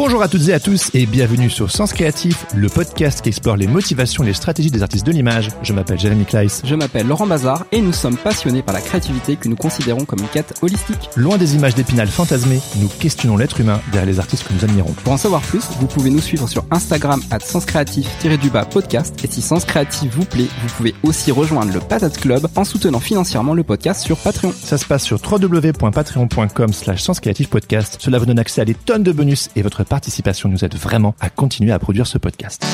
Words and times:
Bonjour 0.00 0.22
à 0.22 0.28
toutes 0.28 0.46
et 0.46 0.52
à 0.52 0.60
tous 0.60 0.90
et 0.94 1.06
bienvenue 1.06 1.50
sur 1.50 1.72
Sens 1.72 1.92
Créatif, 1.92 2.46
le 2.54 2.68
podcast 2.68 3.20
qui 3.20 3.30
explore 3.30 3.56
les 3.56 3.66
motivations 3.66 4.22
et 4.22 4.28
les 4.28 4.32
stratégies 4.32 4.70
des 4.70 4.84
artistes 4.84 5.04
de 5.04 5.10
l'image. 5.10 5.48
Je 5.64 5.72
m'appelle 5.72 5.98
Jérémy 5.98 6.24
Kleiss. 6.24 6.62
Je 6.64 6.76
m'appelle 6.76 7.08
Laurent 7.08 7.26
Bazar 7.26 7.64
et 7.72 7.80
nous 7.80 7.92
sommes 7.92 8.16
passionnés 8.16 8.62
par 8.62 8.76
la 8.76 8.80
créativité 8.80 9.34
que 9.34 9.48
nous 9.48 9.56
considérons 9.56 10.04
comme 10.04 10.20
une 10.20 10.28
quête 10.28 10.54
holistique. 10.62 11.10
Loin 11.16 11.36
des 11.36 11.56
images 11.56 11.74
d'épinal 11.74 12.06
fantasmées, 12.06 12.60
nous 12.76 12.86
questionnons 12.86 13.36
l'être 13.36 13.60
humain 13.60 13.80
derrière 13.90 14.08
les 14.08 14.20
artistes 14.20 14.46
que 14.46 14.52
nous 14.52 14.62
admirons. 14.62 14.92
Pour 15.02 15.14
en 15.14 15.16
savoir 15.16 15.42
plus, 15.42 15.64
vous 15.80 15.88
pouvez 15.88 16.10
nous 16.10 16.20
suivre 16.20 16.48
sur 16.48 16.64
Instagram 16.70 17.20
at 17.32 17.40
senscreatif-du-bas 17.40 18.66
podcast 18.66 19.16
et 19.24 19.26
si 19.26 19.42
Sens 19.42 19.64
Créatif 19.64 20.14
vous 20.14 20.24
plaît, 20.24 20.46
vous 20.62 20.68
pouvez 20.76 20.94
aussi 21.02 21.32
rejoindre 21.32 21.72
le 21.72 21.80
Patate 21.80 22.18
Club 22.18 22.46
en 22.54 22.62
soutenant 22.62 23.00
financièrement 23.00 23.52
le 23.52 23.64
podcast 23.64 24.02
sur 24.02 24.16
Patreon. 24.16 24.52
Ça 24.62 24.78
se 24.78 24.84
passe 24.84 25.02
sur 25.02 25.20
www.patreon.com 25.20 26.72
slash 26.72 27.04
podcast. 27.50 27.96
Cela 27.98 28.20
vous 28.20 28.26
donne 28.26 28.38
accès 28.38 28.60
à 28.60 28.64
des 28.64 28.74
tonnes 28.74 29.02
de 29.02 29.10
bonus 29.10 29.48
et 29.56 29.62
votre 29.62 29.87
participation 29.88 30.48
nous 30.48 30.64
aide 30.64 30.76
vraiment 30.76 31.14
à 31.20 31.30
continuer 31.30 31.72
à 31.72 31.78
produire 31.78 32.06
ce 32.06 32.18
podcast. 32.18 32.64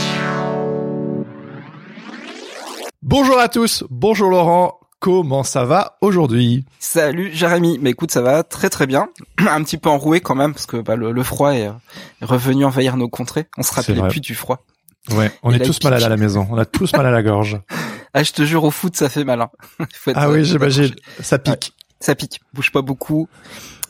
Bonjour 3.02 3.38
à 3.38 3.48
tous, 3.48 3.84
bonjour 3.90 4.30
Laurent, 4.30 4.80
comment 4.98 5.42
ça 5.44 5.64
va 5.66 5.98
aujourd'hui? 6.00 6.64
Salut 6.78 7.30
Jérémy, 7.34 7.78
mais 7.78 7.90
écoute 7.90 8.10
ça 8.10 8.22
va 8.22 8.42
très 8.42 8.70
très 8.70 8.86
bien, 8.86 9.08
un 9.38 9.62
petit 9.62 9.76
peu 9.76 9.90
enroué 9.90 10.20
quand 10.20 10.34
même 10.34 10.54
parce 10.54 10.64
que 10.64 10.78
bah, 10.78 10.96
le, 10.96 11.12
le, 11.12 11.22
froid 11.22 11.52
est, 11.52 11.64
est, 11.66 12.24
revenu 12.24 12.64
envahir 12.64 12.96
nos 12.96 13.08
contrées, 13.08 13.46
on 13.58 13.62
se 13.62 13.74
rappelait 13.74 14.08
plus 14.08 14.20
du 14.20 14.34
froid. 14.34 14.64
Ouais, 15.10 15.30
on 15.42 15.52
et 15.52 15.56
est 15.56 15.60
tous 15.60 15.84
malades 15.84 16.02
à 16.02 16.08
la 16.08 16.16
maison, 16.16 16.48
on 16.50 16.56
a 16.56 16.64
tous 16.64 16.94
mal 16.94 17.06
à 17.06 17.10
la 17.10 17.22
gorge. 17.22 17.60
Ah 18.16 18.22
je 18.22 18.30
te 18.30 18.44
jure 18.44 18.62
au 18.62 18.70
foot 18.70 18.94
ça 18.94 19.08
fait 19.08 19.24
mal. 19.24 19.40
Hein. 19.40 19.50
ah 20.14 20.30
oui 20.30 20.44
j'imagine, 20.44 20.94
ça 21.20 21.36
pique. 21.40 21.52
Ouais, 21.52 21.84
ça 21.98 22.14
pique, 22.14 22.40
bouge 22.52 22.70
pas 22.70 22.80
beaucoup, 22.80 23.28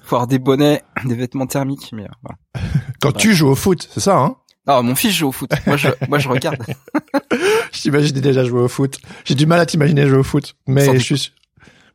faut 0.05 0.17
avoir 0.17 0.27
des 0.27 0.39
bonnets, 0.39 0.83
des 1.05 1.15
vêtements 1.15 1.47
thermiques, 1.47 1.91
mais 1.93 2.05
euh, 2.05 2.09
voilà. 2.23 2.69
Quand 3.01 3.13
tu 3.13 3.35
joues 3.35 3.49
au 3.49 3.55
foot, 3.55 3.89
c'est 3.93 4.01
ça, 4.01 4.19
hein? 4.19 4.37
Non, 4.67 4.83
mon 4.83 4.95
fils 4.95 5.13
joue 5.13 5.29
au 5.29 5.33
foot. 5.33 5.51
Moi, 5.67 5.77
je, 5.77 5.89
moi, 6.09 6.19
je 6.19 6.29
regarde. 6.29 6.57
je 7.73 7.81
t'imagine 7.81 8.19
déjà 8.19 8.45
jouer 8.45 8.63
au 8.63 8.69
foot. 8.69 8.99
J'ai 9.27 9.35
du 9.35 9.45
mal 9.45 9.61
à 9.61 9.67
t'imaginer 9.67 10.07
jouer 10.07 10.19
au 10.19 10.25
foot, 10.25 10.55
mais 10.67 10.99
je 10.99 11.17
suis, 11.17 11.33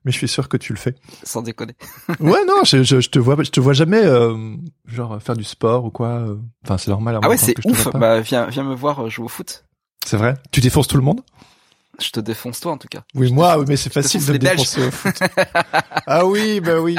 mais 0.06 0.12
je 0.12 0.18
suis 0.18 0.28
sûr 0.28 0.48
que 0.48 0.58
tu 0.58 0.72
le 0.74 0.78
fais. 0.78 0.94
Sans 1.24 1.42
déconner. 1.42 1.74
ouais, 2.20 2.46
non, 2.46 2.64
je, 2.66 2.84
je, 2.84 3.00
je, 3.00 3.10
te 3.10 3.18
vois, 3.18 3.42
je 3.42 3.50
te 3.50 3.60
vois 3.60 3.74
jamais, 3.74 4.06
euh, 4.06 4.56
genre 4.86 5.20
faire 5.20 5.36
du 5.36 5.44
sport 5.44 5.86
ou 5.86 5.90
quoi. 5.90 6.26
Enfin, 6.64 6.78
c'est 6.78 6.92
normal. 6.92 7.20
Ah 7.24 7.30
ouais, 7.30 7.38
c'est 7.38 7.56
ouf. 7.66 7.90
Bah, 7.94 8.22
viens, 8.22 8.46
viens 8.46 8.64
me 8.64 8.76
voir 8.76 9.10
jouer 9.10 9.26
au 9.26 9.30
foot. 9.30 9.66
C'est 10.06 10.18
vrai? 10.18 10.36
Tu 10.52 10.62
défonces 10.62 10.88
tout 10.88 10.98
le 10.98 11.04
monde? 11.04 11.22
Je 12.00 12.11
te 12.11 12.19
défonce 12.19 12.59
toi 12.59 12.72
en 12.72 12.78
tout 12.78 12.88
cas. 12.88 13.02
Oui, 13.16 13.31
moi, 13.31 13.58
oui, 13.58 13.66
mais 13.67 13.78
c'est 13.78 13.92
facile 13.92 14.25
de 14.25 14.33
me 14.33 14.38
défoncer 14.39 14.88
au 14.88 14.92
foot. 14.92 15.19
ah 16.08 16.25
oui, 16.25 16.59
bah 16.59 16.79
oui. 16.79 16.96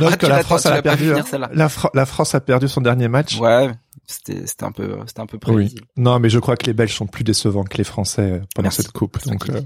Donc, 0.00 0.22
ah, 0.22 0.28
la 0.28 0.42
France 0.42 0.66
a 0.66 0.82
perdu. 0.82 1.12
Hein. 1.14 1.24
La, 1.52 1.68
la, 1.94 2.06
France 2.06 2.34
a 2.34 2.40
perdu 2.40 2.68
son 2.68 2.80
dernier 2.80 3.08
match. 3.08 3.38
Ouais, 3.38 3.70
c'était 4.06 4.46
c'était 4.46 4.64
un 4.64 4.72
peu 4.72 4.98
c'était 5.06 5.20
un 5.20 5.26
peu 5.26 5.38
prévisible. 5.38 5.82
Oui. 5.96 6.02
Non, 6.02 6.18
mais 6.18 6.28
je 6.28 6.38
crois 6.38 6.56
que 6.56 6.66
les 6.66 6.72
Belges 6.72 6.94
sont 6.94 7.06
plus 7.06 7.24
décevants 7.24 7.64
que 7.64 7.76
les 7.76 7.84
Français 7.84 8.42
pendant 8.54 8.66
Merci. 8.66 8.82
cette 8.82 8.92
coupe. 8.92 9.24
Donc 9.26 9.48
euh... 9.50 9.60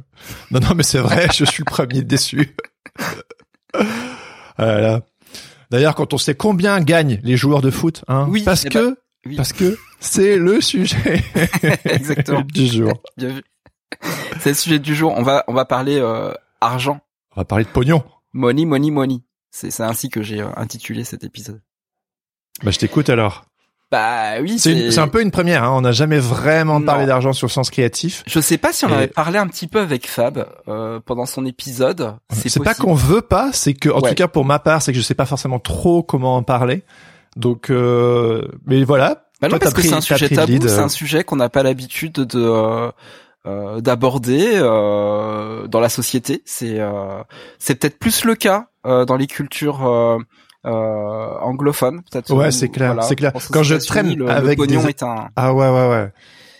non, 0.50 0.60
non, 0.60 0.74
mais 0.74 0.82
c'est 0.82 0.98
vrai, 0.98 1.28
je 1.34 1.44
suis 1.44 1.62
le 1.66 1.70
premier 1.70 2.02
déçu. 2.02 2.54
voilà. 4.58 5.02
D'ailleurs, 5.70 5.94
quand 5.94 6.12
on 6.12 6.18
sait 6.18 6.34
combien 6.34 6.80
gagnent 6.80 7.20
les 7.22 7.36
joueurs 7.36 7.62
de 7.62 7.70
foot, 7.70 8.04
hein, 8.06 8.26
oui, 8.28 8.42
parce 8.42 8.64
que 8.64 8.90
bah, 8.90 8.96
oui. 9.26 9.36
parce 9.36 9.52
que 9.52 9.76
c'est 9.98 10.36
le 10.36 10.60
sujet 10.60 11.24
Exactement. 11.84 12.42
du 12.42 12.66
jour. 12.66 12.92
Bien 13.16 13.30
vu. 13.30 13.42
C'est 14.40 14.50
le 14.50 14.54
sujet 14.54 14.78
du 14.78 14.94
jour. 14.94 15.12
On 15.16 15.22
va 15.22 15.44
on 15.48 15.54
va 15.54 15.64
parler 15.64 15.98
euh, 15.98 16.32
argent. 16.60 17.00
On 17.36 17.40
va 17.40 17.44
parler 17.44 17.64
de 17.64 17.70
pognon. 17.70 18.02
Money, 18.32 18.64
money, 18.64 18.90
money. 18.90 19.20
C'est 19.50 19.70
c'est 19.70 19.82
ainsi 19.82 20.08
que 20.10 20.22
j'ai 20.22 20.40
euh, 20.40 20.48
intitulé 20.56 21.04
cet 21.04 21.24
épisode. 21.24 21.60
Bah 22.62 22.70
je 22.70 22.78
t'écoute 22.78 23.08
alors. 23.08 23.44
Bah 23.90 24.40
oui. 24.40 24.58
C'est 24.58 24.98
un 24.98 25.08
peu 25.08 25.22
une 25.22 25.30
première. 25.30 25.62
Hein. 25.62 25.70
On 25.72 25.82
n'a 25.82 25.92
jamais 25.92 26.18
vraiment 26.18 26.80
non. 26.80 26.86
parlé 26.86 27.06
d'argent 27.06 27.32
sur 27.32 27.50
Sens 27.50 27.70
Créatif. 27.70 28.24
Je 28.26 28.40
sais 28.40 28.58
pas 28.58 28.72
si 28.72 28.84
on 28.84 28.88
Et... 28.88 28.94
avait 28.94 29.06
parlé 29.06 29.38
un 29.38 29.46
petit 29.46 29.68
peu 29.68 29.78
avec 29.78 30.08
Fab 30.08 30.48
euh, 30.66 30.98
pendant 31.04 31.26
son 31.26 31.46
épisode. 31.46 32.16
C'est 32.32 32.62
pas 32.62 32.74
qu'on 32.74 32.94
veut 32.94 33.22
pas, 33.22 33.50
c'est 33.52 33.74
que 33.74 33.88
en 33.90 34.00
Ouais. 34.00 34.08
tout 34.08 34.14
cas 34.16 34.26
pour 34.26 34.44
ma 34.44 34.58
part, 34.58 34.82
c'est 34.82 34.92
que 34.92 34.98
je 34.98 35.02
sais 35.02 35.14
pas 35.14 35.26
forcément 35.26 35.60
trop 35.60 36.02
comment 36.02 36.36
en 36.36 36.42
parler. 36.42 36.82
Donc, 37.36 37.70
euh... 37.70 38.46
mais 38.66 38.82
voilà. 38.82 39.26
Bah 39.40 39.48
non, 39.48 39.50
Toi, 39.50 39.58
parce 39.60 39.74
que 39.74 39.82
c'est 39.82 39.92
un 39.92 39.96
t'as 39.96 40.16
sujet 40.16 40.28
le 40.28 40.36
tabou, 40.36 40.58
c'est 40.68 40.78
euh. 40.78 40.84
un 40.84 40.88
sujet 40.88 41.22
qu'on 41.24 41.36
n'a 41.36 41.48
pas 41.48 41.62
l'habitude 41.62 42.12
de 42.14 42.92
euh, 43.46 43.80
d'aborder 43.80 44.52
euh, 44.54 45.66
dans 45.66 45.80
la 45.80 45.88
société. 45.88 46.42
C'est 46.44 46.80
euh, 46.80 47.22
c'est 47.58 47.74
peut-être 47.76 47.98
plus 47.98 48.24
le 48.24 48.34
cas 48.34 48.68
euh, 48.86 49.04
dans 49.04 49.16
les 49.16 49.26
cultures 49.26 49.86
euh, 49.86 50.18
euh, 50.66 50.70
anglophones, 51.40 52.02
peut-être. 52.10 52.32
Ouais, 52.34 52.50
c'est 52.50 52.68
clair, 52.68 52.92
voilà, 52.94 53.02
c'est 53.02 53.16
clair. 53.16 53.32
Quand 53.52 53.62
je 53.62 53.74
traîne 53.76 54.14
le, 54.16 54.28
avec 54.30 54.58
le 54.58 54.66
pognon 54.66 54.82
des- 54.82 54.88
est 54.88 55.02
un. 55.02 55.28
Ah 55.36 55.52
ouais, 55.52 55.68
ouais, 55.68 55.88
ouais. 55.88 56.12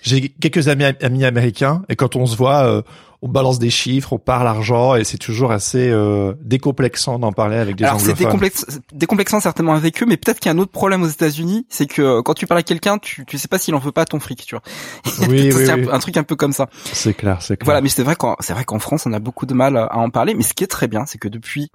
J'ai 0.05 0.29
quelques 0.29 0.69
amis, 0.69 0.85
amis 1.03 1.25
américains 1.25 1.83
et 1.89 1.97
quand 1.97 2.15
on 2.15 2.27
se 2.27 2.37
voit, 2.37 2.65
euh, 2.67 2.83
on 3.23 3.29
balance 3.29 3.59
des 3.59 3.71
chiffres, 3.71 4.13
on 4.13 4.19
parle 4.19 4.47
argent 4.47 4.97
et 4.97 5.03
c'est 5.05 5.17
toujours 5.17 5.51
assez 5.51 5.89
euh, 5.91 6.35
décomplexant 6.43 7.19
d'en 7.19 7.33
parler 7.33 7.57
avec 7.57 7.77
des 7.77 7.85
Alors 7.85 7.99
c'est 7.99 8.13
anglophones. 8.13 8.39
décomplex- 8.39 8.81
décomplexant 8.93 9.41
certainement 9.41 9.73
avec 9.73 10.03
eux, 10.03 10.07
mais 10.07 10.19
peut-être 10.19 10.41
qu'il 10.41 10.51
y 10.51 10.55
a 10.55 10.55
un 10.55 10.59
autre 10.59 10.73
problème 10.73 11.03
aux 11.03 11.09
États-Unis, 11.09 11.67
c'est 11.71 11.87
que 11.87 12.03
euh, 12.03 12.23
quand 12.23 12.35
tu 12.35 12.47
parles 12.47 12.61
à 12.61 12.63
quelqu'un, 12.63 12.99
tu 12.99 13.25
tu 13.25 13.39
sais 13.39 13.49
pas 13.49 13.59
s'il 13.59 13.75
en 13.75 13.79
veut 13.79 13.93
pas 13.93 14.05
ton 14.05 14.21
fric, 14.21 14.45
tu 14.45 14.55
vois. 14.57 14.63
Oui, 15.29 15.51
C'est 15.51 15.57
oui, 15.57 15.71
un, 15.71 15.79
oui. 15.79 15.89
un 15.91 15.99
truc 16.01 16.19
un 16.19 16.23
peu 16.23 16.37
comme 16.37 16.53
ça. 16.53 16.69
C'est 16.93 17.15
clair, 17.15 17.39
c'est 17.41 17.57
clair. 17.57 17.65
Voilà, 17.65 17.81
mais 17.81 17.89
c'est 17.89 18.03
vrai 18.03 18.15
qu'en 18.15 18.37
c'est 18.41 18.53
vrai 18.53 18.65
qu'en 18.65 18.79
France, 18.79 19.07
on 19.07 19.13
a 19.15 19.21
beaucoup 19.21 19.47
de 19.47 19.55
mal 19.55 19.79
à 19.79 19.97
en 19.97 20.11
parler. 20.11 20.35
Mais 20.35 20.43
ce 20.43 20.53
qui 20.53 20.63
est 20.63 20.67
très 20.69 20.87
bien, 20.87 21.07
c'est 21.07 21.17
que 21.19 21.29
depuis 21.29 21.71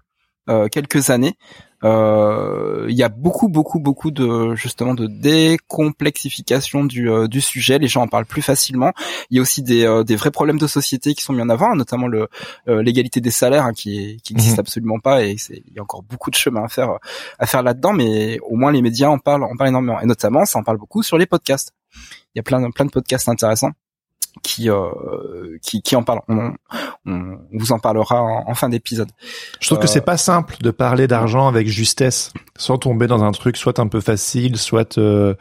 quelques 0.72 1.10
années, 1.10 1.36
euh, 1.84 2.88
il 2.90 2.96
y 2.96 3.04
a 3.04 3.10
beaucoup, 3.10 3.48
beaucoup, 3.48 3.80
beaucoup 3.80 4.12
de 4.12 4.54
justement 4.56 4.94
de 4.94 5.08
décomplexification 5.08 6.84
du 6.84 7.10
euh, 7.10 7.28
du 7.28 7.40
sujet. 7.42 7.80
Les 7.80 7.88
gens 7.88 8.02
en 8.02 8.08
parlent 8.08 8.26
plus 8.26 8.42
facilement. 8.42 8.92
Il 9.30 9.38
y 9.38 9.40
a 9.40 9.42
aussi 9.42 9.64
des 9.64 9.86
euh, 9.86 10.04
des 10.04 10.16
vrais 10.16 10.32
problèmes 10.32 10.58
de 10.58 10.68
société 10.68 11.14
qui 11.14 11.24
sont 11.24 11.34
mis 11.34 11.42
en 11.42 11.50
avant, 11.50 11.76
notamment 11.76 12.08
le 12.08 12.28
euh, 12.68 12.84
l'égalité 12.84 13.22
des 13.22 13.32
salaires 13.32 13.66
hein, 13.66 13.74
qui 13.74 14.20
qui 14.24 14.34
n'existe 14.34 14.58
Mhm. 14.58 14.60
absolument 14.60 15.00
pas 15.00 15.24
et 15.24 15.38
il 15.50 15.74
y 15.74 15.80
a 15.80 15.82
encore 15.82 16.04
beaucoup 16.04 16.32
de 16.32 16.36
chemin 16.36 16.64
à 16.64 16.68
faire 16.68 16.98
à 17.38 17.46
faire 17.46 17.64
là-dedans. 17.64 17.94
Mais 17.94 18.40
au 18.42 18.56
moins 18.56 18.72
les 18.72 18.82
médias 18.82 19.10
en 19.10 19.20
parlent 19.20 19.44
en 19.44 19.56
parlent 19.56 19.70
énormément 19.70 20.02
et 20.02 20.06
notamment 20.06 20.46
ça 20.46 20.60
en 20.60 20.64
parle 20.64 20.78
beaucoup 20.78 21.04
sur 21.04 21.18
les 21.18 21.26
podcasts. 21.26 21.74
Il 22.36 22.38
y 22.38 22.40
a 22.40 22.44
plein 22.44 22.70
plein 22.72 22.86
de 22.86 22.92
podcasts 22.92 23.30
intéressants 23.30 23.72
qui 24.42 24.70
euh, 24.70 25.58
qui, 25.62 25.82
qui 25.82 25.96
en 25.96 26.04
parlent. 26.04 26.22
On, 26.28 26.54
on 27.06 27.38
vous 27.54 27.72
en 27.72 27.80
parlera 27.80 28.22
en, 28.22 28.50
en 28.50 28.54
fin 28.54 28.70
d'épisode. 28.70 29.10
Je 29.60 29.68
trouve 29.68 29.80
que 29.80 29.86
Euh, 29.86 29.88
c'est 29.88 30.02
pas 30.06 30.18
simple 30.18 30.58
de 30.62 30.72
parler 30.72 31.08
d'argent 31.08 31.48
avec 31.48 31.68
justesse, 31.68 32.34
sans 32.58 32.78
tomber 32.78 33.08
dans 33.08 33.24
un 33.24 33.32
truc 33.32 33.58
soit 33.58 33.80
un 33.80 33.88
peu 33.88 34.02
facile, 34.02 34.58
soit 34.58 34.98
euh, 34.98 35.36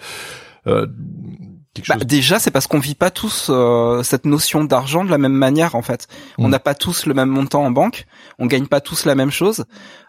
Bah, 1.88 1.96
déjà, 2.04 2.38
c'est 2.38 2.50
parce 2.50 2.66
qu'on 2.66 2.78
vit 2.78 2.94
pas 2.94 3.10
tous 3.10 3.48
euh, 3.50 4.02
cette 4.02 4.26
notion 4.26 4.64
d'argent 4.64 5.04
de 5.04 5.10
la 5.10 5.18
même 5.18 5.32
manière 5.32 5.74
en 5.74 5.82
fait. 5.82 6.06
On 6.38 6.48
Mm. 6.48 6.50
n'a 6.50 6.58
pas 6.58 6.74
tous 6.74 7.06
le 7.06 7.14
même 7.14 7.28
montant 7.28 7.64
en 7.64 7.70
banque, 7.70 8.06
on 8.38 8.46
gagne 8.46 8.66
pas 8.66 8.80
tous 8.80 9.04
la 9.04 9.14
même 9.14 9.30
chose, 9.30 9.64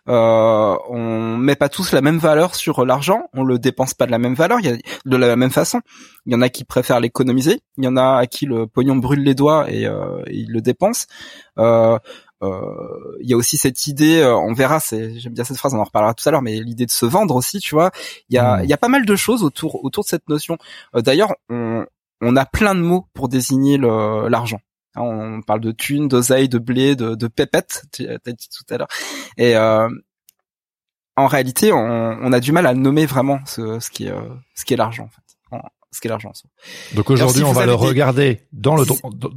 euh, 0.07 0.75
on 0.89 1.37
met 1.37 1.55
pas 1.55 1.69
tous 1.69 1.91
la 1.91 2.01
même 2.01 2.17
valeur 2.17 2.55
sur 2.55 2.85
l'argent, 2.85 3.23
on 3.33 3.43
le 3.43 3.59
dépense 3.59 3.93
pas 3.93 4.05
de 4.05 4.11
la 4.11 4.17
même 4.19 4.35
valeur, 4.35 4.59
il 4.59 4.65
y 4.65 4.69
a 4.69 4.77
de 5.05 5.17
la 5.17 5.35
même 5.35 5.51
façon. 5.51 5.81
Il 6.25 6.33
y 6.33 6.35
en 6.35 6.41
a 6.41 6.49
qui 6.49 6.63
préfèrent 6.63 6.99
l'économiser, 6.99 7.61
il 7.77 7.85
y 7.85 7.87
en 7.87 7.97
a 7.97 8.17
à 8.17 8.25
qui 8.27 8.45
le 8.45 8.67
pognon 8.67 8.95
brûle 8.95 9.23
les 9.23 9.35
doigts 9.35 9.65
et, 9.71 9.85
euh, 9.85 10.21
et 10.27 10.35
ils 10.35 10.51
le 10.51 10.61
dépensent. 10.61 11.07
Euh, 11.57 11.97
il 12.41 13.29
y 13.29 13.33
a 13.33 13.37
aussi 13.37 13.57
cette 13.57 13.87
idée, 13.87 14.19
euh, 14.21 14.35
on 14.35 14.53
verra, 14.53 14.79
c'est 14.79 15.19
j'aime 15.19 15.33
bien 15.33 15.43
cette 15.43 15.57
phrase, 15.57 15.73
on 15.73 15.79
en 15.79 15.83
reparlera 15.83 16.13
tout 16.13 16.27
à 16.27 16.31
l'heure, 16.31 16.41
mais 16.41 16.59
l'idée 16.59 16.85
de 16.85 16.91
se 16.91 17.05
vendre 17.05 17.35
aussi, 17.35 17.59
tu 17.59 17.75
vois. 17.75 17.91
Il 18.29 18.35
y 18.35 18.37
a, 18.37 18.57
Mm. 18.57 18.63
il 18.63 18.69
y 18.69 18.73
a 18.73 18.77
pas 18.77 18.87
mal 18.87 19.05
de 19.05 19.15
choses 19.15 19.43
autour 19.43 19.83
autour 19.83 20.03
de 20.03 20.09
cette 20.09 20.27
notion. 20.29 20.57
Euh, 20.95 21.01
D'ailleurs, 21.01 21.33
on, 21.49 21.85
on 22.21 22.35
a 22.35 22.45
plein 22.45 22.75
de 22.75 22.81
mots 22.81 23.07
pour 23.13 23.29
désigner 23.29 23.77
l'argent. 23.77 24.59
Hein, 24.95 25.01
On 25.01 25.41
parle 25.41 25.61
de 25.61 25.71
thunes, 25.71 26.07
d'oseille, 26.07 26.49
de 26.49 26.57
blé, 26.59 26.95
de, 26.95 27.15
de 27.15 27.27
pépette, 27.27 27.83
tu 27.91 28.07
as 28.07 28.17
dit 28.31 28.49
tout 28.49 28.73
à 28.73 28.77
l'heure. 28.77 28.87
Et 29.37 29.55
euh, 29.55 29.89
en 31.15 31.27
réalité, 31.27 31.73
on, 31.73 31.77
on 32.21 32.31
a 32.33 32.39
du 32.39 32.51
mal 32.51 32.65
à 32.65 32.73
nommer 32.73 33.05
vraiment 33.05 33.39
ce, 33.45 33.79
ce 33.79 33.89
qui 33.89 34.05
est, 34.07 34.11
euh, 34.11 34.21
ce 34.55 34.63
qui 34.65 34.73
est 34.73 34.77
l'argent. 34.77 35.03
En 35.03 35.09
fait. 35.09 35.61
Ce 35.91 36.01
qu'est 36.01 36.09
l'argent. 36.09 36.31
Donc 36.93 37.09
aujourd'hui, 37.09 37.43
on 37.43 37.51
va 37.51 37.65
le 37.65 37.73
regarder 37.73 38.45
dans 38.53 38.75
le 38.75 38.83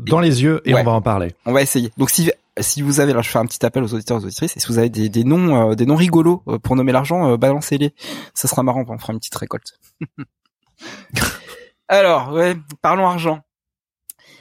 dans 0.04 0.20
les 0.20 0.42
yeux 0.42 0.60
et 0.66 0.74
on 0.74 0.84
va 0.84 0.90
en 0.90 1.00
parler. 1.00 1.34
On 1.46 1.52
va 1.52 1.62
essayer. 1.62 1.90
Donc 1.96 2.10
si 2.10 2.30
si 2.60 2.82
vous 2.82 3.00
avez, 3.00 3.12
là 3.12 3.22
je 3.22 3.30
fais 3.30 3.38
un 3.38 3.46
petit 3.46 3.64
appel 3.64 3.82
aux 3.82 3.94
auditeurs 3.94 4.18
et 4.18 4.20
aux 4.20 4.24
auditrices, 4.24 4.56
et 4.56 4.60
si 4.60 4.66
vous 4.66 4.78
avez 4.78 4.90
des, 4.90 5.08
des 5.08 5.24
noms 5.24 5.70
euh, 5.70 5.74
des 5.74 5.86
noms 5.86 5.96
rigolos 5.96 6.42
euh, 6.48 6.58
pour 6.58 6.76
nommer 6.76 6.92
l'argent, 6.92 7.30
euh, 7.30 7.36
balancez-les. 7.36 7.94
Ça 8.34 8.48
sera 8.48 8.62
marrant, 8.62 8.84
on 8.86 8.98
fera 8.98 9.12
une 9.12 9.18
petite 9.18 9.34
récolte. 9.34 9.78
Alors, 11.88 12.32
ouais, 12.32 12.56
parlons 12.80 13.06
argent. 13.06 13.40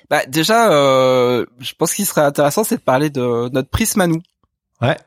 Bah 0.09 0.25
déjà, 0.25 0.69
je 0.69 1.73
pense 1.77 1.93
qu'il 1.93 2.05
serait 2.05 2.21
intéressant, 2.21 2.65
c'est 2.65 2.75
de 2.77 2.81
parler 2.81 3.09
de 3.09 3.49
notre 3.49 3.69
prisme 3.69 4.01
à 4.01 4.07
nous. 4.07 4.21
Ouais. 4.81 4.97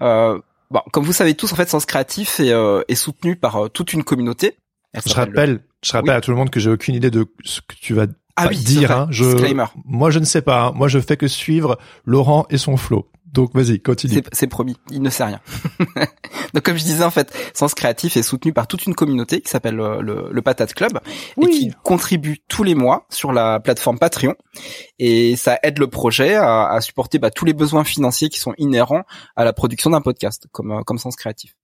bon, 0.00 0.80
comme 0.92 1.04
vous 1.04 1.12
savez 1.12 1.34
tous, 1.34 1.52
en 1.52 1.56
fait, 1.56 1.68
Sens 1.68 1.86
Créatif 1.86 2.40
est, 2.40 2.52
est 2.88 2.94
soutenu 2.96 3.36
par 3.36 3.70
toute 3.70 3.92
une 3.92 4.02
communauté. 4.02 4.56
je 4.94 5.14
rappelle, 5.14 5.60
je 5.82 5.92
rappelle 5.92 6.16
à 6.16 6.20
tout 6.20 6.32
le 6.32 6.36
monde 6.36 6.50
que 6.50 6.58
j'ai 6.58 6.70
aucune 6.70 6.96
idée 6.96 7.10
de 7.10 7.26
ce 7.44 7.60
que 7.60 7.76
tu 7.80 7.94
vas 7.94 8.06
ah 8.36 8.46
oui, 8.48 8.58
dire. 8.58 8.90
Hein, 8.90 9.08
je, 9.10 9.24
moi, 9.84 10.10
je 10.10 10.18
ne 10.18 10.24
sais 10.24 10.42
pas. 10.42 10.66
Hein. 10.66 10.72
Moi, 10.74 10.88
je 10.88 10.98
fais 10.98 11.16
que 11.16 11.28
suivre 11.28 11.78
Laurent 12.04 12.46
et 12.50 12.58
son 12.58 12.76
flow. 12.76 13.08
Donc, 13.32 13.54
vas-y, 13.54 13.80
continue. 13.80 14.22
C'est 14.32 14.46
promis. 14.46 14.76
Il 14.90 15.02
ne 15.02 15.10
sait 15.10 15.24
rien. 15.24 15.40
Donc, 16.54 16.62
comme 16.62 16.78
je 16.78 16.84
disais, 16.84 17.04
en 17.04 17.10
fait, 17.10 17.36
Sens 17.52 17.74
Créatif 17.74 18.16
est 18.16 18.22
soutenu 18.22 18.54
par 18.54 18.66
toute 18.66 18.86
une 18.86 18.94
communauté 18.94 19.42
qui 19.42 19.50
s'appelle 19.50 19.78
euh, 19.78 20.00
le, 20.00 20.28
le, 20.30 20.42
Patate 20.42 20.72
Club 20.72 20.98
et 21.42 21.46
qui 21.48 21.70
contribue 21.82 22.38
tous 22.48 22.62
les 22.62 22.74
mois 22.74 23.06
sur 23.10 23.32
la 23.34 23.60
plateforme 23.60 23.98
Patreon. 23.98 24.34
Et 24.98 25.36
ça 25.36 25.58
aide 25.62 25.78
le 25.78 25.86
projet 25.86 26.34
à, 26.34 26.68
à 26.68 26.80
supporter 26.80 27.18
bah, 27.18 27.30
tous 27.30 27.44
les 27.44 27.52
besoins 27.52 27.84
financiers 27.84 28.30
qui 28.30 28.40
sont 28.40 28.54
inhérents 28.56 29.02
à 29.34 29.44
la 29.44 29.52
production 29.52 29.90
d'un 29.90 30.00
podcast, 30.00 30.46
comme, 30.52 30.72
euh, 30.72 30.80
comme 30.80 30.96
Sens 30.96 31.16
Créatif. 31.16 31.56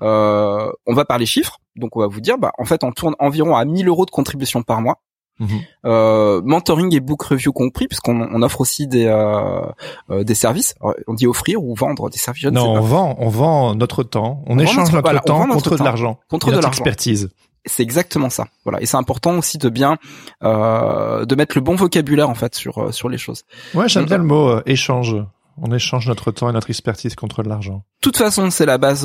Euh, 0.00 0.72
on 0.86 0.94
va 0.94 1.04
parler 1.04 1.26
chiffres. 1.26 1.58
Donc, 1.76 1.96
on 1.96 2.00
va 2.00 2.06
vous 2.06 2.20
dire, 2.22 2.38
bah, 2.38 2.52
en 2.56 2.64
fait, 2.64 2.82
on 2.82 2.92
tourne 2.92 3.14
environ 3.18 3.56
à 3.56 3.64
1000 3.66 3.88
euros 3.88 4.06
de 4.06 4.10
contribution 4.10 4.62
par 4.62 4.80
mois 4.80 5.02
Mhm. 5.40 5.60
Euh, 5.86 6.42
mentoring 6.44 6.94
et 6.94 7.00
book 7.00 7.22
review 7.22 7.52
compris, 7.52 7.88
puisqu'on 7.88 8.20
on 8.20 8.42
offre 8.42 8.60
aussi 8.60 8.86
des 8.86 9.06
euh, 9.06 9.62
euh, 10.10 10.22
des 10.22 10.34
services. 10.34 10.74
On 11.06 11.14
dit 11.14 11.26
offrir 11.26 11.64
ou 11.64 11.74
vendre 11.74 12.10
des 12.10 12.18
services. 12.18 12.44
non, 12.44 12.70
on 12.70 12.80
vend, 12.80 13.16
on 13.18 13.28
vend 13.28 13.74
notre 13.74 14.02
temps. 14.02 14.44
On, 14.46 14.58
échange 14.58 14.92
notre, 14.92 15.22
temps 15.22 15.46
contre 15.48 15.76
de 15.76 15.82
l'argent, 15.82 16.20
contre 16.28 16.48
de 16.48 16.52
l'argent, 16.52 16.68
expertise. 16.68 17.30
C'est 17.64 17.82
exactement 17.82 18.30
ça. 18.30 18.46
Voilà, 18.64 18.80
et 18.82 18.86
c'est 18.86 18.96
important 18.96 19.36
aussi 19.36 19.58
de 19.58 19.70
bien 19.70 19.96
de 20.42 21.34
mettre 21.34 21.56
le 21.56 21.62
bon 21.62 21.74
vocabulaire 21.74 22.28
en 22.28 22.34
fait 22.34 22.54
sur 22.54 22.92
sur 22.92 23.08
les 23.08 23.18
choses. 23.18 23.44
Ouais, 23.74 23.88
j'aime 23.88 24.04
bien 24.04 24.18
le 24.18 24.24
mot 24.24 24.60
échange. 24.66 25.16
On 25.62 25.72
échange 25.72 26.06
notre 26.08 26.30
temps 26.30 26.48
et 26.48 26.52
notre 26.52 26.70
expertise 26.70 27.14
contre 27.14 27.42
de 27.42 27.48
l'argent. 27.48 27.76
De 27.76 28.00
toute 28.02 28.16
façon, 28.16 28.50
c'est 28.50 28.66
la 28.66 28.76
base 28.76 29.04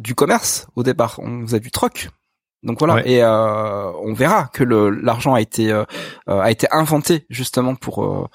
du 0.00 0.14
commerce 0.14 0.68
au 0.76 0.84
départ. 0.84 1.18
On 1.22 1.44
a 1.52 1.58
du 1.58 1.72
troc. 1.72 2.08
Donc 2.64 2.80
voilà, 2.80 3.06
et 3.06 3.22
euh, 3.22 3.92
on 4.02 4.14
verra 4.14 4.48
que 4.52 4.64
l'argent 4.64 5.34
a 5.34 5.40
été 5.40 5.70
euh, 5.70 5.84
a 6.26 6.50
été 6.50 6.66
inventé 6.72 7.24
justement 7.30 7.76
pour 7.76 8.04
euh, 8.04 8.26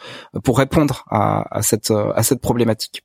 pour 0.44 0.58
répondre 0.58 1.04
à, 1.10 1.46
à 1.58 1.62
cette 1.62 1.92
à 1.92 2.24
cette 2.24 2.40
problématique. 2.40 3.04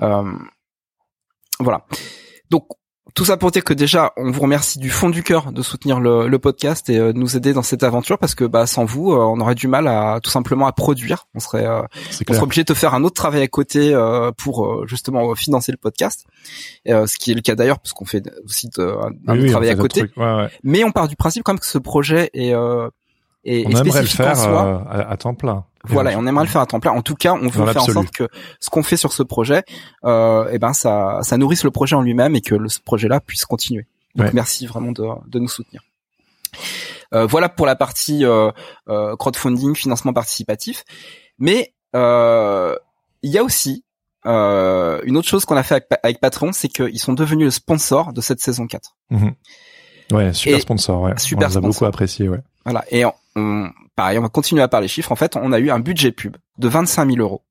voilà. 0.00 1.86
Donc 2.50 2.66
tout 3.14 3.24
ça 3.24 3.36
pour 3.36 3.50
dire 3.50 3.64
que 3.64 3.74
déjà, 3.74 4.12
on 4.16 4.30
vous 4.30 4.40
remercie 4.40 4.78
du 4.78 4.90
fond 4.90 5.10
du 5.10 5.22
cœur 5.22 5.52
de 5.52 5.62
soutenir 5.62 6.00
le, 6.00 6.28
le 6.28 6.38
podcast 6.38 6.88
et 6.88 6.98
euh, 6.98 7.12
de 7.12 7.18
nous 7.18 7.36
aider 7.36 7.52
dans 7.52 7.62
cette 7.62 7.82
aventure 7.82 8.18
parce 8.18 8.34
que 8.34 8.44
bah 8.44 8.66
sans 8.66 8.84
vous, 8.84 9.12
euh, 9.12 9.18
on 9.18 9.40
aurait 9.40 9.54
du 9.54 9.68
mal 9.68 9.86
à 9.86 10.20
tout 10.22 10.30
simplement 10.30 10.66
à 10.66 10.72
produire. 10.72 11.26
On 11.34 11.40
serait, 11.40 11.66
euh, 11.66 11.82
on 12.28 12.32
serait 12.32 12.42
obligé 12.42 12.64
de 12.64 12.74
faire 12.74 12.94
un 12.94 13.04
autre 13.04 13.14
travail 13.14 13.42
à 13.42 13.48
côté 13.48 13.94
pour 14.38 14.86
justement 14.86 15.34
financer 15.34 15.72
le 15.72 15.78
podcast. 15.78 16.26
ce 16.86 17.18
qui 17.18 17.32
est 17.32 17.34
le 17.34 17.40
cas 17.40 17.54
d'ailleurs 17.54 17.78
parce 17.78 17.92
qu'on 17.92 18.04
fait 18.04 18.22
aussi 18.44 18.70
un, 18.78 19.38
autre 19.38 19.46
travail 19.48 19.68
à 19.68 19.74
côté. 19.74 20.04
Mais 20.62 20.84
on 20.84 20.90
part 20.90 21.08
du 21.08 21.16
principe 21.16 21.42
quand 21.42 21.52
même 21.52 21.60
que 21.60 21.66
ce 21.66 21.78
projet 21.78 22.30
est 22.34 22.54
et, 23.44 23.64
on 23.66 23.70
aimerait 23.70 24.02
le 24.02 24.06
faire 24.06 24.38
à, 24.88 25.16
temps 25.16 25.34
plein. 25.34 25.64
Voilà, 25.84 26.12
et 26.12 26.16
on 26.16 26.26
aimerait 26.26 26.44
le 26.44 26.50
faire 26.50 26.60
à 26.60 26.66
temps 26.66 26.80
plein. 26.80 26.92
En 26.92 27.02
tout 27.02 27.16
cas, 27.16 27.34
on 27.34 27.48
veut 27.48 27.72
faire 27.72 27.82
en 27.82 27.86
sorte 27.86 28.10
que 28.10 28.28
ce 28.60 28.70
qu'on 28.70 28.82
fait 28.82 28.96
sur 28.96 29.12
ce 29.12 29.22
projet, 29.22 29.64
euh, 30.04 30.48
eh 30.52 30.58
ben 30.58 30.72
ça, 30.72 31.18
ça 31.22 31.36
nourrisse 31.36 31.64
le 31.64 31.70
projet 31.70 31.96
en 31.96 32.02
lui-même 32.02 32.36
et 32.36 32.40
que 32.40 32.68
ce 32.68 32.80
projet-là 32.80 33.20
puisse 33.20 33.44
continuer. 33.44 33.86
Donc 34.14 34.32
merci 34.32 34.66
vraiment 34.66 34.92
de, 34.92 35.04
de 35.26 35.38
nous 35.38 35.48
soutenir. 35.48 35.82
Euh, 37.14 37.26
voilà 37.26 37.48
pour 37.48 37.66
la 37.66 37.76
partie 37.76 38.24
euh, 38.24 38.50
euh 38.88 39.16
crowdfunding, 39.16 39.74
financement 39.74 40.12
participatif. 40.12 40.84
Mais 41.38 41.74
euh, 41.94 42.76
il 43.22 43.30
y 43.30 43.38
a 43.38 43.42
aussi 43.42 43.84
euh, 44.26 45.00
une 45.04 45.16
autre 45.16 45.28
chose 45.28 45.44
qu'on 45.44 45.56
a 45.56 45.62
fait 45.62 45.84
avec, 46.02 46.20
Patreon, 46.20 46.52
c'est 46.52 46.68
qu'ils 46.68 47.00
sont 47.00 47.12
devenus 47.12 47.46
le 47.46 47.50
sponsor 47.50 48.12
de 48.12 48.20
cette 48.20 48.40
saison 48.40 48.66
4. 48.66 48.96
Mhm. 49.10 49.34
Ouais, 50.12 50.32
super 50.32 50.60
sponsor. 50.60 51.02
Ouais. 51.02 51.18
Super 51.18 51.50
on 51.50 51.56
a 51.56 51.60
beaucoup 51.60 51.84
apprécié. 51.84 52.28
Ouais. 52.28 52.40
Voilà. 52.64 52.84
Et 52.90 53.04
on, 53.36 53.70
pareil, 53.96 54.18
on 54.18 54.22
va 54.22 54.28
continuer 54.28 54.62
à 54.62 54.68
parler 54.68 54.88
chiffres. 54.88 55.12
En 55.12 55.16
fait, 55.16 55.36
on 55.36 55.52
a 55.52 55.58
eu 55.58 55.70
un 55.70 55.80
budget 55.80 56.12
pub 56.12 56.36
de 56.58 56.68
25 56.68 57.10
000 57.10 57.20
euros. 57.20 57.42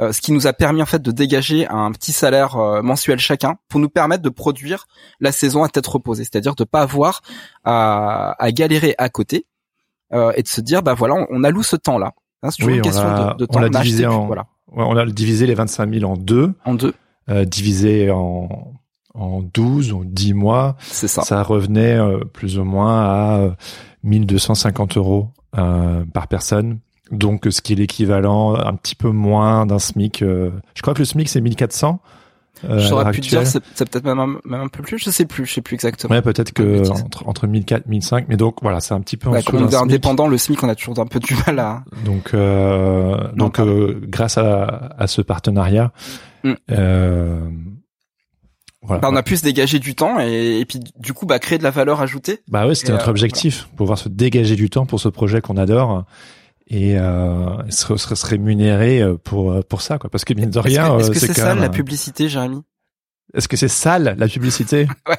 Euh, 0.00 0.12
ce 0.12 0.20
qui 0.20 0.32
nous 0.32 0.48
a 0.48 0.52
permis 0.52 0.82
en 0.82 0.86
fait 0.86 1.00
de 1.00 1.12
dégager 1.12 1.68
un 1.68 1.92
petit 1.92 2.10
salaire 2.10 2.56
euh, 2.56 2.82
mensuel 2.82 3.20
chacun 3.20 3.58
pour 3.68 3.78
nous 3.78 3.88
permettre 3.88 4.24
de 4.24 4.28
produire 4.28 4.86
la 5.20 5.30
saison 5.30 5.62
à 5.62 5.68
tête 5.68 5.86
reposée, 5.86 6.24
c'est-à-dire 6.24 6.56
de 6.56 6.64
pas 6.64 6.80
avoir 6.80 7.22
à, 7.62 8.34
à 8.40 8.50
galérer 8.50 8.96
à 8.98 9.08
côté 9.08 9.46
euh, 10.12 10.32
et 10.34 10.42
de 10.42 10.48
se 10.48 10.60
dire 10.60 10.82
bah 10.82 10.94
voilà 10.94 11.14
on, 11.30 11.44
alloue 11.44 11.62
ce 11.62 11.76
temps-là. 11.76 12.12
Hein, 12.42 12.50
c'est 12.50 12.56
toujours 12.56 12.74
une 12.74 12.82
question 12.82 13.04
de, 13.04 13.36
de, 13.36 13.46
temps. 13.46 13.60
On 13.60 13.62
l'a 13.62 13.68
divisé 13.68 14.04
en 14.04 14.26
voilà. 14.26 14.46
on 14.72 14.96
a 14.96 15.06
divisé 15.06 15.46
les 15.46 15.54
25 15.54 15.94
000 15.94 16.10
en 16.10 16.16
deux. 16.16 16.52
En 16.64 16.74
deux. 16.74 16.92
Euh, 17.28 17.44
divisé 17.44 18.10
en 18.10 18.72
en 19.14 19.42
12 19.42 19.92
ou 19.92 20.04
10 20.04 20.34
mois. 20.34 20.74
C'est 20.80 21.06
ça. 21.06 21.22
Ça 21.22 21.40
revenait 21.44 22.00
plus 22.32 22.58
ou 22.58 22.64
moins 22.64 23.04
à 23.04 23.56
1250 24.04 24.96
euros 24.96 25.28
euh, 25.58 26.04
par 26.12 26.28
personne. 26.28 26.78
Donc, 27.10 27.46
ce 27.50 27.60
qui 27.60 27.74
est 27.74 27.76
l'équivalent 27.76 28.54
un 28.54 28.74
petit 28.74 28.94
peu 28.94 29.10
moins 29.10 29.66
d'un 29.66 29.78
SMIC. 29.78 30.22
Euh, 30.22 30.50
je 30.74 30.82
crois 30.82 30.94
que 30.94 31.00
le 31.00 31.04
SMIC 31.04 31.28
c'est 31.28 31.40
1400. 31.40 32.00
Euh, 32.68 32.78
je 32.78 32.86
saurais 32.86 33.10
plus 33.10 33.20
dire, 33.20 33.46
c'est, 33.46 33.60
peut-être 33.60 34.04
même 34.04 34.20
un, 34.20 34.26
même 34.44 34.60
un 34.60 34.68
peu 34.68 34.82
plus, 34.82 34.98
je 34.98 35.10
sais 35.10 35.26
plus, 35.26 35.44
je 35.44 35.54
sais 35.54 35.60
plus 35.60 35.74
exactement. 35.74 36.14
Ouais, 36.14 36.22
peut-être 36.22 36.52
que 36.52 36.88
entre, 36.88 37.28
entre 37.28 37.46
1004 37.46 37.86
1005, 37.86 38.26
mais 38.28 38.36
donc 38.36 38.56
voilà, 38.62 38.80
c'est 38.80 38.94
un 38.94 39.00
petit 39.00 39.16
peu 39.16 39.28
ouais, 39.28 39.38
en 39.38 39.56
dessous 39.56 39.66
d'un 39.66 39.82
indépendant, 39.82 40.28
le 40.28 40.38
SMIC, 40.38 40.62
on 40.62 40.68
a 40.68 40.74
toujours 40.74 40.98
un 41.00 41.06
peu 41.06 41.18
du 41.18 41.34
mal 41.46 41.58
à. 41.58 41.84
Donc, 42.04 42.32
euh, 42.32 43.28
donc, 43.34 43.58
euh, 43.58 44.00
grâce 44.04 44.38
à, 44.38 44.94
à 44.98 45.06
ce 45.06 45.20
partenariat, 45.20 45.92
mm. 46.44 46.52
euh, 46.70 47.40
bah, 48.88 49.00
on 49.04 49.16
a 49.16 49.22
pu 49.22 49.36
se 49.36 49.42
dégager 49.42 49.78
du 49.78 49.94
temps 49.94 50.18
et, 50.18 50.64
puis 50.68 50.80
du 50.98 51.12
coup 51.12 51.26
bah 51.26 51.38
créer 51.38 51.58
de 51.58 51.62
la 51.62 51.70
valeur 51.70 52.00
ajoutée. 52.00 52.40
Bah 52.48 52.66
oui, 52.66 52.76
c'était 52.76 52.92
notre 52.92 53.08
euh, 53.08 53.10
objectif, 53.10 53.68
pouvoir 53.76 53.98
se 53.98 54.08
dégager 54.08 54.56
du 54.56 54.70
temps 54.70 54.86
pour 54.86 55.00
ce 55.00 55.08
projet 55.08 55.40
qu'on 55.40 55.56
adore 55.56 56.04
et 56.68 56.98
euh, 56.98 57.70
se, 57.70 57.96
se, 57.96 58.26
rémunérer 58.26 59.02
euh, 59.02 59.16
pour 59.16 59.52
euh, 59.52 59.60
pour 59.62 59.82
ça 59.82 59.98
quoi 59.98 60.08
parce 60.08 60.24
que 60.24 60.32
bien 60.32 60.46
de 60.46 60.58
rien 60.58 60.98
est-ce 60.98 61.10
que 61.10 61.18
c'est 61.18 61.34
ça 61.34 61.54
la 61.54 61.68
publicité 61.68 62.28
Jérémy? 62.28 62.62
Est-ce 63.32 63.48
que 63.48 63.56
c'est 63.56 63.68
sale 63.68 64.14
la 64.18 64.28
publicité? 64.28 64.86
Ouais. 65.08 65.18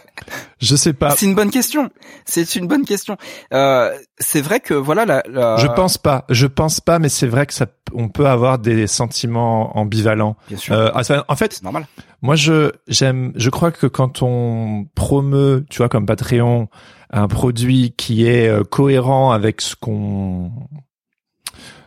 Je 0.60 0.76
sais 0.76 0.94
pas. 0.94 1.12
C'est 1.12 1.26
une 1.26 1.36
bonne 1.36 1.52
question. 1.52 1.92
C'est 2.26 2.56
une 2.56 2.66
bonne 2.66 2.86
question. 2.86 3.18
Euh, 3.54 3.96
c'est 4.18 4.42
vrai 4.42 4.60
que 4.60 4.74
voilà 4.74 5.06
la, 5.06 5.22
la, 5.30 5.58
Je 5.58 5.68
pense 5.68 5.98
pas. 5.98 6.26
Je 6.30 6.48
pense 6.48 6.80
pas, 6.80 6.98
mais 6.98 7.10
c'est 7.10 7.28
vrai 7.28 7.46
que 7.46 7.54
ça, 7.54 7.68
on 7.94 8.10
peut 8.10 8.26
avoir 8.26 8.58
des 8.58 8.88
sentiments 8.88 9.78
ambivalents. 9.78 10.38
Bien 10.48 10.58
sûr. 10.58 10.74
Euh, 10.74 10.90
en 11.28 11.36
fait, 11.36 11.62
normal. 11.62 11.86
Moi, 12.26 12.36
je 12.36 12.72
j'aime. 12.88 13.34
Je 13.36 13.52
crois 13.52 13.72
que 13.72 13.86
quand 13.86 14.24
on 14.24 14.88
promeut, 14.96 15.64
tu 15.70 15.78
vois, 15.78 15.90
comme 15.90 16.08
Patreon, 16.08 16.70
un 17.12 17.28
produit 17.28 17.94
qui 17.96 18.26
est 18.26 18.48
euh, 18.48 18.64
cohérent 18.64 19.30
avec 19.30 19.62
ce 19.62 19.76
qu'on 19.76 20.52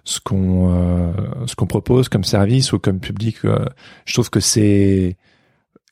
ce 0.05 0.21
qu'on 0.21 0.73
euh, 0.73 1.13
ce 1.47 1.57
qu'on 1.57 1.67
propose 1.67 2.09
comme 2.09 2.23
service 2.23 2.73
ou 2.73 2.79
comme 2.79 3.01
public, 3.01 3.39
euh, 3.45 3.65
je 4.05 4.13
trouve 4.13 4.31
que 4.31 4.39
c'est 4.39 5.17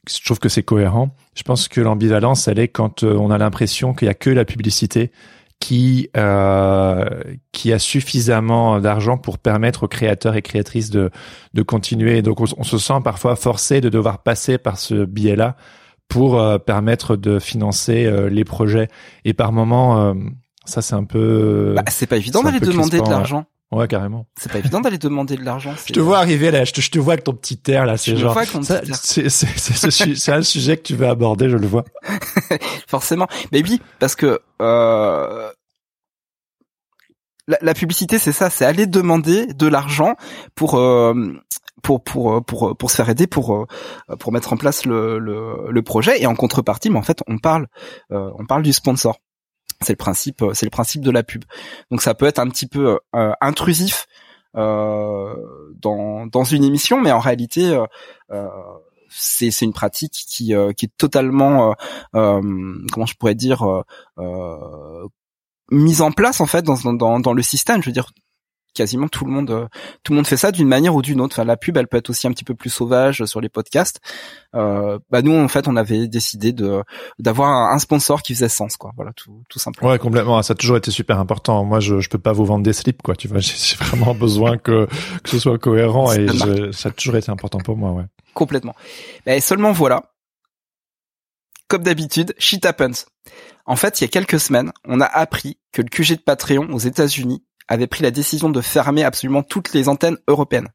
je 0.09 0.25
trouve 0.25 0.39
que 0.39 0.49
c'est 0.49 0.63
cohérent. 0.63 1.11
Je 1.35 1.43
pense 1.43 1.67
que 1.67 1.81
l'ambivalence, 1.81 2.47
elle 2.47 2.61
est 2.61 2.69
quand 2.69 3.03
on 3.03 3.33
a 3.33 3.39
l'impression 3.39 3.95
qu'il 3.95 4.07
y 4.07 4.11
a 4.13 4.15
que 4.15 4.31
la 4.31 4.45
publicité 4.45 5.11
qui 5.61 6.11
euh, 6.17 7.05
qui 7.53 7.73
a 7.73 7.79
suffisamment 7.79 8.81
d'argent 8.81 9.17
pour 9.17 9.39
permettre 9.39 9.85
aux 9.85 9.89
créateurs 9.89 10.37
et 10.37 10.43
créatrices 10.43 10.91
de 10.91 11.11
de 11.55 11.63
continuer. 11.63 12.23
Donc 12.23 12.41
on, 12.41 12.65
se 12.65 12.79
sent 12.79 13.01
parfois 13.03 13.37
forcé 13.37 13.81
de 13.81 13.89
devoir 13.89 14.23
passer 14.23 14.59
par 14.59 14.79
ce 14.79 15.05
biais-là 15.05 15.57
pour 16.09 16.39
euh, 16.39 16.59
permettre 16.59 17.17
de 17.17 17.39
financer 17.39 18.07
euh, 18.07 18.29
les 18.29 18.45
projets. 18.45 18.89
Et 19.25 19.33
par 19.33 19.53
moment, 19.53 20.15
ça 20.67 20.83
c'est 20.83 20.95
un 20.95 21.05
peu. 21.05 21.73
Bah, 21.75 21.85
c'est 21.89 22.07
pas 22.07 22.19
évident 22.19 22.43
d'aller 22.43 22.61
demander 22.61 23.01
de 23.01 23.09
l'argent. 23.09 23.47
Ouais, 23.73 23.89
carrément. 23.89 24.27
C'est 24.39 24.51
pas 24.51 24.59
évident 24.59 24.81
d'aller 24.81 24.99
demander 24.99 25.37
de 25.37 25.45
l'argent. 25.45 25.75
Je 25.87 25.93
te 25.93 25.99
vois 25.99 26.19
arriver 26.19 26.53
là, 26.53 26.65
je 26.65 26.73
te, 26.73 26.81
je 26.81 26.91
te 26.91 27.01
vois 27.01 27.15
avec 27.15 27.25
ton 27.25 27.33
petit 27.33 27.61
air 27.67 27.85
là, 27.85 27.97
c'est 27.97 28.17
genre. 28.17 28.39
C'est 28.45 30.33
un 30.33 30.43
sujet 30.43 30.77
que 30.77 30.83
tu 30.83 30.95
veux 30.95 31.09
aborder, 31.09 31.49
je 31.49 31.57
le 31.57 31.67
vois. 31.67 31.85
Forcément. 32.87 33.27
Mais 33.51 33.63
oui, 33.63 33.83
parce 33.99 34.15
que 34.15 34.41
euh, 34.63 35.51
la, 37.49 37.59
la, 37.61 37.75
publicité, 37.75 38.21
c'est 38.21 38.33
ça, 38.33 38.51
c'est 38.51 38.65
aller 38.65 38.87
demander 38.87 39.47
de 39.47 39.67
l'argent 39.67 40.15
pour 40.55 40.77
euh, 40.77 41.35
pour 41.83 42.03
pour 42.03 42.45
pour 42.45 42.77
pour 42.77 42.91
se 42.91 42.97
faire 42.97 43.09
aider 43.09 43.27
pour 43.27 43.55
euh, 43.55 43.67
pour 44.19 44.33
mettre 44.33 44.53
en 44.53 44.57
place 44.57 44.87
le, 44.87 45.19
le, 45.19 45.71
le 45.71 45.83
projet 45.83 46.21
et 46.23 46.27
en 46.27 46.35
contrepartie, 46.35 46.91
mais 46.91 46.99
en 46.99 47.03
fait, 47.03 47.21
on 47.27 47.39
parle 47.39 47.67
euh, 48.13 48.31
on 48.39 48.47
parle 48.47 48.63
du 48.63 48.73
sponsor. 48.73 49.19
C'est 49.83 49.93
le 49.93 49.97
principe, 49.97 50.45
c'est 50.55 50.67
le 50.67 50.71
principe 50.71 51.03
de 51.03 51.11
la 51.11 51.23
pub. 51.23 51.45
Donc 51.91 52.03
ça 52.03 52.15
peut 52.15 52.27
être 52.27 52.39
un 52.39 52.49
petit 52.49 52.67
peu 52.67 52.99
intrusif 53.41 54.07
dans 54.55 56.27
dans 56.27 56.45
une 56.45 56.65
émission, 56.65 57.01
mais 57.01 57.13
en 57.13 57.21
réalité 57.21 57.79
c'est 59.11 59.51
c'est 59.51 59.65
une 59.65 59.73
pratique 59.73 60.13
qui 60.13 60.55
qui 60.77 60.85
est 60.87 60.97
totalement 60.97 61.75
comment 62.13 63.07
je 63.07 63.15
pourrais 63.15 63.35
dire 63.35 63.65
mise 65.71 66.01
en 66.01 66.13
place 66.13 66.41
en 66.41 66.47
fait 66.47 66.63
dans, 66.63 66.93
dans 66.95 67.21
dans 67.21 67.33
le 67.33 67.43
système. 67.43 67.83
Je 67.83 67.89
veux 67.89 67.93
dire, 67.93 68.11
quasiment 68.77 69.09
tout 69.09 69.25
le 69.25 69.33
monde 69.33 69.51
euh, 69.51 69.67
tout 70.03 70.13
le 70.13 70.17
monde 70.17 70.27
fait 70.27 70.37
ça 70.37 70.53
d'une 70.53 70.69
manière 70.69 70.95
ou 70.95 71.03
d'une 71.03 71.21
autre. 71.21 71.35
Enfin, 71.35 71.45
la 71.45 71.57
pub, 71.57 71.77
elle 71.77 71.89
peut 71.89 71.97
être 71.97 72.11
aussi 72.11 72.27
un 72.27 72.31
petit 72.31 72.45
peu 72.45 72.55
plus 72.55 72.71
sauvage 72.71 73.25
sur 73.25 73.41
les 73.41 73.49
podcasts. 73.49 74.01
Euh, 74.55 74.99
bah 75.11 75.23
nous, 75.23 75.35
en 75.35 75.49
fait, 75.49 75.67
on 75.67 75.77
avait 75.77 76.07
décidé 76.07 76.53
de 76.53 76.83
d'avoir 77.19 77.73
un, 77.73 77.79
sponsor 77.79 78.23
qui 78.23 78.35
faisait 78.35 78.49
sens, 78.49 78.77
quoi. 78.77 78.93
Voilà, 78.97 79.13
tout 79.15 79.43
tout 79.49 79.59
simplement. 79.59 79.91
Ouais, 79.91 79.99
complètement. 79.99 80.41
Ça 80.43 80.53
a 80.53 80.57
toujours 80.57 80.77
été 80.77 80.91
super 80.91 81.19
important. 81.19 81.65
Moi, 81.65 81.81
je 81.81 82.01
je 82.01 82.09
peux 82.09 82.19
pas 82.19 82.33
vous 82.33 82.45
vendre 82.45 82.63
des 82.63 82.73
slips, 82.73 83.03
quoi. 83.03 83.17
Tu 83.17 83.29
vois, 83.29 83.39
j'ai 83.41 83.77
vraiment 83.77 84.15
besoin 84.15 84.59
que 84.59 84.87
que 85.23 85.31
ce 85.31 85.39
soit 85.39 85.59
cohérent 85.59 86.13
et 86.13 86.27
ça 86.73 86.91
a 86.91 86.93
toujours 86.93 87.17
été 87.17 87.31
important 87.31 87.59
pour 87.59 87.77
moi, 87.77 87.93
ouais. 87.93 88.05
Complètement. 88.35 88.75
Mais 89.25 89.41
seulement 89.41 89.73
voilà. 89.73 90.03
Comme 91.69 91.83
d'habitude, 91.83 92.35
shit 92.39 92.65
happens. 92.65 93.07
En 93.65 93.75
fait, 93.75 94.01
il 94.01 94.05
y 94.05 94.07
a 94.07 94.09
quelques 94.09 94.39
semaines, 94.39 94.73
on 94.85 95.01
a 95.01 95.07
appris 95.07 95.59
que 95.73 95.83
le 95.83 95.89
QG 95.89 96.19
de 96.19 96.23
Patreon 96.23 96.69
aux 96.71 96.79
États-Unis 96.79 97.43
avait 97.69 97.87
pris 97.87 98.03
la 98.03 98.11
décision 98.11 98.51
de 98.51 98.61
fermer 98.61 99.05
absolument 99.05 99.43
toutes 99.43 99.73
les 99.73 99.89
antennes 99.89 100.19
européennes. 100.29 100.69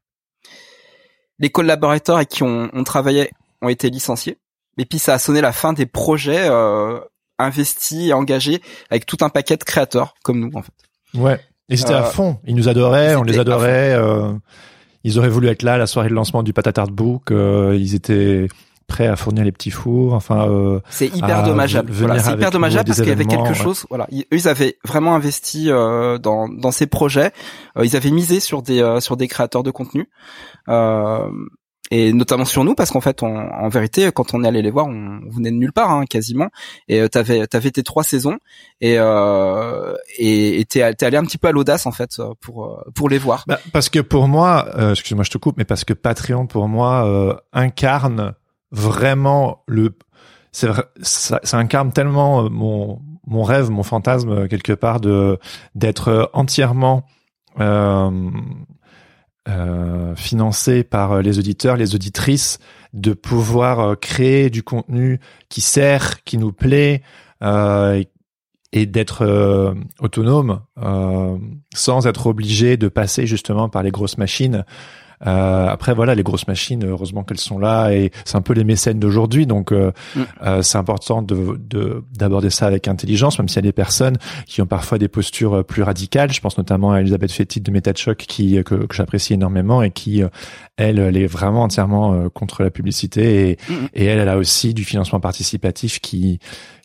Les 1.38 1.50
collaborateurs 1.50 2.16
avec 2.16 2.28
qui 2.28 2.42
on, 2.42 2.84
travaillait 2.84 3.30
ont 3.60 3.68
été 3.68 3.90
licenciés. 3.90 4.38
Et 4.78 4.84
puis 4.84 4.98
ça 4.98 5.14
a 5.14 5.18
sonné 5.18 5.40
la 5.40 5.52
fin 5.52 5.72
des 5.72 5.86
projets 5.86 6.48
euh, 6.48 6.98
investis 7.38 8.08
et 8.08 8.12
engagés 8.12 8.62
avec 8.90 9.06
tout 9.06 9.18
un 9.20 9.28
paquet 9.28 9.56
de 9.56 9.64
créateurs 9.64 10.14
comme 10.22 10.40
nous 10.40 10.50
en 10.54 10.62
fait. 10.62 10.72
Ouais, 11.14 11.40
et 11.68 11.76
c'était 11.76 11.94
à 11.94 12.06
euh, 12.06 12.10
fond. 12.10 12.38
Ils 12.46 12.54
nous 12.54 12.68
adoraient, 12.68 13.16
on 13.16 13.22
les 13.22 13.38
adorait. 13.38 13.94
Euh, 13.94 14.32
ils 15.04 15.18
auraient 15.18 15.28
voulu 15.28 15.48
être 15.48 15.62
là 15.62 15.74
à 15.74 15.78
la 15.78 15.86
soirée 15.86 16.08
de 16.08 16.14
lancement 16.14 16.42
du 16.42 16.52
Patatard 16.52 16.88
Book. 16.88 17.30
ils 17.30 17.94
étaient 17.94 18.48
prêt 18.92 19.06
à 19.06 19.16
fournir 19.16 19.42
les 19.44 19.52
petits 19.52 19.70
fours. 19.70 20.12
Enfin, 20.12 20.48
euh, 20.50 20.80
c'est 20.90 21.08
hyper 21.08 21.44
dommageable. 21.44 21.90
Voilà, 21.90 22.18
c'est 22.18 22.32
hyper 22.32 22.50
dommageable 22.50 22.86
parce 22.86 23.00
qu'il 23.00 23.08
y 23.08 23.12
avait 23.12 23.24
quelque 23.24 23.54
chose. 23.54 23.86
Voilà, 23.88 24.06
eux 24.12 24.24
ils 24.32 24.48
avaient 24.48 24.76
vraiment 24.84 25.14
investi 25.14 25.70
euh, 25.70 26.18
dans 26.18 26.48
dans 26.48 26.70
ces 26.72 26.86
projets. 26.86 27.32
Euh, 27.78 27.86
ils 27.86 27.96
avaient 27.96 28.10
misé 28.10 28.38
sur 28.38 28.60
des 28.60 28.82
euh, 28.82 29.00
sur 29.00 29.16
des 29.16 29.28
créateurs 29.28 29.62
de 29.62 29.70
contenu. 29.70 30.08
et 31.90 32.12
notamment 32.12 32.44
sur 32.44 32.64
nous 32.64 32.74
parce 32.74 32.90
qu'en 32.90 33.00
fait 33.00 33.22
on, 33.22 33.34
en 33.36 33.68
vérité 33.68 34.10
quand 34.12 34.34
on 34.34 34.44
est 34.44 34.48
allé 34.48 34.62
les 34.62 34.70
voir 34.70 34.86
on, 34.86 35.20
venait 35.28 35.50
de 35.50 35.56
nulle 35.56 35.72
part 35.72 35.90
hein, 35.90 36.04
quasiment 36.06 36.48
et 36.88 37.06
t'avais 37.08 37.46
t'avais 37.46 37.70
tes 37.70 37.82
trois 37.82 38.02
saisons 38.02 38.38
et 38.80 38.94
euh, 38.98 39.94
et 40.18 40.64
t'es 40.70 40.94
t'es 40.94 41.06
allé 41.06 41.18
un 41.18 41.24
petit 41.24 41.38
peu 41.38 41.48
à 41.48 41.52
l'audace 41.52 41.84
en 41.84 41.92
fait 41.92 42.22
pour 42.40 42.82
pour 42.94 43.08
les 43.10 43.18
voir 43.18 43.44
bah, 43.46 43.58
parce 43.72 43.90
que 43.90 44.00
pour 44.00 44.26
moi 44.28 44.66
excuse-moi 44.92 45.24
je 45.24 45.30
te 45.30 45.38
coupe 45.38 45.56
mais 45.58 45.66
parce 45.66 45.84
que 45.84 45.92
Patreon 45.92 46.46
pour 46.46 46.68
moi 46.68 47.42
incarne 47.52 48.34
vraiment 48.72 49.62
le 49.68 49.96
ça, 50.50 50.88
ça 51.42 51.58
incarne 51.58 51.92
tellement 51.92 52.44
euh, 52.44 52.48
mon 52.48 53.00
mon 53.26 53.42
rêve, 53.44 53.70
mon 53.70 53.82
fantasme 53.82 54.30
euh, 54.30 54.48
quelque 54.48 54.72
part 54.72 55.00
de 55.00 55.38
d'être 55.74 56.30
entièrement 56.32 57.04
euh, 57.60 58.30
euh, 59.48 60.14
financé 60.14 60.84
par 60.84 61.20
les 61.20 61.38
auditeurs, 61.38 61.76
les 61.76 61.94
auditrices, 61.94 62.58
de 62.92 63.12
pouvoir 63.12 63.98
créer 63.98 64.50
du 64.50 64.62
contenu 64.62 65.18
qui 65.48 65.60
sert, 65.60 66.22
qui 66.22 66.38
nous 66.38 66.52
plaît, 66.52 67.02
euh, 67.42 68.02
et 68.74 68.86
d'être 68.86 69.74
autonome 70.00 70.62
sans 71.74 72.06
être 72.06 72.26
obligé 72.26 72.78
de 72.78 72.88
passer 72.88 73.26
justement 73.26 73.68
par 73.68 73.82
les 73.82 73.90
grosses 73.90 74.16
machines 74.16 74.64
euh, 75.26 75.68
après 75.68 75.94
voilà, 75.94 76.14
les 76.14 76.22
grosses 76.22 76.46
machines, 76.48 76.84
heureusement 76.84 77.22
qu'elles 77.22 77.40
sont 77.40 77.58
là 77.58 77.90
et 77.90 78.10
c'est 78.24 78.36
un 78.36 78.42
peu 78.42 78.54
les 78.54 78.64
mécènes 78.64 78.98
d'aujourd'hui, 78.98 79.46
donc 79.46 79.72
euh, 79.72 79.92
mm. 80.16 80.20
euh, 80.42 80.62
c'est 80.62 80.78
important 80.78 81.22
de 81.22 81.58
d'aborder 82.12 82.50
ça 82.50 82.66
avec 82.66 82.88
intelligence, 82.88 83.38
même 83.38 83.48
s'il 83.48 83.56
y 83.56 83.58
a 83.60 83.62
des 83.62 83.72
personnes 83.72 84.16
qui 84.46 84.60
ont 84.62 84.66
parfois 84.66 84.98
des 84.98 85.08
postures 85.08 85.64
plus 85.64 85.82
radicales. 85.82 86.32
Je 86.32 86.40
pense 86.40 86.58
notamment 86.58 86.92
à 86.92 87.00
Elisabeth 87.00 87.32
Fettit 87.32 87.60
de 87.60 87.70
MetaChoc 87.70 88.16
qui 88.16 88.62
que, 88.64 88.74
que 88.74 88.94
j'apprécie 88.94 89.34
énormément 89.34 89.82
et 89.82 89.90
qui 89.90 90.22
elle, 90.76 90.98
elle 90.98 91.16
est 91.16 91.26
vraiment 91.26 91.62
entièrement 91.62 92.28
contre 92.30 92.62
la 92.62 92.70
publicité 92.70 93.50
et, 93.50 93.58
mm. 93.68 93.74
et 93.94 94.04
elle, 94.04 94.18
elle 94.18 94.28
a 94.28 94.36
aussi 94.36 94.74
du 94.74 94.84
financement 94.84 95.20
participatif 95.20 96.00
qui 96.00 96.38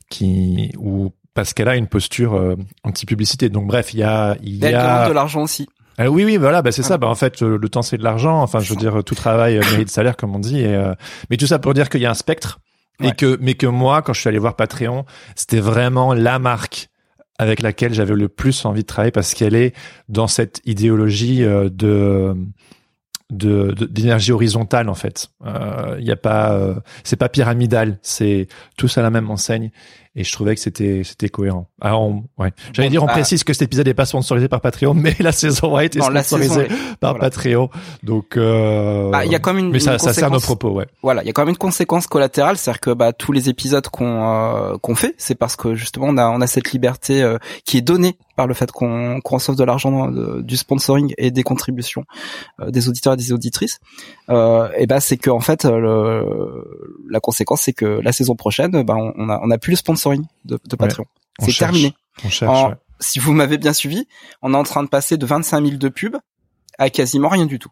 qui 0.09 0.71
ou 0.77 1.11
parce 1.33 1.53
qu'elle 1.53 1.67
a 1.67 1.75
une 1.75 1.87
posture 1.87 2.55
anti-publicité. 2.83 3.49
Donc 3.49 3.67
bref, 3.67 3.93
il 3.93 3.99
y 3.99 4.03
a 4.03 4.37
il 4.43 4.57
y 4.57 4.65
a 4.65 5.07
de 5.07 5.13
l'argent 5.13 5.43
aussi. 5.43 5.67
Euh, 5.99 6.07
oui, 6.07 6.25
oui, 6.25 6.37
voilà, 6.37 6.61
bah 6.61 6.71
c'est 6.71 6.83
ça. 6.83 6.97
Bah 6.97 7.07
en 7.07 7.15
fait, 7.15 7.41
euh, 7.41 7.57
le 7.57 7.69
temps 7.69 7.81
c'est 7.81 7.97
de 7.97 8.03
l'argent. 8.03 8.41
Enfin, 8.41 8.59
je 8.59 8.69
veux 8.69 8.79
dire, 8.79 9.03
tout 9.03 9.15
travail 9.15 9.57
euh, 9.57 9.61
mérite 9.71 9.89
salaire, 9.89 10.15
comme 10.15 10.35
on 10.35 10.39
dit. 10.39 10.61
Et, 10.61 10.77
mais 11.29 11.37
tout 11.37 11.47
ça 11.47 11.59
pour 11.59 11.73
dire 11.73 11.89
qu'il 11.89 12.01
y 12.01 12.05
a 12.05 12.11
un 12.11 12.15
spectre 12.15 12.59
et 13.03 13.11
que, 13.11 13.37
mais 13.41 13.53
que 13.53 13.67
moi, 13.67 14.01
quand 14.01 14.13
je 14.13 14.21
suis 14.21 14.27
allé 14.27 14.39
voir 14.39 14.55
Patreon, 14.55 15.05
c'était 15.35 15.59
vraiment 15.59 16.13
la 16.13 16.39
marque 16.39 16.89
avec 17.39 17.61
laquelle 17.61 17.93
j'avais 17.93 18.15
le 18.15 18.29
plus 18.29 18.65
envie 18.65 18.81
de 18.81 18.87
travailler 18.87 19.11
parce 19.11 19.35
qu'elle 19.35 19.55
est 19.55 19.75
dans 20.09 20.27
cette 20.27 20.61
idéologie 20.65 21.41
de 21.41 22.35
de 23.29 23.73
d'énergie 23.73 24.31
horizontale 24.31 24.89
en 24.89 24.95
fait. 24.95 25.29
Il 25.41 25.47
euh, 25.47 25.99
y 25.99 26.11
a 26.11 26.15
pas, 26.15 26.75
c'est 27.03 27.17
pas 27.17 27.29
pyramidal, 27.29 27.99
c'est 28.01 28.47
tous 28.77 28.97
à 28.97 29.01
la 29.01 29.09
même 29.09 29.29
enseigne 29.29 29.71
et 30.17 30.23
je 30.23 30.31
trouvais 30.31 30.55
que 30.55 30.61
c'était 30.61 31.03
c'était 31.03 31.29
cohérent. 31.29 31.69
Alors 31.79 32.11
ouais, 32.39 32.51
j'allais 32.73 32.89
dire 32.89 33.03
on 33.03 33.05
bah, 33.05 33.13
précise 33.13 33.43
que 33.43 33.53
cet 33.53 33.61
épisode 33.61 33.85
n'est 33.85 33.93
pas 33.93 34.07
sponsorisé 34.07 34.47
par 34.47 34.61
Patreon, 34.61 34.93
mais 34.95 35.15
la 35.19 35.31
saison 35.31 35.75
a 35.75 35.85
été 35.85 36.01
sponsorisée 36.01 36.67
par 36.99 37.19
Patreon, 37.19 37.69
donc 38.03 38.35
euh, 38.35 39.11
bah, 39.11 39.25
il 39.25 39.31
y 39.31 39.35
a 39.35 39.39
comme 39.39 39.59
une 39.59 39.69
mais 39.69 39.79
ça, 39.79 39.99
ça 39.99 40.13
sert 40.13 40.31
nos 40.31 40.39
propos, 40.39 40.71
ouais. 40.71 40.87
Voilà, 41.03 41.23
il 41.23 41.27
y 41.27 41.29
a 41.29 41.33
quand 41.33 41.43
même 41.43 41.49
une 41.49 41.57
conséquence 41.57 42.07
collatérale, 42.07 42.57
c'est-à-dire 42.57 42.81
que 42.81 42.89
bah 42.89 43.13
tous 43.13 43.31
les 43.31 43.47
épisodes 43.47 43.87
qu'on 43.87 44.23
euh, 44.23 44.77
qu'on 44.81 44.95
fait, 44.95 45.13
c'est 45.17 45.35
parce 45.35 45.55
que 45.55 45.75
justement 45.75 46.07
on 46.09 46.17
a 46.17 46.27
on 46.29 46.41
a 46.41 46.47
cette 46.47 46.71
liberté 46.71 47.21
euh, 47.21 47.37
qui 47.63 47.77
est 47.77 47.81
donnée 47.81 48.17
par 48.37 48.47
le 48.47 48.53
fait 48.53 48.71
qu'on 48.71 49.19
qu'on 49.19 49.35
reçoive 49.35 49.57
de 49.57 49.63
l'argent 49.65 50.09
du 50.39 50.55
sponsoring 50.55 51.13
et 51.17 51.31
des 51.31 51.43
contributions 51.43 52.05
euh, 52.61 52.71
des 52.71 52.87
auditeurs 52.87 53.13
et 53.13 53.17
des 53.17 53.33
auditrices. 53.33 53.79
et 54.29 54.87
bah 54.87 55.01
c'est 55.01 55.17
que 55.17 55.29
en 55.29 55.41
fait 55.41 55.65
le, 55.65 57.03
la 57.09 57.19
conséquence 57.19 57.61
c'est 57.61 57.73
que 57.73 57.85
la 57.85 58.13
saison 58.13 58.35
prochaine, 58.35 58.83
bah 58.83 58.95
on, 58.95 59.29
a 59.29 59.41
on 59.43 59.51
a 59.51 59.57
plus 59.57 59.71
le 59.71 59.77
sponsoring 59.77 60.23
de, 60.45 60.57
Patreon. 60.77 61.05
C'est 61.39 61.57
terminé. 61.57 61.93
Si 62.99 63.19
vous 63.19 63.33
m'avez 63.33 63.57
bien 63.57 63.73
suivi, 63.73 64.07
on 64.41 64.53
est 64.53 64.57
en 64.57 64.63
train 64.63 64.83
de 64.83 64.89
passer 64.89 65.17
de 65.17 65.25
25 65.25 65.63
000 65.63 65.77
de 65.77 65.89
pubs 65.89 66.17
à 66.79 66.89
quasiment 66.89 67.29
rien 67.29 67.45
du 67.45 67.59
tout. 67.59 67.69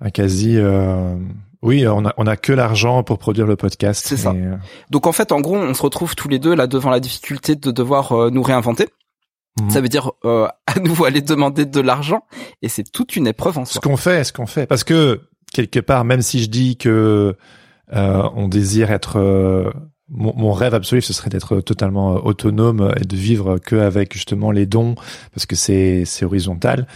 À 0.00 0.10
quasi, 0.10 0.56
euh... 0.56 1.16
oui, 1.62 1.86
on 1.86 2.04
a 2.04 2.14
on 2.16 2.26
a 2.26 2.36
que 2.36 2.52
l'argent 2.52 3.02
pour 3.02 3.18
produire 3.18 3.46
le 3.46 3.56
podcast. 3.56 4.04
C'est 4.06 4.16
ça. 4.16 4.30
Euh, 4.30 4.56
Donc 4.90 5.06
en 5.06 5.12
fait, 5.12 5.32
en 5.32 5.40
gros, 5.40 5.56
on 5.56 5.74
se 5.74 5.82
retrouve 5.82 6.14
tous 6.14 6.28
les 6.28 6.38
deux 6.38 6.54
là 6.54 6.66
devant 6.66 6.90
la 6.90 7.00
difficulté 7.00 7.56
de 7.56 7.70
devoir 7.70 8.12
euh, 8.12 8.30
nous 8.30 8.42
réinventer. 8.42 8.88
Mhm. 9.62 9.70
Ça 9.70 9.80
veut 9.80 9.88
dire 9.88 10.12
euh, 10.24 10.48
à 10.66 10.80
nouveau 10.80 11.04
aller 11.04 11.22
demander 11.22 11.64
de 11.66 11.80
l'argent 11.80 12.24
et 12.62 12.68
c'est 12.68 12.90
toute 12.90 13.16
une 13.16 13.26
épreuve 13.26 13.58
en 13.58 13.64
soi. 13.64 13.80
Ce 13.82 13.88
qu'on 13.88 13.96
fait, 13.96 14.24
ce 14.24 14.32
qu'on 14.32 14.46
fait, 14.46 14.66
parce 14.66 14.84
que 14.84 15.22
quelque 15.52 15.80
part, 15.80 16.04
même 16.04 16.22
si 16.22 16.42
je 16.42 16.48
dis 16.48 16.76
que 16.76 17.36
on 17.90 18.48
désire 18.48 18.90
être 18.90 19.72
mon, 20.08 20.52
rêve 20.52 20.74
absolu, 20.74 21.02
ce 21.02 21.12
serait 21.12 21.30
d'être 21.30 21.60
totalement 21.60 22.16
euh, 22.16 22.20
autonome 22.20 22.92
et 23.00 23.04
de 23.04 23.16
vivre 23.16 23.58
que 23.58 23.76
avec 23.76 24.14
justement 24.14 24.50
les 24.50 24.66
dons, 24.66 24.94
parce 25.34 25.46
que 25.46 25.56
c'est 25.56 26.04
c'est 26.04 26.24
horizontal. 26.24 26.86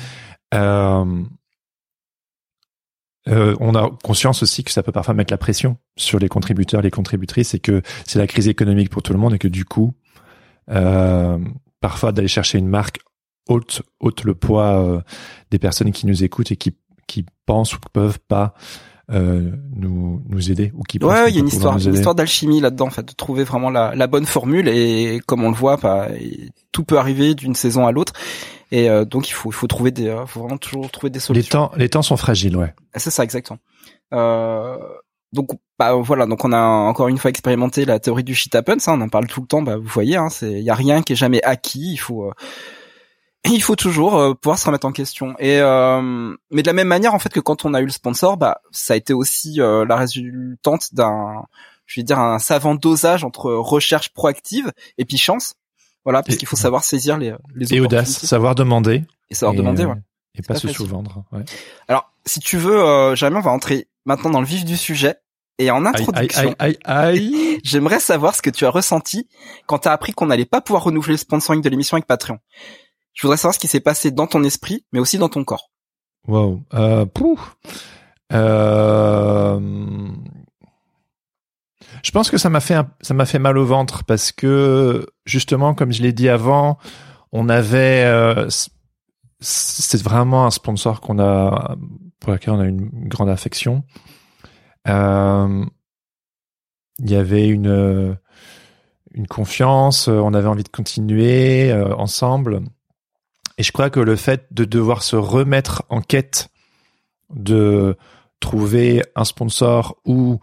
Euh, 0.54 1.22
euh, 3.28 3.54
on 3.60 3.74
a 3.74 3.90
conscience 4.02 4.42
aussi 4.42 4.64
que 4.64 4.72
ça 4.72 4.82
peut 4.82 4.92
parfois 4.92 5.14
mettre 5.14 5.32
la 5.32 5.38
pression 5.38 5.76
sur 5.96 6.18
les 6.18 6.28
contributeurs, 6.28 6.82
les 6.82 6.90
contributrices, 6.90 7.54
et 7.54 7.60
que 7.60 7.82
c'est 8.06 8.18
la 8.18 8.26
crise 8.26 8.48
économique 8.48 8.90
pour 8.90 9.02
tout 9.02 9.12
le 9.12 9.18
monde, 9.18 9.34
et 9.34 9.38
que 9.38 9.48
du 9.48 9.64
coup, 9.64 9.94
euh, 10.70 11.38
parfois 11.82 12.12
d'aller 12.12 12.28
chercher 12.28 12.56
une 12.56 12.68
marque 12.68 13.00
haute, 13.48 13.82
haute 14.00 14.24
le 14.24 14.34
poids 14.34 15.02
des 15.50 15.58
personnes 15.58 15.92
qui 15.92 16.06
nous 16.06 16.24
écoutent 16.24 16.52
et 16.52 16.56
qui 16.56 16.74
qui 17.06 17.26
pensent 17.44 17.74
ou 17.74 17.78
peuvent 17.92 18.20
pas 18.20 18.54
euh, 19.10 19.50
nous 19.74 20.22
nous 20.28 20.50
aider 20.50 20.72
ou 20.74 20.82
qui 20.84 20.98
ouais 21.02 21.28
il 21.28 21.34
y 21.34 21.38
a 21.38 21.40
une 21.40 21.48
histoire 21.48 21.76
une 21.76 21.94
histoire 21.94 22.14
d'alchimie 22.14 22.60
là-dedans 22.60 22.86
en 22.86 22.90
fait 22.90 23.06
de 23.06 23.12
trouver 23.12 23.44
vraiment 23.44 23.68
la, 23.68 23.94
la 23.94 24.06
bonne 24.06 24.26
formule 24.26 24.68
et 24.68 25.20
comme 25.26 25.42
on 25.42 25.50
le 25.50 25.56
voit 25.56 25.76
pas 25.76 26.08
tout 26.70 26.84
peut 26.84 26.98
arriver 26.98 27.34
d'une 27.34 27.54
saison 27.54 27.86
à 27.86 27.92
l'autre 27.92 28.12
et 28.70 28.88
euh, 28.88 29.04
donc 29.04 29.28
il 29.28 29.32
faut 29.32 29.50
il 29.50 29.54
faut 29.54 29.66
trouver 29.66 29.90
des 29.90 30.08
euh, 30.08 30.24
faut 30.24 30.40
vraiment 30.40 30.56
toujours 30.56 30.90
trouver 30.90 31.10
des 31.10 31.18
solutions. 31.18 31.42
les 31.42 31.68
temps 31.68 31.72
les 31.76 31.88
temps 31.88 32.02
sont 32.02 32.16
fragiles 32.16 32.56
ouais. 32.56 32.74
C'est 32.96 33.10
ça 33.10 33.24
exactement. 33.24 33.58
Euh, 34.14 34.78
donc 35.32 35.50
bah 35.78 35.94
voilà 35.94 36.26
donc 36.26 36.44
on 36.44 36.52
a 36.52 36.60
encore 36.60 37.08
une 37.08 37.18
fois 37.18 37.30
expérimenté 37.30 37.84
la 37.84 37.98
théorie 37.98 38.24
du 38.24 38.34
shit 38.34 38.54
happens 38.54 38.86
hein, 38.86 38.98
on 38.98 39.00
en 39.00 39.08
parle 39.08 39.26
tout 39.26 39.40
le 39.40 39.46
temps 39.46 39.62
bah 39.62 39.76
vous 39.76 39.88
voyez 39.88 40.16
hein, 40.16 40.28
c'est 40.28 40.52
il 40.52 40.62
y 40.62 40.70
a 40.70 40.74
rien 40.74 41.02
qui 41.02 41.14
est 41.14 41.16
jamais 41.16 41.42
acquis 41.42 41.92
il 41.92 41.96
faut 41.96 42.32
il 43.50 43.62
faut 43.62 43.76
toujours 43.76 44.16
euh, 44.16 44.34
pouvoir 44.34 44.58
se 44.58 44.66
remettre 44.66 44.86
en 44.86 44.92
question. 44.92 45.34
Et 45.38 45.58
euh, 45.60 46.34
mais 46.50 46.62
de 46.62 46.66
la 46.66 46.72
même 46.72 46.88
manière 46.88 47.14
en 47.14 47.18
fait 47.18 47.30
que 47.30 47.40
quand 47.40 47.64
on 47.64 47.74
a 47.74 47.80
eu 47.80 47.84
le 47.84 47.90
sponsor, 47.90 48.36
bah 48.36 48.60
ça 48.70 48.94
a 48.94 48.96
été 48.96 49.12
aussi 49.12 49.60
euh, 49.60 49.84
la 49.84 49.96
résultante 49.96 50.94
d'un, 50.94 51.44
je 51.86 52.00
vais 52.00 52.04
dire 52.04 52.18
un 52.18 52.38
savant 52.38 52.74
dosage 52.74 53.24
entre 53.24 53.52
recherche 53.52 54.10
proactive 54.10 54.72
et 54.98 55.04
puis 55.04 55.18
chance. 55.18 55.54
Voilà, 56.04 56.22
parce 56.24 56.36
qu'il 56.36 56.48
faut 56.48 56.56
savoir 56.56 56.82
saisir 56.82 57.16
les, 57.16 57.32
les 57.54 57.74
Et 57.74 57.80
audace, 57.80 58.26
savoir 58.26 58.56
demander. 58.56 59.04
Et 59.30 59.36
savoir 59.36 59.54
demander, 59.54 59.84
ouais. 59.84 59.94
Et 60.34 60.42
pas, 60.42 60.56
se 60.56 60.66
sous-vendre. 60.66 61.24
Ouais. 61.30 61.44
Alors, 61.86 62.10
si 62.26 62.40
tu 62.40 62.56
veux, 62.56 62.82
euh, 62.82 63.14
on 63.14 63.40
va 63.40 63.50
entrer 63.52 63.86
maintenant 64.04 64.30
dans 64.30 64.40
le 64.40 64.46
vif 64.46 64.64
du 64.64 64.76
sujet. 64.76 65.16
Et 65.58 65.70
en 65.70 65.84
introduction, 65.84 66.54
aïe, 66.58 66.78
aïe, 66.84 67.18
aïe, 67.32 67.60
j'aimerais 67.64 68.00
savoir 68.00 68.34
ce 68.34 68.42
que 68.42 68.50
tu 68.50 68.64
as 68.64 68.70
ressenti 68.70 69.28
quand 69.66 69.80
tu 69.80 69.88
as 69.88 69.92
appris 69.92 70.12
qu'on 70.12 70.26
n'allait 70.26 70.46
pas 70.46 70.60
pouvoir 70.60 70.84
renouveler 70.84 71.12
le 71.12 71.18
sponsoring 71.18 71.60
de 71.62 71.68
l'émission 71.68 71.96
avec 71.96 72.06
Patreon. 72.06 72.38
Je 73.12 73.22
voudrais 73.22 73.36
savoir 73.36 73.54
ce 73.54 73.58
qui 73.58 73.68
s'est 73.68 73.80
passé 73.80 74.10
dans 74.10 74.26
ton 74.26 74.42
esprit, 74.44 74.86
mais 74.92 74.98
aussi 74.98 75.18
dans 75.18 75.28
ton 75.28 75.44
corps. 75.44 75.70
Wow. 76.26 76.62
Euh, 76.74 77.04
euh... 78.32 79.60
Je 82.02 82.10
pense 82.10 82.30
que 82.30 82.38
ça 82.38 82.48
m'a 82.48 82.60
fait 82.60 82.84
ça 83.00 83.14
m'a 83.14 83.26
fait 83.26 83.38
mal 83.38 83.58
au 83.58 83.66
ventre 83.66 84.04
parce 84.04 84.32
que 84.32 85.06
justement, 85.26 85.74
comme 85.74 85.92
je 85.92 86.02
l'ai 86.02 86.12
dit 86.12 86.28
avant, 86.28 86.78
on 87.30 87.48
avait 87.48 88.04
euh, 88.04 88.48
c'est 89.40 90.02
vraiment 90.02 90.46
un 90.46 90.50
sponsor 90.50 91.00
qu'on 91.00 91.18
a 91.18 91.76
pour 92.22 92.32
lequel 92.32 92.54
on 92.54 92.60
a 92.60 92.66
une 92.66 92.88
grande 93.08 93.28
affection. 93.28 93.84
Euh, 94.88 95.64
il 96.98 97.10
y 97.10 97.16
avait 97.16 97.48
une 97.48 98.16
une 99.14 99.26
confiance, 99.26 100.08
on 100.08 100.32
avait 100.32 100.48
envie 100.48 100.62
de 100.62 100.70
continuer 100.70 101.70
euh, 101.70 101.94
ensemble. 101.96 102.62
Et 103.58 103.62
je 103.62 103.70
crois 103.70 103.90
que 103.90 104.00
le 104.00 104.16
fait 104.16 104.46
de 104.50 104.64
devoir 104.64 105.02
se 105.02 105.16
remettre 105.16 105.82
en 105.90 106.00
quête 106.00 106.48
de 107.28 107.96
trouver 108.40 109.02
un 109.14 109.24
sponsor 109.24 109.98
ou 110.04 110.40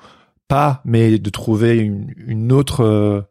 pas, 0.47 0.81
mais 0.85 1.19
de 1.19 1.29
trouver 1.29 1.77
une, 1.77 2.51
autre 2.51 2.83
euh, 2.83 3.21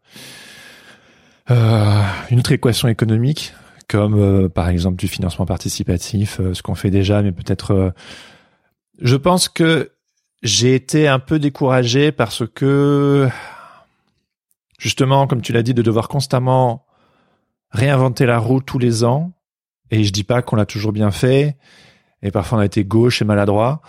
euh, 1.51 2.03
équation 2.51 2.89
économique, 2.89 3.53
comme 3.89 4.15
euh, 4.15 4.49
par 4.49 4.69
exemple 4.69 4.97
du 4.97 5.09
financement 5.09 5.47
participatif, 5.47 6.41
ce 6.53 6.63
qu'on 6.63 6.77
fait 6.77 6.91
déjà, 6.91 7.23
mais 7.23 7.33
peut-être. 7.33 7.93
Je 9.01 9.17
pense 9.17 9.49
que 9.49 9.93
j'ai 10.43 10.75
été 10.75 11.09
un 11.09 11.19
peu 11.19 11.39
découragé 11.39 12.13
parce 12.13 12.45
que 12.47 13.29
justement, 14.79 15.27
comme 15.27 15.43
tu 15.43 15.53
l'as 15.53 15.63
dit, 15.63 15.75
de 15.75 15.83
devoir 15.83 16.09
constamment 16.09 16.87
réinventer 17.71 18.27
la 18.27 18.39
roue 18.39 18.61
tous 18.61 18.79
les 18.79 19.05
ans. 19.05 19.33
Et 19.91 20.05
je 20.05 20.13
dis 20.13 20.25
pas 20.25 20.43
qu'on 20.43 20.57
l'a 20.57 20.67
toujours 20.67 20.93
bien 20.93 21.11
fait. 21.11 21.57
Et 22.23 22.31
parfois 22.31 22.59
on 22.59 22.61
a 22.61 22.65
été 22.65 22.85
gauche 22.85 23.23
et 23.23 23.25
maladroit. 23.25 23.81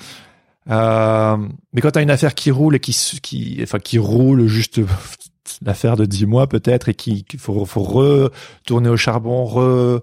Euh, 0.69 1.37
mais 1.73 1.81
quand 1.81 1.91
tu 1.91 1.99
as 1.99 2.01
une 2.01 2.11
affaire 2.11 2.35
qui 2.35 2.51
roule 2.51 2.75
et 2.75 2.79
qui, 2.79 3.59
enfin, 3.63 3.79
qui 3.79 3.97
roule 3.97 4.47
juste 4.47 4.79
l'affaire 5.61 5.95
de 5.95 6.05
dix 6.05 6.25
mois 6.25 6.47
peut-être 6.47 6.89
et 6.89 6.93
qui 6.93 7.23
qu'il 7.23 7.39
faut, 7.39 7.65
faut 7.65 7.81
retourner 7.81 8.89
au 8.89 8.97
charbon, 8.97 9.45
re... 9.45 10.01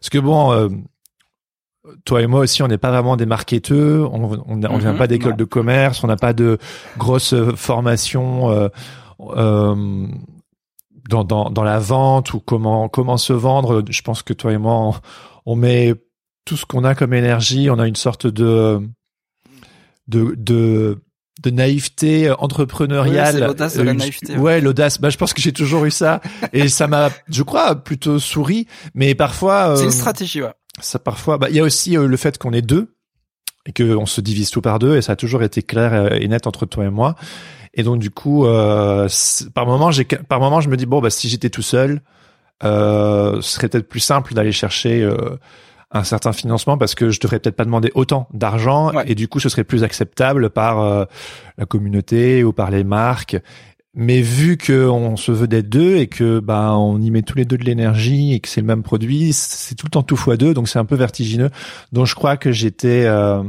Parce 0.00 0.10
que 0.10 0.18
bon, 0.18 0.52
euh, 0.52 0.68
toi 2.04 2.22
et 2.22 2.26
moi 2.26 2.40
aussi, 2.40 2.62
on 2.62 2.68
n'est 2.68 2.78
pas 2.78 2.90
vraiment 2.90 3.16
des 3.16 3.26
marketeurs, 3.26 4.12
on, 4.12 4.32
on, 4.46 4.62
on 4.62 4.78
vient 4.78 4.92
mhm. 4.92 4.98
pas 4.98 5.06
d'école 5.06 5.36
de 5.36 5.44
commerce, 5.44 6.02
on 6.04 6.06
n'a 6.06 6.16
pas 6.16 6.32
de 6.32 6.58
grosse 6.96 7.34
formation 7.56 8.50
euh, 8.50 8.68
euh, 9.20 10.06
dans, 11.08 11.24
dans, 11.24 11.50
dans 11.50 11.64
la 11.64 11.78
vente 11.78 12.34
ou 12.34 12.40
comment 12.40 12.88
comment 12.88 13.16
se 13.16 13.32
vendre. 13.32 13.82
Je 13.88 14.02
pense 14.02 14.22
que 14.22 14.32
toi 14.32 14.52
et 14.52 14.58
moi, 14.58 14.74
on, 14.74 14.94
on 15.46 15.56
met 15.56 15.94
tout 16.44 16.56
ce 16.56 16.64
qu'on 16.64 16.84
a 16.84 16.94
comme 16.94 17.14
énergie, 17.14 17.70
on 17.70 17.78
a 17.78 17.86
une 17.86 17.96
sorte 17.96 18.26
de 18.26 18.80
de, 20.08 20.34
de, 20.36 20.98
de 21.42 21.50
naïveté 21.50 22.30
entrepreneuriale. 22.30 23.36
Ouais, 23.36 23.46
l'audace 23.46 23.76
de 23.76 23.82
la 23.82 23.94
naïveté. 23.94 24.36
Ouais, 24.36 24.60
l'audace. 24.60 25.00
Bah, 25.00 25.10
je 25.10 25.16
pense 25.16 25.32
que 25.34 25.40
j'ai 25.40 25.52
toujours 25.52 25.84
eu 25.84 25.90
ça 25.90 26.20
et 26.52 26.68
ça 26.68 26.86
m'a, 26.86 27.10
je 27.28 27.42
crois, 27.42 27.76
plutôt 27.76 28.18
souri. 28.18 28.66
Mais 28.94 29.14
parfois. 29.14 29.74
c'est 29.76 29.82
une 29.82 29.88
euh, 29.88 29.92
stratégie, 29.92 30.42
ouais. 30.42 30.52
Ça 30.80 30.98
parfois. 30.98 31.38
Bah, 31.38 31.48
il 31.50 31.56
y 31.56 31.60
a 31.60 31.62
aussi 31.64 31.96
euh, 31.96 32.06
le 32.06 32.16
fait 32.16 32.38
qu'on 32.38 32.52
est 32.52 32.62
deux 32.62 32.94
et 33.66 33.72
qu'on 33.72 34.06
se 34.06 34.20
divise 34.20 34.50
tout 34.50 34.62
par 34.62 34.78
deux 34.78 34.96
et 34.96 35.02
ça 35.02 35.12
a 35.12 35.16
toujours 35.16 35.42
été 35.42 35.62
clair 35.62 35.92
euh, 35.92 36.08
et 36.10 36.28
net 36.28 36.46
entre 36.46 36.66
toi 36.66 36.84
et 36.84 36.90
moi. 36.90 37.16
Et 37.74 37.82
donc 37.82 37.98
du 37.98 38.10
coup, 38.10 38.46
euh, 38.46 39.08
par 39.54 39.66
moment, 39.66 39.90
j'ai, 39.90 40.04
par 40.04 40.40
moment, 40.40 40.60
je 40.60 40.68
me 40.68 40.76
dis 40.76 40.86
bon, 40.86 41.00
bah 41.00 41.10
si 41.10 41.28
j'étais 41.28 41.50
tout 41.50 41.62
seul, 41.62 42.00
euh, 42.64 43.40
ce 43.40 43.54
serait 43.54 43.68
peut-être 43.68 43.88
plus 43.88 44.00
simple 44.00 44.34
d'aller 44.34 44.52
chercher 44.52 45.02
euh, 45.02 45.36
un 45.90 46.04
certain 46.04 46.32
financement 46.32 46.76
parce 46.76 46.94
que 46.94 47.10
je 47.10 47.20
devrais 47.20 47.38
peut-être 47.38 47.56
pas 47.56 47.64
demander 47.64 47.90
autant 47.94 48.28
d'argent 48.32 48.90
et 49.06 49.14
du 49.14 49.28
coup 49.28 49.40
ce 49.40 49.48
serait 49.48 49.64
plus 49.64 49.84
acceptable 49.84 50.50
par 50.50 50.80
euh, 50.80 51.04
la 51.56 51.66
communauté 51.66 52.44
ou 52.44 52.52
par 52.52 52.70
les 52.70 52.84
marques. 52.84 53.36
Mais 54.00 54.20
vu 54.20 54.56
qu'on 54.56 55.16
se 55.16 55.32
veut 55.32 55.48
d'être 55.48 55.68
deux 55.68 55.96
et 55.96 56.06
que 56.06 56.38
bah 56.38 56.76
on 56.76 57.00
y 57.00 57.10
met 57.10 57.22
tous 57.22 57.36
les 57.36 57.44
deux 57.44 57.58
de 57.58 57.64
l'énergie 57.64 58.32
et 58.32 58.38
que 58.38 58.48
c'est 58.48 58.60
le 58.60 58.66
même 58.68 58.84
produit, 58.84 59.32
c'est 59.32 59.74
tout 59.74 59.86
le 59.86 59.90
temps 59.90 60.04
tout 60.04 60.16
fois 60.16 60.36
deux, 60.36 60.54
donc 60.54 60.68
c'est 60.68 60.78
un 60.78 60.84
peu 60.84 60.94
vertigineux. 60.94 61.50
Donc 61.90 62.06
je 62.06 62.14
crois 62.14 62.36
que 62.36 62.52
j'étais 62.52 63.06
euh, 63.06 63.42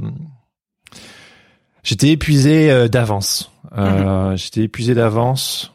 j'étais 1.84 2.10
épuisé 2.10 2.72
euh, 2.72 2.88
d'avance. 2.88 3.52
Euh, 3.78 4.32
mhm. 4.32 4.38
J'étais 4.38 4.62
épuisé 4.62 4.96
d'avance. 4.96 5.72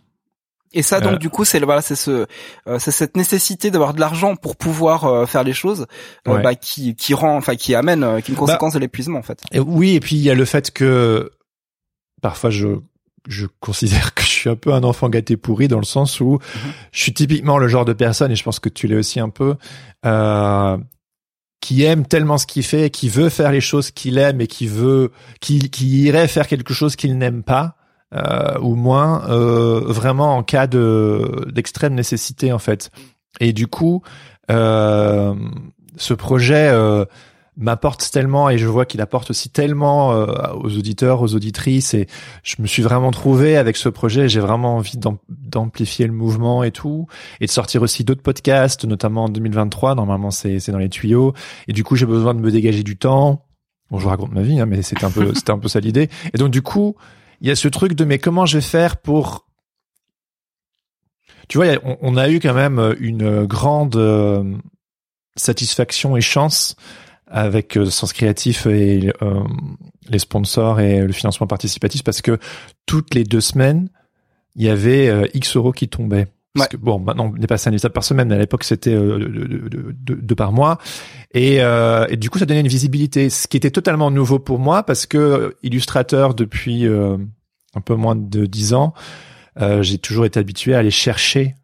Et 0.72 0.82
ça, 0.82 1.00
donc, 1.00 1.12
euh. 1.12 1.18
du 1.18 1.30
coup, 1.30 1.44
c'est 1.44 1.60
voilà, 1.60 1.80
c'est 1.80 1.94
ce, 1.94 2.26
euh, 2.66 2.78
c'est 2.80 2.90
cette 2.90 3.16
nécessité 3.16 3.70
d'avoir 3.70 3.94
de 3.94 4.00
l'argent 4.00 4.34
pour 4.34 4.56
pouvoir 4.56 5.04
euh, 5.04 5.24
faire 5.24 5.44
les 5.44 5.52
choses, 5.52 5.86
bah, 6.26 6.56
qui, 6.56 6.96
qui 6.96 7.14
rend, 7.14 7.36
enfin, 7.36 7.54
qui 7.54 7.76
amène, 7.76 8.00
qui 8.22 8.32
est 8.32 8.34
une 8.34 8.34
bah, 8.34 8.40
conséquence 8.40 8.74
de 8.74 8.80
l'épuisement, 8.80 9.20
en 9.20 9.22
fait. 9.22 9.40
Et 9.52 9.60
oui, 9.60 9.94
et 9.94 10.00
puis 10.00 10.16
il 10.16 10.22
y 10.22 10.30
a 10.30 10.34
le 10.34 10.44
fait 10.44 10.72
que 10.72 11.30
parfois 12.20 12.50
je 12.50 12.80
je 13.28 13.46
considère 13.60 14.14
que 14.14 14.22
je 14.22 14.28
suis 14.28 14.50
un 14.50 14.56
peu 14.56 14.72
un 14.72 14.84
enfant 14.84 15.08
gâté 15.08 15.36
pourri 15.36 15.68
dans 15.68 15.78
le 15.78 15.84
sens 15.84 16.20
où 16.20 16.38
je 16.92 17.00
suis 17.00 17.14
typiquement 17.14 17.58
le 17.58 17.68
genre 17.68 17.84
de 17.84 17.92
personne, 17.92 18.30
et 18.30 18.36
je 18.36 18.44
pense 18.44 18.60
que 18.60 18.68
tu 18.68 18.86
l'es 18.86 18.96
aussi 18.96 19.20
un 19.20 19.30
peu, 19.30 19.56
euh, 20.04 20.76
qui 21.60 21.84
aime 21.84 22.06
tellement 22.06 22.36
ce 22.36 22.46
qu'il 22.46 22.62
fait, 22.62 22.90
qui 22.90 23.08
veut 23.08 23.30
faire 23.30 23.50
les 23.50 23.62
choses 23.62 23.90
qu'il 23.90 24.18
aime 24.18 24.40
et 24.40 24.46
qui 24.46 24.66
veut, 24.66 25.12
qui, 25.40 25.70
qui 25.70 26.02
irait 26.02 26.28
faire 26.28 26.46
quelque 26.46 26.74
chose 26.74 26.96
qu'il 26.96 27.16
n'aime 27.16 27.42
pas 27.42 27.76
euh, 28.14 28.58
ou 28.60 28.74
moins 28.74 29.28
euh, 29.30 29.80
vraiment 29.86 30.36
en 30.36 30.42
cas 30.42 30.66
de 30.66 31.46
d'extrême 31.52 31.94
nécessité 31.94 32.52
en 32.52 32.58
fait. 32.58 32.90
Et 33.40 33.52
du 33.52 33.66
coup, 33.66 34.02
euh, 34.50 35.34
ce 35.96 36.14
projet 36.14 36.68
euh, 36.68 37.04
m'apporte 37.56 38.10
tellement 38.10 38.50
et 38.50 38.58
je 38.58 38.66
vois 38.66 38.84
qu'il 38.84 39.00
apporte 39.00 39.30
aussi 39.30 39.48
tellement 39.48 40.12
euh, 40.12 40.26
aux 40.54 40.76
auditeurs, 40.76 41.22
aux 41.22 41.34
auditrices 41.34 41.94
et 41.94 42.08
je 42.42 42.56
me 42.60 42.66
suis 42.66 42.82
vraiment 42.82 43.10
trouvé 43.10 43.56
avec 43.56 43.76
ce 43.76 43.88
projet. 43.88 44.28
J'ai 44.28 44.40
vraiment 44.40 44.76
envie 44.76 44.98
d'amplifier 45.28 46.06
le 46.06 46.12
mouvement 46.12 46.64
et 46.64 46.72
tout 46.72 47.06
et 47.40 47.46
de 47.46 47.50
sortir 47.50 47.82
aussi 47.82 48.04
d'autres 48.04 48.22
podcasts, 48.22 48.84
notamment 48.84 49.24
en 49.24 49.28
2023. 49.28 49.94
Normalement, 49.94 50.30
c'est 50.30 50.58
c'est 50.58 50.72
dans 50.72 50.78
les 50.78 50.88
tuyaux 50.88 51.34
et 51.68 51.72
du 51.72 51.84
coup, 51.84 51.96
j'ai 51.96 52.06
besoin 52.06 52.34
de 52.34 52.40
me 52.40 52.50
dégager 52.50 52.82
du 52.82 52.96
temps. 52.96 53.46
Bon, 53.90 53.98
je 53.98 54.08
raconte 54.08 54.32
ma 54.32 54.42
vie, 54.42 54.58
hein, 54.58 54.66
mais 54.66 54.82
c'était 54.82 55.04
un 55.04 55.10
peu 55.10 55.32
c'était 55.34 55.52
un 55.52 55.58
peu 55.58 55.68
ça 55.68 55.80
l'idée. 55.80 56.08
Et 56.32 56.38
donc 56.38 56.50
du 56.50 56.62
coup, 56.62 56.96
il 57.40 57.48
y 57.48 57.50
a 57.50 57.56
ce 57.56 57.68
truc 57.68 57.94
de 57.94 58.04
mais 58.04 58.18
comment 58.18 58.46
je 58.46 58.58
vais 58.58 58.62
faire 58.62 58.96
pour 58.96 59.46
tu 61.46 61.58
vois 61.58 61.66
on, 62.00 62.16
a 62.16 62.30
eu 62.30 62.40
quand 62.40 62.54
même 62.54 62.96
une 63.00 63.44
grande 63.44 63.96
euh, 63.96 64.42
satisfaction 65.36 66.16
et 66.16 66.22
chance 66.22 66.74
avec 67.34 67.76
euh, 67.76 67.86
Sens 67.86 68.12
Créatif 68.12 68.66
et 68.66 69.12
euh, 69.22 69.40
les 70.08 70.18
sponsors 70.18 70.80
et 70.80 71.00
le 71.00 71.12
financement 71.12 71.46
participatif 71.46 72.02
parce 72.02 72.22
que 72.22 72.38
toutes 72.86 73.14
les 73.14 73.24
deux 73.24 73.40
semaines 73.40 73.90
il 74.56 74.64
y 74.64 74.68
avait 74.68 75.28
X 75.34 75.56
euros 75.56 75.72
qui 75.72 75.88
tombaient. 75.88 76.28
Parce 76.54 76.68
que, 76.68 76.76
bon, 76.76 77.00
maintenant, 77.00 77.32
on 77.34 77.36
n'est 77.36 77.48
pas 77.48 77.56
à 77.56 77.68
un 77.68 77.90
par 77.90 78.04
semaine, 78.04 78.28
mais 78.28 78.36
à 78.36 78.38
l'époque, 78.38 78.62
c'était 78.62 78.96
deux, 78.96 80.34
par 80.36 80.52
mois. 80.52 80.78
Et, 81.32 81.56
et, 81.56 82.16
du 82.16 82.30
coup, 82.30 82.38
ça 82.38 82.46
donnait 82.46 82.60
une 82.60 82.68
visibilité, 82.68 83.30
ce 83.30 83.48
qui 83.48 83.56
était 83.56 83.72
totalement 83.72 84.12
nouveau 84.12 84.38
pour 84.38 84.60
moi, 84.60 84.84
parce 84.84 85.06
que 85.06 85.56
illustrateur 85.64 86.34
depuis 86.34 86.86
un 86.86 87.80
peu 87.80 87.94
moins 87.94 88.14
de 88.16 88.46
dix 88.46 88.74
ans, 88.74 88.94
euh, 89.60 89.82
j'ai 89.82 89.98
toujours 89.98 90.24
été 90.24 90.40
habitué 90.40 90.74
à 90.74 90.78
aller 90.78 90.90
chercher. 90.90 91.54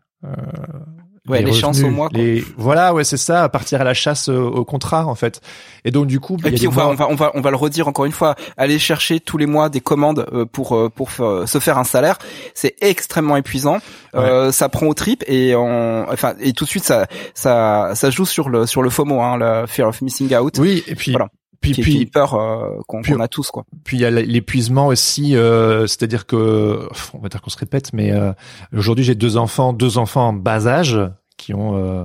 Euh, 1.29 1.33
ouais, 1.33 1.43
les, 1.43 1.53
chances 1.53 1.83
au 1.83 1.91
mois. 1.91 2.09
Les... 2.13 2.43
Voilà, 2.57 2.95
ouais, 2.95 3.05
c'est 3.05 3.17
ça, 3.17 3.49
partir 3.49 3.81
à 3.81 3.85
la 3.85 3.95
chasse 3.95 4.29
au, 4.29 4.49
au 4.49 4.65
contrat 4.65 5.07
en 5.07 5.15
fait. 5.15 5.41
Et 5.85 5.91
donc 5.91 6.07
du 6.07 6.19
coup, 6.19 6.37
et 6.45 6.51
puis 6.51 6.67
on 6.67 6.71
va, 6.71 6.89
on 6.89 6.95
va, 6.95 7.09
on 7.09 7.15
va, 7.15 7.31
on 7.35 7.41
va 7.41 7.51
le 7.51 7.57
redire 7.57 7.89
encore 7.89 8.05
une 8.05 8.13
fois, 8.13 8.35
aller 8.57 8.79
chercher 8.79 9.21
tous 9.21 9.37
les 9.37 9.47
mois 9.47 9.69
des 9.69 9.81
commandes 9.81 10.27
euh, 10.33 10.47
pour 10.47 10.75
euh, 10.75 10.89
pour 10.89 11.11
se 11.11 11.59
faire 11.59 11.79
un 11.79 11.85
salaire, 11.85 12.19
c'est 12.55 12.75
extrêmement 12.81 13.37
épuisant. 13.37 13.79
Euh, 14.15 14.51
ça 14.53 14.69
prend 14.69 14.87
au 14.87 14.95
trip 14.95 15.23
et 15.27 15.55
on, 15.55 16.07
enfin 16.11 16.35
et 16.41 16.53
tout 16.53 16.65
de 16.65 16.71
suite 16.71 16.85
ça 16.85 17.07
ça 17.35 17.93
ça 17.95 18.11
joue 18.11 18.27
sur 18.27 18.49
le 18.49 18.67
sur 18.67 18.83
le 18.83 18.91
FOMO, 18.91 19.21
hein, 19.21 19.37
le 19.37 19.67
fear 19.67 19.89
of 19.89 20.01
missing 20.03 20.35
out. 20.35 20.59
Oui, 20.59 20.83
et 20.87 20.95
puis 20.95 21.13
voilà 21.13 21.29
puis, 21.61 21.73
qui, 21.73 21.83
puis 21.83 22.07
peur 22.07 22.35
euh, 22.35 22.81
qu'on 22.87 23.21
a 23.21 23.29
tous 23.29 23.51
quoi. 23.51 23.65
Puis 23.85 23.99
il 23.99 24.01
y 24.01 24.05
a 24.05 24.11
l'épuisement 24.11 24.87
aussi, 24.87 25.37
euh, 25.37 25.87
c'est-à-dire 25.87 26.27
que 26.27 26.89
on 27.15 27.19
va 27.19 27.29
dire 27.29 27.43
qu'on 27.43 27.51
se 27.51 27.59
répète, 27.59 27.93
mais 27.93 28.13
euh, 28.13 28.33
aujourd'hui 28.75 29.05
j'ai 29.05 29.15
deux 29.15 29.37
enfants, 29.37 29.73
deux 29.73 29.99
enfants 29.99 30.29
en 30.29 30.33
bas 30.33 30.67
âge 30.67 30.99
qui 31.41 31.55
ont 31.55 31.77
euh, 31.77 32.05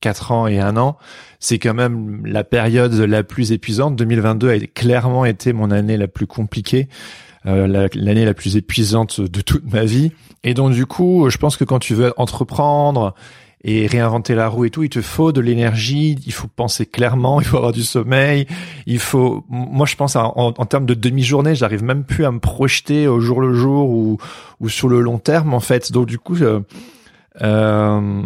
4 0.00 0.32
ans 0.32 0.46
et 0.46 0.60
1 0.60 0.76
an. 0.76 0.96
C'est 1.40 1.58
quand 1.58 1.74
même 1.74 2.24
la 2.26 2.44
période 2.44 2.92
la 2.92 3.22
plus 3.22 3.52
épuisante. 3.52 3.96
2022 3.96 4.50
a 4.50 4.58
clairement 4.60 5.24
été 5.24 5.52
mon 5.52 5.70
année 5.70 5.96
la 5.96 6.06
plus 6.06 6.26
compliquée, 6.26 6.88
euh, 7.46 7.88
l'année 7.94 8.24
la 8.24 8.34
plus 8.34 8.56
épuisante 8.56 9.20
de 9.20 9.40
toute 9.40 9.70
ma 9.72 9.84
vie. 9.84 10.12
Et 10.44 10.52
donc 10.52 10.72
du 10.72 10.84
coup, 10.84 11.28
je 11.30 11.38
pense 11.38 11.56
que 11.56 11.64
quand 11.64 11.78
tu 11.78 11.94
veux 11.94 12.12
entreprendre 12.18 13.14
et 13.64 13.86
réinventer 13.86 14.34
la 14.34 14.48
roue 14.48 14.66
et 14.66 14.70
tout. 14.70 14.82
Il 14.82 14.90
te 14.90 15.00
faut 15.00 15.32
de 15.32 15.40
l'énergie, 15.40 16.18
il 16.26 16.32
faut 16.32 16.48
penser 16.48 16.86
clairement, 16.86 17.40
il 17.40 17.46
faut 17.46 17.56
avoir 17.56 17.72
du 17.72 17.82
sommeil, 17.82 18.46
il 18.86 18.98
faut. 18.98 19.44
Moi, 19.48 19.86
je 19.86 19.96
pense 19.96 20.14
en, 20.16 20.32
en 20.36 20.66
termes 20.66 20.86
de 20.86 20.94
demi-journée, 20.94 21.54
j'arrive 21.54 21.82
même 21.82 22.04
plus 22.04 22.24
à 22.24 22.30
me 22.30 22.38
projeter 22.38 23.08
au 23.08 23.20
jour 23.20 23.40
le 23.40 23.54
jour 23.54 23.88
ou 23.88 24.18
ou 24.60 24.68
sur 24.68 24.88
le 24.88 25.00
long 25.00 25.18
terme 25.18 25.54
en 25.54 25.60
fait. 25.60 25.90
Donc 25.90 26.06
du 26.06 26.18
coup. 26.18 26.36
Euh, 26.36 26.60
euh 27.42 28.22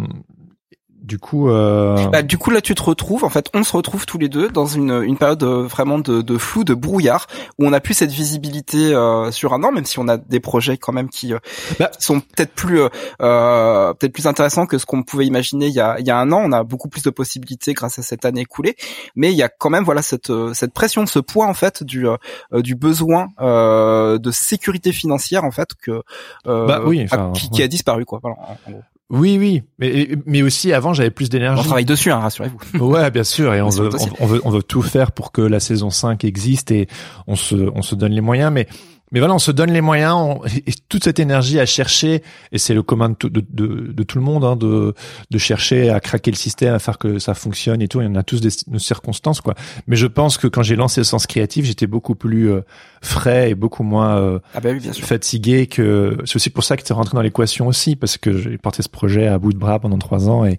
du 1.09 1.19
coup, 1.19 1.49
euh... 1.49 2.07
bah, 2.09 2.23
du 2.23 2.37
coup 2.37 2.51
là 2.51 2.61
tu 2.61 2.75
te 2.75 2.83
retrouves 2.83 3.25
en 3.25 3.31
fait, 3.31 3.49
on 3.55 3.65
se 3.65 3.75
retrouve 3.75 4.05
tous 4.05 4.19
les 4.19 4.29
deux 4.29 4.51
dans 4.51 4.67
une, 4.67 5.03
une 5.03 5.17
période 5.17 5.43
euh, 5.43 5.63
vraiment 5.63 5.99
de, 5.99 6.21
de, 6.21 6.37
flou, 6.37 6.65
de 6.65 6.75
brouillard 6.75 7.27
où 7.59 7.67
on 7.67 7.73
a 7.73 7.81
plus 7.81 7.95
cette 7.95 8.11
visibilité 8.11 8.95
euh, 8.95 9.31
sur 9.31 9.55
un 9.55 9.65
an, 9.65 9.73
même 9.73 9.87
si 9.87 9.99
on 9.99 10.07
a 10.07 10.19
des 10.19 10.39
projets 10.39 10.77
quand 10.77 10.93
même 10.93 11.09
qui, 11.09 11.33
euh, 11.33 11.39
bah. 11.81 11.91
sont 11.99 12.21
peut-être 12.21 12.53
plus 12.53 12.81
euh, 13.23 13.95
peut-être 13.95 14.13
plus 14.13 14.27
intéressants 14.27 14.67
que 14.67 14.77
ce 14.77 14.85
qu'on 14.85 15.03
pouvait 15.03 15.25
imaginer 15.25 15.69
il 15.69 15.73
y 15.73 15.81
a 15.81 15.99
il 15.99 16.07
y 16.07 16.11
a 16.11 16.19
un 16.19 16.31
an. 16.31 16.43
On 16.45 16.53
a 16.53 16.63
beaucoup 16.63 16.91
plus 16.91 17.03
de 17.03 17.11
possibilités 17.11 17.73
grâce 17.73 17.99
à 17.99 18.03
cette 18.03 18.27
année 18.27 18.43
écoulée, 18.43 18.77
mais 19.17 19.33
il 19.33 19.37
y 19.39 19.43
a 19.43 19.49
quand 19.49 19.71
même 19.71 19.85
voilà 19.85 20.03
cette 20.03 20.31
cette 20.53 20.75
pression, 20.75 21.07
ce 21.07 21.21
poids 21.21 21.47
en 21.47 21.55
fait 21.55 21.83
du 21.83 22.07
du 22.53 22.75
besoin 22.75 23.29
de 23.41 24.31
sécurité 24.31 24.93
financière 24.93 25.45
en 25.45 25.53
fait 25.53 25.71
que 25.75 26.03
bah, 26.45 26.83
oui, 26.85 27.07
qui, 27.33 27.49
qui, 27.49 27.63
a 27.63 27.69
disparu 27.69 28.05
quoi. 28.05 28.19
Voilà, 28.23 28.37
en 28.37 28.71
gros. 28.71 28.83
Oui, 29.11 29.39
oui, 29.39 29.63
mais 29.79 30.11
mais 30.27 30.43
aussi 30.43 30.73
avant 30.75 30.93
j'avais 30.93 31.11
plus 31.11 31.31
d'énergie. 31.31 31.61
On 31.61 31.65
travaille 31.65 31.87
dessus, 31.87 32.11
hein, 32.11 32.19
rassurez-vous. 32.19 32.79
Ouais, 32.87 33.11
bien 33.11 33.25
sûr, 33.25 33.55
et 33.55 33.63
on 33.63 33.71
veut, 33.71 33.89
on, 34.21 34.27
veut 34.27 34.41
on 34.45 34.51
veut 34.51 34.63
tout 34.63 34.83
faire 34.83 35.13
pour 35.13 35.33
que 35.33 35.41
la 35.41 35.61
saison 35.61 35.89
5 35.89 36.25
existe 36.25 36.71
et 36.71 36.89
on 37.27 37.35
se 37.35 37.55
on 37.75 37.81
se 37.81 37.95
donne 37.95 38.13
les 38.13 38.21
moyens, 38.21 38.53
mais 38.53 38.69
mais 39.13 39.21
voilà, 39.21 39.35
on 39.35 39.39
se 39.39 39.51
donne 39.51 39.71
les 39.71 39.81
moyens 39.81 40.39
et 40.67 40.73
toute 40.89 41.05
cette 41.05 41.19
énergie 41.19 41.59
à 41.59 41.67
chercher, 41.67 42.23
et 42.53 42.59
c'est 42.59 42.75
le 42.75 42.83
commun 42.83 43.11
de, 43.11 43.29
de, 43.29 43.45
de, 43.49 43.93
de, 43.93 44.03
tout 44.03 44.19
le 44.19 44.25
monde, 44.25 44.45
hein, 44.45 44.57
de, 44.57 44.95
de 45.31 45.39
chercher 45.39 45.91
à 45.91 46.01
craquer 46.01 46.31
le 46.31 46.37
système, 46.37 46.75
à 46.75 46.79
faire 46.79 46.99
que 46.99 47.19
ça 47.19 47.35
fonctionne 47.35 47.81
et 47.81 47.89
tout. 47.89 48.01
Il 48.01 48.05
y 48.05 48.09
en 48.09 48.15
a 48.17 48.23
tous 48.23 48.41
des, 48.41 48.51
circonstances, 48.79 49.41
quoi. 49.41 49.55
Mais 49.87 49.97
je 49.97 50.07
pense 50.07 50.37
que 50.37 50.47
quand 50.47 50.63
j'ai 50.63 50.77
lancé 50.77 51.01
le 51.01 51.05
sens 51.05 51.27
créatif, 51.27 51.65
j'étais 51.65 51.87
beaucoup 51.87 52.15
plus 52.15 52.51
euh, 52.51 52.61
frais 53.03 53.51
et 53.51 53.55
beaucoup 53.55 53.83
moins 53.83 54.19
euh, 54.19 54.39
ah 54.55 54.61
bah 54.61 54.71
oui, 54.73 54.81
bien 54.81 54.93
sûr. 54.93 55.07
fatigué 55.07 55.67
que. 55.67 56.19
C'est 56.25 56.37
aussi 56.37 56.51
pour 56.51 56.65
ça 56.65 56.77
que 56.77 56.83
tu 56.83 56.93
es 56.93 56.95
rentré 56.95 57.15
dans 57.15 57.23
l'équation 57.23 57.67
aussi, 57.67 57.97
parce 57.97 58.19
que 58.19 58.37
j'ai 58.37 58.59
porté 58.59 58.83
ce 58.83 58.89
projet 58.89 59.27
à 59.27 59.39
bout 59.39 59.53
de 59.53 59.59
bras 59.59 59.79
pendant 59.79 59.99
trois 59.99 60.29
ans 60.29 60.45
et 60.45 60.59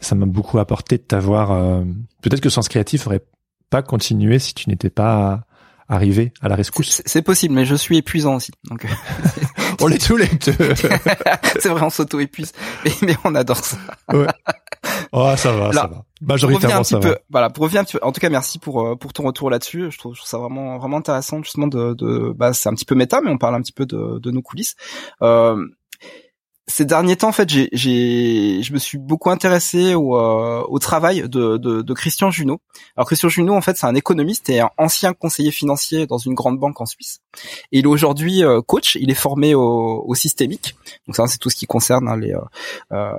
ça 0.00 0.14
m'a 0.14 0.26
beaucoup 0.26 0.58
apporté 0.58 0.96
de 0.96 1.02
t'avoir. 1.02 1.52
Euh, 1.52 1.82
peut-être 2.22 2.40
que 2.40 2.48
sens 2.48 2.68
créatif 2.68 3.06
aurait 3.06 3.24
pas 3.68 3.82
continué 3.82 4.38
si 4.38 4.54
tu 4.54 4.68
n'étais 4.68 4.90
pas 4.90 5.44
arriver 5.90 6.32
à 6.40 6.48
la 6.48 6.54
rescousse. 6.54 7.02
C'est 7.04 7.22
possible, 7.22 7.54
mais 7.54 7.66
je 7.66 7.74
suis 7.74 7.98
épuisant 7.98 8.36
aussi. 8.36 8.52
Donc 8.70 8.86
on 9.80 9.88
est 9.90 10.04
tous 10.04 10.16
les 10.16 10.26
deux. 10.26 10.74
c'est 11.58 11.68
vrai, 11.68 11.82
on 11.82 11.90
s'auto-épuise, 11.90 12.52
mais, 13.02 13.16
on 13.24 13.34
adore 13.34 13.62
ça. 13.62 13.76
ouais. 14.12 14.26
Oh, 15.12 15.32
ça 15.36 15.52
va, 15.52 15.72
ça 15.72 15.86
va. 15.88 16.04
Majoritairement, 16.20 16.84
ça 16.84 17.00
peu, 17.00 17.08
va. 17.10 17.18
Voilà, 17.28 17.50
pour 17.50 17.64
revenir 17.64 17.82
un 17.82 17.84
petit 17.84 17.98
peu. 17.98 18.06
En 18.06 18.12
tout 18.12 18.20
cas, 18.20 18.30
merci 18.30 18.58
pour 18.58 18.86
euh, 18.86 18.96
pour 18.96 19.12
ton 19.12 19.24
retour 19.24 19.50
là-dessus. 19.50 19.90
Je 19.90 19.98
trouve, 19.98 20.14
je 20.14 20.20
trouve 20.20 20.30
ça 20.30 20.38
vraiment 20.38 20.78
vraiment 20.78 20.98
intéressant 20.98 21.42
justement 21.42 21.66
de, 21.66 21.94
de 21.94 22.32
bah 22.36 22.52
c'est 22.52 22.68
un 22.68 22.74
petit 22.74 22.84
peu 22.84 22.94
méta, 22.94 23.20
mais 23.20 23.30
on 23.30 23.38
parle 23.38 23.56
un 23.56 23.60
petit 23.60 23.72
peu 23.72 23.86
de, 23.86 24.18
de 24.18 24.30
nos 24.30 24.42
coulisses. 24.42 24.76
Euh, 25.22 25.66
ces 26.70 26.84
derniers 26.84 27.16
temps, 27.16 27.28
en 27.28 27.32
fait, 27.32 27.48
j'ai, 27.48 27.68
j'ai, 27.72 28.62
je 28.62 28.72
me 28.72 28.78
suis 28.78 28.98
beaucoup 28.98 29.30
intéressé 29.30 29.94
au, 29.94 30.16
euh, 30.16 30.64
au 30.68 30.78
travail 30.78 31.22
de, 31.22 31.56
de, 31.56 31.82
de, 31.82 31.94
Christian 31.94 32.30
Junot. 32.30 32.60
Alors 32.96 33.06
Christian 33.06 33.28
Junot, 33.28 33.54
en 33.54 33.60
fait, 33.60 33.76
c'est 33.76 33.86
un 33.86 33.94
économiste 33.94 34.48
et 34.50 34.60
un 34.60 34.70
ancien 34.78 35.12
conseiller 35.12 35.50
financier 35.50 36.06
dans 36.06 36.18
une 36.18 36.34
grande 36.34 36.58
banque 36.58 36.80
en 36.80 36.86
Suisse. 36.86 37.20
Et 37.72 37.80
il 37.80 37.84
est 37.84 37.88
aujourd'hui 37.88 38.44
euh, 38.44 38.62
coach. 38.62 38.96
Il 39.00 39.10
est 39.10 39.14
formé 39.14 39.54
au, 39.54 40.04
au 40.06 40.14
systémique. 40.14 40.76
Donc 41.06 41.16
ça, 41.16 41.26
c'est 41.26 41.38
tout 41.38 41.50
ce 41.50 41.56
qui 41.56 41.66
concerne 41.66 42.08
hein, 42.08 42.16
les 42.16 42.34
euh, 42.92 43.12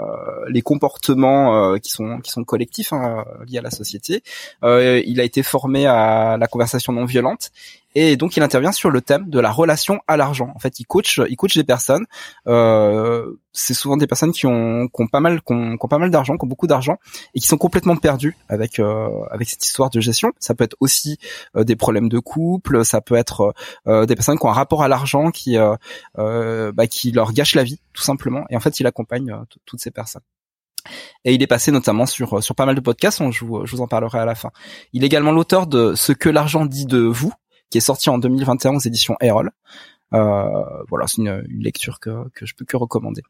les 0.49 0.61
comportements 0.61 1.77
qui 1.79 1.91
sont 1.91 2.19
qui 2.21 2.31
sont 2.31 2.43
collectifs 2.43 2.93
hein, 2.93 3.25
liés 3.47 3.59
à 3.59 3.61
la 3.61 3.71
société. 3.71 4.23
il 4.63 5.19
a 5.19 5.23
été 5.23 5.43
formé 5.43 5.85
à 5.85 6.37
la 6.37 6.47
conversation 6.47 6.93
non 6.93 7.05
violente 7.05 7.51
et 7.95 8.17
donc 8.17 8.38
il 8.38 8.43
intervient 8.43 8.71
sur 8.71 8.89
le 8.89 9.01
thème 9.01 9.30
de 9.30 9.39
la 9.39 9.51
relation 9.51 9.99
à 10.08 10.17
l'argent. 10.17 10.51
En 10.56 10.60
fait, 10.60 10.80
il 10.80 10.86
coach, 10.86 11.19
il 11.30 11.36
coach 11.36 11.56
des 11.56 11.63
personnes. 11.63 12.06
Euh, 12.47 13.34
c'est 13.54 13.73
souvent 13.73 13.97
des 13.97 14.08
personnes 14.08 14.32
qui 14.32 14.45
ont, 14.45 14.88
qui 14.88 15.01
ont 15.01 15.08
pas 15.08 15.19
mal, 15.19 15.41
qui 15.41 15.54
ont, 15.54 15.77
pas 15.77 15.97
mal 15.97 16.10
d'argent, 16.10 16.38
qui 16.38 16.45
ont 16.45 16.47
beaucoup 16.47 16.67
d'argent 16.67 16.97
et 17.34 17.39
qui 17.39 17.47
sont 17.47 17.58
complètement 17.58 17.95
perdues 17.97 18.38
avec 18.47 18.80
euh, 18.80 19.10
avec 19.30 19.49
cette 19.49 19.65
histoire 19.65 19.89
de 19.89 19.99
gestion. 19.99 20.32
Ça 20.39 20.56
peut 20.56 20.63
être 20.63 20.77
aussi 20.80 21.17
euh, 21.56 21.63
des 21.63 21.75
problèmes 21.75 22.10
de 22.10 22.19
couple, 22.19 22.86
ça 22.86 23.01
peut 23.01 23.15
être 23.15 23.54
euh, 23.88 24.06
des 24.06 24.15
personnes 24.15 24.38
qui 24.38 24.45
ont 24.45 24.49
un 24.49 24.54
rapport 24.54 24.84
à 24.84 24.88
l'argent 24.88 25.32
qui 25.32 25.58
bah, 26.15 26.88
qui 26.88 27.12
leur 27.12 27.34
gâche 27.34 27.56
la 27.56 27.63
vie 27.63 27.80
tout 27.93 28.04
simplement. 28.04 28.45
Et 28.49 28.56
en 28.56 28.60
fait, 28.60 28.80
il 28.80 28.88
accompagne 28.88 29.36
toutes 29.65 29.82
ces 29.82 29.91
personnes. 29.91 30.21
Et 31.25 31.36
il 31.36 31.43
est 31.43 31.47
passé 31.47 31.71
notamment 31.71 32.06
sur 32.06 32.41
sur 32.41 32.56
pas 32.56 32.65
mal 32.65 32.75
de 32.75 32.82
podcasts. 32.82 33.21
je 33.32 33.45
vous, 33.45 33.65
je 33.65 33.75
vous 33.75 33.82
en 33.82 33.88
parlerai 33.88 34.19
à 34.19 34.25
la 34.25 34.36
fin. 34.36 34.51
Il 34.93 35.04
est 35.04 35.08
également 35.08 35.32
l'auteur 35.32 35.67
de 35.67 35.93
Ce 35.95 36.12
que 36.12 36.30
l'argent 36.30 36.65
dit 36.65 36.86
de 36.86 36.99
vous, 36.99 37.34
qui 37.71 37.79
est 37.79 37.81
sorti 37.81 38.10
en 38.12 38.19
2021 38.19 38.75
aux 38.75 38.79
éditions 38.79 39.15
Erol. 39.21 39.51
Euh, 40.13 40.45
voilà, 40.89 41.07
c'est 41.07 41.21
une, 41.21 41.43
lecture 41.49 41.99
que, 41.99 42.29
que 42.36 42.45
je 42.45 42.53
peux 42.53 42.65
que 42.65 42.77
recommander. 42.77 43.23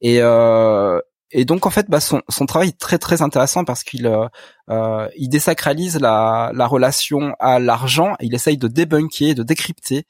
Et, 0.00 0.18
euh, 0.20 0.98
et 1.32 1.44
donc 1.46 1.66
en 1.66 1.70
fait, 1.70 1.88
bah, 1.88 2.00
son, 2.00 2.22
son 2.28 2.46
travail 2.46 2.68
est 2.68 2.78
très 2.78 2.98
très 2.98 3.22
intéressant 3.22 3.64
parce 3.64 3.82
qu'il 3.82 4.06
euh, 4.06 4.28
euh 4.68 5.08
il 5.16 5.28
désacralise 5.28 5.98
la, 5.98 6.52
la 6.54 6.66
relation 6.66 7.34
à 7.40 7.58
l'argent 7.58 8.14
il 8.20 8.34
essaye 8.34 8.58
de 8.58 8.68
débunker, 8.68 9.34
de 9.34 9.42
décrypter 9.42 10.06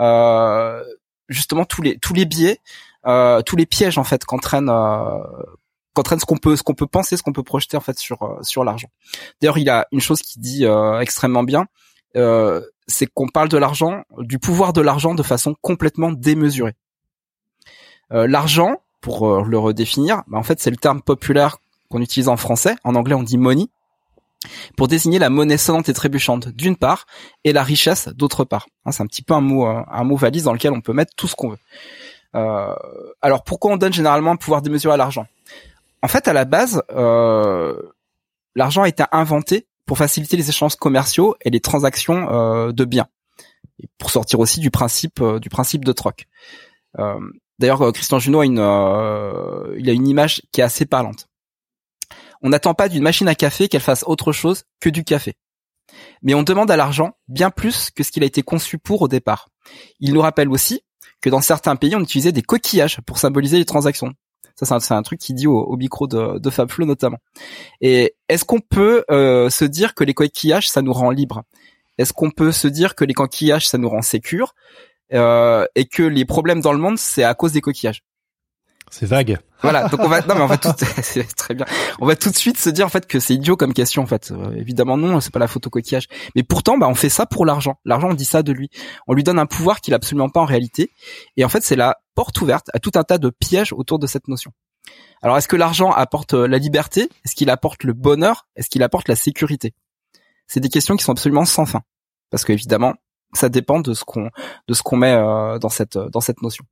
euh, 0.00 0.82
justement 1.28 1.64
tous 1.64 1.80
les 1.80 1.98
tous 1.98 2.12
les 2.12 2.26
biais, 2.26 2.60
euh, 3.06 3.40
tous 3.40 3.56
les 3.56 3.66
pièges 3.66 3.96
en 3.96 4.04
fait 4.04 4.24
qu'entraîne 4.26 4.70
qu'entraîne 5.94 6.20
ce 6.20 6.26
qu'on 6.26 6.36
peut 6.36 6.56
ce 6.56 6.62
qu'on 6.62 6.74
peut 6.74 6.86
penser, 6.86 7.16
ce 7.16 7.22
qu'on 7.22 7.32
peut 7.32 7.42
projeter 7.42 7.78
en 7.78 7.80
fait 7.80 7.98
sur 7.98 8.38
sur 8.42 8.62
l'argent. 8.62 8.88
D'ailleurs, 9.40 9.58
il 9.58 9.70
a 9.70 9.86
une 9.92 10.00
chose 10.00 10.20
qui 10.20 10.38
dit 10.38 10.66
extrêmement 11.00 11.42
bien. 11.42 11.66
Euh, 12.14 12.60
c'est 12.86 13.06
qu'on 13.06 13.28
parle 13.28 13.48
de 13.48 13.58
l'argent, 13.58 14.04
du 14.18 14.38
pouvoir 14.38 14.72
de 14.72 14.80
l'argent 14.80 15.14
de 15.14 15.22
façon 15.22 15.54
complètement 15.60 16.12
démesurée. 16.12 16.74
Euh, 18.12 18.28
l'argent, 18.28 18.76
pour 19.00 19.28
euh, 19.28 19.42
le 19.44 19.58
redéfinir, 19.58 20.22
bah, 20.28 20.38
en 20.38 20.42
fait 20.42 20.60
c'est 20.60 20.70
le 20.70 20.76
terme 20.76 21.02
populaire 21.02 21.58
qu'on 21.90 22.00
utilise 22.00 22.28
en 22.28 22.36
français. 22.36 22.76
En 22.84 22.94
anglais 22.94 23.14
on 23.14 23.22
dit 23.22 23.38
money 23.38 23.66
pour 24.76 24.86
désigner 24.86 25.18
la 25.18 25.30
monnaie 25.30 25.56
sonnante 25.56 25.88
et 25.88 25.92
trébuchante 25.92 26.48
d'une 26.48 26.76
part 26.76 27.06
et 27.42 27.52
la 27.52 27.64
richesse 27.64 28.08
d'autre 28.08 28.44
part. 28.44 28.68
Hein, 28.84 28.92
c'est 28.92 29.02
un 29.02 29.06
petit 29.06 29.22
peu 29.22 29.34
un 29.34 29.40
mot 29.40 29.66
un 29.66 30.04
mot 30.04 30.16
valise 30.16 30.44
dans 30.44 30.52
lequel 30.52 30.72
on 30.72 30.80
peut 30.80 30.92
mettre 30.92 31.12
tout 31.16 31.26
ce 31.26 31.34
qu'on 31.34 31.50
veut. 31.50 31.58
Alors 33.22 33.42
pourquoi 33.44 33.72
on 33.72 33.76
donne 33.76 33.94
généralement 33.94 34.32
un 34.32 34.36
pouvoir 34.36 34.62
démesuré 34.62 34.94
à 34.94 34.96
l'argent? 34.96 35.26
En 36.02 36.08
fait, 36.08 36.28
à 36.28 36.32
la 36.32 36.44
base, 36.44 36.82
l'argent 38.54 38.82
a 38.82 38.88
été 38.88 39.02
inventé 39.10 39.66
pour 39.86 39.98
faciliter 39.98 40.36
les 40.36 40.48
échanges 40.48 40.76
commerciaux 40.76 41.36
et 41.42 41.50
les 41.50 41.60
transactions 41.60 42.28
euh, 42.30 42.72
de 42.72 42.84
biens, 42.84 43.06
et 43.80 43.88
pour 43.98 44.10
sortir 44.10 44.40
aussi 44.40 44.60
du 44.60 44.70
principe 44.70 45.20
euh, 45.20 45.38
du 45.38 45.48
principe 45.48 45.84
de 45.84 45.92
troc. 45.92 46.26
Euh, 46.98 47.18
D'ailleurs, 47.58 47.90
Christian 47.94 48.18
Junot 48.18 48.40
a 48.40 48.44
une 48.44 49.78
il 49.78 49.88
a 49.88 49.92
une 49.94 50.06
image 50.06 50.42
qui 50.52 50.60
est 50.60 50.64
assez 50.64 50.84
parlante. 50.84 51.26
On 52.42 52.50
n'attend 52.50 52.74
pas 52.74 52.90
d'une 52.90 53.02
machine 53.02 53.28
à 53.28 53.34
café 53.34 53.68
qu'elle 53.68 53.80
fasse 53.80 54.04
autre 54.06 54.30
chose 54.30 54.64
que 54.78 54.90
du 54.90 55.04
café. 55.04 55.36
Mais 56.20 56.34
on 56.34 56.42
demande 56.42 56.70
à 56.70 56.76
l'argent 56.76 57.16
bien 57.28 57.48
plus 57.48 57.90
que 57.90 58.02
ce 58.02 58.10
qu'il 58.10 58.22
a 58.24 58.26
été 58.26 58.42
conçu 58.42 58.76
pour 58.76 59.00
au 59.00 59.08
départ. 59.08 59.48
Il 60.00 60.12
nous 60.12 60.20
rappelle 60.20 60.50
aussi 60.50 60.82
que 61.22 61.30
dans 61.30 61.40
certains 61.40 61.76
pays, 61.76 61.96
on 61.96 62.00
utilisait 62.00 62.32
des 62.32 62.42
coquillages 62.42 63.00
pour 63.06 63.16
symboliser 63.16 63.56
les 63.58 63.64
transactions. 63.64 64.12
Ça, 64.56 64.80
c'est 64.80 64.94
un, 64.94 65.02
truc 65.02 65.20
qui 65.20 65.34
dit 65.34 65.46
au, 65.46 65.76
micro 65.76 66.06
de, 66.06 66.38
de 66.38 66.50
Fabflow 66.50 66.86
notamment. 66.86 67.18
Et 67.82 68.14
est-ce 68.28 68.44
qu'on 68.44 68.60
peut 68.60 69.04
euh, 69.10 69.50
se 69.50 69.66
dire 69.66 69.94
que 69.94 70.02
les 70.02 70.14
coquillages, 70.14 70.70
ça 70.70 70.80
nous 70.80 70.94
rend 70.94 71.10
libre 71.10 71.42
Est-ce 71.98 72.14
qu'on 72.14 72.30
peut 72.30 72.52
se 72.52 72.66
dire 72.66 72.94
que 72.94 73.04
les 73.04 73.12
coquillages, 73.12 73.68
ça 73.68 73.76
nous 73.76 73.88
rend 73.88 74.00
sécure 74.00 74.54
euh, 75.12 75.66
et 75.74 75.84
que 75.84 76.02
les 76.02 76.24
problèmes 76.24 76.62
dans 76.62 76.72
le 76.72 76.78
monde, 76.78 76.98
c'est 76.98 77.22
à 77.22 77.34
cause 77.34 77.52
des 77.52 77.60
coquillages? 77.60 78.02
C'est 78.90 79.06
vague. 79.06 79.38
Voilà, 79.62 79.88
donc 79.88 80.00
on 80.00 80.08
va 80.08 80.20
non 80.28 80.34
mais 80.34 80.40
on 80.42 80.46
va 80.46 80.58
tout 80.58 80.70
c'est 81.02 81.24
très 81.34 81.54
bien. 81.54 81.66
On 82.00 82.06
va 82.06 82.16
tout 82.16 82.30
de 82.30 82.36
suite 82.36 82.58
se 82.58 82.70
dire 82.70 82.86
en 82.86 82.88
fait 82.88 83.06
que 83.06 83.18
c'est 83.18 83.34
idiot 83.34 83.56
comme 83.56 83.74
question 83.74 84.02
en 84.02 84.06
fait. 84.06 84.30
Euh, 84.30 84.54
évidemment 84.56 84.96
non, 84.96 85.20
c'est 85.20 85.32
pas 85.32 85.38
la 85.38 85.48
photo 85.48 85.70
coquillage. 85.70 86.06
Mais 86.34 86.42
pourtant 86.42 86.78
bah 86.78 86.88
on 86.88 86.94
fait 86.94 87.08
ça 87.08 87.26
pour 87.26 87.44
l'argent. 87.44 87.78
L'argent 87.84 88.10
on 88.10 88.14
dit 88.14 88.24
ça 88.24 88.42
de 88.42 88.52
lui. 88.52 88.70
On 89.06 89.14
lui 89.14 89.24
donne 89.24 89.38
un 89.38 89.46
pouvoir 89.46 89.80
qu'il 89.80 89.94
a 89.94 89.96
absolument 89.96 90.28
pas 90.28 90.40
en 90.40 90.44
réalité 90.44 90.90
et 91.36 91.44
en 91.44 91.48
fait 91.48 91.62
c'est 91.62 91.76
la 91.76 91.96
porte 92.14 92.40
ouverte 92.40 92.68
à 92.74 92.78
tout 92.78 92.92
un 92.94 93.02
tas 93.02 93.18
de 93.18 93.30
pièges 93.30 93.72
autour 93.72 93.98
de 93.98 94.06
cette 94.06 94.28
notion. 94.28 94.52
Alors 95.22 95.36
est-ce 95.36 95.48
que 95.48 95.56
l'argent 95.56 95.90
apporte 95.90 96.34
euh, 96.34 96.46
la 96.46 96.58
liberté? 96.58 97.08
Est-ce 97.24 97.34
qu'il 97.34 97.50
apporte 97.50 97.82
le 97.84 97.92
bonheur? 97.92 98.46
Est-ce 98.54 98.70
qu'il 98.70 98.82
apporte 98.82 99.08
la 99.08 99.16
sécurité? 99.16 99.74
C'est 100.46 100.60
des 100.60 100.68
questions 100.68 100.96
qui 100.96 101.02
sont 101.02 101.12
absolument 101.12 101.44
sans 101.44 101.66
fin 101.66 101.82
parce 102.30 102.44
que 102.44 102.52
évidemment 102.52 102.94
ça 103.32 103.48
dépend 103.48 103.80
de 103.80 103.92
ce 103.94 104.04
qu'on 104.04 104.30
de 104.68 104.74
ce 104.74 104.82
qu'on 104.82 104.96
met 104.96 105.14
euh, 105.14 105.58
dans 105.58 105.68
cette 105.70 105.98
dans 105.98 106.20
cette 106.20 106.42
notion. 106.42 106.64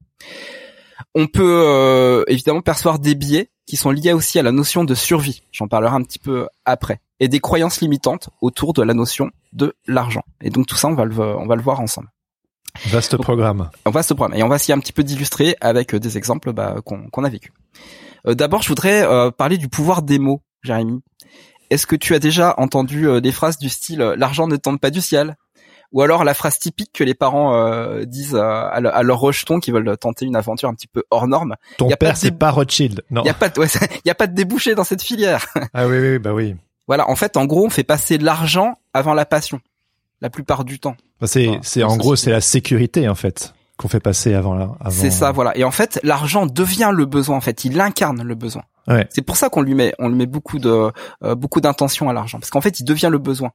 On 1.14 1.26
peut 1.26 1.64
euh, 1.66 2.24
évidemment 2.28 2.60
percevoir 2.60 2.98
des 2.98 3.14
biais 3.14 3.50
qui 3.66 3.76
sont 3.76 3.90
liés 3.90 4.12
aussi 4.12 4.38
à 4.38 4.42
la 4.42 4.52
notion 4.52 4.84
de 4.84 4.94
survie. 4.94 5.42
J'en 5.52 5.68
parlerai 5.68 5.94
un 5.94 6.02
petit 6.02 6.18
peu 6.18 6.48
après. 6.64 7.00
Et 7.20 7.28
des 7.28 7.40
croyances 7.40 7.80
limitantes 7.80 8.28
autour 8.40 8.72
de 8.72 8.82
la 8.82 8.92
notion 8.92 9.30
de 9.52 9.74
l'argent. 9.86 10.22
Et 10.42 10.50
donc 10.50 10.66
tout 10.66 10.76
ça, 10.76 10.88
on 10.88 10.94
va 10.94 11.04
le, 11.04 11.18
on 11.18 11.46
va 11.46 11.56
le 11.56 11.62
voir 11.62 11.80
ensemble. 11.80 12.08
Vaste 12.86 13.16
programme. 13.16 13.70
Vaste 13.86 14.14
programme. 14.14 14.38
Et 14.38 14.42
on 14.42 14.48
va 14.48 14.56
essayer 14.56 14.74
un 14.74 14.80
petit 14.80 14.92
peu 14.92 15.04
d'illustrer 15.04 15.56
avec 15.60 15.94
des 15.94 16.18
exemples 16.18 16.52
bah, 16.52 16.76
qu'on 16.84 17.24
a 17.24 17.28
vécu. 17.28 17.52
D'abord, 18.26 18.62
je 18.62 18.68
voudrais 18.68 19.06
parler 19.32 19.58
du 19.58 19.68
pouvoir 19.68 20.02
des 20.02 20.18
mots, 20.18 20.42
Jérémy. 20.62 21.00
Est-ce 21.70 21.86
que 21.86 21.96
tu 21.96 22.14
as 22.14 22.18
déjà 22.18 22.54
entendu 22.58 23.20
des 23.20 23.32
phrases 23.32 23.58
du 23.58 23.68
style 23.68 24.00
l'argent 24.00 24.48
ne 24.48 24.56
tombe 24.56 24.80
pas 24.80 24.90
du 24.90 25.00
ciel? 25.00 25.36
Ou 25.94 26.02
alors 26.02 26.24
la 26.24 26.34
phrase 26.34 26.58
typique 26.58 26.90
que 26.92 27.04
les 27.04 27.14
parents 27.14 27.54
euh, 27.54 28.04
disent 28.04 28.34
à, 28.34 28.66
à, 28.66 29.02
leurs 29.02 29.20
rejetons 29.20 29.60
qui 29.60 29.70
veulent 29.70 29.96
tenter 29.96 30.26
une 30.26 30.36
aventure 30.36 30.68
un 30.68 30.74
petit 30.74 30.88
peu 30.88 31.04
hors 31.10 31.28
norme. 31.28 31.54
Ton 31.78 31.88
père 31.88 32.16
c'est 32.16 32.32
pas 32.32 32.50
Rothschild, 32.50 33.02
non. 33.10 33.22
Il 33.22 33.26
y 33.26 33.30
a 33.30 33.34
pas 33.34 33.48
de, 33.48 33.60
y 34.04 34.10
a 34.10 34.14
pas 34.14 34.26
de 34.26 34.34
débouché 34.34 34.74
dans 34.74 34.84
cette 34.84 35.02
filière. 35.02 35.46
ah 35.72 35.86
oui 35.86 35.98
oui 35.98 36.18
bah 36.18 36.34
oui. 36.34 36.56
Voilà, 36.86 37.08
en 37.08 37.16
fait, 37.16 37.38
en 37.38 37.46
gros, 37.46 37.64
on 37.64 37.70
fait 37.70 37.84
passer 37.84 38.18
l'argent 38.18 38.74
avant 38.92 39.14
la 39.14 39.24
passion, 39.24 39.60
la 40.20 40.28
plupart 40.28 40.64
du 40.64 40.78
temps. 40.78 40.96
C'est 41.22 41.58
c'est 41.62 41.82
en 41.82 41.96
gros 41.96 42.16
c'est 42.16 42.30
la 42.30 42.42
sécurité 42.42 43.08
en 43.08 43.14
fait 43.14 43.54
qu'on 43.78 43.88
fait 43.88 44.00
passer 44.00 44.34
avant 44.34 44.54
là. 44.54 44.72
C'est 44.90 45.10
ça, 45.10 45.32
voilà. 45.32 45.56
Et 45.56 45.64
en 45.64 45.70
fait, 45.70 46.00
l'argent 46.02 46.46
devient 46.46 46.90
le 46.92 47.06
besoin. 47.06 47.36
En 47.36 47.40
fait, 47.40 47.64
il 47.64 47.80
incarne 47.80 48.22
le 48.22 48.34
besoin. 48.34 48.62
Ouais. 48.86 49.06
C'est 49.10 49.22
pour 49.22 49.36
ça 49.36 49.48
qu'on 49.48 49.62
lui 49.62 49.74
met, 49.74 49.94
on 49.98 50.08
lui 50.08 50.16
met 50.16 50.26
beaucoup 50.26 50.58
de, 50.58 50.92
euh, 51.22 51.34
beaucoup 51.34 51.60
d'intention 51.60 52.08
à 52.10 52.12
l'argent, 52.12 52.38
parce 52.38 52.50
qu'en 52.50 52.60
fait, 52.60 52.80
il 52.80 52.84
devient 52.84 53.08
le 53.10 53.18
besoin. 53.18 53.50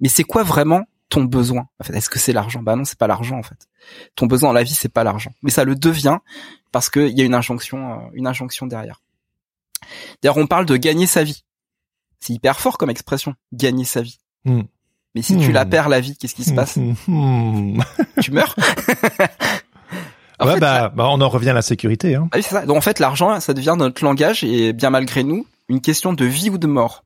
Mais 0.00 0.08
c'est 0.08 0.24
quoi 0.24 0.42
vraiment 0.42 0.82
ton 1.12 1.24
besoin. 1.24 1.68
En 1.78 1.84
fait, 1.84 1.94
est-ce 1.94 2.08
que 2.08 2.18
c'est 2.18 2.32
l'argent? 2.32 2.62
Bah 2.62 2.74
non, 2.74 2.86
c'est 2.86 2.98
pas 2.98 3.06
l'argent 3.06 3.38
en 3.38 3.42
fait. 3.42 3.68
Ton 4.16 4.26
besoin 4.26 4.48
dans 4.48 4.54
la 4.54 4.62
vie, 4.62 4.72
c'est 4.72 4.88
pas 4.88 5.04
l'argent, 5.04 5.30
mais 5.42 5.50
ça 5.50 5.64
le 5.64 5.76
devient 5.76 6.16
parce 6.72 6.88
qu'il 6.88 7.10
y 7.10 7.20
a 7.20 7.24
une 7.24 7.34
injonction, 7.34 7.92
euh, 7.92 7.96
une 8.14 8.26
injonction 8.26 8.66
derrière. 8.66 9.02
D'ailleurs, 10.22 10.38
on 10.38 10.46
parle 10.46 10.64
de 10.64 10.74
gagner 10.76 11.06
sa 11.06 11.22
vie. 11.22 11.44
C'est 12.18 12.32
hyper 12.32 12.58
fort 12.58 12.78
comme 12.78 12.88
expression, 12.88 13.34
gagner 13.52 13.84
sa 13.84 14.00
vie. 14.00 14.18
Hmm. 14.46 14.62
Mais 15.14 15.20
si 15.20 15.36
tu 15.36 15.52
la 15.52 15.66
hmm. 15.66 15.70
perds 15.70 15.88
la 15.90 16.00
vie, 16.00 16.16
qu'est-ce 16.16 16.34
qui 16.34 16.44
se 16.44 16.54
passe? 16.54 16.78
Hmm. 17.06 17.82
Tu 18.20 18.32
meurs? 18.32 18.56
Ouais, 20.40 20.58
bah, 20.58 20.88
bah, 20.88 21.06
on 21.08 21.20
en 21.20 21.28
revient 21.28 21.50
à 21.50 21.54
la 21.54 21.62
sécurité. 21.62 22.16
Hein. 22.16 22.28
Ah 22.32 22.36
oui, 22.36 22.42
c'est 22.42 22.56
ça. 22.56 22.66
Donc 22.66 22.76
en 22.76 22.80
fait, 22.80 22.98
l'argent, 22.98 23.38
ça 23.38 23.54
devient 23.54 23.76
notre 23.78 24.02
langage 24.02 24.42
et 24.42 24.72
bien 24.72 24.90
malgré 24.90 25.22
nous, 25.22 25.46
une 25.68 25.80
question 25.80 26.12
de 26.12 26.24
vie 26.24 26.50
ou 26.50 26.58
de 26.58 26.66
mort. 26.66 27.04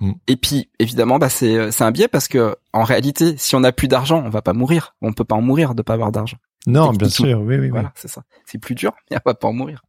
Mm. 0.00 0.12
Et 0.26 0.36
puis 0.36 0.70
évidemment, 0.78 1.18
bah 1.18 1.28
c'est 1.28 1.70
c'est 1.70 1.84
un 1.84 1.90
biais 1.90 2.08
parce 2.08 2.28
que 2.28 2.56
en 2.72 2.84
réalité, 2.84 3.36
si 3.36 3.54
on 3.56 3.60
n'a 3.60 3.72
plus 3.72 3.88
d'argent, 3.88 4.22
on 4.24 4.30
va 4.30 4.42
pas 4.42 4.52
mourir. 4.52 4.96
On 5.02 5.12
peut 5.12 5.24
pas 5.24 5.36
en 5.36 5.42
mourir 5.42 5.74
de 5.74 5.82
pas 5.82 5.94
avoir 5.94 6.12
d'argent. 6.12 6.38
Non, 6.66 6.92
bien 6.92 7.08
sûr, 7.08 7.40
oui, 7.40 7.56
oui, 7.56 7.70
voilà, 7.70 7.92
c'est 7.96 8.08
ça. 8.08 8.22
C'est 8.46 8.58
plus 8.58 8.74
dur, 8.74 8.92
mais 9.10 9.16
on 9.16 9.30
va 9.30 9.34
pas 9.34 9.48
en 9.48 9.52
mourir. 9.52 9.82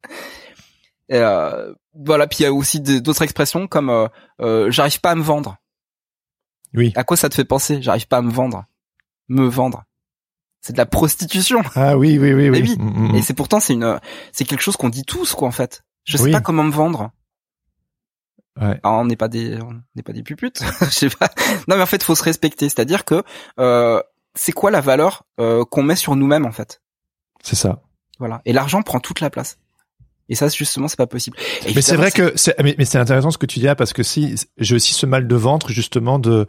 Et 1.10 1.18
euh, 1.18 1.74
voilà, 1.94 2.28
puis 2.28 2.39
il 2.39 2.44
y 2.44 2.46
a 2.46 2.54
aussi 2.54 2.80
d'autres 2.80 3.22
expressions 3.22 3.68
comme 3.68 3.89
euh, 3.89 4.08
euh, 4.42 4.72
j'arrive 4.72 5.00
pas 5.00 5.12
à 5.12 5.16
me 5.16 5.22
vendre. 5.22 5.58
Oui. 6.74 6.92
À 6.96 7.04
quoi 7.04 7.18
ça 7.18 7.30
te 7.30 7.36
fait 7.36 7.46
penser 7.46 7.82
J'arrive 7.82 8.08
pas 8.08 8.18
à 8.18 8.22
me 8.22 8.32
vendre? 8.32 8.66
Me 9.28 9.46
vendre. 9.46 9.84
C'est 10.62 10.74
de 10.74 10.78
la 10.78 10.86
prostitution. 10.86 11.62
Ah 11.76 11.98
oui, 11.98 12.18
oui, 12.18 12.34
oui, 12.34 12.50
oui. 12.50 12.76
Mm, 12.80 13.12
mm, 13.12 13.16
Et 13.16 13.22
c'est 13.22 13.34
pourtant 13.34 13.60
c'est 13.60 13.74
une 13.74 14.00
c'est 14.32 14.46
quelque 14.46 14.62
chose 14.62 14.78
qu'on 14.78 14.89
dit 14.89 15.04
tous 15.04 15.34
quoi 15.36 15.48
en 15.48 15.52
fait. 15.52 15.84
Je 16.06 16.18
sais 16.18 16.32
pas 16.32 16.42
comment 16.42 16.63
me 16.63 16.72
vendre. 16.72 17.12
Ouais. 18.62 18.80
Ah, 18.84 18.92
on 18.94 19.06
n'est 19.06 19.16
pas 19.16 19.28
des, 19.28 19.60
on 19.62 19.82
n'est 19.96 20.04
pas 20.04 20.13
des 20.13 20.24
puputes. 20.24 20.62
je 20.82 20.86
sais 20.86 21.10
pas. 21.10 21.30
Non, 21.68 21.76
mais 21.76 21.82
en 21.82 21.88
fait, 21.88 22.04
faut 22.04 22.16
se 22.16 22.24
respecter. 22.24 22.70
C'est-à-dire 22.70 23.06
que 23.06 23.24
euh, 23.60 24.02
c'est 24.36 24.52
quoi 24.52 24.72
la 24.72 24.82
valeur 24.82 25.26
euh, 25.39 25.66
qu'on 25.66 25.84
met 25.84 25.96
sur 25.96 26.16
nous-mêmes 26.16 26.46
en 26.46 26.52
fait? 26.52 26.82
C'est 27.42 27.56
ça. 27.56 27.82
Voilà. 28.20 28.42
Et 28.46 28.54
l'argent 28.54 28.82
prend 28.82 29.00
toute 29.00 29.20
la 29.20 29.30
place. 29.30 29.58
Et 30.30 30.36
ça, 30.36 30.48
justement, 30.48 30.88
c'est 30.88 30.98
pas 30.98 31.08
possible. 31.08 31.38
mais 31.76 31.82
c'est 31.82 31.98
vrai 31.98 32.12
que 32.12 32.32
c'est, 32.36 32.58
mais, 32.62 32.76
mais 32.78 32.86
c'est 32.86 32.98
intéressant 32.98 33.32
ce 33.32 33.38
que 33.38 33.46
tu 33.46 33.60
dis 33.60 33.66
là 33.66 33.76
parce 33.76 33.92
que 33.92 34.04
si 34.04 34.36
j'ai 34.58 34.76
aussi 34.76 34.94
ce 34.94 35.06
mal 35.06 35.28
de 35.28 35.36
ventre 35.36 35.72
justement 35.72 36.20
de 36.20 36.48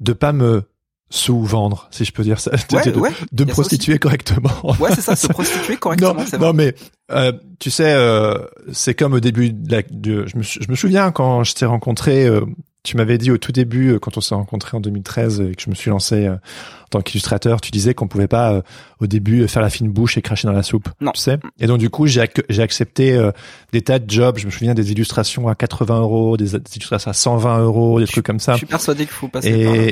de 0.00 0.12
pas 0.12 0.32
me 0.32 0.62
sous-vendre, 1.10 1.88
si 1.90 2.04
je 2.04 2.12
peux 2.12 2.22
dire 2.22 2.38
ça, 2.38 2.50
de, 2.50 3.44
me 3.44 3.50
prostituer 3.50 3.98
correctement. 3.98 4.50
Ouais, 4.78 4.90
c'est 4.94 5.00
ça, 5.00 5.16
se 5.16 5.26
prostituer 5.28 5.76
correctement. 5.80 6.14
non, 6.14 6.38
non 6.38 6.52
mais 6.52 6.74
euh, 7.10 7.32
tu 7.58 7.70
sais, 7.70 7.94
euh, 7.94 8.34
c'est 8.72 8.94
comme 8.94 9.14
au 9.14 9.20
début 9.20 9.50
de, 9.50 9.72
la, 9.72 9.82
de 9.90 10.26
je, 10.26 10.36
me, 10.36 10.42
je 10.42 10.68
me 10.68 10.76
souviens 10.76 11.10
quand 11.10 11.44
je 11.44 11.54
t'ai 11.54 11.64
rencontré, 11.64 12.26
euh, 12.26 12.42
tu 12.88 12.96
m'avais 12.96 13.18
dit 13.18 13.30
au 13.30 13.36
tout 13.36 13.52
début, 13.52 13.92
euh, 13.92 13.98
quand 13.98 14.16
on 14.16 14.22
s'est 14.22 14.34
rencontré 14.34 14.74
en 14.74 14.80
2013 14.80 15.42
et 15.42 15.54
que 15.54 15.62
je 15.62 15.68
me 15.68 15.74
suis 15.74 15.90
lancé 15.90 16.26
euh, 16.26 16.32
en 16.32 16.88
tant 16.88 17.00
qu'illustrateur, 17.02 17.60
tu 17.60 17.70
disais 17.70 17.92
qu'on 17.92 18.08
pouvait 18.08 18.28
pas 18.28 18.50
euh, 18.54 18.62
au 18.98 19.06
début 19.06 19.46
faire 19.46 19.60
la 19.60 19.68
fine 19.68 19.90
bouche 19.90 20.16
et 20.16 20.22
cracher 20.22 20.48
dans 20.48 20.54
la 20.54 20.62
soupe. 20.62 20.88
Non. 21.02 21.12
Tu 21.12 21.20
sais. 21.20 21.38
Et 21.60 21.66
donc 21.66 21.76
du 21.78 21.90
coup, 21.90 22.06
j'ai 22.06 22.22
accepté 22.62 23.30
des 23.72 23.82
tas 23.82 23.98
de 23.98 24.10
jobs. 24.10 24.38
Je 24.38 24.46
me 24.46 24.50
souviens 24.50 24.72
des 24.72 24.90
illustrations 24.90 25.48
à 25.48 25.54
80 25.54 26.00
euros, 26.00 26.38
des, 26.38 26.54
illustrations 26.54 27.10
à 27.10 27.14
120 27.14 27.58
euros, 27.60 28.00
des 28.00 28.06
trucs 28.06 28.24
comme 28.24 28.40
ça. 28.40 28.52
Je 28.52 28.58
suis 28.58 28.66
persuadé 28.66 29.04
qu'il 29.04 29.12
faut 29.12 29.28
passer 29.28 29.50
et, 29.50 29.64
par 29.64 29.76
là. 29.76 29.82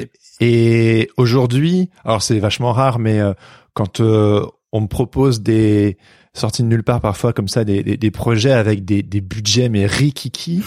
Et 0.40 1.10
aujourd'hui, 1.18 1.90
alors 2.06 2.22
c'est 2.22 2.38
vachement 2.38 2.72
rare, 2.72 2.98
mais 2.98 3.20
quand 3.74 4.00
on 4.00 4.80
me 4.80 4.86
propose 4.86 5.42
des 5.42 5.98
sorties 6.32 6.62
de 6.62 6.68
nulle 6.68 6.82
part 6.82 7.02
parfois 7.02 7.34
comme 7.34 7.48
ça, 7.48 7.64
des, 7.64 7.82
des, 7.82 7.98
des 7.98 8.10
projets 8.10 8.52
avec 8.52 8.86
des, 8.86 9.02
des 9.02 9.20
budgets 9.20 9.68
mais 9.68 9.84
rikiki. 9.84 10.62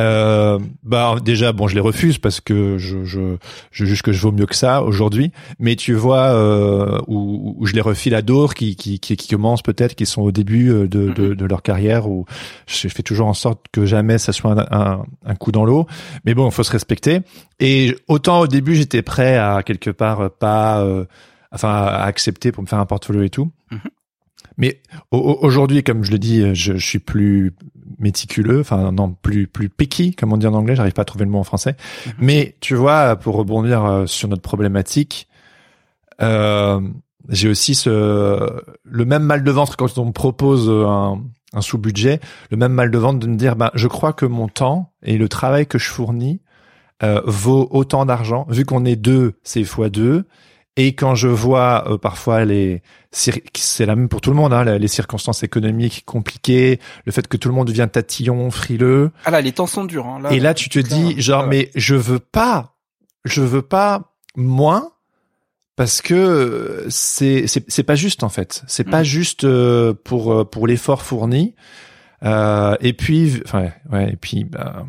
Euh, 0.00 0.58
bah 0.82 1.16
déjà 1.24 1.52
bon 1.52 1.68
je 1.68 1.74
les 1.74 1.80
refuse 1.80 2.18
parce 2.18 2.40
que 2.40 2.78
je 2.78 3.04
je, 3.04 3.36
je 3.70 3.84
juge 3.84 4.02
que 4.02 4.12
je 4.12 4.20
vaux 4.20 4.32
mieux 4.32 4.46
que 4.46 4.56
ça 4.56 4.82
aujourd'hui 4.82 5.30
mais 5.58 5.76
tu 5.76 5.94
vois 5.94 6.30
euh, 6.32 6.98
où, 7.06 7.54
où 7.58 7.66
je 7.66 7.74
les 7.74 7.80
refile 7.80 8.14
à 8.14 8.22
d'autres 8.22 8.54
qui 8.54 8.76
qui 8.76 8.98
qui, 8.98 9.16
qui 9.16 9.28
commencent 9.28 9.62
peut-être 9.62 9.94
qui 9.94 10.06
sont 10.06 10.22
au 10.22 10.32
début 10.32 10.70
euh, 10.70 10.88
de, 10.88 11.10
de, 11.10 11.28
mhm. 11.28 11.34
de 11.34 11.44
leur 11.44 11.62
carrière 11.62 12.08
où 12.08 12.26
je 12.66 12.88
fais 12.88 13.02
toujours 13.02 13.28
en 13.28 13.34
sorte 13.34 13.66
que 13.72 13.86
jamais 13.86 14.18
ça 14.18 14.32
soit 14.32 14.52
un, 14.52 14.80
un, 14.80 15.04
un 15.24 15.34
coup 15.34 15.52
dans 15.52 15.64
l'eau 15.64 15.86
mais 16.24 16.34
bon 16.34 16.48
il 16.48 16.52
faut 16.52 16.64
se 16.64 16.72
respecter 16.72 17.20
et 17.60 17.96
autant 18.08 18.40
au 18.40 18.46
début 18.46 18.74
j'étais 18.74 19.02
prêt 19.02 19.36
à 19.36 19.62
quelque 19.64 19.90
part 19.90 20.30
pas 20.30 20.80
euh, 20.80 21.04
enfin 21.52 21.70
à 21.70 22.04
accepter 22.04 22.52
pour 22.52 22.62
me 22.62 22.68
faire 22.68 22.80
un 22.80 22.86
portfolio 22.86 23.22
et 23.22 23.30
tout 23.30 23.50
mhm. 23.70 23.80
Mais 24.56 24.80
aujourd'hui, 25.10 25.82
comme 25.82 26.04
je 26.04 26.12
le 26.12 26.18
dis, 26.18 26.54
je, 26.54 26.76
je, 26.76 26.86
suis 26.86 26.98
plus 26.98 27.54
méticuleux, 27.98 28.60
enfin 28.60 28.92
non, 28.92 29.12
plus 29.12 29.46
plus 29.46 29.68
picky, 29.68 30.14
comme 30.14 30.32
on 30.32 30.36
dit 30.36 30.46
en 30.46 30.54
anglais. 30.54 30.76
J'arrive 30.76 30.92
pas 30.92 31.02
à 31.02 31.06
trouver 31.06 31.24
le 31.24 31.30
mot 31.30 31.38
en 31.38 31.44
français. 31.44 31.76
Mhm. 32.06 32.12
Mais 32.18 32.56
tu 32.60 32.74
vois, 32.74 33.16
pour 33.16 33.36
rebondir 33.36 33.84
euh, 33.84 34.06
sur 34.06 34.28
notre 34.28 34.42
problématique, 34.42 35.28
euh, 36.22 36.80
j'ai 37.28 37.48
aussi 37.48 37.74
ce 37.74 38.62
le 38.84 39.04
même 39.04 39.24
mal 39.24 39.42
de 39.42 39.50
ventre 39.50 39.76
quand 39.76 39.98
on 39.98 40.06
me 40.06 40.12
propose 40.12 40.68
un, 40.70 41.20
un 41.54 41.60
sous-budget, 41.60 42.20
le 42.50 42.56
même 42.56 42.72
mal 42.72 42.90
de 42.90 42.98
ventre 42.98 43.18
de 43.18 43.26
me 43.26 43.36
dire, 43.36 43.56
ben, 43.56 43.70
je 43.74 43.88
crois 43.88 44.12
que 44.12 44.26
mon 44.26 44.48
temps 44.48 44.92
et 45.02 45.18
le 45.18 45.28
travail 45.28 45.66
que 45.66 45.78
je 45.78 45.88
fournis 45.88 46.40
euh, 47.02 47.20
vaut 47.24 47.68
autant 47.70 48.06
d'argent, 48.06 48.46
vu 48.48 48.64
qu'on 48.64 48.84
est 48.84 48.96
deux, 48.96 49.34
c'est 49.42 49.64
fois 49.64 49.88
deux 49.88 50.26
et 50.76 50.94
quand 50.94 51.14
je 51.14 51.28
vois 51.28 51.84
euh, 51.88 51.98
parfois 51.98 52.44
les, 52.44 52.82
c'est 53.12 53.86
la 53.86 53.94
même 53.94 54.08
pour 54.08 54.20
tout 54.20 54.30
le 54.30 54.36
monde, 54.36 54.52
hein, 54.52 54.64
les 54.64 54.88
circonstances 54.88 55.42
économiques 55.42 56.02
compliquées, 56.04 56.80
le 57.04 57.12
fait 57.12 57.28
que 57.28 57.36
tout 57.36 57.48
le 57.48 57.54
monde 57.54 57.68
devient 57.68 57.88
tatillon, 57.90 58.50
frileux. 58.50 59.12
Ah 59.24 59.30
là, 59.30 59.40
les 59.40 59.52
temps 59.52 59.66
sont 59.66 59.84
durs. 59.84 60.06
Hein, 60.06 60.20
là, 60.20 60.32
et 60.32 60.40
là, 60.40 60.54
tu 60.54 60.68
te 60.68 60.78
dis, 60.78 61.20
genre, 61.20 61.46
mais 61.46 61.70
je 61.74 61.94
veux 61.94 62.18
pas, 62.18 62.74
je 63.24 63.40
veux 63.40 63.62
pas 63.62 64.14
moins 64.36 64.90
parce 65.76 66.02
que 66.02 66.86
c'est 66.88 67.46
c'est 67.46 67.64
c'est 67.68 67.82
pas 67.82 67.96
juste 67.96 68.22
en 68.22 68.28
fait. 68.28 68.62
C'est 68.66 68.88
pas 68.88 69.02
mm. 69.02 69.04
juste 69.04 69.44
euh, 69.44 69.92
pour 69.92 70.32
euh, 70.32 70.44
pour 70.44 70.66
l'effort 70.66 71.02
fourni. 71.02 71.54
Euh, 72.24 72.76
et 72.80 72.92
puis, 72.92 73.42
enfin, 73.44 73.70
ouais, 73.92 74.12
et 74.12 74.16
puis. 74.16 74.44
Bah, 74.44 74.86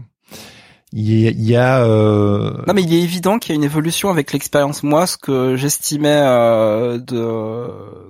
il 0.97 1.43
y 1.43 1.58
a 1.58 1.84
euh... 1.84 2.53
non 2.67 2.73
mais 2.73 2.81
il 2.81 2.93
est 2.93 3.01
évident 3.01 3.38
qu'il 3.38 3.49
y 3.49 3.53
a 3.53 3.58
une 3.58 3.65
évolution 3.65 4.10
avec 4.10 4.31
l'expérience. 4.31 4.81
Moi 4.81 5.05
ce 5.08 5.17
que 5.17 5.58
j'estimais 5.58 6.21
euh, 6.21 6.97
de 6.97 7.67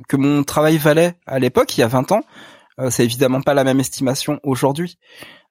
que 0.07 0.15
mon 0.15 0.43
travail 0.43 0.77
valait 0.77 1.15
à 1.25 1.39
l'époque 1.39 1.75
il 1.77 1.81
y 1.81 1.83
a 1.83 1.87
20 1.87 2.11
ans 2.11 2.21
euh, 2.79 2.91
c'est 2.91 3.03
évidemment 3.03 3.41
pas 3.41 3.55
la 3.55 3.63
même 3.63 3.79
estimation 3.79 4.39
aujourd'hui. 4.43 4.99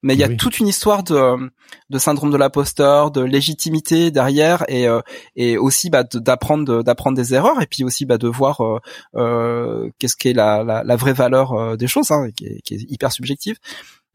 Mais 0.04 0.12
il 0.12 0.20
y 0.20 0.22
a 0.22 0.28
toute 0.28 0.58
une 0.58 0.68
histoire 0.68 1.02
de, 1.02 1.50
de 1.88 1.98
syndrome 1.98 2.30
de 2.30 2.36
l'imposteur, 2.36 3.10
de 3.10 3.22
légitimité 3.22 4.10
derrière, 4.10 4.62
et, 4.68 4.86
euh, 4.86 5.00
et 5.34 5.56
aussi 5.56 5.88
bah, 5.88 6.04
d'apprendre 6.04 6.82
d'apprendre 6.82 7.16
des 7.16 7.32
erreurs, 7.32 7.62
et 7.62 7.66
puis 7.66 7.84
aussi 7.84 8.04
bah, 8.04 8.18
de 8.18 8.28
voir 8.28 8.60
euh, 8.60 8.80
euh, 9.16 9.88
qu'est-ce 9.98 10.14
qu'est 10.14 10.34
la, 10.34 10.62
la, 10.62 10.84
la, 10.84 10.96
vraie 10.96 11.14
valeur 11.14 11.78
des 11.78 11.86
choses, 11.86 12.10
hein, 12.10 12.28
qui, 12.36 12.44
est, 12.44 12.60
qui, 12.60 12.74
est, 12.74 12.84
hyper 12.90 13.12
subjective. 13.12 13.56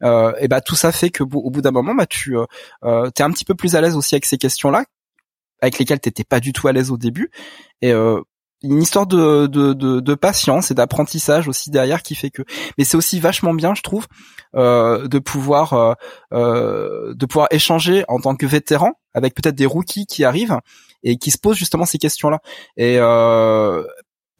Euh, 0.02 0.32
et 0.40 0.48
bah 0.48 0.60
tout 0.60 0.76
ça 0.76 0.92
fait 0.92 1.10
que 1.10 1.22
au 1.22 1.50
bout 1.50 1.60
d'un 1.60 1.70
moment, 1.70 1.94
bah 1.94 2.06
tu 2.06 2.36
euh, 2.36 2.44
euh, 2.84 3.10
t'es 3.10 3.22
un 3.22 3.30
petit 3.30 3.44
peu 3.44 3.54
plus 3.54 3.76
à 3.76 3.80
l'aise 3.80 3.96
aussi 3.96 4.14
avec 4.14 4.24
ces 4.24 4.38
questions-là, 4.38 4.84
avec 5.60 5.78
lesquelles 5.78 6.00
t'étais 6.00 6.24
pas 6.24 6.40
du 6.40 6.52
tout 6.52 6.68
à 6.68 6.72
l'aise 6.72 6.90
au 6.90 6.96
début. 6.96 7.30
Et 7.82 7.92
euh, 7.92 8.20
une 8.62 8.82
histoire 8.82 9.06
de, 9.06 9.46
de, 9.46 9.72
de, 9.72 10.00
de 10.00 10.14
patience 10.14 10.70
et 10.70 10.74
d'apprentissage 10.74 11.48
aussi 11.48 11.70
derrière 11.70 12.02
qui 12.02 12.14
fait 12.14 12.30
que 12.30 12.42
mais 12.76 12.84
c'est 12.84 12.96
aussi 12.96 13.18
vachement 13.18 13.54
bien 13.54 13.74
je 13.74 13.82
trouve 13.82 14.06
euh, 14.54 15.08
de 15.08 15.18
pouvoir 15.18 15.72
euh, 15.72 15.94
euh, 16.34 17.14
de 17.14 17.26
pouvoir 17.26 17.48
échanger 17.50 18.04
en 18.08 18.20
tant 18.20 18.36
que 18.36 18.46
vétéran 18.46 18.92
avec 19.14 19.34
peut-être 19.34 19.54
des 19.54 19.66
rookies 19.66 20.06
qui 20.06 20.24
arrivent 20.24 20.58
et 21.02 21.16
qui 21.16 21.30
se 21.30 21.38
posent 21.38 21.56
justement 21.56 21.86
ces 21.86 21.98
questions 21.98 22.28
là 22.28 22.40
et 22.76 22.96
euh, 22.98 23.82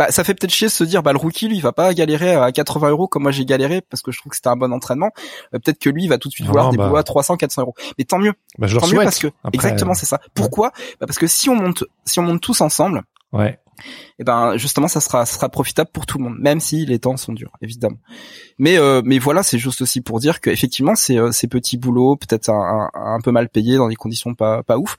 bah, 0.01 0.11
ça 0.11 0.25
fait 0.25 0.33
peut-être 0.33 0.51
chier 0.51 0.69
de 0.69 0.73
se 0.73 0.83
dire 0.83 1.03
bah 1.03 1.13
le 1.13 1.19
rookie 1.19 1.47
lui 1.47 1.57
il 1.57 1.61
va 1.61 1.73
pas 1.73 1.93
galérer 1.93 2.33
à 2.33 2.51
80 2.53 2.89
euros 2.89 3.07
comme 3.07 3.25
moi 3.25 3.33
j'ai 3.33 3.45
galéré 3.45 3.83
parce 3.83 4.01
que 4.01 4.11
je 4.11 4.19
trouve 4.19 4.31
que 4.31 4.37
c'était 4.37 4.49
un 4.49 4.57
bon 4.57 4.73
entraînement. 4.73 5.11
Euh, 5.53 5.59
peut-être 5.59 5.79
que 5.79 5.91
lui 5.91 6.05
il 6.05 6.09
va 6.09 6.17
tout 6.17 6.31
de 6.31 6.33
suite 6.33 6.47
vouloir 6.47 6.71
des 6.71 6.79
bah... 6.79 6.91
à 6.97 7.03
300 7.03 7.37
400 7.37 7.61
euros. 7.61 7.75
Mais 7.99 8.05
tant 8.05 8.19
mieux. 8.19 8.33
Bah, 8.59 8.67
je 8.67 8.79
tant 8.79 8.89
mieux 8.89 8.97
parce 8.97 9.19
que 9.19 9.27
exactement 9.53 9.93
c'est 9.93 10.07
ça. 10.07 10.19
Pourquoi? 10.33 10.71
Bah, 11.01 11.07
parce 11.07 11.19
que 11.19 11.27
si 11.27 11.51
on 11.51 11.55
monte 11.55 11.85
si 12.07 12.19
on 12.19 12.23
monte 12.23 12.41
tous 12.41 12.63
ensemble 12.63 13.03
ouais. 13.35 13.59
et 14.19 14.25
ben 14.25 14.57
justement 14.57 14.89
ça 14.89 15.03
sera 15.03 15.27
ça 15.27 15.35
sera 15.35 15.51
profitable 15.51 15.91
pour 15.93 16.07
tout 16.07 16.17
le 16.17 16.25
monde 16.25 16.39
même 16.39 16.61
si 16.61 16.87
les 16.87 16.99
temps 16.99 17.19
sont 17.19 17.35
durs 17.35 17.53
évidemment. 17.61 17.99
Mais 18.59 18.79
euh, 18.79 19.03
mais 19.05 19.19
voilà 19.19 19.43
c'est 19.43 19.59
juste 19.59 19.83
aussi 19.83 20.01
pour 20.01 20.19
dire 20.19 20.41
que 20.41 20.49
effectivement 20.49 20.95
ces 20.95 21.19
euh, 21.19 21.31
ces 21.31 21.47
petits 21.47 21.77
boulots 21.77 22.17
peut-être 22.17 22.49
un, 22.49 22.89
un, 22.95 23.21
peu 23.21 23.33
mal 23.33 23.51
payés 23.51 23.77
dans 23.77 23.89
des 23.89 23.97
conditions 23.97 24.35
pas 24.35 24.63
pas 24.63 24.79
ouf. 24.79 24.97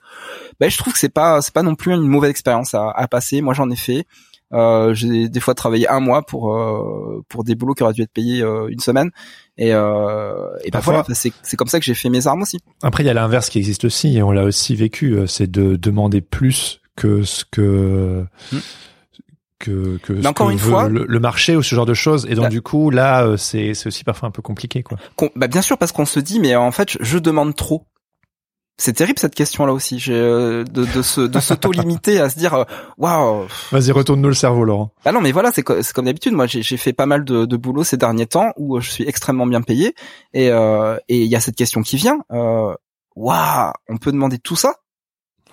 Ben 0.60 0.70
je 0.70 0.78
trouve 0.78 0.92
que 0.92 0.98
c'est 1.00 1.08
pas 1.08 1.42
c'est 1.42 1.52
pas 1.52 1.64
non 1.64 1.74
plus 1.74 1.92
une 1.92 2.06
mauvaise 2.06 2.30
expérience 2.30 2.72
à, 2.74 2.88
à 2.88 3.08
passer. 3.08 3.40
Moi 3.40 3.52
j'en 3.52 3.68
ai 3.68 3.74
fait 3.74 4.06
euh, 4.52 4.94
j'ai 4.94 5.28
des 5.28 5.40
fois 5.40 5.54
travaillé 5.54 5.88
un 5.88 6.00
mois 6.00 6.22
pour 6.22 6.54
euh, 6.54 7.24
pour 7.28 7.44
des 7.44 7.54
boulots 7.54 7.74
qui 7.74 7.82
auraient 7.82 7.92
dû 7.92 8.02
être 8.02 8.12
payés 8.12 8.42
euh, 8.42 8.68
une 8.68 8.80
semaine 8.80 9.10
et, 9.56 9.72
euh, 9.72 10.48
et 10.64 10.70
voilà 10.82 11.04
c'est 11.14 11.32
c'est 11.42 11.56
comme 11.56 11.68
ça 11.68 11.78
que 11.78 11.84
j'ai 11.84 11.94
fait 11.94 12.08
mes 12.08 12.26
armes 12.26 12.42
aussi 12.42 12.58
après 12.82 13.02
il 13.02 13.06
y 13.06 13.10
a 13.10 13.14
l'inverse 13.14 13.48
qui 13.48 13.58
existe 13.58 13.84
aussi 13.84 14.16
et 14.16 14.22
on 14.22 14.30
l'a 14.30 14.44
aussi 14.44 14.74
vécu 14.74 15.16
c'est 15.26 15.50
de 15.50 15.76
demander 15.76 16.20
plus 16.20 16.80
que 16.96 17.22
ce 17.22 17.44
que 17.44 18.24
hmm. 18.52 18.58
que, 19.58 19.98
que 20.02 20.12
Mais 20.12 20.26
encore 20.26 20.50
une 20.50 20.58
veut 20.58 20.70
fois, 20.70 20.88
le, 20.88 21.20
marché 21.20 21.56
ou 21.56 21.62
ce 21.62 21.74
genre 21.74 21.86
de 21.86 21.94
choses 21.94 22.26
et 22.28 22.34
donc 22.34 22.44
bah 22.44 22.50
du 22.50 22.62
coup 22.62 22.90
là 22.90 23.24
euh, 23.24 23.36
c'est 23.36 23.74
c'est 23.74 23.86
aussi 23.86 24.04
parfois 24.04 24.28
un 24.28 24.32
peu 24.32 24.42
compliqué 24.42 24.82
quoi. 24.82 24.98
Bah 25.36 25.46
bien 25.46 25.62
sûr 25.62 25.78
parce 25.78 25.92
qu'on 25.92 26.04
se 26.04 26.20
dit 26.20 26.40
mais 26.40 26.54
en 26.56 26.72
fait 26.72 26.96
je 27.00 27.18
demande 27.18 27.54
trop. 27.54 27.86
C'est 28.78 28.94
terrible 28.94 29.18
cette 29.18 29.34
question 29.34 29.66
là 29.66 29.72
aussi, 29.72 30.02
euh, 30.08 30.64
de, 30.64 30.84
de 30.84 31.02
se 31.02 31.20
de 31.20 31.40
s'auto-limiter 31.40 32.18
à 32.20 32.30
se 32.30 32.38
dire 32.38 32.54
euh, 32.54 32.64
waouh. 32.98 33.46
Vas-y 33.70 33.92
retourne-nous 33.92 34.28
le 34.28 34.34
cerveau 34.34 34.64
Laurent. 34.64 34.92
Bah 35.04 35.12
non 35.12 35.20
mais 35.20 35.30
voilà 35.30 35.52
c'est 35.52 35.64
c'est 35.82 35.92
comme 35.92 36.06
d'habitude 36.06 36.32
moi 36.32 36.46
j'ai 36.46 36.76
fait 36.76 36.92
pas 36.92 37.06
mal 37.06 37.24
de, 37.24 37.44
de 37.44 37.56
boulot 37.56 37.84
ces 37.84 37.96
derniers 37.96 38.26
temps 38.26 38.52
où 38.56 38.80
je 38.80 38.90
suis 38.90 39.04
extrêmement 39.06 39.46
bien 39.46 39.62
payé 39.62 39.94
et 40.32 40.50
euh, 40.50 40.96
et 41.08 41.22
il 41.22 41.28
y 41.28 41.36
a 41.36 41.40
cette 41.40 41.56
question 41.56 41.82
qui 41.82 41.96
vient 41.96 42.18
waouh 43.14 43.72
on 43.88 43.98
peut 43.98 44.10
demander 44.10 44.38
tout 44.38 44.56
ça 44.56 44.74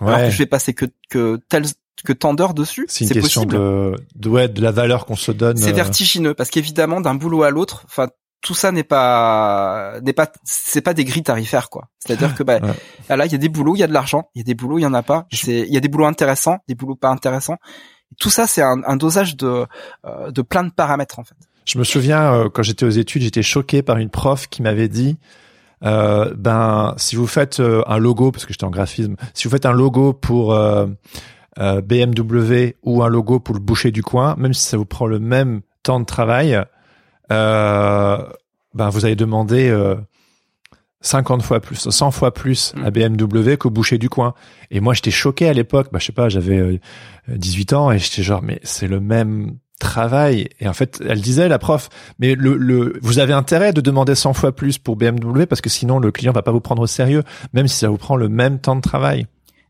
ouais. 0.00 0.08
alors 0.08 0.26
que 0.26 0.30
je 0.30 0.38
vais 0.38 0.46
passer 0.46 0.74
que 0.74 0.86
que 1.08 1.38
tel 1.48 1.64
que 2.04 2.12
tant 2.12 2.34
d'heures 2.34 2.54
dessus? 2.54 2.86
C'est 2.88 3.04
une 3.04 3.10
question 3.10 3.44
de, 3.44 3.94
de, 4.14 4.28
ouais, 4.28 4.48
de 4.48 4.62
la 4.62 4.70
valeur 4.70 5.06
qu'on 5.06 5.16
se 5.16 5.32
donne. 5.32 5.56
C'est 5.56 5.72
euh. 5.72 5.74
vertigineux 5.74 6.34
parce 6.34 6.50
qu'évidemment 6.50 7.00
d'un 7.00 7.14
boulot 7.14 7.42
à 7.42 7.50
l'autre, 7.50 7.82
enfin 7.84 8.08
tout 8.40 8.54
ça 8.54 8.72
n'est 8.72 8.84
pas 8.84 10.00
n'est 10.02 10.12
pas 10.12 10.30
c'est 10.44 10.80
pas 10.80 10.94
des 10.94 11.04
grilles 11.04 11.22
tarifaires 11.22 11.68
quoi. 11.68 11.88
C'est-à-dire 11.98 12.34
que 12.34 12.42
bah 12.42 12.60
là 13.08 13.26
il 13.26 13.32
y 13.32 13.34
a 13.34 13.38
des 13.38 13.48
boulots, 13.48 13.76
il 13.76 13.80
y 13.80 13.82
a 13.82 13.86
de 13.86 13.92
l'argent, 13.92 14.30
il 14.34 14.38
y 14.38 14.42
a 14.42 14.44
des 14.44 14.54
boulots, 14.54 14.78
il 14.78 14.82
y 14.82 14.86
en 14.86 14.94
a 14.94 15.02
pas. 15.02 15.26
C'est 15.32 15.60
il 15.60 15.72
y 15.72 15.76
a 15.76 15.80
des 15.80 15.88
boulots 15.88 16.06
intéressants, 16.06 16.58
des 16.68 16.74
boulots 16.74 16.96
pas 16.96 17.08
intéressants. 17.08 17.58
Tout 18.18 18.30
ça 18.30 18.46
c'est 18.46 18.62
un, 18.62 18.80
un, 18.86 18.96
dosage 18.96 19.36
de 19.36 19.66
euh, 20.06 20.30
de 20.30 20.42
plein 20.42 20.64
de 20.64 20.70
paramètres 20.70 21.18
en 21.18 21.24
fait. 21.24 21.36
Je 21.66 21.78
me 21.78 21.84
souviens 21.84 22.34
euh, 22.34 22.48
quand 22.48 22.62
j'étais 22.62 22.84
aux 22.84 22.90
études, 22.90 23.22
j'étais 23.22 23.42
choqué 23.42 23.82
par 23.82 23.98
une 23.98 24.10
prof 24.10 24.48
qui 24.48 24.62
m'avait 24.62 24.88
dit 24.88 25.18
euh, 25.84 26.34
ben 26.36 26.94
si 26.96 27.16
vous 27.16 27.26
faites 27.26 27.60
un 27.60 27.98
logo 27.98 28.32
parce 28.32 28.46
que 28.46 28.52
j'étais 28.52 28.64
en 28.64 28.70
graphisme, 28.70 29.16
si 29.34 29.44
vous 29.44 29.50
faites 29.50 29.66
un 29.66 29.72
logo 29.72 30.12
pour 30.12 30.54
euh, 30.54 30.86
euh 31.58 31.80
BMW 31.80 32.76
ou 32.82 33.02
un 33.02 33.08
logo 33.08 33.38
pour 33.40 33.54
le 33.54 33.60
boucher 33.60 33.90
du 33.90 34.02
coin, 34.02 34.34
même 34.36 34.54
si 34.54 34.66
ça 34.66 34.76
vous 34.76 34.84
prend 34.84 35.06
le 35.06 35.18
même 35.18 35.60
temps 35.82 36.00
de 36.00 36.04
travail, 36.04 36.58
ben 37.30 38.88
vous 38.90 39.04
allez 39.04 39.16
demander 39.16 39.70
50 41.02 41.42
fois 41.42 41.60
plus, 41.60 41.88
100 41.88 42.10
fois 42.10 42.32
plus 42.32 42.74
à 42.84 42.90
mm. 42.90 43.16
BMW 43.16 43.56
qu'au 43.56 43.70
boucher 43.70 43.98
du 43.98 44.08
coin. 44.08 44.34
Et 44.70 44.80
moi, 44.80 44.94
j'étais 44.94 45.10
choqué 45.10 45.48
à 45.48 45.52
l'époque. 45.52 45.88
Bah, 45.92 45.98
je 45.98 46.06
sais 46.06 46.12
pas, 46.12 46.28
j'avais 46.28 46.80
18 47.28 47.72
ans 47.72 47.90
et 47.90 47.98
j'étais 47.98 48.22
genre, 48.22 48.42
mais 48.42 48.60
c'est 48.62 48.88
le 48.88 49.00
même 49.00 49.56
travail. 49.80 50.48
Et 50.60 50.68
en 50.68 50.74
fait, 50.74 51.02
elle 51.08 51.20
disait, 51.20 51.48
la 51.48 51.58
prof, 51.58 51.88
mais 52.18 52.34
le, 52.34 52.56
le, 52.56 52.98
vous 53.02 53.18
avez 53.18 53.32
intérêt 53.32 53.72
de 53.72 53.80
demander 53.80 54.14
100 54.14 54.34
fois 54.34 54.52
plus 54.52 54.78
pour 54.78 54.96
BMW 54.96 55.46
parce 55.48 55.60
que 55.62 55.70
sinon 55.70 55.98
le 55.98 56.12
client 56.12 56.32
va 56.32 56.42
pas 56.42 56.52
vous 56.52 56.60
prendre 56.60 56.82
au 56.82 56.86
sérieux, 56.86 57.24
même 57.54 57.66
si 57.66 57.78
ça 57.78 57.88
vous 57.88 57.96
prend 57.96 58.16
le 58.16 58.28
même 58.28 58.60
temps 58.60 58.76
de 58.76 58.82
travail. 58.82 59.26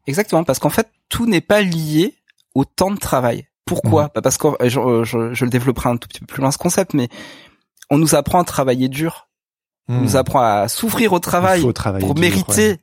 Exactement, 0.06 0.44
parce 0.44 0.58
qu'en 0.58 0.70
fait, 0.70 0.88
tout 1.08 1.26
n'est 1.26 1.40
pas 1.40 1.62
lié 1.62 2.16
au 2.54 2.64
temps 2.64 2.90
de 2.90 2.98
travail. 2.98 3.46
Pourquoi? 3.64 4.06
Mmh. 4.16 4.20
Parce 4.22 4.36
que 4.36 4.48
je, 4.62 5.04
je, 5.04 5.32
je, 5.32 5.44
le 5.44 5.50
développerai 5.50 5.90
un 5.90 5.96
tout 5.96 6.08
petit 6.08 6.20
peu 6.20 6.26
plus 6.26 6.40
loin 6.40 6.50
ce 6.50 6.58
concept, 6.58 6.92
mais 6.92 7.08
on 7.90 7.98
nous 7.98 8.14
apprend 8.14 8.40
à 8.40 8.44
travailler 8.44 8.88
dur 8.88 9.30
on 9.90 10.02
nous 10.02 10.12
hmm. 10.12 10.16
apprend 10.16 10.40
à 10.40 10.68
souffrir 10.68 11.12
au 11.12 11.18
travail 11.18 11.62
pour 12.00 12.16
mériter, 12.16 12.76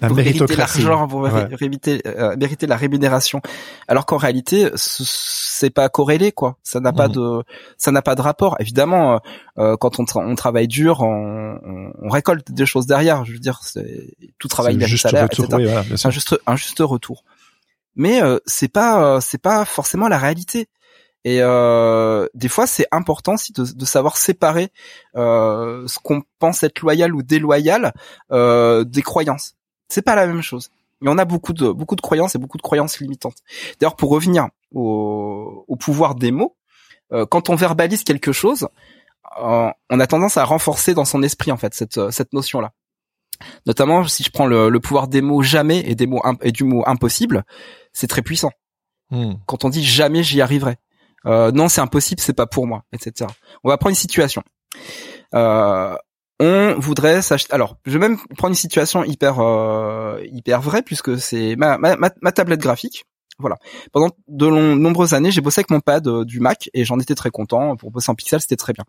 pour 0.00 0.16
mériter 0.16 0.56
l'argent, 0.56 1.06
pour 1.06 1.20
mériter, 1.60 2.00
euh, 2.06 2.34
mériter 2.36 2.66
la 2.66 2.76
rémunération. 2.76 3.42
Alors 3.86 4.06
qu'en 4.06 4.16
réalité, 4.16 4.70
c'est 4.76 5.68
pas 5.68 5.90
corrélé 5.90 6.32
quoi. 6.32 6.56
Ça 6.62 6.80
n'a 6.80 6.94
pas 6.94 7.08
hmm. 7.08 7.12
de, 7.12 7.42
ça 7.76 7.90
n'a 7.90 8.00
pas 8.00 8.14
de 8.14 8.22
rapport. 8.22 8.56
Évidemment, 8.60 9.16
euh, 9.16 9.18
euh, 9.58 9.76
quand 9.76 10.00
on, 10.00 10.06
on, 10.14 10.34
travaille 10.36 10.68
dur, 10.68 11.02
on, 11.02 11.92
on, 12.00 12.08
récolte 12.08 12.50
des 12.50 12.64
choses 12.64 12.86
derrière. 12.86 13.26
Je 13.26 13.32
veux 13.32 13.38
dire, 13.38 13.60
tout 14.38 14.48
travail 14.48 14.76
mérite 14.78 14.96
salaire, 14.96 15.26
etc. 15.26 15.46
un 16.02 16.10
juste, 16.10 16.40
un 16.46 16.56
juste 16.56 16.80
retour. 16.80 17.24
Mais 17.94 18.20
c'est 18.46 18.68
pas, 18.68 19.20
c'est 19.20 19.40
pas 19.40 19.66
forcément 19.66 20.08
la 20.08 20.18
réalité. 20.18 20.68
Et 21.26 21.38
euh, 21.40 22.28
des 22.34 22.46
fois, 22.46 22.68
c'est 22.68 22.86
important 22.92 23.34
aussi 23.34 23.52
de, 23.52 23.64
de, 23.64 23.84
savoir 23.84 24.16
séparer 24.16 24.68
euh, 25.16 25.84
ce 25.88 25.98
qu'on 25.98 26.22
pense 26.38 26.62
être 26.62 26.80
loyal 26.82 27.16
ou 27.16 27.24
déloyal 27.24 27.92
euh, 28.30 28.84
des 28.84 29.02
croyances. 29.02 29.56
C'est 29.88 30.02
pas 30.02 30.14
la 30.14 30.28
même 30.28 30.40
chose. 30.40 30.70
Y 31.02 31.08
en 31.08 31.18
a 31.18 31.24
beaucoup 31.24 31.52
de 31.52 31.68
beaucoup 31.72 31.96
de 31.96 32.00
croyances 32.00 32.36
et 32.36 32.38
beaucoup 32.38 32.58
de 32.58 32.62
croyances 32.62 33.00
limitantes. 33.00 33.38
D'ailleurs, 33.80 33.96
pour 33.96 34.10
revenir 34.10 34.46
au, 34.72 35.64
au 35.66 35.74
pouvoir 35.74 36.14
des 36.14 36.30
mots, 36.30 36.56
euh, 37.12 37.26
quand 37.26 37.50
on 37.50 37.56
verbalise 37.56 38.04
quelque 38.04 38.30
chose, 38.30 38.68
euh, 39.42 39.68
on 39.90 39.98
a 39.98 40.06
tendance 40.06 40.36
à 40.36 40.44
renforcer 40.44 40.94
dans 40.94 41.04
son 41.04 41.24
esprit 41.24 41.50
en 41.50 41.56
fait 41.56 41.74
cette 41.74 42.12
cette 42.12 42.32
notion 42.34 42.60
là. 42.60 42.70
Notamment 43.66 44.06
si 44.06 44.22
je 44.22 44.30
prends 44.30 44.46
le, 44.46 44.68
le 44.68 44.78
pouvoir 44.78 45.08
des 45.08 45.22
mots 45.22 45.42
jamais 45.42 45.80
et 45.80 45.96
des 45.96 46.06
mots 46.06 46.22
et 46.40 46.52
du 46.52 46.62
mot 46.62 46.84
impossible, 46.86 47.42
c'est 47.92 48.06
très 48.06 48.22
puissant. 48.22 48.52
Hmm. 49.10 49.34
Quand 49.46 49.64
on 49.64 49.70
dit 49.70 49.84
jamais 49.84 50.22
j'y 50.22 50.40
arriverai, 50.40 50.78
non 51.26 51.68
c'est 51.68 51.80
impossible, 51.80 52.20
c'est 52.20 52.32
pas 52.32 52.46
pour 52.46 52.66
moi, 52.66 52.84
etc. 52.92 53.30
On 53.64 53.68
va 53.68 53.78
prendre 53.78 53.90
une 53.90 53.96
situation. 53.96 54.42
Euh, 55.34 55.96
on 56.38 56.74
voudrait 56.78 57.22
s'acheter. 57.22 57.52
Alors, 57.52 57.78
je 57.86 57.92
vais 57.92 57.98
même 57.98 58.18
prendre 58.36 58.52
une 58.52 58.54
situation 58.54 59.04
hyper 59.04 59.40
euh, 59.40 60.20
hyper 60.30 60.60
vraie 60.60 60.82
puisque 60.82 61.18
c'est 61.18 61.56
ma, 61.56 61.78
ma, 61.78 61.96
ma, 61.96 62.32
tablette 62.32 62.60
graphique. 62.60 63.06
Voilà. 63.38 63.56
Pendant 63.92 64.08
de 64.28 64.46
nombreuses 64.46 65.12
années, 65.12 65.30
j'ai 65.30 65.42
bossé 65.42 65.60
avec 65.60 65.70
mon 65.70 65.80
pad 65.80 66.06
euh, 66.08 66.24
du 66.24 66.40
Mac 66.40 66.70
et 66.72 66.86
j'en 66.86 66.98
étais 66.98 67.14
très 67.14 67.30
content. 67.30 67.76
Pour 67.76 67.90
bosser 67.90 68.10
en 68.10 68.14
pixel, 68.14 68.40
c'était 68.40 68.56
très 68.56 68.72
bien. 68.72 68.84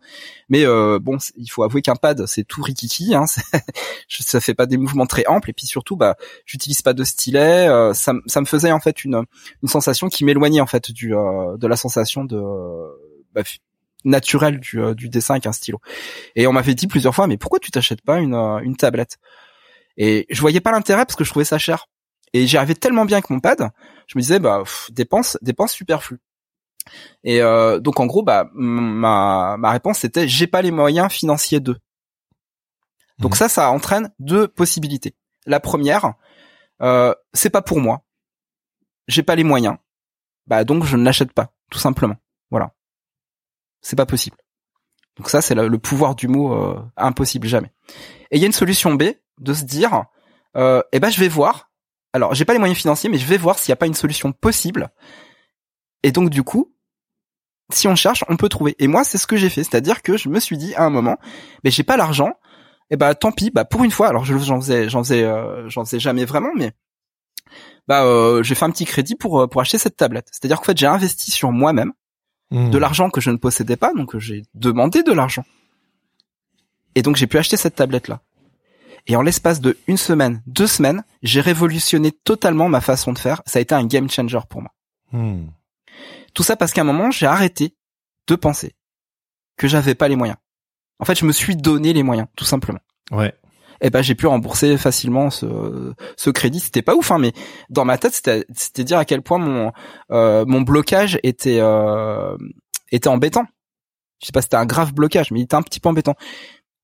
Mais 0.48 0.64
euh, 0.64 0.98
bon, 0.98 1.18
il 1.36 1.48
faut 1.48 1.64
avouer 1.64 1.82
qu'un 1.82 1.96
pad, 1.96 2.24
c'est 2.26 2.44
tout 2.44 2.62
rikiki. 2.62 3.14
Hein, 3.14 3.26
ça 4.08 4.40
fait 4.40 4.54
pas 4.54 4.64
des 4.64 4.78
mouvements 4.78 5.06
très 5.06 5.26
amples 5.26 5.50
et 5.50 5.52
puis 5.52 5.66
surtout, 5.66 5.96
bah, 5.96 6.16
j'utilise 6.46 6.80
pas 6.80 6.94
de 6.94 7.04
stylet. 7.04 7.68
Euh, 7.68 7.92
ça, 7.92 8.14
ça, 8.26 8.40
me 8.40 8.46
faisait 8.46 8.72
en 8.72 8.80
fait 8.80 9.04
une, 9.04 9.22
sensation 9.66 10.08
qui 10.08 10.24
m'éloignait 10.24 10.62
en 10.62 10.66
fait 10.66 10.90
du 10.92 11.10
de 11.10 11.66
la 11.66 11.76
sensation 11.76 12.24
de 12.24 12.40
bah, 13.34 13.42
naturelle 14.04 14.60
du, 14.60 14.80
du 14.94 15.10
dessin 15.10 15.34
avec 15.34 15.46
un 15.46 15.52
stylo. 15.52 15.78
Et 16.36 16.46
on 16.46 16.52
m'avait 16.54 16.74
dit 16.74 16.86
plusieurs 16.86 17.14
fois, 17.14 17.26
mais 17.26 17.36
pourquoi 17.36 17.58
tu 17.58 17.70
t'achètes 17.70 18.00
pas 18.00 18.18
une, 18.18 18.34
une 18.34 18.76
tablette? 18.76 19.18
Et 19.98 20.26
je 20.30 20.40
voyais 20.40 20.60
pas 20.60 20.70
l'intérêt 20.70 21.04
parce 21.04 21.16
que 21.16 21.24
je 21.24 21.30
trouvais 21.30 21.44
ça 21.44 21.58
cher. 21.58 21.86
Et 22.32 22.46
j'y 22.46 22.56
arrivais 22.56 22.74
tellement 22.74 23.04
bien 23.04 23.16
avec 23.18 23.30
mon 23.30 23.40
pad, 23.40 23.70
je 24.06 24.18
me 24.18 24.22
disais 24.22 24.38
bah 24.38 24.62
dépense 24.90 25.38
dépense 25.42 25.72
superflue. 25.72 26.18
Et 27.24 27.42
euh, 27.42 27.80
donc 27.80 28.00
en 28.00 28.06
gros 28.06 28.22
bah 28.22 28.48
ma 28.54 29.56
ma 29.58 29.70
réponse 29.70 29.98
c'était 29.98 30.28
j'ai 30.28 30.46
pas 30.46 30.62
les 30.62 30.70
moyens 30.70 31.12
financiers 31.12 31.60
d'eux. 31.60 31.78
Donc 33.18 33.32
mmh. 33.32 33.36
ça 33.36 33.48
ça 33.48 33.70
entraîne 33.70 34.12
deux 34.18 34.48
possibilités. 34.48 35.14
La 35.46 35.60
première 35.60 36.14
euh, 36.82 37.14
c'est 37.32 37.50
pas 37.50 37.62
pour 37.62 37.80
moi. 37.80 38.04
J'ai 39.08 39.22
pas 39.22 39.36
les 39.36 39.44
moyens. 39.44 39.76
Bah 40.46 40.64
donc 40.64 40.84
je 40.84 40.96
ne 40.96 41.04
l'achète 41.04 41.32
pas 41.32 41.52
tout 41.70 41.78
simplement. 41.78 42.16
Voilà. 42.50 42.72
C'est 43.80 43.96
pas 43.96 44.06
possible. 44.06 44.36
Donc 45.16 45.28
ça 45.28 45.42
c'est 45.42 45.54
le, 45.54 45.78
pouvoir 45.78 46.14
du 46.14 46.28
mot 46.28 46.54
euh, 46.54 46.80
impossible 46.96 47.46
jamais. 47.46 47.72
Et 48.30 48.36
il 48.36 48.40
y 48.40 48.44
a 48.44 48.46
une 48.46 48.52
solution 48.52 48.94
B 48.94 49.04
de 49.40 49.52
se 49.52 49.64
dire 49.64 50.04
euh, 50.56 50.82
eh 50.92 51.00
ben 51.00 51.10
je 51.10 51.20
vais 51.20 51.28
voir 51.28 51.67
alors 52.12 52.34
j'ai 52.34 52.44
pas 52.44 52.52
les 52.52 52.58
moyens 52.58 52.78
financiers, 52.78 53.10
mais 53.10 53.18
je 53.18 53.26
vais 53.26 53.36
voir 53.36 53.58
s'il 53.58 53.70
n'y 53.70 53.74
a 53.74 53.76
pas 53.76 53.86
une 53.86 53.94
solution 53.94 54.32
possible. 54.32 54.90
Et 56.02 56.12
donc 56.12 56.30
du 56.30 56.42
coup, 56.42 56.74
si 57.70 57.88
on 57.88 57.96
cherche, 57.96 58.24
on 58.28 58.36
peut 58.36 58.48
trouver. 58.48 58.74
Et 58.78 58.86
moi, 58.86 59.04
c'est 59.04 59.18
ce 59.18 59.26
que 59.26 59.36
j'ai 59.36 59.50
fait, 59.50 59.64
c'est-à-dire 59.64 60.02
que 60.02 60.16
je 60.16 60.28
me 60.28 60.40
suis 60.40 60.56
dit 60.56 60.74
à 60.74 60.84
un 60.84 60.90
moment, 60.90 61.18
mais 61.64 61.70
j'ai 61.70 61.82
pas 61.82 61.96
l'argent. 61.96 62.32
Et 62.90 62.96
bah 62.96 63.14
tant 63.14 63.32
pis, 63.32 63.50
bah 63.50 63.64
pour 63.64 63.84
une 63.84 63.90
fois. 63.90 64.08
Alors 64.08 64.24
j'en 64.24 64.60
faisais, 64.60 64.88
j'en 64.88 65.02
faisais, 65.02 65.22
euh, 65.22 65.68
j'en 65.68 65.84
faisais 65.84 66.00
jamais 66.00 66.24
vraiment, 66.24 66.52
mais 66.56 66.72
bah 67.86 68.04
euh, 68.04 68.42
j'ai 68.42 68.54
fait 68.54 68.64
un 68.64 68.70
petit 68.70 68.86
crédit 68.86 69.14
pour 69.14 69.42
euh, 69.42 69.46
pour 69.46 69.60
acheter 69.60 69.78
cette 69.78 69.96
tablette. 69.96 70.28
C'est-à-dire 70.32 70.58
qu'en 70.58 70.64
fait 70.64 70.78
j'ai 70.78 70.86
investi 70.86 71.30
sur 71.30 71.52
moi-même 71.52 71.92
mmh. 72.50 72.70
de 72.70 72.78
l'argent 72.78 73.10
que 73.10 73.20
je 73.20 73.30
ne 73.30 73.36
possédais 73.36 73.76
pas, 73.76 73.92
donc 73.92 74.16
j'ai 74.16 74.42
demandé 74.54 75.02
de 75.02 75.12
l'argent. 75.12 75.44
Et 76.94 77.02
donc 77.02 77.16
j'ai 77.16 77.26
pu 77.26 77.36
acheter 77.36 77.58
cette 77.58 77.74
tablette 77.74 78.08
là. 78.08 78.22
Et 79.08 79.16
en 79.16 79.22
l'espace 79.22 79.60
de 79.60 79.78
une 79.86 79.96
semaine, 79.96 80.42
deux 80.46 80.66
semaines, 80.66 81.02
j'ai 81.22 81.40
révolutionné 81.40 82.12
totalement 82.12 82.68
ma 82.68 82.82
façon 82.82 83.12
de 83.12 83.18
faire. 83.18 83.42
Ça 83.46 83.58
a 83.58 83.62
été 83.62 83.74
un 83.74 83.86
game 83.86 84.08
changer 84.08 84.38
pour 84.48 84.60
moi. 84.60 84.70
Hmm. 85.12 85.46
Tout 86.34 86.42
ça 86.42 86.56
parce 86.56 86.72
qu'à 86.72 86.82
un 86.82 86.84
moment, 86.84 87.10
j'ai 87.10 87.26
arrêté 87.26 87.74
de 88.26 88.34
penser 88.36 88.76
que 89.56 89.66
j'avais 89.66 89.94
pas 89.94 90.08
les 90.08 90.16
moyens. 90.16 90.38
En 90.98 91.04
fait, 91.06 91.18
je 91.18 91.24
me 91.24 91.32
suis 91.32 91.56
donné 91.56 91.94
les 91.94 92.02
moyens, 92.02 92.28
tout 92.36 92.44
simplement. 92.44 92.80
Ouais. 93.10 93.34
eh 93.80 93.88
ben 93.88 94.02
j'ai 94.02 94.14
pu 94.14 94.26
rembourser 94.26 94.76
facilement 94.76 95.30
ce, 95.30 95.94
ce 96.16 96.28
crédit. 96.28 96.60
C'était 96.60 96.82
pas 96.82 96.94
ouf, 96.94 97.10
hein, 97.10 97.18
mais 97.18 97.32
dans 97.70 97.86
ma 97.86 97.96
tête, 97.96 98.12
c'était, 98.12 98.44
c'était 98.54 98.84
dire 98.84 98.98
à 98.98 99.06
quel 99.06 99.22
point 99.22 99.38
mon 99.38 99.72
euh, 100.10 100.44
mon 100.46 100.60
blocage 100.60 101.18
était 101.22 101.60
euh, 101.60 102.36
était 102.92 103.08
embêtant. 103.08 103.46
Je 104.20 104.26
sais 104.26 104.32
pas, 104.32 104.42
c'était 104.42 104.56
un 104.56 104.66
grave 104.66 104.92
blocage, 104.92 105.30
mais 105.30 105.40
il 105.40 105.44
était 105.44 105.54
un 105.54 105.62
petit 105.62 105.80
peu 105.80 105.88
embêtant. 105.88 106.16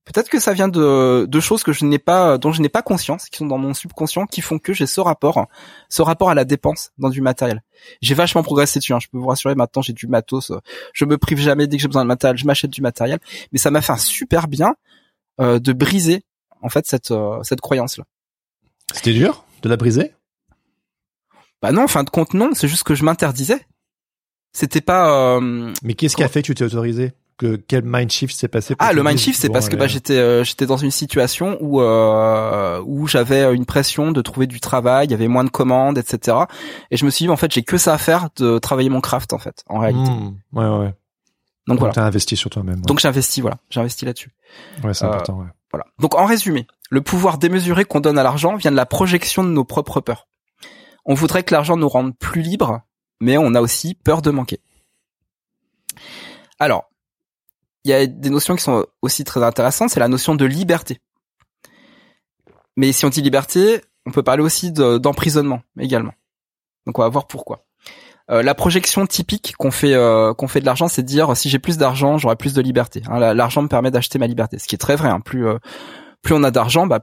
Peut-être 0.04 0.28
que 0.28 0.38
ça 0.38 0.52
vient 0.52 0.68
de, 0.68 1.26
de 1.26 1.40
choses 1.40 1.62
que 1.62 1.72
je 1.72 1.86
n'ai 1.86 1.98
pas, 1.98 2.36
dont 2.36 2.52
je 2.52 2.60
n'ai 2.60 2.68
pas 2.68 2.82
conscience, 2.82 3.30
qui 3.30 3.38
sont 3.38 3.46
dans 3.46 3.56
mon 3.56 3.72
subconscient, 3.72 4.26
qui 4.26 4.42
font 4.42 4.58
que 4.58 4.74
j'ai 4.74 4.86
ce 4.86 5.00
rapport, 5.00 5.46
ce 5.88 6.02
rapport 6.02 6.28
à 6.28 6.34
la 6.34 6.44
dépense 6.44 6.90
dans 6.98 7.08
du 7.08 7.22
matériel. 7.22 7.62
J'ai 8.02 8.14
vachement 8.14 8.42
progressé 8.42 8.80
dessus. 8.80 8.92
Hein, 8.92 8.98
je 9.00 9.08
peux 9.08 9.16
vous 9.16 9.26
rassurer. 9.26 9.54
Maintenant, 9.54 9.80
j'ai 9.80 9.94
du 9.94 10.06
matos. 10.06 10.52
Je 10.92 11.04
me 11.06 11.16
prive 11.16 11.38
jamais 11.38 11.66
dès 11.66 11.78
que 11.78 11.82
j'ai 11.82 11.88
besoin 11.88 12.02
de 12.02 12.08
matériel. 12.08 12.36
Je 12.36 12.44
m'achète 12.44 12.70
du 12.70 12.82
matériel. 12.82 13.18
Mais 13.52 13.58
ça 13.58 13.70
m'a 13.70 13.80
fait 13.80 13.92
un 13.92 13.96
super 13.96 14.46
bien 14.46 14.76
euh, 15.40 15.58
de 15.58 15.72
briser 15.72 16.22
en 16.60 16.68
fait 16.68 16.86
cette 16.86 17.10
euh, 17.10 17.42
cette 17.42 17.60
croyance 17.60 17.98
là. 17.98 18.04
C'était 18.92 19.12
dur 19.12 19.44
de 19.62 19.68
la 19.68 19.76
briser? 19.76 20.12
Bah 21.62 21.72
non, 21.72 21.84
en 21.84 21.88
fin 21.88 22.04
de 22.04 22.10
compte 22.10 22.34
non. 22.34 22.50
C'est 22.52 22.68
juste 22.68 22.84
que 22.84 22.94
je 22.94 23.04
m'interdisais. 23.04 23.66
C'était 24.52 24.82
pas. 24.82 25.36
Euh, 25.38 25.72
Mais 25.82 25.94
qu'est-ce 25.94 26.14
qui 26.14 26.22
a 26.22 26.28
fait 26.28 26.42
que 26.42 26.46
tu 26.46 26.54
t'es 26.54 26.64
autorisé? 26.64 27.12
Que 27.36 27.56
quel 27.56 27.82
mind 27.84 28.10
shift 28.10 28.36
s'est 28.36 28.48
passé 28.48 28.74
Ah, 28.78 28.92
le 28.92 29.02
mind 29.02 29.18
shift, 29.18 29.40
c'est 29.40 29.48
parce 29.48 29.68
que 29.68 29.76
bah, 29.76 29.86
j'étais 29.86 30.18
euh, 30.18 30.44
j'étais 30.44 30.66
dans 30.66 30.76
une 30.76 30.90
situation 30.90 31.58
où 31.60 31.80
euh, 31.80 32.82
où 32.86 33.06
j'avais 33.06 33.54
une 33.54 33.66
pression 33.66 34.12
de 34.12 34.22
trouver 34.22 34.46
du 34.46 34.60
travail, 34.60 35.06
il 35.06 35.10
y 35.10 35.14
avait 35.14 35.28
moins 35.28 35.44
de 35.44 35.50
commandes, 35.50 35.98
etc. 35.98 36.36
Et 36.90 36.96
je 36.96 37.04
me 37.04 37.10
suis 37.10 37.24
dit 37.24 37.30
en 37.30 37.36
fait 37.36 37.52
j'ai 37.52 37.62
que 37.62 37.76
ça 37.76 37.94
à 37.94 37.98
faire 37.98 38.28
de 38.36 38.58
travailler 38.58 38.88
mon 38.88 39.00
craft 39.00 39.32
en 39.32 39.38
fait 39.38 39.64
en 39.68 39.78
réalité. 39.78 40.10
Mmh, 40.10 40.36
ouais 40.52 40.64
ouais. 40.64 40.94
Donc, 41.66 41.76
Donc 41.76 41.78
voilà. 41.78 41.94
T'as 41.94 42.04
investi 42.04 42.36
sur 42.36 42.50
toi-même. 42.50 42.76
Ouais. 42.76 42.86
Donc 42.86 43.00
j'ai 43.00 43.08
investi 43.08 43.40
voilà, 43.40 43.56
j'ai 43.70 43.80
investi 43.80 44.04
là-dessus. 44.04 44.32
Ouais, 44.82 44.94
c'est 44.94 45.04
important. 45.04 45.40
Ouais. 45.40 45.46
Voilà. 45.72 45.86
Donc 45.98 46.14
en 46.14 46.26
résumé, 46.26 46.66
le 46.90 47.00
pouvoir 47.00 47.38
démesuré 47.38 47.84
qu'on 47.84 48.00
donne 48.00 48.18
à 48.18 48.22
l'argent 48.22 48.56
vient 48.56 48.70
de 48.70 48.76
la 48.76 48.86
projection 48.86 49.42
de 49.42 49.48
nos 49.48 49.64
propres 49.64 50.00
peurs. 50.00 50.28
On 51.06 51.14
voudrait 51.14 51.42
que 51.42 51.52
l'argent 51.52 51.76
nous 51.76 51.88
rende 51.88 52.16
plus 52.16 52.42
libres, 52.42 52.80
mais 53.20 53.36
on 53.38 53.54
a 53.54 53.60
aussi 53.60 53.94
peur 53.94 54.22
de 54.22 54.30
manquer. 54.30 54.60
Alors, 56.58 56.84
il 57.84 57.90
y 57.90 57.94
a 57.94 58.06
des 58.06 58.30
notions 58.30 58.56
qui 58.56 58.62
sont 58.62 58.86
aussi 59.02 59.24
très 59.24 59.42
intéressantes, 59.42 59.90
c'est 59.90 60.00
la 60.00 60.08
notion 60.08 60.34
de 60.34 60.44
liberté. 60.44 61.00
Mais 62.76 62.92
si 62.92 63.04
on 63.04 63.10
dit 63.10 63.22
liberté, 63.22 63.82
on 64.06 64.10
peut 64.10 64.22
parler 64.22 64.42
aussi 64.42 64.72
d'emprisonnement 64.72 65.60
également. 65.78 66.12
Donc 66.86 66.98
on 66.98 67.02
va 67.02 67.08
voir 67.08 67.26
pourquoi. 67.26 67.64
Euh, 68.30 68.42
la 68.42 68.54
projection 68.54 69.06
typique 69.06 69.54
qu'on 69.58 69.70
fait 69.70 69.92
euh, 69.92 70.32
qu'on 70.32 70.48
fait 70.48 70.60
de 70.60 70.66
l'argent, 70.66 70.88
c'est 70.88 71.02
de 71.02 71.06
dire 71.06 71.36
si 71.36 71.50
j'ai 71.50 71.58
plus 71.58 71.76
d'argent, 71.76 72.16
j'aurai 72.16 72.36
plus 72.36 72.54
de 72.54 72.62
liberté. 72.62 73.02
Hein, 73.08 73.34
l'argent 73.34 73.60
me 73.60 73.68
permet 73.68 73.90
d'acheter 73.90 74.18
ma 74.18 74.26
liberté, 74.26 74.58
ce 74.58 74.66
qui 74.66 74.74
est 74.74 74.78
très 74.78 74.96
vrai. 74.96 75.10
Hein. 75.10 75.20
Plus 75.20 75.46
euh, 75.46 75.58
plus 76.22 76.34
on 76.34 76.42
a 76.42 76.50
d'argent, 76.50 76.86
bah, 76.86 77.00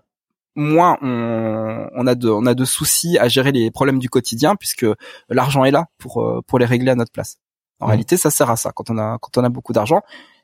moins 0.56 0.98
on, 1.04 1.88
on, 1.94 2.08
a 2.08 2.16
de 2.16 2.28
on 2.28 2.48
a 2.48 2.56
de 2.56 2.66
soucis 2.66 3.20
à 3.20 3.28
gérer 3.28 3.52
les 3.52 3.70
problèmes 3.70 4.00
du 4.00 4.10
quotidien 4.10 4.56
puisque 4.56 4.86
l'argent 5.30 5.64
est 5.64 5.72
là 5.72 5.86
pour 6.00 6.24
euh, 6.24 6.42
pour 6.48 6.58
les 6.58 6.66
régler 6.66 6.92
à 6.92 6.96
notre 6.96 7.12
place. 7.12 7.38
En 7.80 7.86
mmh. 7.86 7.90
réalité, 7.90 8.18
ça 8.18 8.32
sert 8.32 8.50
à 8.50 8.56
ça 8.56 8.72
quand 8.74 8.90
on 8.90 8.98
a 8.98 9.20
quand 9.22 9.38
on 9.38 9.44
a 9.44 9.50
beaucoup 9.50 9.74
d'argent 9.74 10.02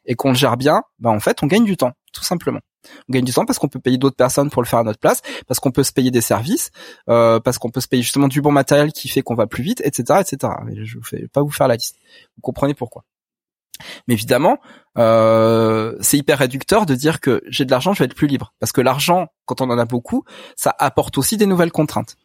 et 0.08 0.16
qu'on 0.16 0.30
le 0.30 0.36
gère 0.36 0.58
bien, 0.58 0.82
bah 1.00 1.12
en 1.12 1.20
fait, 1.20 1.44
on 1.44 1.48
gagne 1.48 1.66
du 1.66 1.78
temps, 1.78 1.92
tout 2.14 2.24
simplement. 2.24 2.62
On 3.10 3.14
gagne 3.14 3.26
du 3.26 3.34
temps 3.34 3.46
parce 3.46 3.60
qu'on 3.60 3.68
peut 3.68 3.80
payer 3.80 3.98
d'autres 3.98 4.16
personnes 4.16 4.50
pour 4.50 4.62
le 4.62 4.68
faire 4.68 4.80
à 4.80 4.84
notre 4.84 5.00
place, 5.00 5.22
parce 5.46 5.60
qu'on 5.60 5.72
peut 5.72 5.84
se 5.84 5.92
payer 5.92 6.10
des 6.10 6.22
services, 6.22 6.72
euh, 7.10 7.40
parce 7.40 7.58
qu'on 7.58 7.70
peut 7.70 7.82
se 7.82 7.88
payer 7.88 8.02
justement 8.02 8.28
du 8.28 8.42
bon 8.42 8.52
matériel 8.52 8.94
qui 8.94 9.10
fait 9.10 9.22
qu'on 9.22 9.36
va 9.36 9.46
plus 9.46 9.64
vite, 9.64 9.82
etc., 9.84 10.22
etc. 10.22 10.54
Mais 10.66 10.86
je 10.86 10.98
ne 10.98 11.04
vais 11.12 11.28
pas 11.28 11.44
vous 11.44 11.52
faire 11.52 11.68
la 11.68 11.76
liste. 11.76 11.98
Vous 12.38 12.42
comprenez 12.42 12.74
pourquoi. 12.74 13.04
Mais 14.08 14.16
évidemment, 14.16 14.58
euh, 14.98 15.96
c'est 16.00 16.18
hyper 16.18 16.40
réducteur 16.40 16.86
de 16.86 16.96
dire 16.96 17.20
que 17.20 17.44
j'ai 17.48 17.66
de 17.66 17.72
l'argent, 17.72 17.94
je 17.94 18.00
vais 18.00 18.06
être 18.06 18.16
plus 18.16 18.28
libre. 18.28 18.54
Parce 18.60 18.72
que 18.72 18.82
l'argent, 18.82 19.28
quand 19.46 19.62
on 19.62 19.70
en 19.70 19.78
a 19.78 19.86
beaucoup, 19.86 20.24
ça 20.56 20.76
apporte 20.80 21.18
aussi 21.18 21.38
des 21.38 21.46
nouvelles 21.46 21.72
contraintes. 21.72 22.16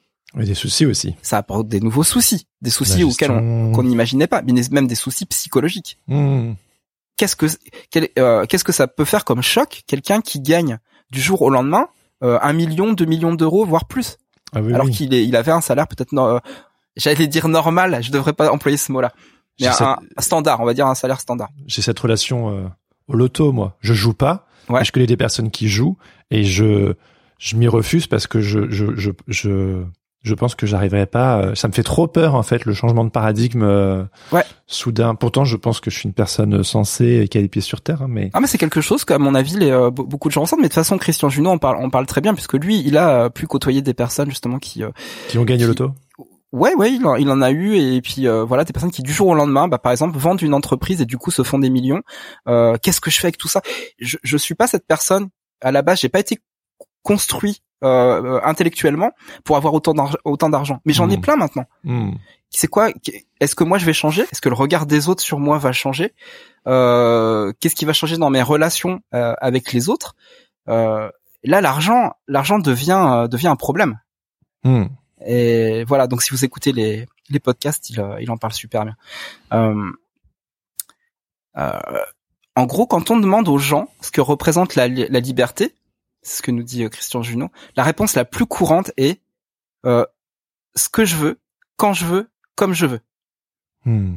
Et 0.41 0.45
des 0.45 0.55
soucis 0.55 0.87
aussi. 0.87 1.14
Ça 1.20 1.37
apporte 1.37 1.68
des 1.68 1.80
nouveaux 1.80 2.05
soucis, 2.05 2.47
des 2.62 2.70
soucis 2.70 3.05
auxquels 3.05 3.33
on 3.33 3.83
n'imaginait 3.83 4.28
pas, 4.28 4.41
mais 4.41 4.55
même 4.70 4.87
des 4.87 4.95
soucis 4.95 5.26
psychologiques. 5.26 5.99
Mmh 6.09 6.53
qu'est-ce 7.16 7.36
que 7.36 7.46
euh, 8.18 8.44
qu'est-ce 8.46 8.64
que 8.64 8.72
ça 8.72 8.86
peut 8.86 9.04
faire 9.04 9.24
comme 9.24 9.42
choc 9.42 9.82
quelqu'un 9.86 10.20
qui 10.20 10.40
gagne 10.40 10.78
du 11.10 11.20
jour 11.20 11.42
au 11.42 11.50
lendemain 11.50 11.88
euh, 12.22 12.38
un 12.40 12.52
million, 12.52 12.92
deux 12.92 13.04
millions 13.04 13.34
d'euros, 13.34 13.64
voire 13.64 13.86
plus, 13.86 14.16
ah 14.54 14.60
oui, 14.60 14.72
alors 14.72 14.86
oui. 14.86 14.92
qu'il 14.92 15.12
il 15.12 15.34
avait 15.34 15.50
un 15.50 15.60
salaire 15.60 15.88
peut-être 15.88 16.16
euh, 16.16 16.38
j'allais 16.96 17.26
dire 17.26 17.48
normal, 17.48 17.98
je 18.00 18.12
devrais 18.12 18.32
pas 18.32 18.50
employer 18.52 18.76
ce 18.76 18.92
mot-là, 18.92 19.12
mais 19.60 19.66
un, 19.66 19.72
cette... 19.72 19.86
un, 19.86 19.98
standard, 20.20 20.60
on 20.60 20.64
va 20.64 20.72
dire 20.72 20.86
un 20.86 20.94
salaire 20.94 21.20
standard. 21.20 21.48
J'ai 21.66 21.82
cette 21.82 21.98
relation 21.98 22.50
euh, 22.50 22.68
au 23.08 23.14
loto, 23.14 23.50
moi. 23.50 23.76
Je 23.80 23.92
joue 23.92 24.14
pas, 24.14 24.46
ouais. 24.68 24.84
je 24.84 24.92
connais 24.92 25.06
des 25.06 25.16
personnes 25.16 25.50
qui 25.50 25.68
jouent 25.68 25.96
et 26.30 26.44
je 26.44 26.94
je 27.38 27.56
m'y 27.56 27.66
refuse 27.66 28.06
parce 28.06 28.28
que 28.28 28.40
je 28.40 28.70
je 28.70 28.94
je, 28.94 29.10
je 29.26 29.82
je 30.23 30.35
pense 30.35 30.55
que 30.55 30.66
j'arriverai 30.66 31.07
pas. 31.07 31.55
Ça 31.55 31.68
me 31.68 31.73
fait 31.73 31.83
trop 31.83 32.07
peur 32.07 32.35
en 32.35 32.43
fait 32.43 32.64
le 32.64 32.73
changement 32.73 33.05
de 33.05 33.11
paradigme 33.11 33.62
euh, 33.62 34.05
ouais. 34.33 34.45
soudain. 34.66 35.14
Pourtant, 35.14 35.45
je 35.45 35.57
pense 35.57 35.81
que 35.81 35.91
je 35.91 35.99
suis 35.99 36.07
une 36.07 36.14
personne 36.14 36.62
sensée 36.62 37.23
et 37.23 37.29
qui 37.29 37.39
a 37.39 37.41
les 37.41 37.49
pieds 37.49 37.62
sur 37.62 37.81
terre. 37.81 38.07
Mais 38.09 38.31
ah 38.33 38.41
mais 38.41 38.47
c'est 38.47 38.59
quelque 38.59 38.81
chose 38.81 39.05
qu'à 39.05 39.18
mon 39.18 39.35
avis 39.35 39.57
les, 39.57 39.70
euh, 39.70 39.91
beaucoup 39.91 40.29
de 40.29 40.33
gens 40.33 40.43
ressentent. 40.43 40.61
Mais 40.61 40.68
de 40.68 40.68
toute 40.68 40.75
façon, 40.75 40.99
Christian 40.99 41.29
Junot 41.29 41.51
on 41.51 41.59
parle 41.59 41.79
on 41.81 41.91
parle 41.91 42.07
très 42.07 42.20
bien 42.20 42.35
puisque 42.35 42.55
lui 42.55 42.81
il 42.85 42.97
a 42.97 43.31
pu 43.31 43.47
côtoyer 43.47 43.83
des 43.83 43.95
personnes 43.95 44.31
justement 44.31 44.59
qui 44.59 44.83
euh, 44.83 44.91
qui 45.29 45.39
ont 45.39 45.45
gagné 45.45 45.66
l'auto. 45.66 45.91
Ouais, 46.53 46.75
ouais, 46.75 46.93
il 46.93 47.07
en, 47.07 47.16
il 47.16 47.31
en, 47.31 47.41
a 47.41 47.51
eu 47.51 47.77
et 47.77 48.03
puis 48.03 48.29
euh, 48.29 48.45
voilà 48.45 48.64
des 48.64 48.75
personnes 48.75 48.91
qui 48.91 49.03
du 49.03 49.12
jour 49.12 49.29
au 49.29 49.35
lendemain, 49.35 49.68
bah, 49.68 49.79
par 49.79 49.91
exemple, 49.91 50.18
vendent 50.18 50.43
une 50.43 50.53
entreprise 50.53 51.01
et 51.01 51.07
du 51.07 51.16
coup 51.16 51.31
se 51.31 51.43
font 51.43 51.59
des 51.59 51.70
millions. 51.70 52.03
Euh, 52.47 52.77
Qu'est-ce 52.83 53.01
que 53.01 53.11
je 53.11 53.18
fais 53.18 53.29
avec 53.29 53.39
tout 53.39 53.49
ça? 53.49 53.62
Je, 53.99 54.18
je 54.23 54.37
suis 54.37 54.55
pas 54.55 54.66
cette 54.66 54.87
personne. 54.87 55.29
À 55.62 55.73
la 55.73 55.81
base, 55.81 56.01
j'ai 56.01 56.11
pas 56.11 56.20
été 56.20 56.41
construit 57.03 57.62
euh, 57.82 58.40
intellectuellement 58.44 59.11
pour 59.44 59.57
avoir 59.57 59.74
autant 59.74 59.94
d'argent 59.94 60.18
autant 60.24 60.48
d'argent. 60.48 60.80
Mais 60.84 60.92
j'en 60.92 61.09
mmh. 61.09 61.12
ai 61.12 61.18
plein 61.18 61.36
maintenant. 61.36 61.64
Mmh. 61.84 62.12
c'est 62.48 62.68
quoi 62.68 62.90
est-ce 63.40 63.55
que 63.55 63.64
moi 63.64 63.78
je 63.78 63.86
vais 63.86 63.92
changer? 63.92 64.22
Est-ce 64.30 64.40
que 64.40 64.48
le 64.48 64.55
regard 64.55 64.86
des 64.86 65.09
autres 65.09 65.22
sur 65.22 65.40
moi 65.40 65.59
va 65.59 65.72
changer? 65.72 66.14
Euh, 66.68 67.53
qu'est-ce 67.59 67.74
qui 67.74 67.84
va 67.84 67.92
changer 67.92 68.18
dans 68.18 68.30
mes 68.30 68.42
relations 68.42 69.00
euh, 69.14 69.34
avec 69.40 69.72
les 69.72 69.88
autres? 69.88 70.14
Euh, 70.68 71.11
là 71.42 71.61
l'argent 71.61 72.12
l'argent 72.28 72.61
devient 72.61 73.05
euh, 73.05 73.26
devient 73.26 73.48
un 73.48 73.57
problème. 73.57 73.98
Mmh. 74.64 74.84
et 75.26 75.82
voilà 75.82 76.07
donc 76.07 76.22
si 76.22 76.30
vous 76.30 76.44
écoutez 76.44 76.70
les 76.70 77.09
les 77.30 77.40
podcasts 77.40 77.90
il 77.90 78.00
il 78.20 78.30
en 78.30 78.36
parle 78.36 78.53
super 78.53 78.84
bien. 78.84 78.96
En 82.55 82.66
gros 82.66 82.86
quand 82.86 83.11
on 83.11 83.16
demande 83.18 83.48
aux 83.48 83.59
gens 83.59 83.88
ce 84.03 84.12
que 84.12 84.20
représente 84.20 84.76
la, 84.76 84.86
la 84.86 85.20
liberté 85.20 85.74
ce 86.23 86.43
que 86.43 86.51
nous 86.51 86.62
dit 86.62 86.89
Christian 86.91 87.23
Junot. 87.23 87.51
La 87.77 87.83
réponse 87.83 88.14
la 88.14 88.25
plus 88.25 88.47
courante 88.47 88.93
est 88.97 89.20
euh, 89.87 90.05
ce 90.75 90.89
que 90.89 91.05
je 91.05 91.16
veux, 91.16 91.39
quand 91.77 91.93
je 91.93 92.05
veux, 92.05 92.29
comme 92.55 92.75
je 92.75 92.87
veux. 92.87 93.01
Hmm. 93.85 94.16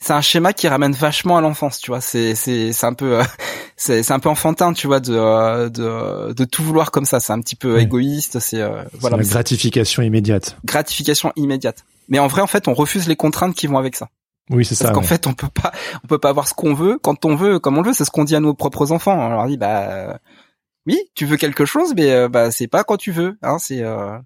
C'est 0.00 0.12
un 0.12 0.20
schéma 0.20 0.52
qui 0.52 0.68
ramène 0.68 0.92
vachement 0.92 1.38
à 1.38 1.40
l'enfance, 1.40 1.78
tu 1.78 1.90
vois. 1.90 2.00
C'est 2.00 2.34
c'est 2.34 2.72
c'est 2.72 2.86
un 2.86 2.92
peu 2.92 3.20
euh, 3.20 3.24
c'est 3.76 4.02
c'est 4.02 4.12
un 4.12 4.18
peu 4.18 4.28
enfantin, 4.28 4.72
tu 4.72 4.86
vois, 4.86 5.00
de 5.00 5.14
euh, 5.14 5.68
de 5.70 6.32
de 6.34 6.44
tout 6.44 6.62
vouloir 6.62 6.90
comme 6.90 7.06
ça. 7.06 7.20
C'est 7.20 7.32
un 7.32 7.40
petit 7.40 7.56
peu 7.56 7.76
oui. 7.76 7.82
égoïste. 7.82 8.38
C'est 8.38 8.60
euh, 8.60 8.82
voilà. 8.98 9.16
La 9.16 9.22
gratification 9.22 10.02
immédiate. 10.02 10.56
Gratification 10.64 11.32
immédiate. 11.36 11.84
Mais 12.08 12.18
en 12.18 12.26
vrai, 12.26 12.42
en 12.42 12.46
fait, 12.46 12.68
on 12.68 12.74
refuse 12.74 13.08
les 13.08 13.16
contraintes 13.16 13.54
qui 13.54 13.66
vont 13.66 13.78
avec 13.78 13.96
ça. 13.96 14.08
Oui, 14.50 14.66
c'est 14.66 14.74
ça. 14.74 14.84
Parce 14.84 14.94
qu'en 14.94 15.00
ouais. 15.00 15.06
fait, 15.06 15.26
on 15.26 15.32
peut 15.32 15.48
pas, 15.48 15.72
on 16.02 16.06
peut 16.06 16.18
pas 16.18 16.28
avoir 16.28 16.48
ce 16.48 16.52
qu'on 16.52 16.74
veut 16.74 16.98
quand 17.00 17.24
on 17.24 17.34
veut, 17.34 17.58
comme 17.58 17.78
on 17.78 17.80
le 17.80 17.88
veut. 17.88 17.94
C'est 17.94 18.04
ce 18.04 18.10
qu'on 18.10 18.24
dit 18.24 18.36
à 18.36 18.40
nos 18.40 18.52
propres 18.52 18.92
enfants. 18.92 19.18
On 19.18 19.30
leur 19.30 19.46
dit, 19.46 19.56
bah, 19.56 20.18
oui, 20.86 20.98
tu 21.14 21.26
veux 21.26 21.36
quelque 21.36 21.64
chose, 21.64 21.94
mais 21.96 22.10
euh, 22.10 22.28
bah 22.28 22.50
c'est 22.50 22.68
pas 22.68 22.84
quand 22.84 22.96
tu 22.96 23.12
veux. 23.12 23.36
Hein, 23.42 23.58
c'est 23.58 23.82
euh, 23.82 24.18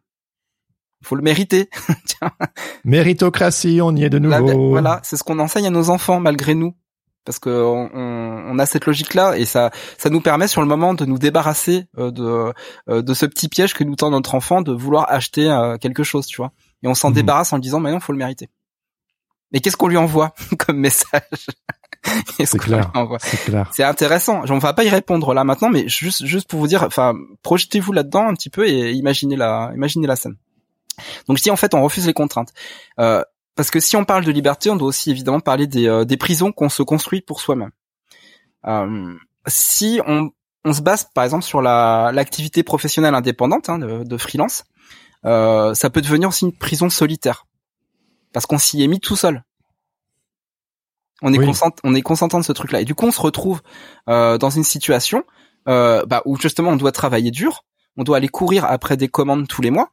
faut 1.02 1.14
le 1.16 1.22
mériter. 1.22 1.68
Méritocratie, 2.84 3.80
on 3.82 3.94
y 3.94 4.04
est 4.04 4.10
de 4.10 4.18
nouveau. 4.18 4.70
Voilà, 4.70 5.00
c'est 5.02 5.16
ce 5.16 5.22
qu'on 5.24 5.38
enseigne 5.38 5.66
à 5.66 5.70
nos 5.70 5.90
enfants 5.90 6.20
malgré 6.20 6.54
nous, 6.54 6.74
parce 7.24 7.38
que 7.38 7.50
on, 7.50 7.90
on, 7.94 8.44
on 8.50 8.58
a 8.58 8.66
cette 8.66 8.86
logique-là 8.86 9.36
et 9.38 9.44
ça, 9.44 9.70
ça 9.98 10.10
nous 10.10 10.20
permet 10.20 10.48
sur 10.48 10.60
le 10.60 10.66
moment 10.66 10.94
de 10.94 11.04
nous 11.04 11.18
débarrasser 11.18 11.86
euh, 11.98 12.10
de 12.10 12.52
euh, 12.88 13.02
de 13.02 13.14
ce 13.14 13.26
petit 13.26 13.48
piège 13.48 13.74
que 13.74 13.84
nous 13.84 13.96
tend 13.96 14.10
notre 14.10 14.34
enfant 14.34 14.62
de 14.62 14.72
vouloir 14.72 15.06
acheter 15.10 15.50
euh, 15.50 15.76
quelque 15.76 16.02
chose, 16.02 16.26
tu 16.26 16.36
vois. 16.38 16.52
Et 16.82 16.88
on 16.88 16.94
s'en 16.94 17.10
Mhm. 17.10 17.14
débarrasse 17.14 17.52
en 17.52 17.58
disant, 17.58 17.80
mais 17.80 17.90
non, 17.92 18.00
faut 18.00 18.12
le 18.12 18.18
mériter. 18.18 18.48
Mais 19.52 19.60
qu'est-ce 19.60 19.76
qu'on 19.76 19.88
lui 19.88 19.96
envoie 19.96 20.34
comme 20.58 20.78
message? 20.78 21.46
C'est 22.44 22.58
clair. 22.58 22.92
C'est 23.20 23.44
clair. 23.44 23.70
c'est 23.72 23.84
intéressant. 23.84 24.42
On 24.48 24.58
va 24.58 24.72
pas 24.72 24.84
y 24.84 24.88
répondre 24.88 25.34
là 25.34 25.44
maintenant, 25.44 25.70
mais 25.70 25.88
juste 25.88 26.24
juste 26.24 26.48
pour 26.48 26.60
vous 26.60 26.66
dire, 26.66 26.82
enfin, 26.82 27.14
projetez-vous 27.42 27.92
là-dedans 27.92 28.28
un 28.28 28.34
petit 28.34 28.50
peu 28.50 28.68
et 28.68 28.92
imaginez 28.92 29.36
la 29.36 29.72
imaginez 29.74 30.06
la 30.06 30.16
scène. 30.16 30.36
Donc 31.28 31.38
si 31.38 31.50
en 31.50 31.56
fait 31.56 31.74
on 31.74 31.82
refuse 31.82 32.06
les 32.06 32.12
contraintes, 32.12 32.52
euh, 32.98 33.22
parce 33.54 33.70
que 33.70 33.80
si 33.80 33.96
on 33.96 34.04
parle 34.04 34.24
de 34.24 34.30
liberté, 34.30 34.70
on 34.70 34.76
doit 34.76 34.88
aussi 34.88 35.10
évidemment 35.10 35.40
parler 35.40 35.66
des 35.66 35.88
euh, 35.88 36.04
des 36.04 36.16
prisons 36.16 36.52
qu'on 36.52 36.68
se 36.68 36.82
construit 36.82 37.20
pour 37.20 37.40
soi-même. 37.40 37.70
Euh, 38.66 39.14
si 39.46 40.00
on 40.06 40.30
on 40.64 40.72
se 40.72 40.82
base 40.82 41.08
par 41.14 41.24
exemple 41.24 41.44
sur 41.44 41.62
la 41.62 42.10
l'activité 42.12 42.62
professionnelle 42.62 43.14
indépendante 43.14 43.68
hein, 43.68 43.78
de, 43.78 44.04
de 44.04 44.16
freelance, 44.16 44.64
euh, 45.24 45.74
ça 45.74 45.90
peut 45.90 46.00
devenir 46.00 46.28
aussi 46.28 46.44
une 46.44 46.56
prison 46.56 46.88
solitaire 46.90 47.46
parce 48.32 48.46
qu'on 48.46 48.58
s'y 48.58 48.82
est 48.82 48.86
mis 48.86 49.00
tout 49.00 49.16
seul. 49.16 49.42
On 51.22 51.32
est 51.32 51.38
Oui. 51.38 51.46
consent, 51.46 51.70
on 51.84 51.94
est 51.94 52.02
consentant 52.02 52.38
de 52.38 52.44
ce 52.44 52.52
truc-là. 52.52 52.80
Et 52.80 52.84
du 52.84 52.94
coup, 52.94 53.06
on 53.06 53.10
se 53.10 53.20
retrouve 53.20 53.60
euh, 54.08 54.38
dans 54.38 54.50
une 54.50 54.64
situation 54.64 55.24
euh, 55.68 56.04
bah, 56.06 56.22
où 56.24 56.36
justement 56.38 56.70
on 56.70 56.76
doit 56.76 56.92
travailler 56.92 57.30
dur, 57.30 57.64
on 57.96 58.04
doit 58.04 58.16
aller 58.16 58.28
courir 58.28 58.64
après 58.64 58.96
des 58.96 59.08
commandes 59.08 59.48
tous 59.48 59.60
les 59.62 59.70
mois 59.70 59.90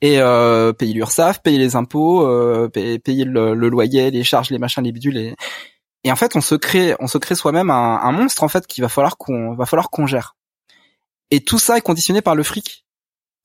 et 0.00 0.18
euh, 0.18 0.72
payer 0.72 0.92
l'URSSAF, 0.92 1.42
payer 1.42 1.58
les 1.58 1.76
impôts, 1.76 2.26
euh, 2.26 2.68
payer, 2.68 3.24
le, 3.24 3.54
loyer, 3.54 4.10
les 4.10 4.24
charges, 4.24 4.50
les 4.50 4.58
machins, 4.58 4.82
les 4.82 4.92
bidules. 4.92 5.16
Et, 5.16 5.34
et 6.02 6.12
en 6.12 6.16
fait, 6.16 6.36
on 6.36 6.40
se 6.40 6.54
crée, 6.56 6.94
on 6.98 7.06
se 7.06 7.16
crée 7.18 7.34
soi-même 7.36 7.70
un, 7.70 8.00
un, 8.02 8.12
monstre 8.12 8.42
en 8.42 8.48
fait 8.48 8.66
qu'il 8.66 8.82
va 8.82 8.88
falloir 8.88 9.16
qu'on 9.16 9.54
va 9.54 9.64
falloir 9.66 9.90
qu'on 9.90 10.06
gère. 10.06 10.36
Et 11.30 11.40
tout 11.40 11.58
ça 11.58 11.78
est 11.78 11.80
conditionné 11.80 12.20
par 12.20 12.34
le 12.34 12.42
fric 12.42 12.84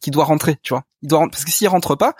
qui 0.01 0.11
doit 0.11 0.25
rentrer, 0.25 0.57
tu 0.63 0.73
vois. 0.73 0.83
Il 1.01 1.09
doit 1.09 1.27
parce 1.29 1.45
que 1.45 1.51
s'il 1.51 1.67
rentre 1.67 1.95
pas, 1.95 2.15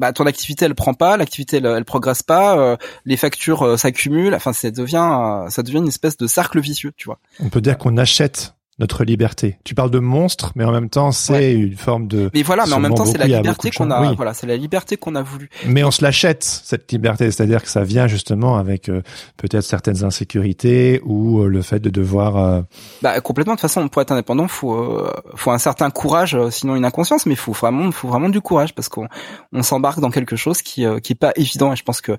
bah 0.00 0.12
ton 0.14 0.24
activité 0.24 0.64
elle 0.64 0.74
prend 0.74 0.94
pas, 0.94 1.16
l'activité 1.18 1.58
elle, 1.58 1.66
elle 1.66 1.84
progresse 1.84 2.22
pas, 2.22 2.58
euh, 2.58 2.76
les 3.04 3.18
factures 3.18 3.62
euh, 3.62 3.76
s'accumulent, 3.76 4.34
enfin 4.34 4.52
ça 4.52 4.70
devient 4.70 5.44
ça 5.50 5.62
devient 5.62 5.78
une 5.78 5.88
espèce 5.88 6.16
de 6.16 6.26
cercle 6.26 6.58
vicieux, 6.58 6.92
tu 6.96 7.04
vois. 7.04 7.18
On 7.38 7.50
peut 7.50 7.60
dire 7.60 7.76
qu'on 7.76 7.96
achète 7.98 8.54
notre 8.80 9.04
liberté. 9.04 9.58
Tu 9.62 9.74
parles 9.74 9.90
de 9.90 9.98
monstre, 9.98 10.52
mais 10.56 10.64
en 10.64 10.72
même 10.72 10.88
temps, 10.88 11.12
c'est 11.12 11.52
une 11.52 11.76
forme 11.76 12.08
de. 12.08 12.30
Mais 12.32 12.42
voilà, 12.42 12.64
mais 12.66 12.72
en 12.72 12.80
même 12.80 12.94
temps, 12.94 13.04
c'est 13.04 13.18
la 13.18 13.26
liberté 13.26 13.70
qu'on 13.70 13.90
a. 13.90 14.12
Voilà, 14.14 14.34
c'est 14.34 14.46
la 14.46 14.56
liberté 14.56 14.96
qu'on 14.96 15.14
a 15.14 15.22
voulu. 15.22 15.50
Mais 15.66 15.84
on 15.84 15.90
se 15.90 16.02
l'achète 16.02 16.42
cette 16.42 16.90
liberté, 16.90 17.30
c'est-à-dire 17.30 17.62
que 17.62 17.68
ça 17.68 17.84
vient 17.84 18.06
justement 18.06 18.56
avec 18.56 18.88
euh, 18.88 19.02
peut-être 19.36 19.64
certaines 19.64 20.02
insécurités 20.02 21.00
ou 21.04 21.40
euh, 21.40 21.48
le 21.48 21.60
fait 21.60 21.78
de 21.78 21.90
devoir. 21.90 22.38
Euh, 22.38 22.62
bah 23.02 23.20
complètement. 23.20 23.52
De 23.52 23.60
toute 23.60 23.68
façon, 23.68 23.86
pour 23.88 24.00
être 24.00 24.12
indépendant, 24.12 24.48
faut 24.48 25.06
faut 25.34 25.50
un 25.50 25.58
certain 25.58 25.90
courage, 25.90 26.36
sinon 26.48 26.74
une 26.74 26.86
inconscience, 26.86 27.26
mais 27.26 27.34
faut 27.34 27.52
vraiment 27.52 27.90
faut 27.92 28.08
vraiment 28.08 28.30
du 28.30 28.40
courage 28.40 28.74
parce 28.74 28.88
qu'on 28.88 29.08
on 29.52 29.62
s'embarque 29.62 30.00
dans 30.00 30.10
quelque 30.10 30.36
chose 30.36 30.62
qui 30.62 30.86
qui 31.02 31.12
est 31.12 31.20
pas 31.20 31.32
évident. 31.36 31.74
Et 31.74 31.76
je 31.76 31.82
pense 31.82 32.00
que 32.00 32.12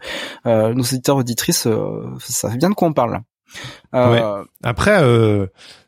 nos 0.45 0.84
auditeurs 0.84 1.18
auditrices, 1.18 1.68
ça 2.20 2.51
fait 2.51 2.57
bien 2.57 2.70
de 2.70 2.76
quoi 2.76 2.88
on 2.88 2.93
parle. 2.93 3.22
Après, 4.64 5.01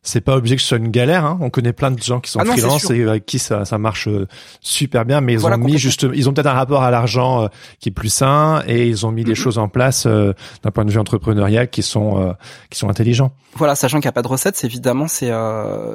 c'est 0.04 0.20
pas 0.20 0.36
obligé 0.36 0.58
que 0.58 0.62
ce 0.62 0.68
soit 0.68 0.78
une 0.78 0.92
galère. 0.92 1.26
Hein. 1.26 1.38
On 1.42 1.50
connaît 1.50 1.72
plein 1.72 1.90
de 1.90 2.02
gens 2.02 2.20
qui 2.20 2.30
sont 2.30 2.40
ah 2.40 2.46
freelance 2.46 2.90
et 2.92 3.04
avec 3.04 3.26
qui 3.26 3.40
ça, 3.40 3.64
ça 3.64 3.78
marche 3.78 4.10
euh, 4.10 4.28
super 4.60 5.06
bien, 5.06 5.22
mais 5.22 5.34
ils 5.34 5.46
ont 5.46 5.58
mis 5.58 5.78
juste, 5.78 6.06
ils 6.14 6.30
ont 6.30 6.34
peut-être 6.34 6.48
un 6.48 6.54
rapport 6.54 6.84
à 6.84 6.92
l'argent 6.92 7.44
euh, 7.44 7.48
qui 7.80 7.90
est 7.90 7.94
plus 7.94 8.10
sain 8.10 8.62
et 8.68 8.88
ils 8.88 9.06
ont 9.06 9.12
mis 9.12 9.24
des 9.24 9.32
mhm. 9.32 9.36
choses 9.38 9.58
en 9.58 9.70
place 9.70 10.06
d'un 10.06 10.72
point 10.74 10.84
de 10.84 10.92
vue 10.92 11.00
entrepreneurial 11.00 11.70
qui 11.70 11.82
sont 11.84 12.36
qui 12.70 12.78
sont 12.78 12.90
intelligents. 12.90 13.32
Voilà, 13.56 13.76
sachant 13.76 14.00
qu'il 14.00 14.08
n'y 14.08 14.10
a 14.10 14.14
pas 14.14 14.24
de 14.24 14.28
recette, 14.28 14.58
c'est 14.58 14.68
évidemment 14.68 15.08
c'est 15.08 15.32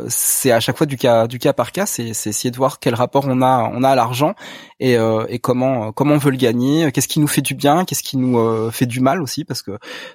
c'est 0.09 0.53
à 0.53 0.61
chaque 0.61 0.79
fois 0.79 0.87
du 0.87 0.97
cas 0.97 1.27
du 1.27 1.39
cas 1.39 1.53
par 1.53 1.73
cas, 1.73 1.85
c'est 1.85 2.15
c'est 2.15 2.31
essayer 2.31 2.51
de 2.51 2.57
voir 2.57 2.79
quel 2.79 2.95
rapport 2.95 3.25
on 3.29 3.43
a 3.43 3.71
on 3.75 3.83
a 3.83 3.91
à 3.91 3.95
l'argent 3.95 4.35
et 4.81 4.97
et 5.29 5.39
comment 5.39 5.93
comment 5.93 6.15
on 6.15 6.19
veut 6.19 6.31
le 6.31 6.37
gagner, 6.39 6.91
qu'est-ce 6.93 7.09
qui 7.09 7.21
nous 7.21 7.27
fait 7.27 7.43
du 7.43 7.55
bien, 7.55 7.85
qu'est-ce 7.85 8.03
qui 8.03 8.17
nous 8.17 8.71
fait 8.71 8.87
du 8.87 9.01
mal 9.01 9.21
aussi, 9.21 9.45
parce 9.45 9.63
que 9.63 9.73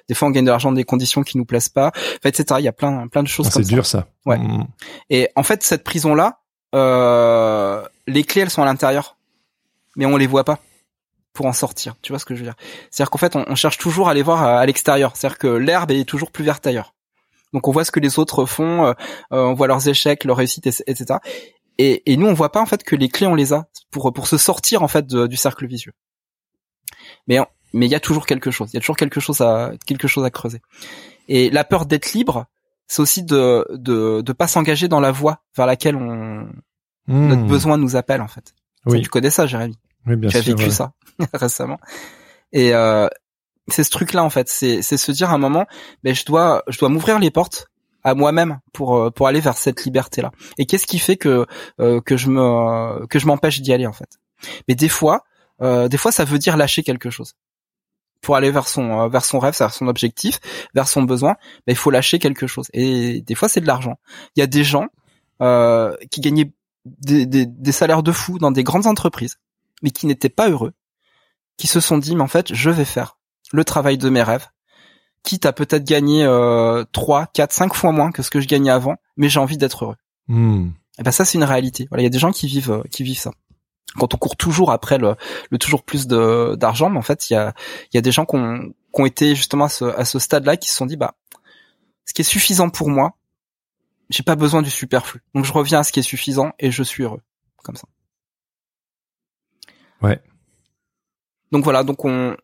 des 0.08 0.14
fois 0.14 0.28
on 0.28 0.30
gagne 0.32 0.44
de 0.44 0.50
l'argent 0.50 0.70
dans 0.70 0.76
des 0.76 0.84
conditions 0.84 1.22
qui 1.22 1.38
nous 1.38 1.44
plaisent 1.44 1.68
pas, 1.68 1.92
enfin, 1.94 2.30
etc. 2.30 2.44
Il 2.58 2.64
y 2.64 2.68
a 2.68 2.72
plein 2.72 3.06
plein 3.08 3.22
de 3.22 3.28
choses. 3.28 3.46
Ah, 3.48 3.50
c'est 3.54 3.62
dur 3.62 3.83
ça. 3.84 4.06
Ouais. 4.26 4.38
Mm. 4.38 4.66
Et 5.10 5.28
en 5.36 5.42
fait, 5.42 5.62
cette 5.62 5.84
prison 5.84 6.14
là, 6.14 6.40
euh, 6.74 7.86
les 8.06 8.24
clés 8.24 8.42
elles 8.42 8.50
sont 8.50 8.62
à 8.62 8.66
l'intérieur, 8.66 9.16
mais 9.96 10.06
on 10.06 10.16
les 10.16 10.26
voit 10.26 10.44
pas 10.44 10.58
pour 11.32 11.46
en 11.46 11.52
sortir. 11.52 11.94
Tu 12.02 12.12
vois 12.12 12.18
ce 12.18 12.24
que 12.24 12.34
je 12.34 12.40
veux 12.40 12.46
dire? 12.46 12.56
C'est-à-dire 12.90 13.10
qu'en 13.10 13.18
fait, 13.18 13.36
on, 13.36 13.54
cherche 13.54 13.78
toujours 13.78 14.08
à 14.08 14.12
aller 14.12 14.22
voir 14.22 14.42
à, 14.42 14.64
l'extérieur. 14.66 15.16
C'est-à-dire 15.16 15.38
que 15.38 15.48
l'herbe 15.48 15.90
est 15.90 16.04
toujours 16.04 16.30
plus 16.30 16.44
verte 16.44 16.66
ailleurs. 16.66 16.94
Donc 17.52 17.68
on 17.68 17.72
voit 17.72 17.84
ce 17.84 17.92
que 17.92 18.00
les 18.00 18.18
autres 18.18 18.46
font, 18.46 18.86
euh, 18.86 18.92
euh, 19.32 19.44
on 19.44 19.54
voit 19.54 19.68
leurs 19.68 19.88
échecs, 19.88 20.24
leurs 20.24 20.36
réussites, 20.36 20.66
etc. 20.66 21.18
Et, 21.78 22.12
et, 22.12 22.16
nous, 22.16 22.26
on 22.26 22.34
voit 22.34 22.52
pas 22.52 22.60
en 22.60 22.66
fait 22.66 22.82
que 22.82 22.96
les 22.96 23.08
clés 23.08 23.26
on 23.26 23.34
les 23.34 23.52
a 23.52 23.66
pour 23.90 24.12
pour 24.12 24.26
se 24.26 24.36
sortir 24.36 24.82
en 24.82 24.88
fait 24.88 25.06
du 25.06 25.36
cercle 25.36 25.66
vicieux. 25.66 25.92
Mais 27.28 27.38
mais 27.72 27.86
il 27.86 27.92
y 27.92 27.96
a 27.96 28.00
toujours 28.00 28.26
quelque 28.26 28.50
chose. 28.50 28.70
Il 28.72 28.74
y 28.74 28.76
a 28.78 28.80
toujours 28.80 28.96
quelque 28.96 29.20
chose 29.20 29.40
à 29.40 29.72
quelque 29.86 30.08
chose 30.08 30.24
à 30.24 30.30
creuser. 30.30 30.62
Et 31.28 31.50
la 31.50 31.64
peur 31.64 31.86
d'être 31.86 32.12
libre, 32.12 32.46
c'est 32.86 33.00
aussi 33.00 33.22
de 33.22 33.66
de 33.70 34.20
de 34.20 34.32
pas 34.32 34.46
s'engager 34.46 34.88
dans 34.88 35.00
la 35.00 35.12
voie 35.12 35.42
vers 35.56 35.66
laquelle 35.66 35.96
on 35.96 36.48
hmm. 37.06 37.28
notre 37.28 37.44
besoin 37.44 37.76
nous 37.76 37.96
appelle 37.96 38.20
en 38.20 38.28
fait. 38.28 38.54
Oui. 38.86 39.02
tu 39.02 39.08
connais 39.08 39.30
ça, 39.30 39.46
Jérémy. 39.46 39.78
Oui, 40.06 40.16
bien 40.16 40.28
tu 40.28 40.36
as 40.36 40.40
vécu 40.40 40.70
ça 40.70 40.92
récemment. 41.32 41.78
Et 42.52 42.74
euh, 42.74 43.08
c'est 43.68 43.84
ce 43.84 43.90
truc-là 43.90 44.22
en 44.22 44.30
fait. 44.30 44.48
C'est 44.48 44.82
c'est 44.82 44.96
se 44.96 45.12
dire 45.12 45.30
à 45.30 45.34
un 45.34 45.38
moment, 45.38 45.66
mais 46.02 46.10
ben, 46.10 46.14
je 46.14 46.24
dois 46.24 46.62
je 46.68 46.78
dois 46.78 46.88
m'ouvrir 46.88 47.18
les 47.18 47.30
portes 47.30 47.68
à 48.04 48.14
moi-même 48.14 48.60
pour 48.72 48.96
euh, 48.96 49.10
pour 49.10 49.26
aller 49.26 49.40
vers 49.40 49.56
cette 49.56 49.84
liberté-là. 49.84 50.30
Et 50.58 50.66
qu'est-ce 50.66 50.86
qui 50.86 50.98
fait 50.98 51.16
que 51.16 51.46
euh, 51.80 52.00
que 52.02 52.16
je 52.16 52.28
me 52.28 53.06
que 53.06 53.18
je 53.18 53.26
m'empêche 53.26 53.60
d'y 53.60 53.72
aller 53.72 53.86
en 53.86 53.92
fait? 53.92 54.18
Mais 54.68 54.74
des 54.74 54.90
fois, 54.90 55.24
euh, 55.62 55.88
des 55.88 55.96
fois, 55.96 56.12
ça 56.12 56.24
veut 56.24 56.38
dire 56.38 56.56
lâcher 56.56 56.82
quelque 56.82 57.10
chose 57.10 57.34
pour 58.24 58.36
aller 58.36 58.50
vers 58.50 58.66
son 58.66 59.02
euh, 59.02 59.08
vers 59.08 59.24
son 59.24 59.38
rêve, 59.38 59.54
vers 59.56 59.72
son 59.72 59.86
objectif, 59.86 60.40
vers 60.74 60.88
son 60.88 61.02
besoin, 61.02 61.34
ben, 61.66 61.72
il 61.72 61.76
faut 61.76 61.90
lâcher 61.90 62.18
quelque 62.18 62.46
chose. 62.46 62.68
Et 62.72 63.20
des 63.20 63.34
fois, 63.34 63.48
c'est 63.48 63.60
de 63.60 63.66
l'argent. 63.66 63.98
Il 64.34 64.40
y 64.40 64.42
a 64.42 64.48
des 64.48 64.64
gens 64.64 64.88
euh, 65.40 65.94
qui 66.10 66.20
gagnaient 66.20 66.50
des, 66.84 67.26
des, 67.26 67.46
des, 67.46 67.72
salaires 67.72 68.02
de 68.02 68.12
fou 68.12 68.38
dans 68.38 68.50
des 68.50 68.64
grandes 68.64 68.86
entreprises, 68.86 69.38
mais 69.82 69.90
qui 69.90 70.06
n'étaient 70.06 70.28
pas 70.28 70.50
heureux, 70.50 70.72
qui 71.56 71.66
se 71.66 71.80
sont 71.80 71.98
dit, 71.98 72.16
mais 72.16 72.22
en 72.22 72.28
fait, 72.28 72.52
je 72.52 72.70
vais 72.70 72.84
faire 72.84 73.18
le 73.52 73.64
travail 73.64 73.98
de 73.98 74.08
mes 74.08 74.22
rêves, 74.22 74.48
quitte 75.22 75.46
à 75.46 75.52
peut-être 75.52 75.84
gagner 75.84 76.24
euh, 76.24 76.84
3, 76.92 77.26
4, 77.32 77.52
5 77.52 77.74
fois 77.74 77.92
moins 77.92 78.10
que 78.10 78.22
ce 78.22 78.30
que 78.30 78.40
je 78.40 78.48
gagnais 78.48 78.70
avant, 78.70 78.96
mais 79.16 79.28
j'ai 79.28 79.40
envie 79.40 79.56
d'être 79.56 79.84
heureux. 79.84 79.96
Hmm. 80.28 80.70
Et 80.98 81.02
ben 81.02 81.10
ça, 81.10 81.24
c'est 81.24 81.38
une 81.38 81.44
réalité. 81.44 81.86
Voilà, 81.90 82.02
il 82.02 82.04
y 82.04 82.06
a 82.06 82.10
des 82.10 82.18
gens 82.18 82.30
qui 82.30 82.46
vivent 82.46 82.70
euh, 82.70 82.82
qui 82.90 83.02
vivent 83.02 83.18
ça 83.18 83.32
quand 83.98 84.14
on 84.14 84.16
court 84.16 84.36
toujours 84.36 84.70
après 84.72 84.98
le, 84.98 85.16
le 85.50 85.58
toujours 85.58 85.82
plus 85.82 86.06
de 86.06 86.56
d'argent, 86.56 86.90
mais 86.90 86.98
en 86.98 87.02
fait, 87.02 87.30
il 87.30 87.34
y 87.34 87.36
a, 87.36 87.54
y 87.92 87.98
a 87.98 88.00
des 88.00 88.12
gens 88.12 88.24
qui 88.26 88.36
ont, 88.36 88.74
qui 88.94 89.00
ont 89.00 89.06
été 89.06 89.34
justement 89.34 89.66
à 89.66 89.68
ce, 89.68 89.84
à 89.84 90.04
ce 90.04 90.18
stade-là 90.18 90.56
qui 90.56 90.68
se 90.68 90.76
sont 90.76 90.86
dit, 90.86 90.96
bah, 90.96 91.14
ce 92.04 92.14
qui 92.14 92.22
est 92.22 92.24
suffisant 92.24 92.70
pour 92.70 92.90
moi, 92.90 93.16
j'ai 94.10 94.22
pas 94.22 94.36
besoin 94.36 94.62
du 94.62 94.70
superflu. 94.70 95.22
Donc 95.34 95.44
je 95.44 95.52
reviens 95.52 95.80
à 95.80 95.82
ce 95.82 95.92
qui 95.92 96.00
est 96.00 96.04
suffisant 96.04 96.52
et 96.58 96.70
je 96.70 96.82
suis 96.82 97.04
heureux, 97.04 97.20
comme 97.62 97.76
ça. 97.76 97.88
Ouais. 100.02 100.20
Donc 101.52 101.64
voilà, 101.64 101.84
donc 101.84 102.04
on, 102.04 102.36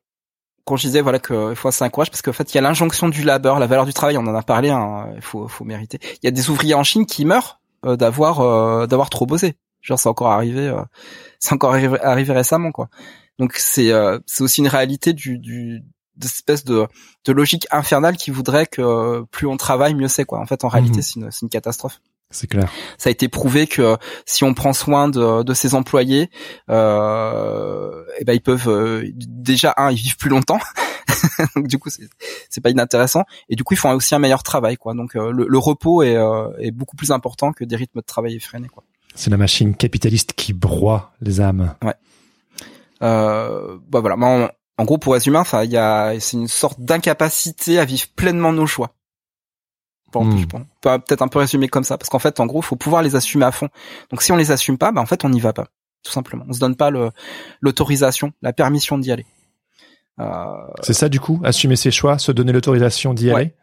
quand 0.65 0.77
je 0.77 0.87
disais 0.87 1.01
voilà 1.01 1.19
que 1.19 1.51
il 1.51 1.57
faut 1.57 1.69
assez 1.69 1.85
un 1.85 1.91
courage 1.91 2.11
parce 2.11 2.23
qu'en 2.23 2.33
fait 2.33 2.53
il 2.53 2.55
y 2.55 2.59
a 2.59 2.61
l'injonction 2.61 3.09
du 3.09 3.23
labeur, 3.25 3.59
la 3.59 3.67
valeur 3.67 3.87
du 3.87 3.93
travail, 3.93 4.17
on 4.17 4.27
en 4.27 4.35
a 4.35 4.43
parlé, 4.43 4.71
hein, 4.71 5.09
il 5.17 5.21
faut, 5.21 5.49
faut 5.49 5.65
mériter. 5.65 5.99
Il 6.23 6.25
y 6.25 6.29
a 6.29 6.31
des 6.31 6.49
ouvriers 6.49 6.75
en 6.75 6.85
Chine 6.85 7.07
qui 7.07 7.25
meurent 7.25 7.61
euh, 7.85 7.97
d'avoir 7.97 8.41
euh, 8.41 8.87
d'avoir 8.87 9.11
trop 9.11 9.27
bossé. 9.27 9.57
Genre 9.83 9.99
c'est 9.99 10.09
encore 10.09 10.31
arrivé, 10.31 10.69
euh, 10.69 10.83
c'est 11.39 11.53
encore 11.53 11.75
arrivé, 11.75 12.33
récemment 12.33 12.73
quoi. 12.73 12.89
Donc 13.39 13.55
c'est 13.55 13.93
euh, 13.93 14.19
c'est 14.27 14.45
aussi 14.45 14.61
une 14.61 14.69
réalité 14.69 15.13
du 15.13 15.39
du 15.39 15.83
d'espèce 16.17 16.65
de 16.65 16.87
de 17.25 17.33
logique 17.33 17.67
infernale 17.71 18.17
qui 18.17 18.31
voudrait 18.31 18.67
que 18.67 19.23
plus 19.31 19.47
on 19.47 19.57
travaille 19.57 19.95
mieux 19.95 20.09
c'est 20.09 20.25
quoi. 20.25 20.39
En 20.39 20.47
fait 20.47 20.65
en 20.65 20.69
réalité 20.69 20.99
mhm. 20.99 21.03
c'est 21.03 21.21
une 21.21 21.31
c'est 21.31 21.43
une 21.43 21.49
catastrophe. 21.49 22.01
C'est 22.33 22.47
clair. 22.47 22.71
Ça 22.97 23.09
a 23.09 23.11
été 23.11 23.29
prouvé 23.29 23.67
que 23.67 23.97
si 24.25 24.45
on 24.45 24.55
prend 24.55 24.73
soin 24.73 25.09
de, 25.09 25.43
de 25.43 25.53
ses 25.53 25.75
employés, 25.75 26.31
euh, 26.69 28.05
et 28.11 28.19
eh 28.21 28.25
ben 28.25 28.35
ils 28.35 28.41
peuvent 28.41 28.69
euh, 28.69 29.11
déjà 29.17 29.75
un 29.77 29.91
ils 29.91 29.97
vivent 29.97 30.17
plus 30.17 30.31
longtemps, 30.31 30.61
donc 31.57 31.67
du 31.67 31.79
coup 31.79 31.91
c'est 31.91 32.09
c'est 32.49 32.61
pas 32.61 32.71
inintéressant 32.71 33.25
et 33.49 33.57
du 33.57 33.65
coup 33.65 33.75
ils 33.75 33.79
font 33.79 33.91
aussi 33.95 34.15
un 34.15 34.21
meilleur 34.21 34.45
travail 34.45 34.77
quoi. 34.77 34.95
Donc 34.95 35.15
le, 35.15 35.33
le, 35.33 35.59
repos 35.59 36.03
est, 36.05 36.17
est 36.61 36.71
beaucoup 36.71 36.95
plus 36.95 37.11
important 37.11 37.53
que 37.53 37.65
des 37.65 37.75
rythmes 37.75 37.99
de 37.99 38.05
travail 38.05 38.37
effrénés 38.37 38.69
quoi. 38.69 38.85
C'est 39.15 39.31
la 39.31 39.37
machine 39.37 39.75
capitaliste 39.75 40.33
qui 40.35 40.53
broie 40.53 41.13
les 41.21 41.41
âmes. 41.41 41.75
Ouais. 41.83 41.95
Euh, 43.03 43.79
bah 43.89 44.01
voilà. 44.01 44.17
En, 44.17 44.49
en, 44.79 44.85
gros, 44.85 44.99
pour 44.99 45.15
résumer, 45.15 45.39
enfin, 45.39 45.65
il 45.65 45.71
y 45.71 45.77
a, 45.77 46.19
c'est 46.21 46.37
une 46.37 46.49
sorte 46.49 46.81
d'incapacité 46.81 47.79
à 47.79 47.85
vivre 47.85 48.07
pleinement 48.15 48.53
nos 48.53 48.67
choix. 48.67 48.95
Bon, 50.13 50.25
hmm. 50.25 50.47
peut-être 50.81 51.23
un 51.23 51.29
peu 51.29 51.39
résumer 51.39 51.69
comme 51.69 51.85
ça, 51.85 51.97
parce 51.97 52.09
qu'en 52.09 52.19
fait, 52.19 52.41
en 52.41 52.47
gros, 52.47 52.61
il 52.61 52.65
faut 52.65 52.77
pouvoir 52.77 53.03
les 53.03 53.15
assumer 53.15 53.45
à 53.45 53.53
fond. 53.53 53.69
Donc, 54.11 54.23
si 54.23 54.33
on 54.33 54.37
les 54.37 54.51
assume 54.51 54.77
pas, 54.77 54.91
bah 54.91 55.01
en 55.01 55.07
fait, 55.07 55.25
on 55.25 55.31
n'y 55.31 55.41
va 55.41 55.53
pas, 55.53 55.69
tout 56.03 56.11
simplement. 56.11 56.45
On 56.49 56.53
se 56.53 56.59
donne 56.59 56.75
pas 56.75 56.91
l'autorisation, 57.61 58.33
la 58.43 58.53
permission 58.53 58.99
d'y 58.99 59.13
aller. 59.13 59.27
Euh... 60.19 60.45
C'est 60.83 60.95
ça, 60.95 61.09
du 61.09 61.21
coup, 61.21 61.41
assumer 61.45 61.77
ses 61.77 61.93
choix, 61.93 62.19
se 62.19 62.33
donner 62.33 62.53
l'autorisation 62.53 63.15
d'y 63.15 63.31
aller? 63.31 63.55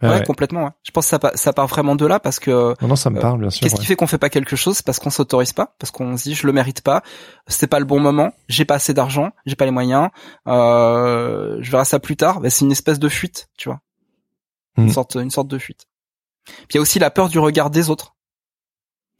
Ouais, 0.00 0.22
complètement. 0.24 0.64
Ouais. 0.64 0.70
Je 0.84 0.92
pense 0.92 1.10
que 1.10 1.18
ça, 1.18 1.32
ça 1.34 1.52
part 1.52 1.66
vraiment 1.66 1.96
de 1.96 2.06
là 2.06 2.20
parce 2.20 2.38
que. 2.38 2.74
Non, 2.80 2.88
non 2.88 2.96
ça 2.96 3.10
me 3.10 3.18
parle 3.18 3.40
bien 3.40 3.50
sûr. 3.50 3.62
Qu'est-ce 3.62 3.74
qui 3.74 3.84
fait 3.84 3.96
qu'on 3.96 4.06
fait 4.06 4.18
pas 4.18 4.30
quelque 4.30 4.54
chose? 4.54 4.80
Parce 4.82 5.00
qu'on 5.00 5.10
s'autorise 5.10 5.52
pas, 5.52 5.74
parce 5.78 5.90
qu'on 5.90 6.16
se 6.16 6.22
dit 6.22 6.34
je 6.34 6.46
le 6.46 6.52
mérite 6.52 6.82
pas, 6.82 7.02
c'est 7.48 7.66
pas 7.66 7.80
le 7.80 7.84
bon 7.84 7.98
moment, 7.98 8.32
j'ai 8.48 8.64
pas 8.64 8.74
assez 8.74 8.94
d'argent, 8.94 9.32
j'ai 9.44 9.56
pas 9.56 9.64
les 9.64 9.72
moyens, 9.72 10.10
euh, 10.46 11.58
je 11.60 11.70
verrai 11.70 11.84
ça 11.84 11.98
plus 11.98 12.16
tard. 12.16 12.40
Ben, 12.40 12.50
c'est 12.50 12.64
une 12.64 12.72
espèce 12.72 13.00
de 13.00 13.08
fuite, 13.08 13.48
tu 13.56 13.68
vois, 13.68 13.80
une 14.76 14.84
hmm. 14.84 14.90
sorte, 14.90 15.16
une 15.16 15.30
sorte 15.30 15.48
de 15.48 15.58
fuite. 15.58 15.86
Puis 16.44 16.74
il 16.74 16.76
y 16.76 16.78
a 16.78 16.82
aussi 16.82 16.98
la 17.00 17.10
peur 17.10 17.28
du 17.28 17.40
regard 17.40 17.70
des 17.70 17.90
autres, 17.90 18.14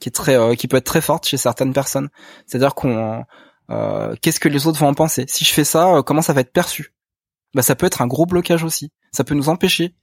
qui 0.01 0.09
est 0.09 0.13
très, 0.13 0.37
euh, 0.37 0.55
qui 0.55 0.69
peut 0.69 0.77
être 0.77 0.85
très 0.85 1.01
forte 1.01 1.27
chez 1.27 1.37
certaines 1.37 1.73
personnes. 1.73 2.09
C'est-à-dire 2.47 2.75
qu'on, 2.75 3.25
euh, 3.71 4.15
qu'est-ce 4.23 4.41
que 4.41 4.49
les 4.49 4.67
autres 4.67 4.79
vont 4.79 4.89
en 4.89 4.95
penser? 4.95 5.25
Si 5.29 5.45
je 5.45 5.53
fais 5.53 5.65
ça, 5.65 5.89
euh, 5.89 6.03
comment 6.03 6.23
ça 6.23 6.33
va 6.33 6.41
être 6.41 6.53
perçu? 6.53 6.95
Bah 7.55 7.63
ça 7.63 7.75
peut 7.75 7.87
être 7.87 8.03
un 8.03 8.07
gros 8.07 8.27
blocage 8.27 8.63
aussi. 8.63 8.93
Ça 9.13 9.25
peut 9.25 9.35
nous 9.35 9.49
empêcher 9.49 9.95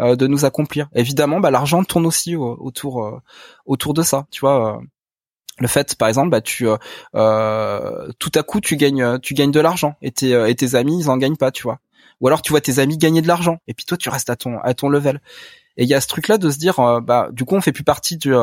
euh, 0.00 0.16
de 0.16 0.26
nous 0.26 0.46
accomplir. 0.46 0.88
Évidemment, 0.94 1.40
bah, 1.40 1.50
l'argent 1.50 1.84
tourne 1.84 2.06
aussi 2.06 2.34
autour 2.34 3.04
euh, 3.04 3.20
autour 3.66 3.92
de 3.92 4.02
ça. 4.02 4.26
Tu 4.30 4.40
vois, 4.40 4.76
euh, 4.76 4.80
le 5.58 5.68
fait, 5.68 5.94
par 5.96 6.08
exemple, 6.08 6.30
bah, 6.30 6.40
tu 6.40 6.64
tout 6.64 8.32
à 8.34 8.42
coup 8.42 8.60
tu 8.60 8.76
gagnes 8.76 9.18
tu 9.18 9.34
gagnes 9.34 9.50
de 9.50 9.60
l'argent 9.60 9.96
et 10.00 10.10
tes 10.10 10.30
et 10.48 10.54
tes 10.54 10.74
amis 10.74 11.00
ils 11.00 11.10
en 11.10 11.18
gagnent 11.18 11.36
pas, 11.36 11.50
tu 11.50 11.64
vois. 11.64 11.80
Ou 12.20 12.28
alors 12.28 12.40
tu 12.40 12.50
vois 12.50 12.62
tes 12.62 12.78
amis 12.78 12.96
gagner 12.96 13.20
de 13.20 13.28
l'argent 13.28 13.58
et 13.66 13.74
puis 13.74 13.84
toi 13.84 13.98
tu 13.98 14.08
restes 14.08 14.30
à 14.30 14.36
ton 14.36 14.58
à 14.60 14.72
ton 14.72 14.88
level. 14.88 15.20
Et 15.76 15.82
il 15.82 15.88
y 15.88 15.94
a 15.94 16.00
ce 16.00 16.06
truc 16.06 16.28
là 16.28 16.38
de 16.38 16.50
se 16.50 16.58
dire 16.58 16.76
bah 17.02 17.28
du 17.32 17.44
coup 17.44 17.56
on 17.56 17.60
fait 17.60 17.72
plus 17.72 17.84
partie 17.84 18.16
du 18.16 18.34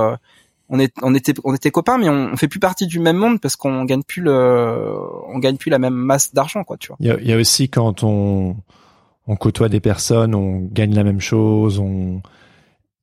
on 0.69 0.79
est 0.79 0.93
on 1.01 1.15
était 1.15 1.33
on 1.43 1.55
était 1.55 1.71
copains 1.71 1.97
mais 1.97 2.09
on, 2.09 2.35
fait 2.37 2.47
plus 2.47 2.59
partie 2.59 2.85
du 2.85 2.99
même 2.99 3.17
monde 3.17 3.41
parce 3.41 3.55
qu'on 3.55 3.83
gagne 3.85 4.03
plus 4.03 4.21
le 4.21 4.95
on 5.27 5.39
gagne 5.39 5.57
plus 5.57 5.71
la 5.71 5.79
même 5.79 5.95
masse 5.95 6.33
d'argent 6.33 6.63
quoi 6.63 6.77
tu 6.77 6.89
vois 6.89 6.97
il 6.99 7.07
y 7.07 7.29
y 7.29 7.33
a 7.33 7.37
aussi 7.37 7.69
quand 7.69 8.03
on 8.03 8.57
on 9.27 9.35
côtoie 9.35 9.69
des 9.69 9.79
personnes 9.79 10.33
on 10.33 10.61
gagne 10.71 10.95
la 10.95 11.03
même 11.03 11.21
chose 11.21 11.79
on 11.79 12.21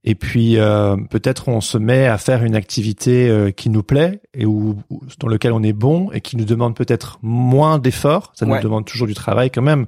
et 0.06 0.14
puis 0.14 0.58
euh, 0.58 0.96
peut-être 1.10 1.48
on 1.48 1.62
se 1.62 1.78
met 1.78 2.06
à 2.06 2.18
faire 2.18 2.44
une 2.44 2.54
activité 2.54 3.28
euh, 3.28 3.50
qui 3.50 3.70
nous 3.70 3.82
plaît 3.82 4.20
et 4.34 4.44
où, 4.44 4.76
dans 5.18 5.28
lequel 5.28 5.52
on 5.52 5.62
est 5.62 5.72
bon 5.72 6.10
et 6.12 6.20
qui 6.20 6.36
nous 6.36 6.44
demande 6.44 6.76
peut-être 6.76 7.18
moins 7.22 7.78
d'efforts. 7.78 8.30
Ça 8.34 8.44
nous 8.44 8.60
demande 8.60 8.84
toujours 8.84 9.06
du 9.06 9.14
travail 9.14 9.50
quand 9.50 9.62
même, 9.62 9.86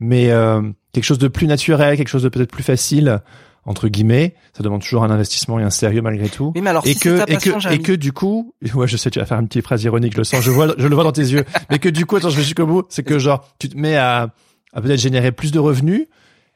mais 0.00 0.30
euh, 0.30 0.62
quelque 0.92 1.04
chose 1.04 1.18
de 1.18 1.28
plus 1.28 1.46
naturel, 1.46 1.98
quelque 1.98 2.08
chose 2.08 2.22
de 2.22 2.30
peut-être 2.30 2.50
plus 2.50 2.62
facile 2.62 3.20
entre 3.66 3.88
guillemets. 3.88 4.34
Ça 4.56 4.62
demande 4.62 4.80
toujours 4.80 5.04
un 5.04 5.10
investissement 5.10 5.60
et 5.60 5.62
un 5.62 5.70
sérieux 5.70 6.00
malgré 6.00 6.30
tout. 6.30 6.54
mais 6.54 6.70
alors, 6.70 6.86
et 6.86 6.94
si 6.94 7.00
que 7.00 7.30
et 7.30 7.36
que 7.36 7.70
et 7.70 7.78
que 7.80 7.92
du 7.92 8.12
coup, 8.12 8.54
ouais, 8.74 8.88
je 8.88 8.96
sais, 8.96 9.10
tu 9.10 9.18
vas 9.18 9.26
faire 9.26 9.38
une 9.38 9.48
petite 9.48 9.64
phrase 9.64 9.84
ironique, 9.84 10.14
je 10.14 10.18
le 10.18 10.24
sens, 10.24 10.42
je 10.42 10.50
vois, 10.50 10.74
je 10.78 10.86
le 10.86 10.94
vois 10.94 11.04
dans 11.04 11.12
tes 11.12 11.20
yeux. 11.20 11.44
Mais 11.70 11.78
que 11.78 11.90
du 11.90 12.06
coup, 12.06 12.16
attends, 12.16 12.30
je 12.30 12.38
vais 12.38 12.42
jusqu'au 12.42 12.66
bout, 12.66 12.86
c'est 12.88 13.02
que 13.02 13.18
genre 13.18 13.46
tu 13.58 13.68
te 13.68 13.76
mets 13.76 13.96
à, 13.98 14.30
à 14.72 14.80
peut-être 14.80 15.00
générer 15.00 15.32
plus 15.32 15.52
de 15.52 15.58
revenus 15.58 16.06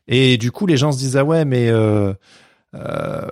et 0.09 0.37
du 0.39 0.51
coup 0.51 0.67
les 0.67 0.77
gens 0.77 0.93
se 0.93 0.99
disent 0.99 1.17
ah 1.17 1.25
ouais 1.25 1.45
mais 1.45 1.69
euh, 1.69 2.13
euh, 2.75 3.29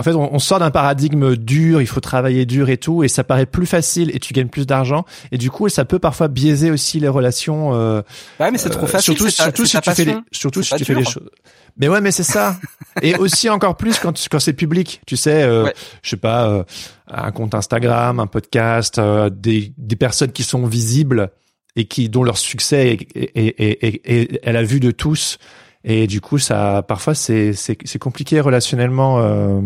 en 0.00 0.02
fait, 0.02 0.14
on, 0.14 0.38
sort 0.38 0.60
d'un 0.60 0.70
paradigme 0.70 1.36
dur, 1.36 1.82
il 1.82 1.86
faut 1.86 2.00
travailler 2.00 2.46
dur 2.46 2.70
et 2.70 2.78
tout, 2.78 3.04
et 3.04 3.08
ça 3.08 3.22
paraît 3.22 3.44
plus 3.44 3.66
facile 3.66 4.10
et 4.16 4.18
tu 4.18 4.32
gagnes 4.32 4.48
plus 4.48 4.66
d'argent. 4.66 5.04
Et 5.30 5.36
du 5.36 5.50
coup, 5.50 5.68
ça 5.68 5.84
peut 5.84 5.98
parfois 5.98 6.28
biaiser 6.28 6.70
aussi 6.70 7.00
les 7.00 7.08
relations. 7.08 7.74
Euh, 7.74 8.00
ouais, 8.40 8.50
mais 8.50 8.56
c'est 8.56 8.70
trop 8.70 8.84
euh, 8.84 8.88
facile. 8.88 9.14
Surtout, 9.14 9.30
surtout 9.30 9.66
si 9.66 9.78
tu 9.78 9.90
fais 9.90 10.04
les, 10.06 10.16
surtout 10.32 10.62
si 10.62 10.74
tu 10.76 10.86
fais 10.86 10.94
les 10.94 11.04
choses. 11.04 11.28
Mais 11.76 11.86
ouais, 11.88 12.00
mais 12.00 12.12
c'est 12.12 12.22
ça. 12.22 12.56
et 13.02 13.14
aussi 13.16 13.50
encore 13.50 13.76
plus 13.76 13.98
quand 13.98 14.18
quand 14.30 14.40
c'est 14.40 14.54
public. 14.54 15.02
Tu 15.06 15.18
sais, 15.18 15.42
euh, 15.42 15.68
je 16.02 16.08
sais 16.08 16.16
pas, 16.16 16.48
euh, 16.48 16.64
un 17.06 17.30
compte 17.30 17.54
Instagram, 17.54 18.20
un 18.20 18.26
podcast, 18.26 18.98
des 18.98 19.74
des 19.76 19.96
personnes 19.96 20.32
qui 20.32 20.44
sont 20.44 20.64
visibles 20.64 21.30
et 21.76 21.86
qui 21.86 22.08
dont 22.08 22.22
leur 22.22 22.38
succès 22.38 22.98
est, 23.14 23.16
est, 23.16 23.60
est, 23.60 24.00
est 24.04 24.46
à 24.46 24.52
la 24.52 24.62
vue 24.62 24.80
de 24.80 24.90
tous 24.90 25.38
et 25.84 26.06
du 26.06 26.20
coup, 26.20 26.38
ça, 26.38 26.84
parfois, 26.86 27.14
c'est 27.14 27.54
c'est 27.54 27.98
compliqué 27.98 28.40
relationnellement. 28.40 29.18
Euh, 29.20 29.60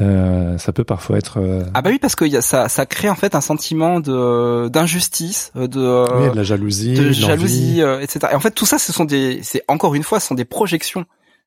euh, 0.00 0.56
ça 0.56 0.72
peut 0.72 0.84
parfois 0.84 1.18
être. 1.18 1.38
Euh... 1.38 1.64
Ah 1.74 1.82
bah 1.82 1.90
oui, 1.90 1.98
parce 1.98 2.14
que 2.14 2.24
y 2.24 2.36
a, 2.36 2.42
ça, 2.42 2.68
ça 2.68 2.86
crée 2.86 3.10
en 3.10 3.14
fait 3.14 3.34
un 3.34 3.40
sentiment 3.40 4.00
de 4.00 4.68
d'injustice, 4.68 5.52
de, 5.54 5.66
oui, 5.66 6.30
de 6.30 6.36
la 6.36 6.42
jalousie, 6.44 6.94
de, 6.94 7.10
jalousie, 7.10 7.82
euh, 7.82 8.00
etc. 8.00 8.28
Et 8.32 8.34
en 8.34 8.40
fait, 8.40 8.52
tout 8.52 8.66
ça, 8.66 8.78
ce 8.78 8.92
sont 8.92 9.04
des, 9.04 9.40
c'est 9.42 9.62
encore 9.68 9.94
une 9.94 10.04
fois, 10.04 10.20
ce 10.20 10.28
sont 10.28 10.34
des 10.34 10.44
projections 10.44 11.04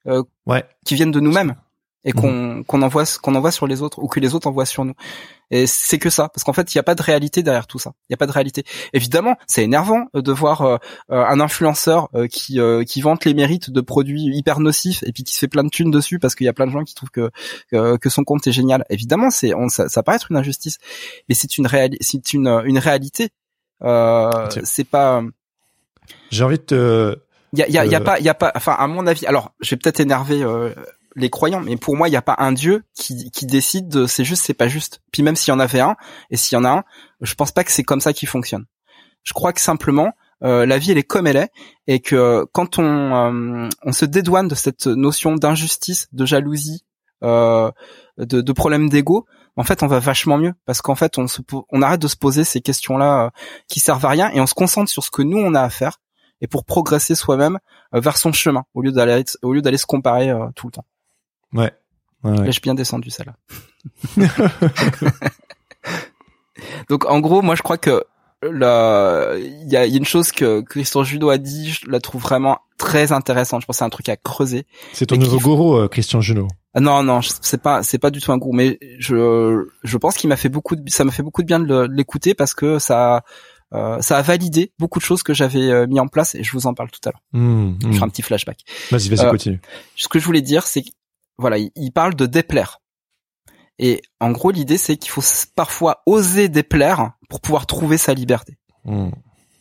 euh, 0.07 0.23
ouais. 0.45 0.63
qui 0.85 0.95
viennent 0.95 1.11
de 1.11 1.21
nous-mêmes 1.21 1.55
et 2.03 2.11
qu'on 2.11 2.31
mhm. 2.31 2.65
qu'on 2.65 2.81
envoie 2.81 3.05
qu'on 3.21 3.35
envoie 3.35 3.51
sur 3.51 3.65
les 3.65 3.81
autres 3.81 3.99
ou 3.99 4.07
que 4.07 4.19
les 4.19 4.35
autres 4.35 4.47
envoient 4.47 4.65
sur 4.65 4.85
nous. 4.85 4.93
Et 5.53 5.67
c'est 5.67 5.99
que 5.99 6.09
ça, 6.09 6.29
parce 6.29 6.43
qu'en 6.43 6.51
fait, 6.51 6.73
il 6.73 6.77
n'y 6.77 6.79
a 6.79 6.83
pas 6.83 6.95
de 6.95 7.03
réalité 7.03 7.43
derrière 7.43 7.67
tout 7.67 7.77
ça. 7.77 7.93
Il 8.09 8.13
n'y 8.13 8.15
a 8.15 8.17
pas 8.17 8.25
de 8.25 8.31
réalité. 8.31 8.63
Évidemment, 8.91 9.37
c'est 9.45 9.63
énervant 9.63 10.07
euh, 10.15 10.23
de 10.23 10.31
voir 10.31 10.63
euh, 10.63 10.77
euh, 11.11 11.23
un 11.23 11.39
influenceur 11.39 12.09
qui 12.31 12.59
qui 12.87 13.01
vante 13.01 13.23
les 13.25 13.35
mérites 13.35 13.69
de 13.69 13.81
produits 13.81 14.35
hyper 14.35 14.59
nocifs 14.59 15.03
et 15.03 15.11
puis 15.11 15.23
qui 15.23 15.35
se 15.35 15.39
fait 15.39 15.47
plein 15.47 15.63
de 15.63 15.69
thunes 15.69 15.91
dessus 15.91 16.17
parce 16.17 16.33
qu'il 16.33 16.45
y 16.45 16.47
a 16.47 16.53
plein 16.53 16.65
de 16.65 16.71
gens 16.71 16.83
qui 16.83 16.95
trouvent 16.95 17.11
que 17.11 17.29
que, 17.69 18.09
son 18.09 18.23
compte 18.23 18.47
est 18.47 18.51
génial. 18.51 18.83
Évidemment, 18.89 19.29
c'est 19.29 19.51
ça, 19.67 19.89
ça 19.89 20.01
paraît 20.01 20.15
être 20.15 20.31
une 20.31 20.37
injustice, 20.37 20.79
mais 21.29 21.35
c'est 21.35 21.59
une 21.59 21.67
réalité. 21.67 22.03
C'est 22.03 22.33
une 22.33 22.47
une 22.65 22.79
réalité. 22.79 23.29
c'est 24.63 24.87
pas. 24.89 25.21
J'ai 26.31 26.43
envie 26.43 26.57
de 26.57 26.63
te. 26.63 27.15
Il 27.55 27.59
y 27.59 27.61
a, 27.61 27.69
y, 27.69 27.77
a, 27.77 27.85
y 27.85 27.93
a 27.93 28.01
pas, 28.01 28.17
il 28.17 28.25
y 28.25 28.29
a 28.29 28.33
pas. 28.33 28.51
Enfin, 28.55 28.73
à 28.73 28.87
mon 28.87 29.05
avis. 29.05 29.27
Alors, 29.27 29.51
je 29.61 29.69
vais 29.69 29.77
peut-être 29.77 29.99
énerver 29.99 30.43
les 31.15 31.29
croyants, 31.29 31.61
mais 31.61 31.77
pour 31.77 31.95
moi, 31.95 32.07
il 32.07 32.11
n'y 32.11 32.17
a 32.17 32.21
pas 32.21 32.35
un 32.39 32.51
dieu 32.51 32.83
qui, 32.95 33.31
qui 33.31 33.45
décide 33.45 33.87
de 33.87 34.07
c'est 34.07 34.23
juste, 34.23 34.43
c'est 34.45 34.53
pas 34.53 34.67
juste. 34.67 35.01
Puis 35.11 35.23
même 35.23 35.35
s'il 35.35 35.51
y 35.51 35.55
en 35.55 35.59
avait 35.59 35.79
un, 35.79 35.95
et 36.29 36.37
s'il 36.37 36.55
y 36.55 36.59
en 36.59 36.65
a 36.65 36.69
un, 36.69 36.83
je 37.21 37.33
pense 37.35 37.51
pas 37.51 37.63
que 37.63 37.71
c'est 37.71 37.83
comme 37.83 38.01
ça 38.01 38.13
qu'il 38.13 38.27
fonctionne. 38.27 38.65
Je 39.23 39.33
crois 39.33 39.53
que 39.53 39.61
simplement, 39.61 40.11
euh, 40.43 40.65
la 40.65 40.77
vie 40.77 40.91
elle 40.91 40.97
est 40.97 41.03
comme 41.03 41.27
elle 41.27 41.37
est, 41.37 41.51
et 41.87 41.99
que 41.99 42.45
quand 42.51 42.79
on, 42.79 42.83
euh, 42.85 43.69
on 43.83 43.91
se 43.91 44.05
dédouane 44.05 44.47
de 44.47 44.55
cette 44.55 44.87
notion 44.87 45.35
d'injustice, 45.35 46.07
de 46.11 46.25
jalousie, 46.25 46.83
euh, 47.23 47.71
de, 48.17 48.41
de 48.41 48.51
problème 48.51 48.89
d'ego, 48.89 49.25
en 49.55 49.63
fait, 49.63 49.83
on 49.83 49.87
va 49.87 49.99
vachement 49.99 50.37
mieux 50.37 50.53
parce 50.65 50.81
qu'en 50.81 50.95
fait, 50.95 51.17
on, 51.19 51.27
on 51.69 51.81
arrête 51.83 52.01
de 52.01 52.07
se 52.07 52.17
poser 52.17 52.43
ces 52.43 52.59
questions-là 52.59 53.31
qui 53.67 53.79
servent 53.79 54.05
à 54.05 54.09
rien 54.09 54.31
et 54.31 54.41
on 54.41 54.47
se 54.47 54.55
concentre 54.55 54.89
sur 54.89 55.03
ce 55.03 55.11
que 55.11 55.21
nous 55.21 55.37
on 55.37 55.53
a 55.53 55.61
à 55.61 55.69
faire 55.69 55.99
et 56.41 56.47
pour 56.47 56.65
progresser 56.65 57.13
soi-même 57.13 57.59
vers 57.93 58.17
son 58.17 58.33
chemin 58.33 58.63
au 58.73 58.81
lieu 58.81 58.91
d'aller 58.91 59.23
au 59.43 59.53
lieu 59.53 59.61
d'aller 59.61 59.77
se 59.77 59.85
comparer 59.85 60.33
tout 60.55 60.67
le 60.67 60.71
temps. 60.71 60.85
Ouais. 61.53 61.71
ouais, 62.23 62.51
J'ai 62.51 62.61
bien 62.61 62.75
descendu 62.75 63.09
celle-là. 63.09 63.35
Donc 66.89 67.05
en 67.05 67.19
gros, 67.19 67.41
moi 67.41 67.55
je 67.55 67.61
crois 67.61 67.77
que 67.77 68.03
il 68.45 69.67
y 69.69 69.77
a, 69.77 69.85
une 69.85 70.05
chose 70.05 70.31
que 70.31 70.61
Christian 70.61 71.03
Junot 71.03 71.29
a 71.29 71.37
dit, 71.37 71.71
je 71.71 71.89
la 71.89 71.99
trouve 71.99 72.21
vraiment 72.21 72.59
très 72.77 73.11
intéressante. 73.11 73.61
Je 73.61 73.65
pense 73.65 73.75
que 73.75 73.79
c'est 73.79 73.85
un 73.85 73.89
truc 73.89 74.09
à 74.09 74.17
creuser. 74.17 74.65
C'est 74.91 75.05
ton 75.05 75.15
nouveau 75.15 75.39
gourou, 75.39 75.77
euh, 75.77 75.87
Christian 75.87 76.21
Junot. 76.21 76.47
Ah, 76.73 76.79
non, 76.79 77.03
non, 77.03 77.21
c'est 77.21 77.61
pas, 77.61 77.83
c'est 77.83 77.99
pas 77.99 78.09
du 78.09 78.19
tout 78.19 78.31
un 78.31 78.37
gourou, 78.37 78.53
mais 78.53 78.79
je, 78.99 79.65
je 79.83 79.97
pense 79.97 80.15
qu'il 80.15 80.27
m'a 80.27 80.35
fait 80.35 80.49
beaucoup 80.49 80.75
de, 80.75 80.89
ça 80.89 81.03
m'a 81.03 81.11
fait 81.11 81.23
beaucoup 81.23 81.41
de 81.41 81.47
bien 81.47 81.59
de 81.59 81.87
l'écouter 81.89 82.33
parce 82.33 82.53
que 82.53 82.79
ça, 82.79 83.23
euh, 83.73 84.01
ça 84.01 84.17
a 84.17 84.21
validé 84.21 84.71
beaucoup 84.79 84.99
de 84.99 85.03
choses 85.03 85.23
que 85.23 85.33
j'avais 85.33 85.71
euh, 85.71 85.87
mis 85.87 85.99
en 85.99 86.07
place 86.07 86.35
et 86.35 86.43
je 86.43 86.51
vous 86.51 86.67
en 86.67 86.73
parle 86.73 86.89
tout 86.89 87.07
à 87.07 87.11
l'heure. 87.11 87.21
Mmh, 87.33 87.75
je 87.81 87.87
ferai 87.93 88.03
un 88.03 88.09
petit 88.09 88.23
flashback. 88.23 88.59
Vas-y, 88.91 89.09
vas-y, 89.09 89.29
continue. 89.29 89.61
Ce 89.95 90.07
que 90.07 90.19
je 90.19 90.25
voulais 90.25 90.41
dire, 90.41 90.63
c'est 90.65 90.83
voilà, 91.37 91.57
il, 91.57 91.91
parle 91.91 92.15
de 92.15 92.25
déplaire. 92.25 92.79
Et 93.79 94.01
en 94.19 94.31
gros, 94.31 94.51
l'idée, 94.51 94.77
c'est 94.77 94.97
qu'il 94.97 95.11
faut 95.11 95.23
parfois 95.55 96.01
oser 96.05 96.47
déplaire 96.47 97.13
pour 97.29 97.41
pouvoir 97.41 97.65
trouver 97.65 97.97
sa 97.97 98.13
liberté. 98.13 98.57
Hmm. 98.85 99.09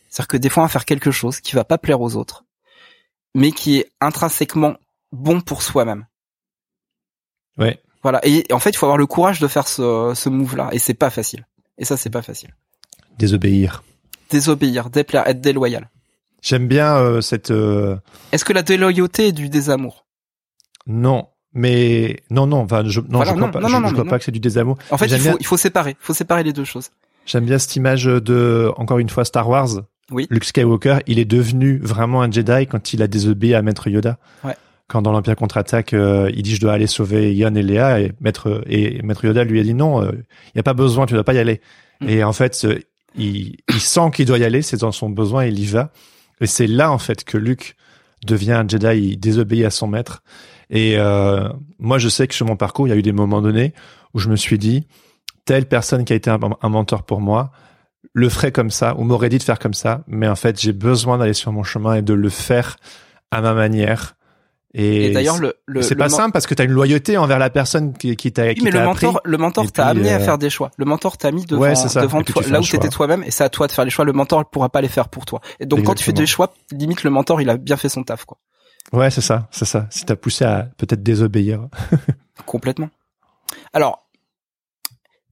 C'est-à-dire 0.09 0.27
que 0.27 0.37
des 0.37 0.49
fois, 0.49 0.63
on 0.63 0.65
va 0.67 0.71
faire 0.71 0.85
quelque 0.85 1.11
chose 1.11 1.39
qui 1.39 1.55
va 1.55 1.63
pas 1.63 1.77
plaire 1.77 2.01
aux 2.01 2.15
autres, 2.15 2.45
mais 3.33 3.51
qui 3.51 3.77
est 3.77 3.91
intrinsèquement 3.99 4.75
bon 5.11 5.41
pour 5.41 5.61
soi-même. 5.61 6.05
Ouais. 7.57 7.81
Voilà. 8.03 8.19
Et 8.23 8.45
en 8.51 8.59
fait, 8.59 8.71
il 8.71 8.77
faut 8.77 8.85
avoir 8.85 8.97
le 8.97 9.07
courage 9.07 9.39
de 9.39 9.47
faire 9.47 9.67
ce, 9.67 10.13
ce 10.15 10.29
move-là. 10.29 10.69
Et 10.71 10.79
c'est 10.79 10.93
pas 10.93 11.09
facile. 11.09 11.47
Et 11.77 11.85
ça, 11.85 11.97
c'est 11.97 12.09
pas 12.09 12.21
facile. 12.21 12.53
Désobéir. 13.17 13.83
Désobéir, 14.29 14.89
déplaire, 14.89 15.27
être 15.27 15.41
déloyal. 15.41 15.89
J'aime 16.41 16.67
bien 16.67 16.97
euh, 16.97 17.21
cette. 17.21 17.51
Euh, 17.51 17.95
Est-ce 18.31 18.43
que 18.43 18.53
la 18.53 18.63
déloyauté 18.63 19.27
est 19.27 19.31
du 19.31 19.49
désamour? 19.49 20.05
Non, 20.85 21.29
mais 21.53 22.21
non, 22.29 22.47
non, 22.47 22.57
enfin, 22.57 22.83
je, 22.85 22.99
non, 23.01 23.23
je 23.23 23.31
crois 23.31 23.51
pas, 23.51 23.61
je, 23.61 23.91
crois 23.93 24.05
pas 24.05 24.19
que 24.19 24.25
c'est 24.25 24.31
du 24.31 24.39
désamour. 24.39 24.77
En 24.89 24.97
fait, 24.97 25.07
il 25.07 25.19
faut, 25.19 25.37
il 25.39 25.45
faut 25.45 25.57
séparer, 25.57 25.91
il 25.91 26.05
faut 26.05 26.13
séparer 26.13 26.43
les 26.43 26.53
deux 26.53 26.63
choses. 26.63 26.89
J'aime 27.25 27.45
bien 27.45 27.59
cette 27.59 27.75
image 27.75 28.05
de, 28.05 28.71
encore 28.75 28.99
une 28.99 29.09
fois, 29.09 29.23
Star 29.23 29.47
Wars. 29.47 29.69
Oui. 30.11 30.27
Luke 30.29 30.43
Skywalker, 30.43 30.97
il 31.07 31.19
est 31.19 31.25
devenu 31.25 31.79
vraiment 31.79 32.21
un 32.21 32.31
Jedi 32.31 32.67
quand 32.67 32.93
il 32.93 33.01
a 33.01 33.07
désobéi 33.07 33.53
à 33.53 33.61
Maître 33.61 33.87
Yoda. 33.87 34.17
Ouais. 34.43 34.55
Quand 34.87 35.01
dans 35.01 35.11
l'Empire 35.11 35.35
contre-attaque, 35.35 35.93
euh, 35.93 36.29
il 36.35 36.43
dit 36.43 36.55
je 36.55 36.59
dois 36.59 36.73
aller 36.73 36.87
sauver 36.87 37.33
Yon 37.33 37.55
et 37.55 37.63
Léa 37.63 38.01
et 38.01 38.11
Maître 38.19 38.63
et 38.67 39.01
Maître 39.01 39.23
Yoda 39.23 39.43
lui 39.45 39.59
a 39.59 39.63
dit 39.63 39.73
non, 39.73 40.03
il 40.03 40.09
euh, 40.09 40.23
y 40.55 40.59
a 40.59 40.63
pas 40.63 40.73
besoin, 40.73 41.05
tu 41.05 41.13
dois 41.13 41.23
pas 41.23 41.33
y 41.33 41.39
aller. 41.39 41.61
Mm. 42.01 42.09
Et 42.09 42.23
en 42.23 42.33
fait, 42.33 42.67
il, 43.15 43.55
il 43.69 43.79
sent 43.79 44.11
qu'il 44.13 44.25
doit 44.25 44.37
y 44.37 44.43
aller, 44.43 44.61
c'est 44.61 44.77
dans 44.77 44.91
son 44.91 45.09
besoin, 45.09 45.45
il 45.45 45.57
y 45.57 45.65
va. 45.65 45.91
Et 46.41 46.47
c'est 46.47 46.67
là 46.67 46.91
en 46.91 46.97
fait 46.97 47.23
que 47.23 47.37
Luke 47.37 47.75
devient 48.25 48.53
un 48.53 48.67
Jedi, 48.67 49.11
il 49.11 49.17
désobéit 49.17 49.65
à 49.65 49.69
son 49.69 49.87
maître. 49.87 50.21
Et 50.73 50.95
euh, 50.97 51.47
moi, 51.77 51.99
je 51.99 52.09
sais 52.09 52.27
que 52.27 52.33
sur 52.33 52.47
mon 52.47 52.57
parcours, 52.57 52.87
il 52.87 52.89
y 52.89 52.93
a 52.93 52.97
eu 52.97 53.03
des 53.03 53.11
moments 53.11 53.41
donnés 53.41 53.73
où 54.15 54.19
je 54.19 54.27
me 54.27 54.35
suis 54.35 54.57
dit, 54.57 54.87
telle 55.45 55.67
personne 55.67 56.03
qui 56.03 56.13
a 56.13 56.15
été 56.15 56.31
un, 56.31 56.39
mentor 56.69 57.03
pour 57.03 57.21
moi 57.21 57.51
le 58.11 58.27
ferait 58.27 58.51
comme 58.51 58.69
ça 58.69 58.95
ou 58.97 59.03
m'aurait 59.03 59.29
dit 59.29 59.37
de 59.37 59.43
faire 59.43 59.59
comme 59.59 59.73
ça, 59.73 60.01
mais 60.07 60.27
en 60.27 60.35
fait, 60.35 60.59
j'ai 60.59 60.73
besoin 60.73 61.17
d'aller 61.17 61.33
sur 61.33 61.51
mon 61.51 61.63
chemin 61.63 61.95
et 61.95 62.01
de 62.01 62.13
le 62.13 62.29
faire 62.29 62.75
à 63.31 63.41
ma 63.41 63.53
manière. 63.53 64.15
Et, 64.75 65.11
d'ailleurs, 65.11 65.37
le, 65.37 65.81
c'est 65.81 65.95
pas 65.95 66.09
simple 66.09 66.31
parce 66.31 66.47
que 66.47 66.55
tu 66.55 66.61
as 66.61 66.65
une 66.65 66.71
loyauté 66.71 67.17
envers 67.17 67.39
la 67.39 67.51
personne 67.51 67.93
qui, 67.93 68.15
qui 68.15 68.31
t'a. 68.31 68.47
Oui, 68.47 68.55
mais 68.63 68.71
le 68.71 68.83
mentor, 68.83 69.21
le 69.23 69.37
mentor 69.37 69.71
t'a 69.71 69.87
amené 69.87 70.11
à 70.11 70.17
euh, 70.17 70.19
faire 70.19 70.37
des 70.39 70.49
choix. 70.49 70.71
Le 70.77 70.85
mentor 70.85 71.17
t'a 71.17 71.31
mis 71.31 71.45
devant, 71.45 71.65
devant 71.65 72.23
toi, 72.23 72.43
là 72.47 72.59
où 72.59 72.63
t'étais 72.63 72.89
toi-même, 72.89 73.23
et 73.23 73.31
c'est 73.31 73.43
à 73.43 73.49
toi 73.49 73.67
de 73.67 73.71
faire 73.71 73.85
les 73.85 73.91
choix. 73.91 74.05
Le 74.05 74.13
mentor 74.13 74.39
ne 74.39 74.45
pourra 74.45 74.69
pas 74.69 74.81
les 74.81 74.87
faire 74.87 75.09
pour 75.09 75.25
toi. 75.25 75.41
Et 75.59 75.65
donc, 75.65 75.83
quand 75.83 75.93
tu 75.93 76.03
fais 76.03 76.13
des 76.13 76.25
choix, 76.25 76.53
limite 76.71 77.03
le 77.03 77.11
mentor, 77.11 77.41
il 77.41 77.49
a 77.49 77.57
bien 77.57 77.77
fait 77.77 77.89
son 77.89 78.03
taf, 78.03 78.25
quoi. 78.25 78.37
Ouais, 78.93 79.09
c'est 79.09 79.21
ça, 79.21 79.47
c'est 79.51 79.65
ça. 79.65 79.87
Si 79.89 80.05
t'as 80.05 80.15
poussé 80.15 80.45
à 80.45 80.69
peut-être 80.77 81.01
désobéir. 81.01 81.67
Complètement. 82.45 82.89
Alors, 83.73 84.07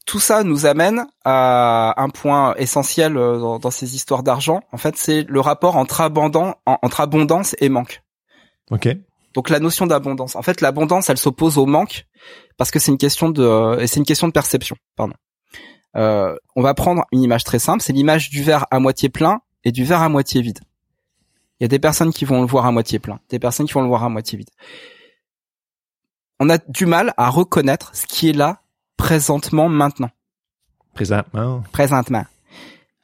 tout 0.05 0.19
ça 0.19 0.43
nous 0.43 0.65
amène 0.65 1.05
à 1.23 1.93
un 2.01 2.09
point 2.09 2.55
essentiel 2.55 3.15
euh, 3.17 3.59
dans, 3.59 3.71
ces 3.71 3.95
histoires 3.95 4.23
d'argent. 4.23 4.61
En 4.71 4.77
fait, 4.77 4.97
c'est 4.97 5.23
le 5.29 5.39
rapport 5.39 5.77
entre, 5.77 6.01
abondance, 6.01 6.55
entre 6.65 7.01
abondance 7.01 7.55
et 7.59 7.69
manque. 7.69 8.01
Ok. 8.71 8.89
Donc 9.33 9.49
la 9.49 9.59
notion 9.59 9.85
d'abondance. 9.85 10.35
En 10.35 10.41
fait, 10.41 10.59
l'abondance, 10.59 11.09
elle 11.09 11.17
s'oppose 11.17 11.57
au 11.57 11.65
manque 11.65 12.07
parce 12.57 12.71
que 12.71 12.79
c'est 12.79 12.91
une 12.91 12.97
question 12.97 13.29
de, 13.29 13.77
c'est 13.85 13.99
une 13.99 14.05
question 14.05 14.27
de 14.27 14.33
perception. 14.33 14.75
Pardon. 14.95 15.13
Euh, 15.95 16.35
on 16.55 16.61
va 16.61 16.73
prendre 16.73 17.05
une 17.11 17.21
image 17.21 17.43
très 17.43 17.59
simple, 17.59 17.81
c'est 17.81 17.93
l'image 17.93 18.29
du 18.29 18.43
verre 18.43 18.65
à 18.71 18.79
moitié 18.79 19.09
plein 19.09 19.41
et 19.63 19.71
du 19.71 19.83
verre 19.83 20.01
à 20.01 20.09
moitié 20.09 20.41
vide. 20.41 20.59
Il 21.61 21.65
y 21.65 21.65
a 21.65 21.67
des 21.67 21.77
personnes 21.77 22.11
qui 22.11 22.25
vont 22.25 22.41
le 22.41 22.47
voir 22.47 22.65
à 22.65 22.71
moitié 22.71 22.97
plein, 22.97 23.19
des 23.29 23.37
personnes 23.37 23.67
qui 23.67 23.73
vont 23.73 23.83
le 23.83 23.87
voir 23.87 24.03
à 24.03 24.09
moitié 24.09 24.35
vide. 24.35 24.49
On 26.39 26.49
a 26.49 26.57
du 26.57 26.87
mal 26.87 27.13
à 27.17 27.29
reconnaître 27.29 27.95
ce 27.95 28.07
qui 28.07 28.31
est 28.31 28.33
là 28.33 28.63
présentement, 28.97 29.69
maintenant. 29.69 30.09
Présentement. 30.95 31.61
Présentement. 31.71 32.25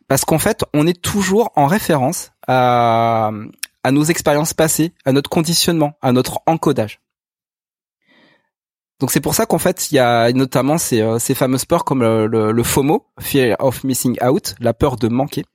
Parce 0.08 0.26
qu'en 0.26 0.40
fait, 0.40 0.66
on 0.74 0.88
est 0.88 1.00
toujours 1.00 1.52
en 1.56 1.68
référence 1.68 2.32
à, 2.48 3.30
à 3.84 3.92
nos 3.92 4.04
expériences 4.06 4.56
passées, 4.56 4.92
à 5.06 5.12
notre 5.12 5.30
conditionnement, 5.30 5.94
à 6.02 6.12
notre 6.12 6.40
encodage. 6.48 7.00
Donc 9.00 9.12
c'est 9.12 9.22
pour 9.22 9.36
ça 9.36 9.46
qu'en 9.46 9.60
fait, 9.60 9.92
il 9.92 9.96
y 9.96 10.00
a 10.00 10.32
notamment 10.32 10.80
ces, 10.80 11.02
euh, 11.02 11.20
ces 11.20 11.36
fameuses 11.36 11.66
peurs 11.66 11.86
comme 11.86 12.02
le, 12.02 12.26
le, 12.26 12.64
FOMO, 12.64 13.06
Fear 13.20 13.56
of 13.60 13.84
Missing 13.84 14.18
Out, 14.24 14.56
la 14.60 14.74
peur 14.74 14.96
de 14.96 15.10
manquer. 15.10 15.46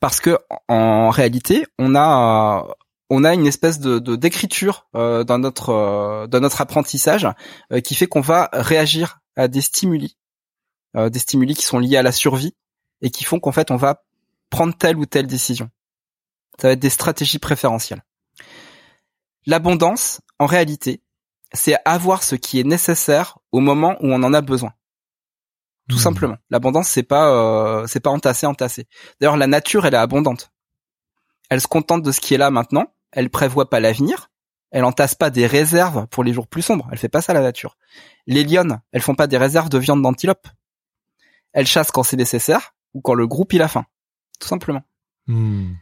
Parce 0.00 0.20
que 0.20 0.38
en 0.68 1.10
réalité, 1.10 1.66
on 1.78 1.94
a 1.94 2.66
on 3.10 3.24
a 3.24 3.34
une 3.34 3.46
espèce 3.46 3.80
de 3.80 3.98
d'écriture 4.16 4.86
euh, 4.94 5.24
dans 5.24 5.38
notre 5.38 5.70
euh, 5.70 6.26
dans 6.26 6.40
notre 6.40 6.60
apprentissage 6.60 7.28
euh, 7.72 7.80
qui 7.80 7.94
fait 7.94 8.06
qu'on 8.06 8.20
va 8.20 8.48
réagir 8.52 9.20
à 9.36 9.48
des 9.48 9.60
stimuli, 9.60 10.16
des 10.94 11.18
stimuli 11.18 11.54
qui 11.54 11.64
sont 11.64 11.78
liés 11.78 11.96
à 11.96 12.02
la 12.02 12.12
survie 12.12 12.54
et 13.00 13.10
qui 13.10 13.24
font 13.24 13.38
qu'en 13.38 13.52
fait 13.52 13.70
on 13.70 13.76
va 13.76 14.02
prendre 14.50 14.76
telle 14.76 14.96
ou 14.96 15.06
telle 15.06 15.26
décision. 15.26 15.70
Ça 16.60 16.68
va 16.68 16.72
être 16.72 16.80
des 16.80 16.90
stratégies 16.90 17.38
préférentielles. 17.38 18.04
L'abondance, 19.46 20.20
en 20.38 20.46
réalité, 20.46 21.00
c'est 21.54 21.76
avoir 21.84 22.22
ce 22.22 22.34
qui 22.34 22.60
est 22.60 22.64
nécessaire 22.64 23.38
au 23.52 23.60
moment 23.60 23.96
où 24.00 24.12
on 24.12 24.22
en 24.22 24.34
a 24.34 24.40
besoin. 24.40 24.72
Tout 25.90 25.96
hmm. 25.96 25.98
simplement. 25.98 26.36
L'abondance, 26.50 26.88
c'est 26.88 27.02
pas 27.02 27.30
euh, 27.30 27.86
c'est 27.86 28.00
pas 28.00 28.10
entasser, 28.10 28.46
entasser. 28.46 28.86
D'ailleurs, 29.20 29.36
la 29.36 29.46
nature, 29.46 29.86
elle 29.86 29.94
est 29.94 29.98
abondante. 29.98 30.52
Elle 31.50 31.60
se 31.60 31.66
contente 31.66 32.02
de 32.02 32.12
ce 32.12 32.20
qui 32.20 32.34
est 32.34 32.38
là 32.38 32.50
maintenant. 32.50 32.86
Elle 33.10 33.28
prévoit 33.28 33.68
pas 33.68 33.80
l'avenir. 33.80 34.30
Elle 34.70 34.84
entasse 34.84 35.16
pas 35.16 35.30
des 35.30 35.48
réserves 35.48 36.06
pour 36.06 36.22
les 36.22 36.32
jours 36.32 36.46
plus 36.46 36.62
sombres. 36.62 36.88
Elle 36.92 36.98
fait 36.98 37.08
pas 37.08 37.22
ça 37.22 37.34
la 37.34 37.40
nature. 37.40 37.76
Les 38.28 38.44
lionnes, 38.44 38.80
elles 38.92 39.02
font 39.02 39.16
pas 39.16 39.26
des 39.26 39.36
réserves 39.36 39.68
de 39.68 39.78
viande 39.78 40.00
d'antilope. 40.00 40.46
Elles 41.52 41.66
chassent 41.66 41.90
quand 41.90 42.04
c'est 42.04 42.16
nécessaire 42.16 42.74
ou 42.94 43.00
quand 43.00 43.14
le 43.14 43.26
groupe 43.26 43.52
il 43.52 43.62
a 43.62 43.68
faim. 43.68 43.84
Tout 44.38 44.46
simplement. 44.46 44.82
Hmm. 45.26 45.72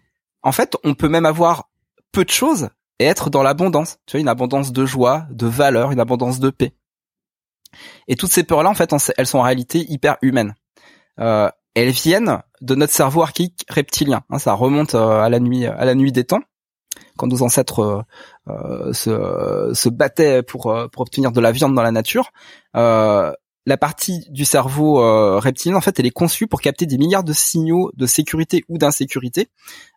En 0.43 0.53
fait, 0.53 0.75
on 0.85 0.95
peut 0.95 1.11
même 1.11 1.27
avoir 1.27 1.69
peu 2.13 2.25
de 2.25 2.31
choses 2.31 2.71
et 2.99 3.05
être 3.05 3.29
dans 3.29 3.43
l'abondance. 3.43 3.99
Tu 4.07 4.13
vois, 4.13 4.23
une 4.23 4.29
abondance 4.29 4.73
de 4.73 4.87
joie, 4.87 5.27
de 5.31 5.47
valeur, 5.47 5.93
une 5.93 6.01
abondance 6.01 6.41
de 6.41 6.49
paix. 6.49 6.73
Et 8.07 8.17
toutes 8.17 8.33
ces 8.33 8.45
peurs-là, 8.45 8.71
en 8.71 8.75
fait, 8.75 8.95
elles 9.17 9.27
sont 9.27 9.39
en 9.39 9.43
réalité 9.43 9.85
hyper 9.89 10.17
humaines. 10.23 10.55
Euh, 11.21 11.51
elles 11.75 11.91
viennent 11.91 12.43
de 12.61 12.75
notre 12.75 12.93
cerveau 12.93 13.23
archaïque 13.23 13.65
reptilien. 13.69 14.23
Hein, 14.31 14.39
ça 14.39 14.53
remonte 14.53 14.95
euh, 14.95 15.21
à 15.21 15.29
la 15.29 15.41
nuit, 15.41 15.67
à 15.67 15.85
la 15.85 15.95
nuit 15.95 16.13
des 16.13 16.25
temps, 16.25 16.41
quand 17.17 17.27
nos 17.27 17.43
ancêtres 17.43 18.05
euh, 18.49 18.93
se, 18.93 19.73
se 19.75 19.89
battaient 19.89 20.43
pour, 20.43 20.75
pour 20.93 21.03
obtenir 21.03 21.33
de 21.33 21.41
la 21.41 21.53
viande 21.53 21.75
dans 21.75 21.83
la 21.83 21.93
nature. 21.93 22.31
la 22.75 23.77
partie 23.79 24.25
du 24.31 24.45
cerveau 24.45 24.95
reptilien, 25.39 25.77
en 25.77 25.81
fait, 25.83 26.01
elle 26.01 26.07
est 26.07 26.11
conçue 26.11 26.47
pour 26.47 26.61
capter 26.61 26.87
des 26.87 26.97
milliards 26.97 27.25
de 27.25 27.35
signaux 27.35 27.93
de 27.97 28.07
sécurité 28.07 28.65
ou 28.69 28.79
d'insécurité 28.79 29.51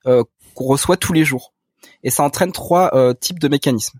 qu'on 0.03 0.65
reçoit 0.65 0.97
tous 0.97 1.13
les 1.13 1.23
jours 1.23 1.53
et 2.03 2.09
ça 2.09 2.23
entraîne 2.23 2.51
trois 2.51 2.95
euh, 2.95 3.13
types 3.13 3.39
de 3.39 3.47
mécanismes. 3.47 3.99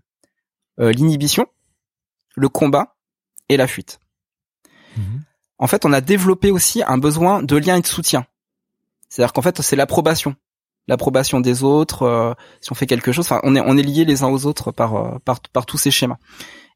Euh, 0.80 0.92
l'inhibition, 0.92 1.46
le 2.34 2.48
combat 2.48 2.96
et 3.48 3.56
la 3.56 3.66
fuite. 3.66 4.00
Mhm. 4.96 5.22
En 5.58 5.66
fait, 5.66 5.84
on 5.84 5.92
a 5.92 6.00
développé 6.00 6.50
aussi 6.50 6.82
un 6.86 6.98
besoin 6.98 7.42
de 7.42 7.56
lien 7.56 7.76
et 7.76 7.80
de 7.80 7.86
soutien. 7.86 8.26
C'est-à-dire 9.08 9.32
qu'en 9.32 9.42
fait, 9.42 9.60
c'est 9.60 9.76
l'approbation, 9.76 10.34
l'approbation 10.88 11.40
des 11.40 11.62
autres. 11.62 12.02
Euh, 12.02 12.34
si 12.60 12.72
on 12.72 12.74
fait 12.74 12.86
quelque 12.86 13.12
chose, 13.12 13.26
enfin, 13.26 13.40
on 13.44 13.54
est 13.54 13.60
on 13.60 13.76
est 13.76 13.82
liés 13.82 14.04
les 14.04 14.22
uns 14.22 14.28
aux 14.28 14.46
autres 14.46 14.72
par 14.72 15.20
par, 15.20 15.40
par 15.52 15.66
tous 15.66 15.78
ces 15.78 15.90
schémas. 15.90 16.18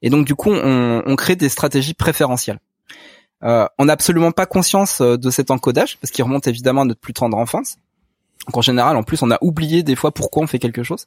Et 0.02 0.10
donc 0.10 0.26
du 0.26 0.34
coup, 0.34 0.50
on, 0.50 1.02
on 1.04 1.16
crée 1.16 1.36
des 1.36 1.48
stratégies 1.48 1.94
préférentielles. 1.94 2.60
Euh, 3.42 3.66
on 3.78 3.86
n'a 3.86 3.92
absolument 3.92 4.32
pas 4.32 4.46
conscience 4.46 5.00
de 5.00 5.30
cet 5.30 5.50
encodage 5.50 5.98
parce 5.98 6.10
qu'il 6.10 6.24
remonte 6.24 6.46
évidemment 6.46 6.82
à 6.82 6.84
notre 6.84 7.00
plus 7.00 7.12
tendre 7.12 7.36
enfance. 7.36 7.76
Donc 8.46 8.56
en 8.56 8.62
général, 8.62 8.96
en 8.96 9.02
plus, 9.02 9.22
on 9.22 9.30
a 9.30 9.38
oublié 9.40 9.82
des 9.82 9.96
fois 9.96 10.12
pourquoi 10.12 10.42
on 10.42 10.46
fait 10.46 10.58
quelque 10.58 10.82
chose. 10.82 11.06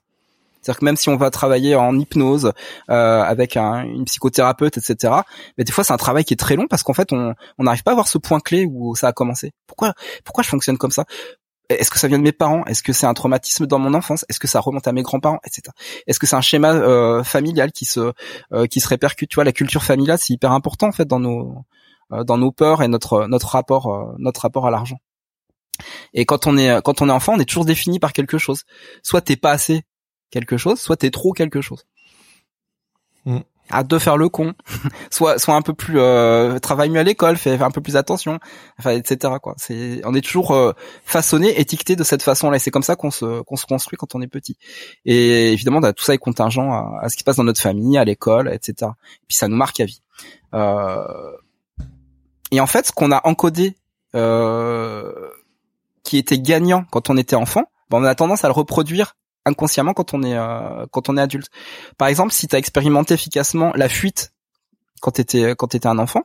C'est-à-dire 0.61 0.79
que 0.79 0.85
même 0.85 0.97
si 0.97 1.09
on 1.09 1.17
va 1.17 1.29
travailler 1.29 1.75
en 1.75 1.97
hypnose 1.97 2.51
euh, 2.89 3.21
avec 3.21 3.57
un, 3.57 3.83
une 3.83 4.05
psychothérapeute, 4.05 4.77
etc., 4.77 5.13
mais 5.57 5.63
des 5.63 5.71
fois 5.71 5.83
c'est 5.83 5.93
un 5.93 5.97
travail 5.97 6.23
qui 6.25 6.33
est 6.33 6.37
très 6.37 6.55
long 6.55 6.67
parce 6.67 6.83
qu'en 6.83 6.93
fait 6.93 7.13
on 7.13 7.35
n'arrive 7.59 7.83
pas 7.83 7.91
à 7.91 7.95
voir 7.95 8.07
ce 8.07 8.17
point 8.17 8.39
clé 8.39 8.65
où 8.69 8.95
ça 8.95 9.07
a 9.07 9.13
commencé. 9.13 9.53
Pourquoi 9.67 9.93
pourquoi 10.23 10.43
je 10.43 10.49
fonctionne 10.49 10.77
comme 10.77 10.91
ça? 10.91 11.05
Est-ce 11.69 11.91
que 11.91 11.99
ça 11.99 12.07
vient 12.07 12.17
de 12.17 12.23
mes 12.23 12.31
parents? 12.31 12.65
Est-ce 12.65 12.81
que 12.81 12.93
c'est 12.93 13.05
un 13.05 13.13
traumatisme 13.13 13.67
dans 13.67 13.77
mon 13.77 13.93
enfance? 13.93 14.25
Est-ce 14.27 14.39
que 14.39 14.47
ça 14.47 14.59
remonte 14.59 14.87
à 14.87 14.91
mes 14.91 15.03
grands-parents, 15.03 15.39
etc. 15.45 15.71
Est-ce 16.07 16.17
que 16.17 16.25
c'est 16.25 16.35
un 16.35 16.41
schéma 16.41 16.73
euh, 16.73 17.23
familial 17.23 17.71
qui 17.71 17.85
se 17.85 18.11
euh, 18.53 18.65
qui 18.65 18.79
se 18.79 18.87
répercute? 18.87 19.29
Tu 19.29 19.43
la 19.43 19.51
culture 19.51 19.83
familiale 19.83 20.17
c'est 20.17 20.33
hyper 20.33 20.51
important 20.51 20.87
en 20.87 20.91
fait 20.91 21.05
dans 21.05 21.19
nos 21.19 21.63
euh, 22.11 22.23
dans 22.23 22.39
nos 22.39 22.51
peurs 22.51 22.81
et 22.81 22.87
notre 22.87 23.27
notre 23.27 23.49
rapport 23.49 24.15
notre 24.17 24.41
rapport 24.41 24.65
à 24.65 24.71
l'argent. 24.71 24.97
Et 26.13 26.25
quand 26.25 26.47
on 26.47 26.57
est 26.57 26.81
quand 26.81 27.03
on 27.03 27.09
est 27.09 27.11
enfant, 27.11 27.33
on 27.35 27.39
est 27.39 27.45
toujours 27.45 27.65
défini 27.65 27.99
par 27.99 28.13
quelque 28.13 28.39
chose. 28.39 28.63
Soit 29.03 29.21
t'es 29.21 29.37
pas 29.37 29.51
assez 29.51 29.83
quelque 30.31 30.57
chose, 30.57 30.79
soit 30.79 30.97
t'es 30.97 31.11
trop 31.11 31.33
quelque 31.33 31.61
chose. 31.61 31.85
Mm. 33.25 33.39
Hâte 33.71 33.87
de 33.87 33.99
faire 33.99 34.17
le 34.17 34.29
con, 34.29 34.53
soit 35.11 35.37
soit 35.37 35.53
un 35.53 35.61
peu 35.61 35.75
plus 35.75 35.99
euh, 35.99 36.57
travaille 36.57 36.89
mieux 36.89 36.99
à 36.99 37.03
l'école, 37.03 37.37
fais 37.37 37.61
un 37.61 37.69
peu 37.69 37.81
plus 37.81 37.97
attention, 37.97 38.39
enfin 38.79 38.91
etc 38.91 39.35
quoi. 39.39 39.53
C'est 39.57 40.01
on 40.05 40.15
est 40.15 40.25
toujours 40.25 40.51
euh, 40.51 40.73
façonné, 41.03 41.59
étiqueté 41.59 41.95
de 41.95 42.03
cette 42.03 42.23
façon-là. 42.23 42.57
Et 42.57 42.59
c'est 42.59 42.71
comme 42.71 42.81
ça 42.81 42.95
qu'on 42.95 43.11
se 43.11 43.41
qu'on 43.43 43.57
se 43.57 43.67
construit 43.67 43.95
quand 43.95 44.15
on 44.15 44.21
est 44.21 44.27
petit. 44.27 44.57
Et 45.05 45.53
évidemment, 45.53 45.81
tout 45.93 46.03
ça 46.03 46.15
est 46.15 46.17
contingent 46.17 46.71
à, 46.71 46.99
à, 47.03 47.09
ce 47.09 47.15
qui 47.15 47.19
se 47.19 47.23
passe 47.25 47.35
dans 47.35 47.43
notre 47.43 47.61
famille, 47.61 47.97
à 47.99 48.05
l'école, 48.05 48.51
etc. 48.51 48.73
Et 48.81 49.25
puis 49.27 49.37
ça 49.37 49.47
nous 49.47 49.57
marque 49.57 49.79
à 49.79 49.85
vie. 49.85 50.01
Euh... 50.55 51.37
Et 52.51 52.59
en 52.59 52.67
fait, 52.67 52.87
ce 52.87 52.91
qu'on 52.91 53.11
a 53.11 53.21
encodé 53.25 53.75
euh, 54.15 55.29
qui 56.03 56.17
était 56.17 56.39
gagnant 56.39 56.85
quand 56.91 57.09
on 57.09 57.17
était 57.17 57.35
enfant, 57.35 57.65
ben 57.89 57.99
on 57.99 58.03
a 58.03 58.15
tendance 58.15 58.43
à 58.43 58.47
le 58.47 58.53
reproduire 58.53 59.15
inconsciemment 59.45 59.93
quand 59.93 60.13
on 60.13 60.23
est 60.23 60.35
euh, 60.35 60.85
quand 60.91 61.09
on 61.09 61.17
est 61.17 61.21
adulte. 61.21 61.49
Par 61.97 62.07
exemple, 62.07 62.33
si 62.33 62.47
tu 62.47 62.55
as 62.55 62.59
expérimenté 62.59 63.13
efficacement 63.13 63.71
la 63.75 63.89
fuite 63.89 64.33
quand 65.01 65.11
tu 65.11 65.21
étais 65.21 65.55
quand 65.55 65.73
étais 65.75 65.87
un 65.87 65.99
enfant, 65.99 66.23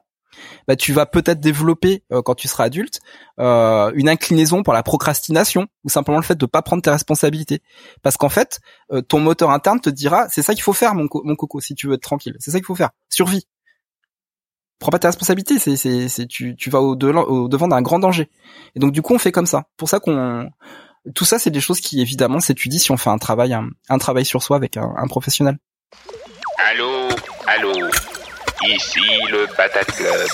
bah 0.67 0.77
tu 0.77 0.93
vas 0.93 1.07
peut-être 1.07 1.41
développer 1.41 2.03
euh, 2.13 2.23
quand 2.23 2.35
tu 2.35 2.49
seras 2.49 2.65
adulte 2.65 3.01
euh, 3.39 3.93
une 3.95 4.09
inclinaison 4.09 4.63
pour 4.63 4.75
la 4.75 4.83
procrastination 4.83 5.69
ou 5.85 5.89
simplement 5.89 6.19
le 6.19 6.25
fait 6.25 6.35
de 6.37 6.47
pas 6.47 6.63
prendre 6.63 6.83
tes 6.83 6.91
responsabilités 6.91 7.63
parce 8.03 8.17
qu'en 8.17 8.29
fait 8.29 8.61
ton 9.09 9.21
moteur 9.21 9.51
interne 9.51 9.81
te 9.81 9.91
dira 9.91 10.29
c'est 10.29 10.43
ça 10.43 10.55
qu'il 10.55 10.65
faut 10.65 10.73
faire 10.73 10.95
mon, 10.97 11.07
coco 11.07 11.61
si 11.61 11.77
tu 11.77 11.87
veux 11.87 11.95
être 11.95 12.03
tranquille 12.03 12.37
c'est 12.41 12.51
ça 12.51 12.59
qu'il 12.59 12.67
faut 12.67 12.75
faire 12.75 12.91
survie 13.09 13.47
prends 14.85 14.91
pas 14.91 14.99
tes 14.99 15.07
responsabilités, 15.07 15.59
c'est 15.59 15.77
c'est 15.77 16.27
tu 16.27 16.57
tu 16.57 16.69
vas 16.69 16.81
au, 16.81 16.95
au 16.95 17.49
devant 17.49 17.69
d'un 17.69 17.81
grand 17.81 17.99
danger. 17.99 18.29
Et 18.75 18.81
donc 18.81 18.93
du 18.93 19.01
coup 19.01 19.15
on 19.15 19.19
fait 19.19 19.33
comme 19.33 19.47
ça. 19.47 19.65
Pour 19.79 19.89
ça 19.89 19.99
qu'on 19.99 20.51
tout 21.15 21.25
ça 21.25 21.39
c'est 21.39 21.51
des 21.51 21.61
choses 21.61 21.81
qui 21.81 22.01
évidemment 22.01 22.41
s'étudient 22.41 22.79
si 22.79 22.91
on 22.91 22.97
fait 22.97 23.11
un 23.11 23.19
travail 23.19 23.55
un, 23.55 23.99
travail 23.99 24.25
sur 24.25 24.43
soi 24.43 24.57
avec 24.57 24.77
un, 24.77 25.07
professionnel. 25.09 25.59
Allô, 26.59 27.09
allô? 27.47 27.73
Ici 28.63 29.01
le 29.31 29.47
Patate 29.55 29.93
Club. 29.93 30.29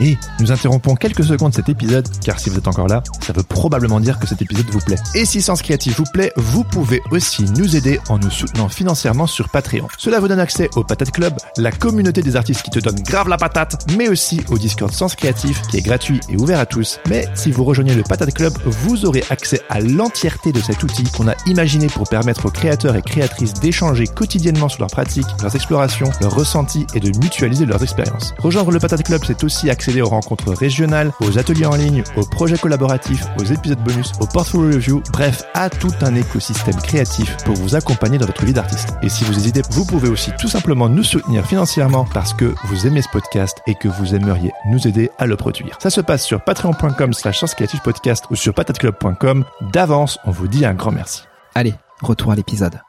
Et 0.00 0.18
nous 0.40 0.52
interrompons 0.52 0.94
quelques 0.94 1.24
secondes 1.24 1.54
cet 1.54 1.68
épisode, 1.68 2.08
car 2.24 2.38
si 2.38 2.50
vous 2.50 2.58
êtes 2.58 2.68
encore 2.68 2.88
là, 2.88 3.02
ça 3.20 3.32
veut 3.32 3.42
probablement 3.42 4.00
dire 4.00 4.18
que 4.18 4.26
cet 4.26 4.42
épisode 4.42 4.66
vous 4.70 4.80
plaît. 4.80 4.98
Et 5.14 5.24
si 5.24 5.40
Sens 5.40 5.62
Créatif 5.62 5.96
vous 5.98 6.04
plaît, 6.12 6.32
vous 6.36 6.64
pouvez 6.64 7.00
aussi 7.10 7.44
nous 7.56 7.76
aider 7.76 8.00
en 8.08 8.18
nous 8.18 8.30
soutenant 8.30 8.68
financièrement 8.68 9.26
sur 9.26 9.48
Patreon. 9.48 9.86
Cela 9.98 10.20
vous 10.20 10.28
donne 10.28 10.40
accès 10.40 10.68
au 10.76 10.84
Patate 10.84 11.10
Club, 11.10 11.34
la 11.56 11.70
communauté 11.70 12.22
des 12.22 12.36
artistes 12.36 12.62
qui 12.62 12.70
te 12.70 12.78
donne 12.78 13.00
grave 13.00 13.28
la 13.28 13.36
patate, 13.36 13.86
mais 13.96 14.08
aussi 14.08 14.40
au 14.50 14.58
Discord 14.58 14.92
Sens 14.92 15.14
Créatif, 15.14 15.62
qui 15.68 15.78
est 15.78 15.82
gratuit 15.82 16.20
et 16.28 16.36
ouvert 16.36 16.58
à 16.58 16.66
tous. 16.66 16.98
Mais 17.08 17.28
si 17.34 17.50
vous 17.50 17.64
rejoignez 17.64 17.94
le 17.94 18.02
Patate 18.02 18.34
Club, 18.34 18.52
vous 18.64 19.04
aurez 19.04 19.24
accès 19.30 19.60
à 19.68 19.80
l'entièreté 19.80 20.52
de 20.52 20.60
cet 20.60 20.82
outil 20.82 21.04
qu'on 21.04 21.28
a 21.28 21.34
imaginé 21.46 21.86
pour 21.86 22.08
permettre 22.08 22.46
aux 22.46 22.50
créateurs 22.50 22.96
et 22.96 23.02
créatrices 23.02 23.54
d'échanger 23.54 24.06
quotidiennement 24.06 24.68
sur 24.68 24.80
leurs 24.80 24.90
pratiques, 24.90 25.26
leurs 25.42 25.54
explorations, 25.54 26.10
leurs 26.20 26.34
ressentis 26.34 26.86
et 26.94 27.00
de 27.00 27.16
mutualiser 27.18 27.66
leurs 27.66 27.82
expériences. 27.82 28.34
Rejoindre 28.38 28.70
le 28.70 28.78
Patate 28.78 29.02
Club, 29.02 29.22
c'est 29.26 29.44
aussi 29.44 29.70
accès 29.70 29.83
accéder 29.84 30.00
aux 30.00 30.08
rencontres 30.08 30.54
régionales, 30.54 31.12
aux 31.20 31.38
ateliers 31.38 31.66
en 31.66 31.76
ligne, 31.76 32.04
aux 32.16 32.24
projets 32.24 32.56
collaboratifs, 32.56 33.26
aux 33.38 33.44
épisodes 33.44 33.80
bonus, 33.80 34.12
aux 34.18 34.26
portfolio 34.26 34.74
review, 34.74 35.02
bref, 35.12 35.42
à 35.52 35.68
tout 35.68 35.92
un 36.00 36.14
écosystème 36.14 36.76
créatif 36.76 37.36
pour 37.44 37.54
vous 37.56 37.74
accompagner 37.74 38.16
dans 38.16 38.24
votre 38.24 38.46
vie 38.46 38.54
d'artiste. 38.54 38.94
Et 39.02 39.10
si 39.10 39.24
vous 39.24 39.36
hésitez, 39.36 39.60
vous 39.72 39.84
pouvez 39.84 40.08
aussi 40.08 40.30
tout 40.40 40.48
simplement 40.48 40.88
nous 40.88 41.02
soutenir 41.02 41.44
financièrement 41.44 42.06
parce 42.14 42.32
que 42.32 42.54
vous 42.64 42.86
aimez 42.86 43.02
ce 43.02 43.10
podcast 43.10 43.60
et 43.66 43.74
que 43.74 43.88
vous 43.88 44.14
aimeriez 44.14 44.52
nous 44.70 44.88
aider 44.88 45.10
à 45.18 45.26
le 45.26 45.36
produire. 45.36 45.76
Ça 45.82 45.90
se 45.90 46.00
passe 46.00 46.24
sur 46.24 46.42
patreon.com 46.42 47.12
slash 47.12 47.44
podcast 47.84 48.24
ou 48.30 48.36
sur 48.36 48.54
patateclub.com. 48.54 49.44
D'avance, 49.70 50.18
on 50.24 50.30
vous 50.30 50.48
dit 50.48 50.64
un 50.64 50.72
grand 50.72 50.92
merci. 50.92 51.24
Allez, 51.54 51.74
retour 52.00 52.32
à 52.32 52.36
l'épisode. 52.36 52.80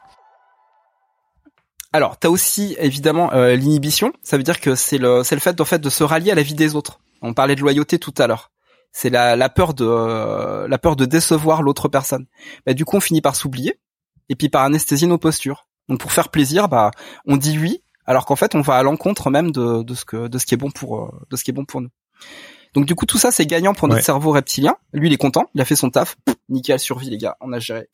Alors, 1.96 2.18
t'as 2.18 2.28
aussi 2.28 2.76
évidemment 2.78 3.32
euh, 3.32 3.56
l'inhibition. 3.56 4.12
Ça 4.22 4.36
veut 4.36 4.42
dire 4.42 4.60
que 4.60 4.74
c'est 4.74 4.98
le 4.98 5.22
c'est 5.24 5.34
le 5.34 5.40
fait 5.40 5.58
en 5.58 5.64
fait 5.64 5.78
de 5.80 5.88
se 5.88 6.04
rallier 6.04 6.30
à 6.30 6.34
la 6.34 6.42
vie 6.42 6.52
des 6.54 6.74
autres. 6.74 7.00
On 7.22 7.32
parlait 7.32 7.54
de 7.56 7.62
loyauté 7.62 7.98
tout 7.98 8.12
à 8.18 8.26
l'heure. 8.26 8.50
C'est 8.92 9.08
la, 9.08 9.34
la 9.34 9.48
peur 9.48 9.72
de 9.72 9.86
euh, 9.88 10.68
la 10.68 10.76
peur 10.76 10.94
de 10.96 11.06
décevoir 11.06 11.62
l'autre 11.62 11.88
personne. 11.88 12.26
Bah, 12.66 12.74
du 12.74 12.84
coup, 12.84 12.96
on 12.98 13.00
finit 13.00 13.22
par 13.22 13.34
s'oublier 13.34 13.80
et 14.28 14.34
puis 14.36 14.50
par 14.50 14.62
anesthésie 14.64 15.06
nos 15.06 15.16
postures. 15.16 15.68
Donc 15.88 15.98
pour 16.00 16.12
faire 16.12 16.28
plaisir, 16.28 16.68
bah 16.68 16.90
on 17.26 17.38
dit 17.38 17.58
oui, 17.58 17.82
alors 18.04 18.26
qu'en 18.26 18.36
fait 18.36 18.54
on 18.54 18.60
va 18.60 18.74
à 18.76 18.82
l'encontre 18.82 19.30
même 19.30 19.50
de, 19.50 19.82
de 19.82 19.94
ce 19.94 20.04
que 20.04 20.28
de 20.28 20.36
ce 20.38 20.44
qui 20.44 20.52
est 20.52 20.58
bon 20.58 20.70
pour 20.70 20.98
euh, 20.98 21.10
de 21.30 21.36
ce 21.36 21.44
qui 21.44 21.50
est 21.50 21.54
bon 21.54 21.64
pour 21.64 21.80
nous. 21.80 21.88
Donc 22.74 22.84
du 22.84 22.94
coup 22.94 23.06
tout 23.06 23.16
ça 23.18 23.30
c'est 23.30 23.46
gagnant 23.46 23.72
pour 23.72 23.88
notre 23.88 24.00
Ouais. 24.00 24.04
cerveau 24.04 24.32
reptilien. 24.32 24.76
Lui 24.92 25.08
il 25.08 25.12
est 25.14 25.16
content, 25.16 25.44
il 25.54 25.60
a 25.62 25.64
fait 25.64 25.76
son 25.76 25.88
taf, 25.88 26.16
Pff, 26.26 26.34
nickel 26.50 26.78
survie 26.78 27.08
les 27.08 27.16
gars, 27.18 27.36
on 27.40 27.52
a 27.54 27.58
géré, 27.58 27.88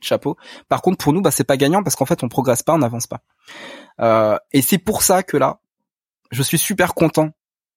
chapeau. 0.00 0.36
Par 0.68 0.82
contre 0.82 0.98
pour 0.98 1.12
nous 1.12 1.20
bah 1.20 1.30
c'est 1.30 1.44
pas 1.44 1.56
gagnant 1.56 1.82
parce 1.82 1.96
qu'en 1.96 2.06
fait 2.06 2.22
on 2.22 2.28
progresse 2.28 2.62
pas, 2.62 2.74
on 2.74 2.78
n'avance 2.78 3.06
pas. 3.06 3.20
Euh, 4.00 4.38
et 4.52 4.62
c'est 4.62 4.78
pour 4.78 5.02
ça 5.02 5.22
que 5.22 5.36
là 5.36 5.60
je 6.30 6.42
suis 6.42 6.58
super 6.58 6.94
content 6.94 7.30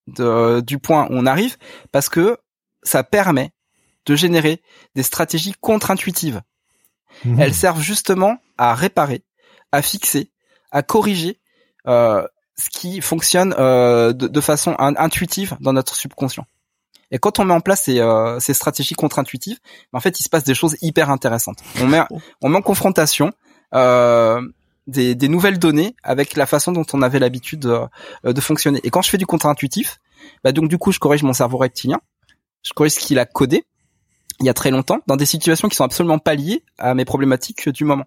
de, 0.07 0.61
du 0.61 0.79
point 0.79 1.05
où 1.05 1.11
on 1.11 1.25
arrive 1.25 1.57
parce 1.91 2.09
que 2.09 2.37
ça 2.83 3.03
permet 3.03 3.51
de 4.05 4.15
générer 4.15 4.61
des 4.95 5.03
stratégies 5.03 5.53
contre-intuitives. 5.59 6.41
Mhm. 7.25 7.39
Elles 7.39 7.53
servent 7.53 7.81
justement 7.81 8.37
à 8.57 8.73
réparer, 8.73 9.23
à 9.71 9.81
fixer, 9.81 10.31
à 10.71 10.81
corriger 10.83 11.39
euh, 11.87 12.25
ce 12.57 12.69
qui 12.69 13.01
fonctionne 13.01 13.53
euh, 13.57 14.13
de, 14.13 14.27
de 14.27 14.41
façon 14.41 14.75
in- 14.79 14.95
intuitive 14.97 15.57
dans 15.59 15.73
notre 15.73 15.95
subconscient. 15.95 16.45
Et 17.11 17.17
quand 17.19 17.39
on 17.39 17.45
met 17.45 17.53
en 17.53 17.61
place 17.61 17.83
ces, 17.83 17.99
euh, 17.99 18.39
ces 18.39 18.53
stratégies 18.53 18.93
contre-intuitives, 18.95 19.57
en 19.93 19.99
fait, 19.99 20.19
il 20.19 20.23
se 20.23 20.29
passe 20.29 20.43
des 20.43 20.53
choses 20.55 20.75
hyper 20.81 21.09
intéressantes. 21.09 21.59
On 21.81 21.87
met, 21.87 22.01
on 22.41 22.49
met 22.49 22.57
en 22.57 22.61
confrontation 22.61 23.31
euh, 23.73 24.41
des, 24.87 25.15
des 25.15 25.27
nouvelles 25.27 25.59
données 25.59 25.95
avec 26.03 26.35
la 26.35 26.45
façon 26.45 26.71
dont 26.71 26.85
on 26.93 27.01
avait 27.01 27.19
l'habitude 27.19 27.59
de, 27.61 27.79
euh, 28.25 28.33
de 28.33 28.41
fonctionner. 28.41 28.79
Et 28.83 28.89
quand 28.89 29.01
je 29.01 29.09
fais 29.09 29.17
du 29.17 29.25
contre-intuitif, 29.25 29.97
bah 30.43 30.51
donc 30.51 30.69
du 30.69 30.77
coup, 30.77 30.91
je 30.91 30.99
corrige 30.99 31.23
mon 31.23 31.33
cerveau 31.33 31.57
reptilien, 31.57 31.99
je 32.63 32.73
corrige 32.73 32.93
ce 32.93 32.99
qu'il 32.99 33.19
a 33.19 33.25
codé 33.25 33.63
il 34.41 34.45
y 34.45 34.49
a 34.49 34.53
très 34.53 34.71
longtemps 34.71 34.99
dans 35.07 35.17
des 35.17 35.25
situations 35.25 35.67
qui 35.67 35.75
sont 35.75 35.83
absolument 35.83 36.17
pas 36.19 36.33
liées 36.35 36.63
à 36.77 36.93
mes 36.93 37.03
problématiques 37.05 37.67
du 37.69 37.83
moment. 37.83 38.05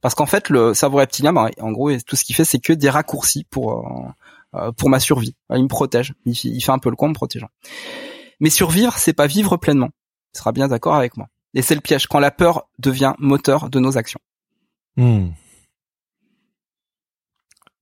Parce 0.00 0.14
qu'en 0.14 0.26
fait, 0.26 0.50
le 0.50 0.72
cerveau 0.72 0.98
reptilien, 0.98 1.32
bah, 1.32 1.48
en 1.60 1.72
gros, 1.72 1.90
tout 2.06 2.14
ce 2.14 2.22
qu'il 2.22 2.36
fait, 2.36 2.44
c'est 2.44 2.60
que 2.60 2.72
des 2.72 2.88
raccourcis 2.88 3.44
pour 3.50 3.72
euh, 3.72 4.08
euh, 4.54 4.72
pour 4.72 4.88
ma 4.88 5.00
survie. 5.00 5.34
Il 5.54 5.64
me 5.64 5.68
protège. 5.68 6.14
Il, 6.26 6.36
fait- 6.36 6.48
il 6.48 6.60
fait 6.60 6.70
un 6.70 6.78
peu 6.78 6.90
le 6.90 6.96
con 6.96 7.06
en 7.06 7.08
me 7.08 7.14
protégeant. 7.14 7.48
Mais 8.40 8.50
survivre, 8.50 8.94
c'est 8.98 9.12
pas 9.12 9.26
vivre 9.26 9.56
pleinement. 9.56 9.90
Tu 10.32 10.38
seras 10.40 10.52
bien 10.52 10.68
d'accord 10.68 10.94
avec 10.94 11.16
moi. 11.16 11.28
Et 11.54 11.62
c'est 11.62 11.74
le 11.74 11.80
piège 11.80 12.06
quand 12.06 12.18
la 12.20 12.30
peur 12.30 12.68
devient 12.78 13.14
moteur 13.18 13.70
de 13.70 13.78
nos 13.80 13.96
actions. 13.98 14.20
Hmm. 14.96 15.28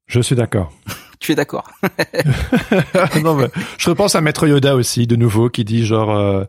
Je 0.07 0.21
suis 0.21 0.37
d'accord. 0.37 0.73
Tu 1.19 1.33
es 1.33 1.35
d'accord 1.35 1.67
non, 3.25 3.35
mais 3.37 3.49
je 3.79 3.89
repense 3.89 4.15
à 4.15 4.21
Maître 4.21 4.47
Yoda 4.47 4.75
aussi, 4.77 5.07
de 5.07 5.17
nouveau, 5.17 5.49
qui 5.49 5.65
dit 5.65 5.87
genre, 5.87 6.15
euh, 6.15 6.45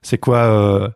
c'est 0.00 0.16
quoi 0.16 0.38
euh, 0.38 0.88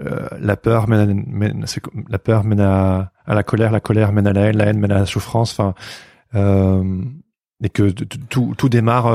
euh, 0.00 0.28
la 0.38 0.54
peur 0.58 0.86
mène, 0.86 1.00
à- 1.00 1.14
mène- 1.14 1.66
c'est 1.66 1.80
quoi- 1.80 1.94
la 2.10 2.18
peur 2.18 2.44
mène 2.44 2.60
à, 2.60 3.10
à 3.24 3.34
la 3.34 3.42
colère, 3.42 3.72
la 3.72 3.80
colère 3.80 4.12
mène 4.12 4.26
à 4.26 4.34
la 4.34 4.42
haine, 4.42 4.58
la 4.58 4.66
haine 4.66 4.78
mène 4.78 4.92
à 4.92 4.98
la 4.98 5.06
souffrance. 5.06 5.58
Enfin, 5.58 5.74
et 7.64 7.70
que 7.70 7.88
tout, 8.28 8.54
tout 8.56 8.68
démarre 8.68 9.06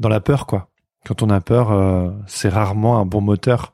dans 0.00 0.08
la 0.08 0.20
peur, 0.20 0.46
quoi. 0.46 0.68
Quand 1.06 1.22
on 1.22 1.30
a 1.30 1.40
peur, 1.40 1.72
euh, 1.72 2.10
c'est 2.26 2.48
rarement 2.48 2.98
un 2.98 3.06
bon 3.06 3.20
moteur. 3.20 3.72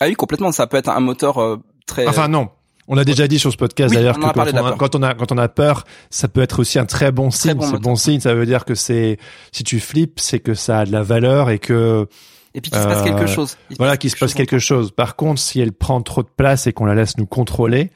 Ah 0.00 0.06
oui, 0.08 0.14
complètement. 0.14 0.52
Ça 0.52 0.66
peut 0.66 0.76
être 0.76 0.88
un 0.88 1.00
moteur 1.00 1.38
euh, 1.38 1.56
très. 1.86 2.06
Enfin 2.06 2.28
non. 2.28 2.48
On 2.88 2.98
a 2.98 3.04
déjà 3.04 3.28
dit 3.28 3.38
sur 3.38 3.52
ce 3.52 3.56
podcast 3.56 3.90
Oui, 3.90 3.96
d'ailleurs 3.96 4.16
que 4.16 4.20
quand 4.22 4.36
on 4.36 4.42
la 4.42 4.48
a, 4.50 4.52
peur. 4.52 4.76
quand 4.76 4.94
on 4.96 5.02
a 5.04 5.14
quand 5.14 5.30
on 5.32 5.38
a 5.38 5.48
peur, 5.48 5.84
ça 6.10 6.26
peut 6.26 6.42
être 6.42 6.58
aussi 6.58 6.78
un 6.80 6.84
très 6.84 7.12
bon 7.12 7.30
signe. 7.30 7.54
bon 7.54 7.70
c'est 7.70 7.78
bon 7.78 7.94
signe, 7.96 8.18
ça 8.20 8.34
veut 8.34 8.44
dire 8.44 8.64
que 8.64 8.74
c'est 8.74 9.18
si 9.52 9.62
tu 9.62 9.78
flippes, 9.78 10.18
c'est 10.18 10.40
que 10.40 10.54
ça 10.54 10.80
a 10.80 10.84
de 10.84 10.90
la 10.90 11.02
valeur 11.04 11.48
et 11.48 11.60
que 11.60 12.08
Et 12.54 12.60
puis 12.60 12.72
qu'il 12.72 12.80
se 12.82 12.86
passe 12.86 13.00
euh, 13.00 13.04
quelque 13.04 13.26
chose. 13.26 13.56
Il 13.70 13.76
voilà 13.76 13.96
qu'il 13.96 14.10
se 14.10 14.16
passe 14.16 14.34
quelque 14.34 14.58
chose. 14.58 14.90
Par 14.90 15.14
contre, 15.14 15.40
si 15.40 15.60
elle 15.60 15.72
prend 15.72 16.02
trop 16.02 16.24
de 16.24 16.28
place 16.36 16.66
et 16.66 16.72
qu'on 16.72 16.84
la 16.84 16.96
laisse 16.96 17.16
nous 17.18 17.26
contrôler, 17.26 17.92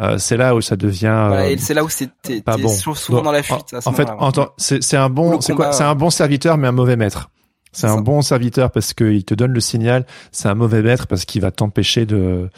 euh, 0.00 0.16
c'est 0.16 0.38
là 0.38 0.54
où 0.54 0.62
ça 0.62 0.76
devient 0.76 1.24
Voilà, 1.28 1.42
euh, 1.42 1.50
et 1.50 1.58
c'est 1.58 1.74
là 1.74 1.84
où 1.84 1.90
c'est 1.90 2.08
pas 2.42 2.56
bon. 2.56 2.70
sou- 2.70 2.94
souvent 2.94 3.18
Donc, 3.18 3.26
dans 3.26 3.32
la 3.32 3.42
fuite. 3.42 3.74
En, 3.74 3.76
à 3.76 3.80
ce 3.82 3.88
en 3.90 3.92
fait, 3.92 4.08
ouais. 4.08 4.78
c'est 4.80 4.96
un 4.96 5.10
bon, 5.10 5.38
c'est 5.42 5.52
quoi 5.54 5.72
C'est 5.72 5.84
un 5.84 5.94
bon 5.94 6.08
serviteur 6.08 6.56
mais 6.56 6.66
un 6.66 6.72
mauvais 6.72 6.96
maître. 6.96 7.28
C'est 7.72 7.86
un 7.86 7.96
ça. 7.96 8.00
bon 8.02 8.20
serviteur 8.22 8.70
parce 8.70 8.94
qu'il 8.94 9.24
te 9.24 9.34
donne 9.34 9.52
le 9.52 9.60
signal. 9.60 10.06
C'est 10.32 10.48
un 10.48 10.54
mauvais 10.54 10.82
maître 10.82 11.06
parce 11.06 11.24
qu'il 11.24 11.40
va 11.42 11.50
t'empêcher 11.50 12.06
de 12.06 12.48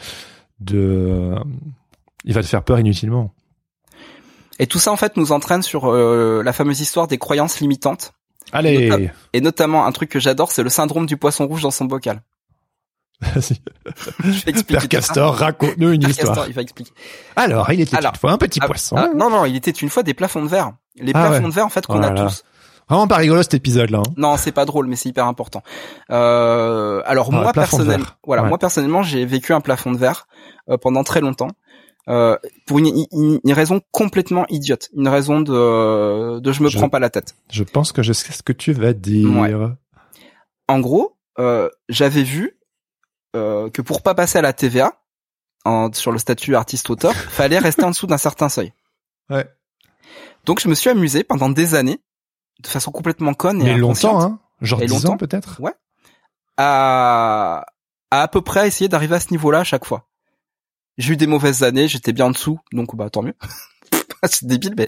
de 0.59 0.77
euh, 0.77 1.39
il 2.25 2.33
va 2.33 2.41
te 2.41 2.47
faire 2.47 2.63
peur 2.63 2.79
inutilement. 2.79 3.33
Et 4.59 4.67
tout 4.67 4.79
ça 4.79 4.91
en 4.91 4.97
fait 4.97 5.17
nous 5.17 5.31
entraîne 5.31 5.61
sur 5.61 5.85
euh, 5.91 6.41
la 6.43 6.53
fameuse 6.53 6.79
histoire 6.79 7.07
des 7.07 7.17
croyances 7.17 7.59
limitantes. 7.59 8.13
Allez, 8.51 9.09
Et 9.33 9.41
notamment 9.41 9.85
un 9.85 9.91
truc 9.91 10.09
que 10.09 10.19
j'adore, 10.19 10.51
c'est 10.51 10.61
le 10.63 10.69
syndrome 10.69 11.05
du 11.07 11.17
poisson 11.17 11.47
rouge 11.47 11.63
dans 11.63 11.71
son 11.71 11.85
bocal. 11.85 12.21
vas-y. 13.21 13.55
Père. 14.67 14.87
Castor, 14.87 15.35
raconte-nous 15.35 15.91
une 15.91 16.01
Père 16.01 16.09
histoire. 16.11 16.27
Castor, 16.35 16.47
il 16.49 16.53
va 16.53 16.61
expliquer. 16.61 16.91
Alors, 17.35 17.71
il 17.71 17.79
était 17.81 17.97
Alors, 17.97 18.11
une 18.13 18.19
fois 18.19 18.31
un 18.31 18.37
petit 18.37 18.59
Ah, 18.61 18.67
poisson. 18.67 18.95
ah, 18.97 19.09
non, 19.15 19.29
non, 19.31 19.45
il 19.45 19.55
était 19.55 19.71
une 19.71 19.89
fois 19.89 20.03
des 20.03 20.13
plafonds 20.13 20.43
de 20.43 20.47
verre. 20.49 20.73
Les 20.97 21.13
Ah 21.15 21.21
plafonds 21.29 21.43
ouais. 21.45 21.49
de 21.49 21.55
verre 21.55 21.65
en 21.65 21.69
fait 21.69 21.85
qu'on 21.87 22.01
Oh 22.01 22.05
a 22.05 22.11
tous. 22.11 22.43
Vraiment 22.89 23.07
pas 23.07 23.17
rigolo 23.17 23.41
cet 23.43 23.53
épisode-là. 23.53 23.99
hein. 23.99 24.13
Non, 24.17 24.37
c'est 24.37 24.51
pas 24.51 24.65
drôle, 24.65 24.87
mais 24.87 24.95
c'est 24.95 25.09
hyper 25.09 25.25
important. 25.27 25.63
Euh, 26.11 27.01
alors 27.05 27.29
Ah, 27.31 27.35
moi 27.41 27.53
personnellement, 27.53 28.05
voilà, 28.25 28.43
Ouais. 28.43 28.49
moi 28.49 28.57
personnellement, 28.57 29.03
j'ai 29.03 29.25
vécu 29.25 29.53
un 29.53 29.61
plafond 29.61 29.91
de 29.91 29.97
verre 29.97 30.27
euh, 30.69 30.77
pendant 30.77 31.03
très 31.03 31.21
longtemps. 31.21 31.49
Euh, 32.09 32.37
pour 32.67 32.79
une, 32.79 32.87
une- 33.13 33.39
une 33.43 33.53
raison 33.53 33.79
complètement 33.91 34.45
idiote, 34.49 34.89
une 34.93 35.07
raison 35.07 35.39
de, 35.39 36.39
de 36.39 36.51
je 36.51 36.61
me 36.61 36.67
Je- 36.69 36.77
prends 36.77 36.89
pas 36.89 36.99
la 36.99 37.09
tête. 37.09 37.33
Je 37.49 37.63
pense 37.63 37.93
que 37.93 38.03
je 38.03 38.11
sais 38.11 38.33
ce 38.33 38.43
que 38.43 38.51
tu 38.51 38.73
vas 38.73 38.91
dire. 38.91 39.29
Ouais. 39.31 39.53
En 40.67 40.79
gros, 40.81 41.15
euh, 41.39 41.69
j'avais 41.87 42.23
vu 42.23 42.57
euh, 43.35 43.69
que 43.69 43.81
pour 43.81 44.01
pas 44.01 44.13
passer 44.15 44.37
à 44.37 44.41
la 44.41 44.51
TVA 44.53 44.93
en, 45.65 45.91
sur 45.93 46.11
le 46.11 46.17
statut 46.19 46.55
artiste-auteur, 46.55 47.13
fallait 47.15 47.57
rester 47.57 47.83
en 47.85 47.89
dessous 47.91 48.05
d'un 48.07 48.17
certain 48.17 48.49
seuil. 48.49 48.73
Ouais. 49.29 49.47
Donc 50.45 50.59
je 50.59 50.67
me 50.67 50.75
suis 50.75 50.89
amusé 50.89 51.23
pendant 51.23 51.47
des 51.49 51.73
années, 51.75 51.99
de 52.61 52.67
façon 52.67 52.91
complètement 52.91 53.33
conne 53.33 53.61
et 53.61 53.65
Mais 53.65 53.77
longtemps, 53.77 54.21
hein. 54.21 54.39
Genre 54.61 54.81
Et 54.81 54.85
10 54.85 54.93
longtemps. 54.93 55.13
ans 55.13 55.17
peut-être. 55.17 55.59
à, 56.57 57.65
à 58.11 58.21
à 58.21 58.27
peu 58.27 58.41
près 58.41 58.67
essayer 58.67 58.87
d'arriver 58.87 59.15
à 59.15 59.19
ce 59.19 59.31
niveau-là 59.31 59.59
à 59.59 59.63
chaque 59.63 59.85
fois. 59.85 60.07
J'ai 60.97 61.13
eu 61.13 61.17
des 61.17 61.27
mauvaises 61.27 61.63
années, 61.63 61.87
j'étais 61.87 62.13
bien 62.13 62.25
en 62.27 62.31
dessous, 62.31 62.59
donc 62.71 62.95
bah 62.95 63.09
tant 63.09 63.23
mieux. 63.23 63.33
c'est 64.25 64.45
débile, 64.45 64.75
mais 64.77 64.87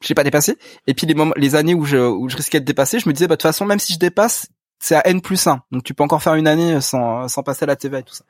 j'ai 0.00 0.14
pas 0.14 0.24
dépassé. 0.24 0.56
Et 0.86 0.94
puis 0.94 1.06
les 1.06 1.14
moments, 1.14 1.34
les 1.36 1.54
années 1.54 1.74
où 1.74 1.84
je 1.84 1.98
où 1.98 2.28
je 2.28 2.36
risquais 2.36 2.60
de 2.60 2.64
dépasser, 2.64 2.98
je 3.00 3.08
me 3.08 3.12
disais 3.12 3.26
bah 3.28 3.34
de 3.34 3.40
toute 3.40 3.42
façon 3.48 3.66
même 3.66 3.78
si 3.78 3.92
je 3.92 3.98
dépasse, 3.98 4.46
c'est 4.78 4.94
à 4.96 5.06
n 5.06 5.20
plus 5.20 5.46
1. 5.46 5.62
donc 5.70 5.84
tu 5.84 5.92
peux 5.92 6.02
encore 6.02 6.22
faire 6.22 6.34
une 6.34 6.46
année 6.48 6.80
sans 6.80 7.28
sans 7.28 7.42
passer 7.42 7.64
à 7.64 7.66
la 7.66 7.76
TVA 7.76 7.98
et 7.98 8.02
tout 8.02 8.14
ça. 8.14 8.24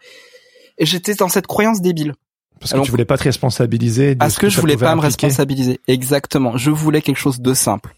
Et 0.79 0.87
j'étais 0.87 1.15
dans 1.15 1.29
cette 1.29 1.47
croyance 1.47 1.81
débile. 1.81 2.15
Parce 2.59 2.73
que 2.75 2.81
tu 2.81 2.91
voulais 2.91 3.05
pas 3.07 3.17
te 3.17 3.23
responsabiliser. 3.23 4.15
de 4.15 4.19
Parce 4.19 4.35
ce 4.35 4.41
que 4.41 4.49
je 4.51 4.61
voulais 4.61 4.77
pas 4.77 4.95
me 4.95 5.01
responsabiliser. 5.01 5.81
Exactement. 5.87 6.57
Je 6.59 6.71
voulais 6.71 7.01
quelque 7.01 7.17
chose 7.19 7.41
de 7.41 7.55
simple. 7.55 7.95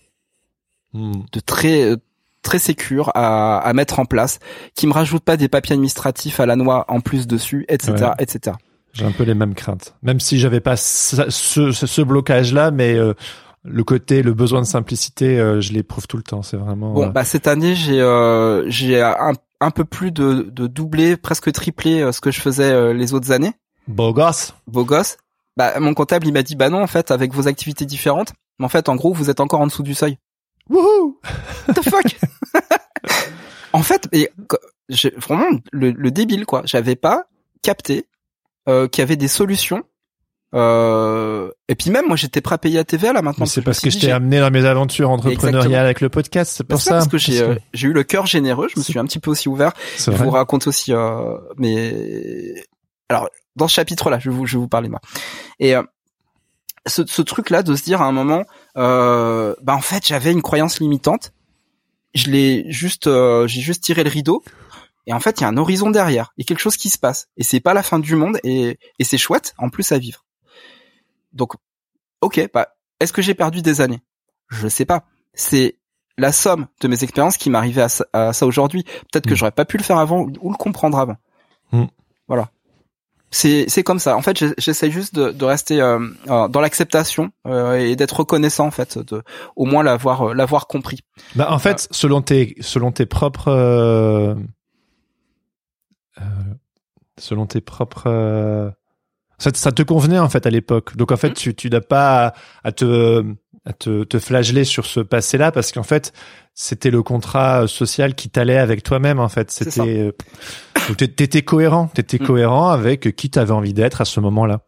Hmm. 0.95 1.13
de 1.33 1.41
très 1.41 1.83
euh, 1.85 1.97
très 2.43 2.59
sécure 2.59 3.11
à, 3.15 3.59
à 3.59 3.73
mettre 3.73 3.99
en 4.01 4.05
place, 4.05 4.39
qui 4.75 4.87
me 4.87 4.93
rajoute 4.93 5.23
pas 5.23 5.37
des 5.37 5.49
papiers 5.49 5.75
administratifs 5.75 6.41
à 6.41 6.47
la 6.47 6.57
noix 6.57 6.85
en 6.89 7.01
plus 7.01 7.27
dessus, 7.27 7.65
etc., 7.69 7.93
Ouais. 8.01 8.09
etc. 8.19 8.57
J'ai 8.93 9.05
un 9.07 9.13
peu 9.13 9.23
les 9.25 9.35
mêmes 9.35 9.55
craintes. 9.55 9.95
Même 10.03 10.21
si 10.21 10.39
j'avais 10.39 10.61
pas 10.61 10.77
ce, 10.77 11.31
ce, 11.31 11.71
ce 11.73 12.03
blocage-là, 12.03 12.71
mais 12.73 12.95
euh, 12.95 13.15
le 13.65 13.85
côté, 13.85 14.23
le 14.23 14.35
besoin 14.35 14.61
de 14.61 14.67
simplicité, 14.67 15.39
euh, 15.39 15.61
je 15.63 15.73
l'éprouve 15.73 16.07
tout 16.09 16.17
le 16.19 16.25
temps. 16.25 16.43
C'est 16.43 16.57
vraiment. 16.59 16.93
Bon, 16.93 17.07
euh, 17.07 17.11
bah 17.11 17.25
cette 17.25 17.47
année 17.47 17.75
j'ai 17.77 18.01
euh, 18.01 18.69
j'ai 18.69 19.01
un, 19.01 19.33
un 19.61 19.71
peu 19.71 19.85
plus 19.85 20.11
de, 20.13 20.51
de 20.53 20.67
doubler, 20.67 21.17
presque 21.17 21.51
tripler 21.53 22.11
ce 22.13 22.21
que 22.21 22.31
je 22.33 22.41
faisais 22.41 22.93
les 22.93 23.15
autres 23.15 23.31
années. 23.33 23.53
beau 23.89 24.13
gosse. 24.13 24.53
Beau 24.67 24.85
gosse. 24.85 25.17
Bah 25.57 25.79
mon 25.81 25.95
comptable 25.95 26.27
il 26.27 26.33
m'a 26.33 26.43
dit 26.43 26.57
bah 26.57 26.69
non 26.71 26.83
en 26.83 26.87
fait 26.89 27.11
avec 27.13 27.33
vos 27.33 27.47
activités 27.47 27.87
différentes, 27.87 28.33
mais 28.59 28.67
en 28.67 28.69
fait 28.69 28.89
en 28.89 28.97
gros 28.97 29.13
vous 29.15 29.31
êtes 29.31 29.39
encore 29.41 29.61
en 29.61 29.67
dessous 29.69 29.83
du 29.85 29.95
seuil. 29.95 30.19
Wouhou 30.71 31.19
What 31.69 31.75
the 31.75 31.89
fuck? 31.89 32.17
En 33.73 33.83
fait, 33.83 34.09
et, 34.13 34.31
vraiment 35.17 35.47
le, 35.73 35.91
le 35.91 36.11
débile 36.11 36.45
quoi. 36.47 36.63
J'avais 36.65 36.97
pas 36.97 37.25
capté 37.63 38.07
euh, 38.69 38.89
qu'il 38.89 39.01
y 39.03 39.05
avait 39.05 39.17
des 39.17 39.29
solutions. 39.29 39.83
Euh, 40.55 41.51
et 41.69 41.75
puis 41.75 41.89
même 41.91 42.07
moi 42.07 42.17
j'étais 42.17 42.43
prêt 42.43 42.57
à 42.57 42.59
payer 42.59 42.79
à 42.79 42.85
TVA 42.85 43.15
là 43.15 43.23
maintenant. 43.23 43.47
C'est 43.47 43.63
parce 43.63 43.81
que 43.81 43.89
dit, 43.89 43.99
je 43.99 44.07
t'ai 44.07 44.13
amené 44.13 44.39
dans 44.39 44.51
mes 44.51 44.67
aventures 44.67 45.09
entrepreneuriales 45.09 45.55
Exactement. 45.57 45.81
avec 45.83 46.01
le 46.03 46.09
podcast. 46.11 46.53
C'est 46.55 46.65
Bah, 46.65 46.75
pour 46.75 46.81
c'est 46.83 46.91
ça. 46.91 46.97
parce 46.97 47.09
que 47.09 47.17
j'ai 47.17 47.41
euh, 47.41 47.55
eu 47.75 47.93
le 47.95 48.03
cœur 48.03 48.27
généreux. 48.27 48.69
Je 48.75 48.79
me 48.79 48.85
suis 48.85 48.99
un 48.99 49.05
petit 49.07 49.19
peu 49.19 49.31
aussi 49.31 49.49
ouvert. 49.49 49.73
Je 49.97 50.11
vrai. 50.11 50.25
vous 50.25 50.31
raconte 50.31 50.67
aussi 50.67 50.93
euh, 50.93 51.39
mais 51.57 52.55
alors 53.09 53.31
dans 53.57 53.67
ce 53.69 53.75
chapitre 53.75 54.11
là, 54.11 54.19
je 54.19 54.29
vais 54.29 54.37
vous 54.37 54.45
je 54.47 54.59
vais 54.59 54.61
vous 54.61 54.69
parler 54.69 54.89
de 54.89 54.93
moi. 54.93 55.01
Et 55.59 55.75
euh, 55.75 55.83
ce, 56.87 57.07
ce 57.07 57.23
truc 57.23 57.49
là 57.49 57.63
de 57.63 57.75
se 57.75 57.83
dire 57.85 58.03
à 58.03 58.07
un 58.07 58.13
moment 58.13 58.41
euh, 58.41 58.45
bah 58.75 59.75
en 59.75 59.81
fait, 59.81 60.07
j'avais 60.07 60.33
une 60.33 60.43
croyance 60.43 60.81
limitante. 60.81 61.33
Je 62.15 62.31
l'ai 62.31 62.71
juste 62.71 63.07
euh, 63.07 63.47
j'ai 63.47 63.61
juste 63.63 63.83
tiré 63.83 64.05
le 64.05 64.11
rideau 64.11 64.43
et 65.07 65.13
en 65.13 65.21
fait, 65.21 65.41
il 65.41 65.43
y 65.43 65.45
a 65.45 65.49
un 65.49 65.57
horizon 65.57 65.91
derrière, 65.91 66.33
il 66.37 66.43
y 66.43 66.45
a 66.45 66.47
quelque 66.47 66.61
chose 66.61 66.77
qui 66.77 66.91
se 66.91 66.99
passe 66.99 67.29
et 67.37 67.43
c'est 67.43 67.61
pas 67.61 67.75
la 67.75 67.83
fin 67.83 67.99
du 67.99 68.17
monde 68.17 68.39
et 68.45 68.79
et 68.99 69.05
c'est 69.05 69.19
chouette 69.19 69.55
en 69.59 69.71
plus 69.71 69.93
à 69.93 69.99
vivre. 69.99 70.25
Donc 71.33 71.55
OK, 72.21 72.51
bah 72.53 72.69
est-ce 73.01 73.13
que 73.13 73.23
j'ai 73.23 73.35
perdu 73.35 73.63
des 73.63 73.81
années? 73.81 74.03
Je 74.49 74.69
sais 74.69 74.85
pas. 74.85 75.05
C'est 75.35 75.79
la 76.19 76.31
somme 76.31 76.67
de 76.81 76.89
mes 76.89 77.03
expériences 77.03 77.39
qui 77.39 77.49
m'arrivait 77.49 77.81
à 77.83 77.89
ça, 77.89 78.05
à 78.13 78.33
ça 78.35 78.47
aujourd'hui. 78.47 78.85
Peut-être 79.11 79.27
que 79.27 79.33
Mm. 79.33 79.37
j'aurais 79.37 79.53
pas 79.53 79.65
pu 79.65 79.79
le 79.79 79.83
faire 79.83 79.97
avant 79.99 80.21
ou 80.21 80.33
ou 80.41 80.51
le 80.51 80.57
comprendre 80.57 80.99
avant. 80.99 81.17
Mm. 81.73 81.87
Voilà. 82.29 82.51
C'est 83.33 83.65
c'est 83.69 83.83
comme 83.83 83.99
ça. 83.99 84.17
En 84.17 84.23
fait, 84.23 84.45
j'essaie 84.59 84.91
juste 84.91 85.15
de, 85.15 85.31
de 85.31 85.45
rester 85.45 85.81
euh, 85.81 85.99
euh, 86.29 86.49
dans 86.49 86.61
l'acceptation 86.61 87.33
euh, 87.47 87.75
et 87.75 87.97
d'être 87.97 88.19
reconnaissant 88.21 88.67
en 88.67 88.71
fait, 88.71 88.99
de 88.99 89.23
au 89.57 89.65
moins 89.65 89.83
l'avoir 89.83 90.35
l'avoir 90.35 90.67
compris. 90.67 91.01
Bah 91.35 91.49
en 91.51 91.59
fait, 91.59 91.89
selon 91.91 92.21
tes 92.21 92.55
selon 92.61 92.93
tes 92.93 93.07
propres 93.07 94.37
selon 97.19 97.47
tes 97.47 97.61
propres 97.61 98.73
ça, 99.39 99.51
ça, 99.55 99.73
te 99.73 99.83
convenait 99.83 100.19
en 100.19 100.29
fait 100.29 100.47
à 100.47 100.51
l'époque. 100.51 100.97
Donc 100.97 101.11
en 101.11 101.17
fait, 101.17 101.31
mm. 101.31 101.35
tu 101.35 101.55
tu 101.55 101.71
n'as 101.71 101.81
pas 101.81 102.35
à, 102.63 102.73
te 102.73 103.25
à 103.65 103.73
te, 103.73 104.05
te 104.05 104.19
flageller 104.19 104.65
sur 104.65 104.87
ce 104.87 105.01
passé-là 105.01 105.53
parce 105.53 105.73
qu'en 105.73 105.83
fait, 105.83 106.13
c'était 106.55 106.91
le 106.91 107.03
contrat 107.03 107.69
social 107.69 108.15
qui 108.15 108.29
t'allait 108.29 108.59
avec 108.59 108.83
toi-même 108.83 109.21
en 109.21 109.29
fait. 109.29 109.51
C'était 109.51 110.13
t'étais 110.97 111.43
cohérent, 111.43 111.89
t'étais 111.89 112.19
mm. 112.19 112.27
cohérent 112.27 112.71
avec 112.71 113.15
qui 113.15 113.31
t'avais 113.31 113.53
envie 113.53 113.75
d'être 113.75 114.01
à 114.01 114.05
ce 114.05 114.21
moment-là. 114.21 114.63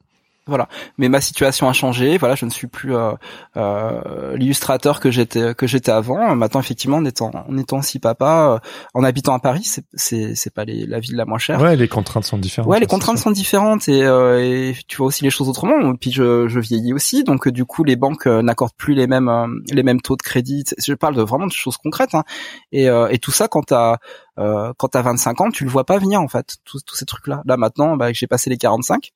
Voilà. 0.47 0.69
Mais 0.99 1.09
ma 1.09 1.23
situation 1.23 1.69
a 1.71 1.73
changé. 1.73 2.19
Voilà, 2.19 2.35
je 2.35 2.45
ne 2.45 2.51
suis 2.51 2.67
plus 2.67 2.95
euh, 2.95 3.13
euh, 3.57 4.37
l'illustrateur 4.37 5.01
que 5.01 5.11
j'étais 5.11 5.55
que 5.55 5.67
j'étais 5.67 5.91
avant. 5.91 6.37
Maintenant, 6.37 6.61
effectivement, 6.61 6.99
en 6.99 7.05
étant 7.07 7.31
en 7.35 7.57
étant 7.57 7.81
si 7.81 7.99
papa, 7.99 8.61
euh, 8.63 8.69
en 8.93 9.05
habitant 9.05 9.33
à 9.33 9.39
Paris, 9.39 9.65
c'est 9.65 9.87
c'est 9.95 10.35
c'est 10.35 10.53
pas 10.53 10.67
les, 10.67 10.85
la 10.87 11.01
ville 11.01 11.17
la 11.17 11.25
moins 11.25 11.39
chère. 11.39 11.61
Ouais, 11.63 11.77
les 11.77 11.89
contraintes 11.89 12.25
sont 12.25 12.37
différentes. 12.37 12.71
Ouais, 12.71 12.79
les 12.79 12.87
contraintes 12.87 13.17
sont 13.17 13.31
différentes 13.31 13.89
et, 13.89 14.03
euh, 14.05 14.39
et, 14.45 14.77
tu 14.87 14.99
vois 14.99 15.07
aussi 15.07 15.25
les 15.25 15.31
choses 15.31 15.49
autrement. 15.49 15.93
Et 15.93 15.97
puis 15.97 16.13
je, 16.13 16.47
je 16.47 16.61
vieillis 16.61 16.93
aussi, 16.93 17.25
donc 17.25 17.49
du 17.49 17.65
coup, 17.65 17.83
les 17.83 17.97
banques 17.97 18.27
euh, 18.27 18.43
n'accordent 18.43 18.77
plus 18.77 18.95
les 18.95 19.07
mêmes 19.07 19.31
les 19.71 19.83
mêmes 19.83 20.03
taux 20.03 20.17
de 20.17 20.23
crédit. 20.23 20.65
Je 20.79 20.93
parle 20.93 21.15
de 21.15 21.23
vraiment 21.23 21.47
de 21.47 21.53
choses 21.53 21.79
concrètes. 21.79 22.15
Hein. 22.15 22.25
Et 22.71 22.85
et 23.11 23.19
tout 23.19 23.33
ça, 23.33 23.49
quand 23.49 23.63
t'as 23.63 23.97
quand 24.37 24.89
t'as 24.91 25.03
25 25.03 25.41
ans, 25.41 25.51
tu 25.51 25.65
le 25.65 25.71
vois 25.71 25.85
pas 25.85 25.99
venir 25.99 26.21
en 26.21 26.29
fait. 26.29 26.57
Tous 26.65 26.81
tous 26.85 26.97
ces 26.97 27.07
trucs 27.07 27.29
là. 27.29 27.43
Là 27.47 27.57
maintenant, 27.57 27.97
bah, 27.97 28.13
j'ai 28.13 28.27
passé 28.27 28.51
les 28.51 28.59
45 28.59 29.13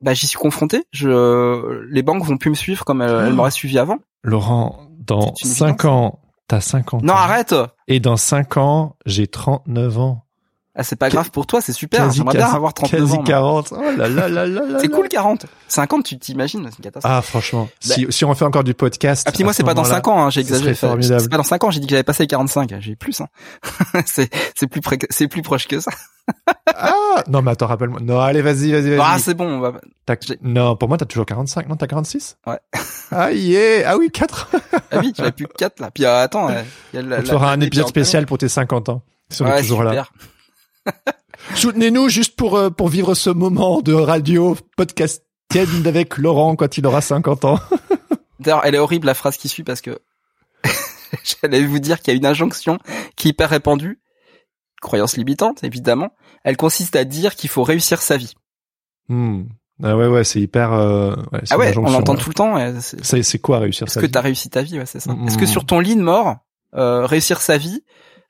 bah, 0.00 0.14
j'y 0.14 0.26
suis 0.26 0.38
confronté. 0.38 0.84
Je, 0.92 1.84
les 1.90 2.02
banques 2.02 2.24
vont 2.24 2.36
plus 2.36 2.50
me 2.50 2.54
suivre 2.54 2.84
comme 2.84 3.02
elles, 3.02 3.26
elles 3.26 3.32
m'auraient 3.32 3.50
suivi 3.50 3.78
avant. 3.78 3.98
Laurent, 4.22 4.86
dans 4.98 5.34
5 5.34 5.84
ans, 5.86 6.20
t'as 6.46 6.60
50 6.60 7.02
non, 7.02 7.12
ans. 7.12 7.16
Non, 7.16 7.20
arrête! 7.20 7.54
Et 7.88 8.00
dans 8.00 8.16
5 8.16 8.56
ans, 8.56 8.96
j'ai 9.06 9.26
39 9.26 9.98
ans. 9.98 10.24
Ah, 10.80 10.82
c'est 10.82 10.96
pas 10.96 11.10
grave 11.10 11.30
pour 11.30 11.46
toi, 11.46 11.60
c'est 11.60 11.74
super. 11.74 12.10
J'aimerais 12.10 12.38
bien 12.38 12.46
avoir 12.46 12.72
39 12.72 13.00
quasi 13.02 13.12
ans. 13.12 13.22
40. 13.22 13.74
Oh 13.76 13.82
là 13.98 14.08
là 14.08 14.28
là 14.30 14.46
là 14.46 14.62
C'est 14.80 14.88
cool 14.88 15.08
40. 15.08 15.44
50, 15.68 16.04
tu 16.04 16.18
t'imagines, 16.18 16.66
c'est 16.70 16.78
une 16.78 16.84
catastrophe. 16.84 17.12
Ah, 17.14 17.20
franchement. 17.20 17.68
Bah. 17.86 17.94
Si, 17.94 18.06
si 18.08 18.24
on 18.24 18.34
fait 18.34 18.46
encore 18.46 18.64
du 18.64 18.72
podcast. 18.72 19.26
Ah, 19.28 19.32
puis 19.32 19.44
moi, 19.44 19.52
c'est 19.52 19.62
pas 19.62 19.74
dans 19.74 19.84
5 19.84 20.08
ans, 20.08 20.24
hein, 20.24 20.30
j'ai 20.30 20.40
exagéré. 20.40 20.74
C'est 20.74 21.28
pas 21.28 21.36
dans 21.36 21.42
5 21.42 21.64
ans, 21.64 21.70
j'ai 21.70 21.80
dit 21.80 21.86
que 21.86 21.90
j'avais 21.90 22.02
passé 22.02 22.22
les 22.22 22.28
45. 22.28 22.76
J'ai 22.78 22.96
plus, 22.96 23.20
hein. 23.20 23.26
c'est, 24.06 24.30
c'est 24.54 24.68
plus 24.68 24.80
près, 24.80 24.98
c'est 25.10 25.28
plus 25.28 25.42
proche 25.42 25.68
que 25.68 25.80
ça. 25.80 25.90
ah, 26.74 27.24
non, 27.28 27.42
mais 27.42 27.50
attends, 27.50 27.66
rappelle-moi. 27.66 28.00
Non, 28.02 28.20
allez, 28.20 28.40
vas-y, 28.40 28.72
vas-y, 28.72 28.96
vas-y. 28.96 29.00
Ah, 29.02 29.18
c'est 29.18 29.34
bon, 29.34 29.48
on 29.48 29.60
va... 29.60 29.72
Non, 30.40 30.76
pour 30.76 30.88
moi, 30.88 30.96
t'as 30.96 31.04
toujours 31.04 31.26
45. 31.26 31.68
Non, 31.68 31.76
t'as 31.76 31.86
46? 31.86 32.38
Ouais. 32.46 32.58
Ah, 33.12 33.32
yeah. 33.32 33.90
Ah 33.90 33.98
oui, 33.98 34.08
4. 34.08 34.50
ah 34.92 34.98
oui, 35.00 35.12
tu 35.12 35.20
as 35.20 35.32
plus 35.32 35.48
que 35.48 35.52
4, 35.58 35.80
là. 35.80 35.90
Puis, 35.90 36.04
euh, 36.04 36.22
attends, 36.22 36.48
euh, 36.48 36.62
il 36.92 36.96
y 36.96 36.98
a 37.00 37.02
la, 37.02 37.18
on 37.18 37.24
fera 37.24 37.50
un 37.50 37.60
épisode 37.60 37.88
spécial 37.88 38.24
pour 38.24 38.38
tes 38.38 38.48
50 38.48 38.88
ans. 38.88 39.02
Si 39.30 39.42
on 39.42 39.46
est 39.48 39.60
toujours 39.62 39.82
là. 39.82 40.06
Soutenez-nous 41.54 42.08
juste 42.08 42.36
pour 42.36 42.56
euh, 42.56 42.70
pour 42.70 42.88
vivre 42.88 43.14
ce 43.14 43.30
moment 43.30 43.80
de 43.80 43.92
radio 43.92 44.56
podcast 44.76 45.24
avec 45.84 46.16
Laurent 46.16 46.54
quand 46.54 46.78
il 46.78 46.86
aura 46.86 47.00
50 47.00 47.44
ans. 47.44 47.58
D'ailleurs, 48.40 48.64
elle 48.64 48.74
est 48.76 48.78
horrible 48.78 49.06
la 49.06 49.14
phrase 49.14 49.36
qui 49.36 49.48
suit 49.48 49.64
parce 49.64 49.80
que 49.80 49.98
j'allais 51.42 51.64
vous 51.64 51.80
dire 51.80 52.00
qu'il 52.00 52.12
y 52.12 52.16
a 52.16 52.18
une 52.18 52.26
injonction 52.26 52.78
qui 53.16 53.28
est 53.28 53.30
hyper 53.30 53.50
répandue, 53.50 54.00
croyance 54.80 55.16
limitante 55.16 55.64
évidemment. 55.64 56.10
Elle 56.44 56.56
consiste 56.56 56.96
à 56.96 57.04
dire 57.04 57.34
qu'il 57.34 57.50
faut 57.50 57.64
réussir 57.64 58.00
sa 58.00 58.16
vie. 58.16 58.34
Hmm. 59.08 59.42
Ah 59.82 59.96
ouais 59.96 60.06
ouais, 60.06 60.24
c'est 60.24 60.40
hyper. 60.40 60.72
Euh, 60.72 61.16
ouais, 61.32 61.40
ah 61.50 61.58
ouais, 61.58 61.76
on 61.76 61.90
l'entend 61.90 62.14
tout 62.14 62.28
le 62.28 62.34
temps. 62.34 62.56
C'est 62.80 63.38
quoi 63.38 63.58
réussir 63.58 63.88
sa 63.88 64.00
vie 64.00 64.04
Est-ce 64.04 64.10
que 64.10 64.12
t'as 64.12 64.20
réussi 64.20 64.50
ta 64.50 64.62
vie 64.62 64.78
Ouais, 64.78 64.86
c'est 64.86 65.00
ça. 65.00 65.12
Hmm, 65.12 65.26
Est-ce 65.26 65.38
que 65.38 65.44
hmm, 65.44 65.48
sur 65.48 65.64
ton 65.64 65.80
lit 65.80 65.96
de 65.96 66.02
mort, 66.02 66.36
euh, 66.74 67.06
réussir 67.06 67.40
sa 67.40 67.56
vie, 67.56 67.82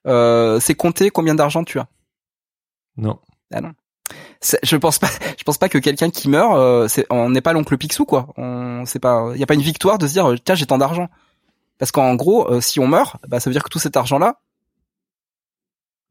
euh, 0.07 0.61
c'est 0.61 0.74
compter 0.74 1.11
combien 1.11 1.34
d'argent 1.34 1.64
tu 1.64 1.78
as? 1.78 1.88
Non. 2.97 3.18
Ah 3.53 3.61
non. 3.61 3.72
Je 4.62 4.76
pense 4.76 4.99
pas. 4.99 5.09
Je 5.38 5.45
pense 5.45 5.59
pas 5.59 5.68
que 5.68 5.78
quelqu'un 5.78 6.11
qui 6.11 6.28
meurt, 6.28 6.57
euh, 6.57 6.88
on 7.11 7.30
n'est 7.30 7.41
pas 7.41 7.53
l'oncle 7.53 7.76
Picsou 7.76 8.05
quoi. 8.05 8.28
On, 8.36 8.84
c'est 8.86 8.99
pas. 8.99 9.30
Il 9.34 9.41
y 9.41 9.43
a 9.43 9.47
pas 9.47 9.55
une 9.55 9.62
victoire 9.62 9.99
de 9.99 10.07
se 10.07 10.12
dire 10.12 10.34
tiens 10.45 10.55
j'ai 10.55 10.66
tant 10.66 10.78
d'argent. 10.78 11.09
Parce 11.78 11.93
qu'en 11.93 12.14
gros, 12.14 12.51
euh, 12.51 12.61
si 12.61 12.78
on 12.78 12.86
meurt, 12.86 13.16
bah 13.26 13.41
ça 13.41 13.49
veut 13.49 13.55
dire 13.55 13.64
que 13.64 13.70
tout 13.70 13.78
cet 13.78 13.97
argent 13.97 14.18
là, 14.18 14.36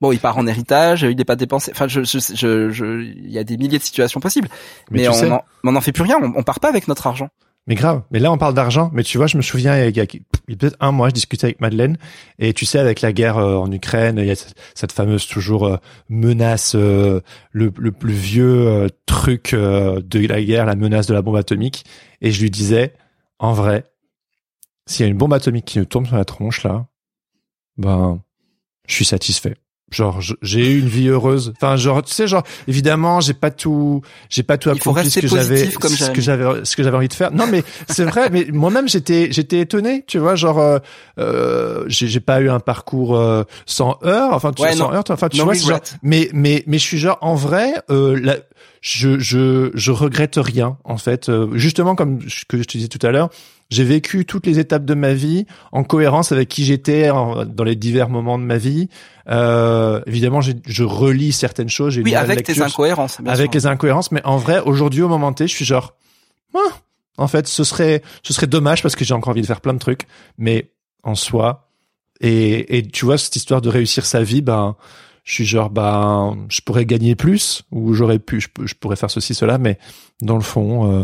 bon, 0.01 0.11
il 0.11 0.19
part 0.19 0.37
en 0.37 0.47
héritage, 0.47 1.03
il 1.03 1.15
n'est 1.15 1.25
pas 1.25 1.35
dépensé. 1.35 1.71
Enfin, 1.71 1.87
je, 1.87 2.03
je, 2.03 2.71
je, 2.71 3.01
il 3.01 3.29
y 3.29 3.37
a 3.37 3.43
des 3.43 3.57
milliers 3.57 3.77
de 3.77 3.83
situations 3.83 4.19
possibles. 4.19 4.49
Mais, 4.89 5.07
on, 5.07 5.41
on 5.63 5.75
en 5.75 5.81
fait 5.81 5.91
plus 5.91 6.03
rien. 6.03 6.17
On, 6.21 6.33
on 6.35 6.43
part 6.43 6.59
pas 6.59 6.69
avec 6.69 6.87
notre 6.87 7.05
argent. 7.05 7.29
Mais 7.69 7.75
grave. 7.75 8.01
Mais 8.09 8.17
là, 8.17 8.31
on 8.31 8.37
parle 8.39 8.55
d'argent. 8.55 8.89
Mais 8.93 9.03
tu 9.03 9.19
vois, 9.19 9.27
je 9.27 9.37
me 9.37 9.43
souviens, 9.43 9.85
il 9.85 9.95
y 9.95 10.01
a, 10.01 10.05
peut-être 10.05 10.75
un 10.79 10.91
mois, 10.91 11.09
je 11.09 11.13
discutais 11.13 11.45
avec 11.45 11.61
Madeleine. 11.61 11.97
Et 12.39 12.53
tu 12.53 12.65
sais, 12.65 12.79
avec 12.79 13.01
la 13.01 13.13
guerre 13.13 13.37
euh, 13.37 13.57
en 13.57 13.71
Ukraine, 13.71 14.17
il 14.17 14.25
y 14.25 14.31
a 14.31 14.35
cette 14.73 14.91
fameuse 14.91 15.27
toujours 15.27 15.67
euh, 15.67 15.77
menace, 16.09 16.73
euh, 16.73 17.21
le, 17.51 17.71
le, 17.77 17.91
plus 17.91 18.13
vieux 18.13 18.89
truc 19.05 19.53
de 19.53 20.27
la 20.27 20.41
guerre, 20.41 20.65
la 20.65 20.75
menace 20.75 21.05
de 21.05 21.13
la 21.13 21.21
bombe 21.21 21.35
atomique. 21.35 21.85
Et 22.21 22.31
je 22.31 22.41
lui 22.41 22.49
disais, 22.49 22.95
en 23.37 23.53
vrai, 23.53 23.85
s'il 24.87 25.05
y 25.05 25.07
a 25.07 25.11
une 25.11 25.17
bombe 25.17 25.33
atomique 25.33 25.65
qui 25.65 25.77
me 25.77 25.85
tombe 25.85 26.07
sur 26.07 26.15
la 26.17 26.25
tronche, 26.25 26.63
là, 26.63 26.87
ben, 27.77 28.19
je 28.87 28.95
suis 28.95 29.05
satisfait 29.05 29.55
genre 29.91 30.19
j'ai 30.41 30.71
eu 30.71 30.79
une 30.79 30.87
vie 30.87 31.07
heureuse. 31.07 31.53
Enfin 31.55 31.75
genre 31.75 32.03
tu 32.03 32.13
sais 32.13 32.27
genre 32.27 32.43
évidemment 32.67 33.21
j'ai 33.21 33.33
pas 33.33 33.51
tout 33.51 34.01
j'ai 34.29 34.43
pas 34.43 34.57
tout 34.57 34.69
accompli 34.69 35.09
ce 35.09 35.19
que 35.19 35.27
j'avais 35.27 35.69
ce 35.69 35.77
que 36.11 36.21
j'avais 36.21 36.65
ce 36.65 36.75
que 36.75 36.83
j'avais 36.83 36.97
envie 36.97 37.07
de 37.07 37.13
faire. 37.13 37.31
Non 37.31 37.47
mais 37.47 37.63
c'est 37.87 38.05
vrai 38.05 38.29
mais 38.29 38.47
moi-même 38.51 38.87
j'étais 38.87 39.31
j'étais 39.31 39.59
étonné 39.59 40.03
tu 40.07 40.17
vois 40.17 40.35
genre 40.35 40.59
euh, 40.59 40.79
euh 41.19 41.85
j'ai 41.87 42.19
pas 42.19 42.41
eu 42.41 42.49
un 42.49 42.59
parcours 42.59 43.15
euh, 43.15 43.43
sans 43.65 43.97
heures 44.03 44.33
enfin 44.33 44.51
tu 44.51 44.63
sans 44.75 44.93
heures 44.93 45.03
enfin 45.09 45.29
tu 45.29 45.41
vois 45.41 45.53
genre, 45.53 45.79
mais 46.03 46.29
mais 46.33 46.63
mais 46.67 46.77
je 46.77 46.83
suis 46.83 46.97
genre 46.97 47.17
en 47.21 47.35
vrai 47.35 47.73
euh, 47.89 48.19
la, 48.21 48.37
je 48.81 49.19
je 49.19 49.71
je 49.73 49.91
regrette 49.91 50.37
rien 50.37 50.77
en 50.83 50.97
fait. 50.97 51.29
Euh, 51.29 51.49
justement 51.55 51.95
comme 51.95 52.19
que 52.19 52.57
je 52.57 52.63
te 52.63 52.77
disais 52.77 52.87
tout 52.87 53.05
à 53.05 53.11
l'heure 53.11 53.29
j'ai 53.69 53.83
vécu 53.83 54.25
toutes 54.25 54.47
les 54.47 54.57
étapes 54.57 54.85
de 54.85 54.95
ma 54.95 55.13
vie 55.13 55.45
en 55.71 55.83
cohérence 55.83 56.31
avec 56.31 56.49
qui 56.49 56.65
j'étais 56.65 57.09
dans 57.09 57.63
les 57.63 57.75
divers 57.75 58.09
moments 58.09 58.39
de 58.39 58.43
ma 58.43 58.57
vie. 58.57 58.89
Euh, 59.29 60.01
évidemment, 60.07 60.41
je 60.41 60.83
relis 60.83 61.31
certaines 61.31 61.69
choses. 61.69 61.97
Oui, 61.99 62.15
avec 62.15 62.43
tes 62.43 62.61
incohérences. 62.61 63.19
avec 63.25 63.53
les 63.53 63.67
incohérences, 63.67 64.11
mais 64.11 64.21
en 64.25 64.37
vrai, 64.37 64.59
aujourd'hui, 64.59 65.03
au 65.03 65.07
moment 65.07 65.33
T, 65.33 65.47
je 65.47 65.53
suis 65.53 65.65
genre, 65.65 65.95
ah, 66.55 66.59
en 67.17 67.27
fait, 67.27 67.47
ce 67.47 67.63
serait, 67.63 68.01
ce 68.23 68.33
serait 68.33 68.47
dommage 68.47 68.81
parce 68.81 68.95
que 68.95 69.05
j'ai 69.05 69.13
encore 69.13 69.31
envie 69.31 69.41
de 69.41 69.47
faire 69.47 69.61
plein 69.61 69.73
de 69.73 69.79
trucs, 69.79 70.07
mais 70.39 70.71
en 71.03 71.13
soi, 71.13 71.69
et, 72.21 72.77
et 72.77 72.87
tu 72.87 73.05
vois 73.05 73.17
cette 73.17 73.35
histoire 73.35 73.61
de 73.61 73.69
réussir 73.69 74.05
sa 74.05 74.23
vie, 74.23 74.41
ben, 74.41 74.75
je 75.23 75.33
suis 75.33 75.45
genre, 75.45 75.69
ben, 75.69 76.37
je 76.49 76.61
pourrais 76.61 76.87
gagner 76.87 77.15
plus 77.15 77.61
ou 77.71 77.93
j'aurais 77.93 78.19
pu, 78.19 78.41
je, 78.41 78.47
je, 78.65 78.73
pourrais 78.73 78.95
faire 78.95 79.11
ceci, 79.11 79.35
cela, 79.35 79.59
mais 79.59 79.77
dans 80.21 80.35
le 80.35 80.41
fond. 80.41 80.91
Euh, 80.91 81.03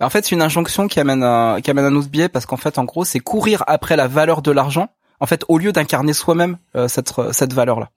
en 0.00 0.10
fait, 0.10 0.24
c'est 0.24 0.34
une 0.34 0.42
injonction 0.42 0.88
qui 0.88 1.00
amène 1.00 1.22
un, 1.22 1.60
qui 1.60 1.70
amène 1.70 1.84
un 1.84 1.94
autre 1.94 2.08
biais 2.08 2.28
parce 2.28 2.46
qu'en 2.46 2.56
fait, 2.56 2.78
en 2.78 2.84
gros, 2.84 3.04
c'est 3.04 3.20
courir 3.20 3.64
après 3.66 3.96
la 3.96 4.08
valeur 4.08 4.42
de 4.42 4.50
l'argent. 4.50 4.88
En 5.20 5.26
fait, 5.26 5.44
au 5.48 5.58
lieu 5.58 5.72
d'incarner 5.72 6.14
soi-même 6.14 6.56
euh, 6.74 6.88
cette 6.88 7.12
cette 7.32 7.52
valeur-là. 7.52 7.90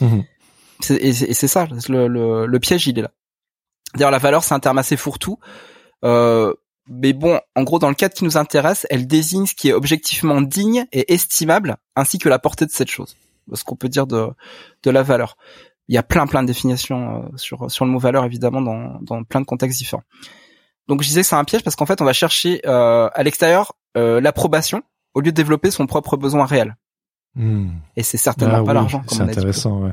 Mmh. 0.00 0.20
Et 0.88 1.12
c'est 1.12 1.48
ça, 1.48 1.68
le, 1.88 2.08
le, 2.08 2.46
le, 2.46 2.58
piège, 2.58 2.86
il 2.86 2.98
est 2.98 3.02
là. 3.02 3.10
D'ailleurs, 3.94 4.10
la 4.10 4.18
valeur, 4.18 4.42
c'est 4.42 4.54
un 4.54 4.60
terme 4.60 4.78
assez 4.78 4.96
fourre-tout. 4.96 5.38
Euh, 6.04 6.54
mais 6.86 7.12
bon, 7.12 7.38
en 7.54 7.62
gros, 7.64 7.78
dans 7.78 7.90
le 7.90 7.94
cadre 7.94 8.14
qui 8.14 8.24
nous 8.24 8.38
intéresse, 8.38 8.86
elle 8.88 9.06
désigne 9.06 9.44
ce 9.44 9.54
qui 9.54 9.68
est 9.68 9.72
objectivement 9.74 10.40
digne 10.40 10.86
et 10.92 11.12
estimable, 11.12 11.76
ainsi 11.96 12.18
que 12.18 12.30
la 12.30 12.38
portée 12.38 12.64
de 12.64 12.70
cette 12.70 12.90
chose. 12.90 13.16
Ce 13.52 13.62
qu'on 13.62 13.76
peut 13.76 13.90
dire 13.90 14.06
de, 14.06 14.28
de 14.82 14.90
la 14.90 15.02
valeur. 15.02 15.36
Il 15.88 15.94
y 15.94 15.98
a 15.98 16.02
plein 16.02 16.26
plein 16.26 16.42
de 16.42 16.46
définitions 16.46 17.24
euh, 17.24 17.36
sur 17.36 17.70
sur 17.70 17.84
le 17.84 17.90
mot 17.90 17.98
valeur, 17.98 18.24
évidemment, 18.24 18.62
dans, 18.62 18.98
dans 19.02 19.22
plein 19.24 19.40
de 19.40 19.46
contextes 19.46 19.78
différents. 19.78 20.04
Donc 20.90 21.02
je 21.02 21.06
disais 21.06 21.22
c'est 21.22 21.36
un 21.36 21.44
piège 21.44 21.62
parce 21.62 21.76
qu'en 21.76 21.86
fait 21.86 22.00
on 22.00 22.04
va 22.04 22.12
chercher 22.12 22.60
euh, 22.66 23.08
à 23.14 23.22
l'extérieur 23.22 23.74
euh, 23.96 24.20
l'approbation 24.20 24.82
au 25.14 25.20
lieu 25.20 25.30
de 25.30 25.36
développer 25.36 25.70
son 25.70 25.86
propre 25.86 26.16
besoin 26.16 26.44
réel. 26.46 26.76
Hmm. 27.36 27.68
Et 27.94 28.02
c'est 28.02 28.16
certainement 28.16 28.58
ah 28.58 28.64
pas 28.64 28.72
l'argent. 28.72 29.00
C'est 29.06 29.20
intéressant, 29.20 29.82
ouais. 29.82 29.92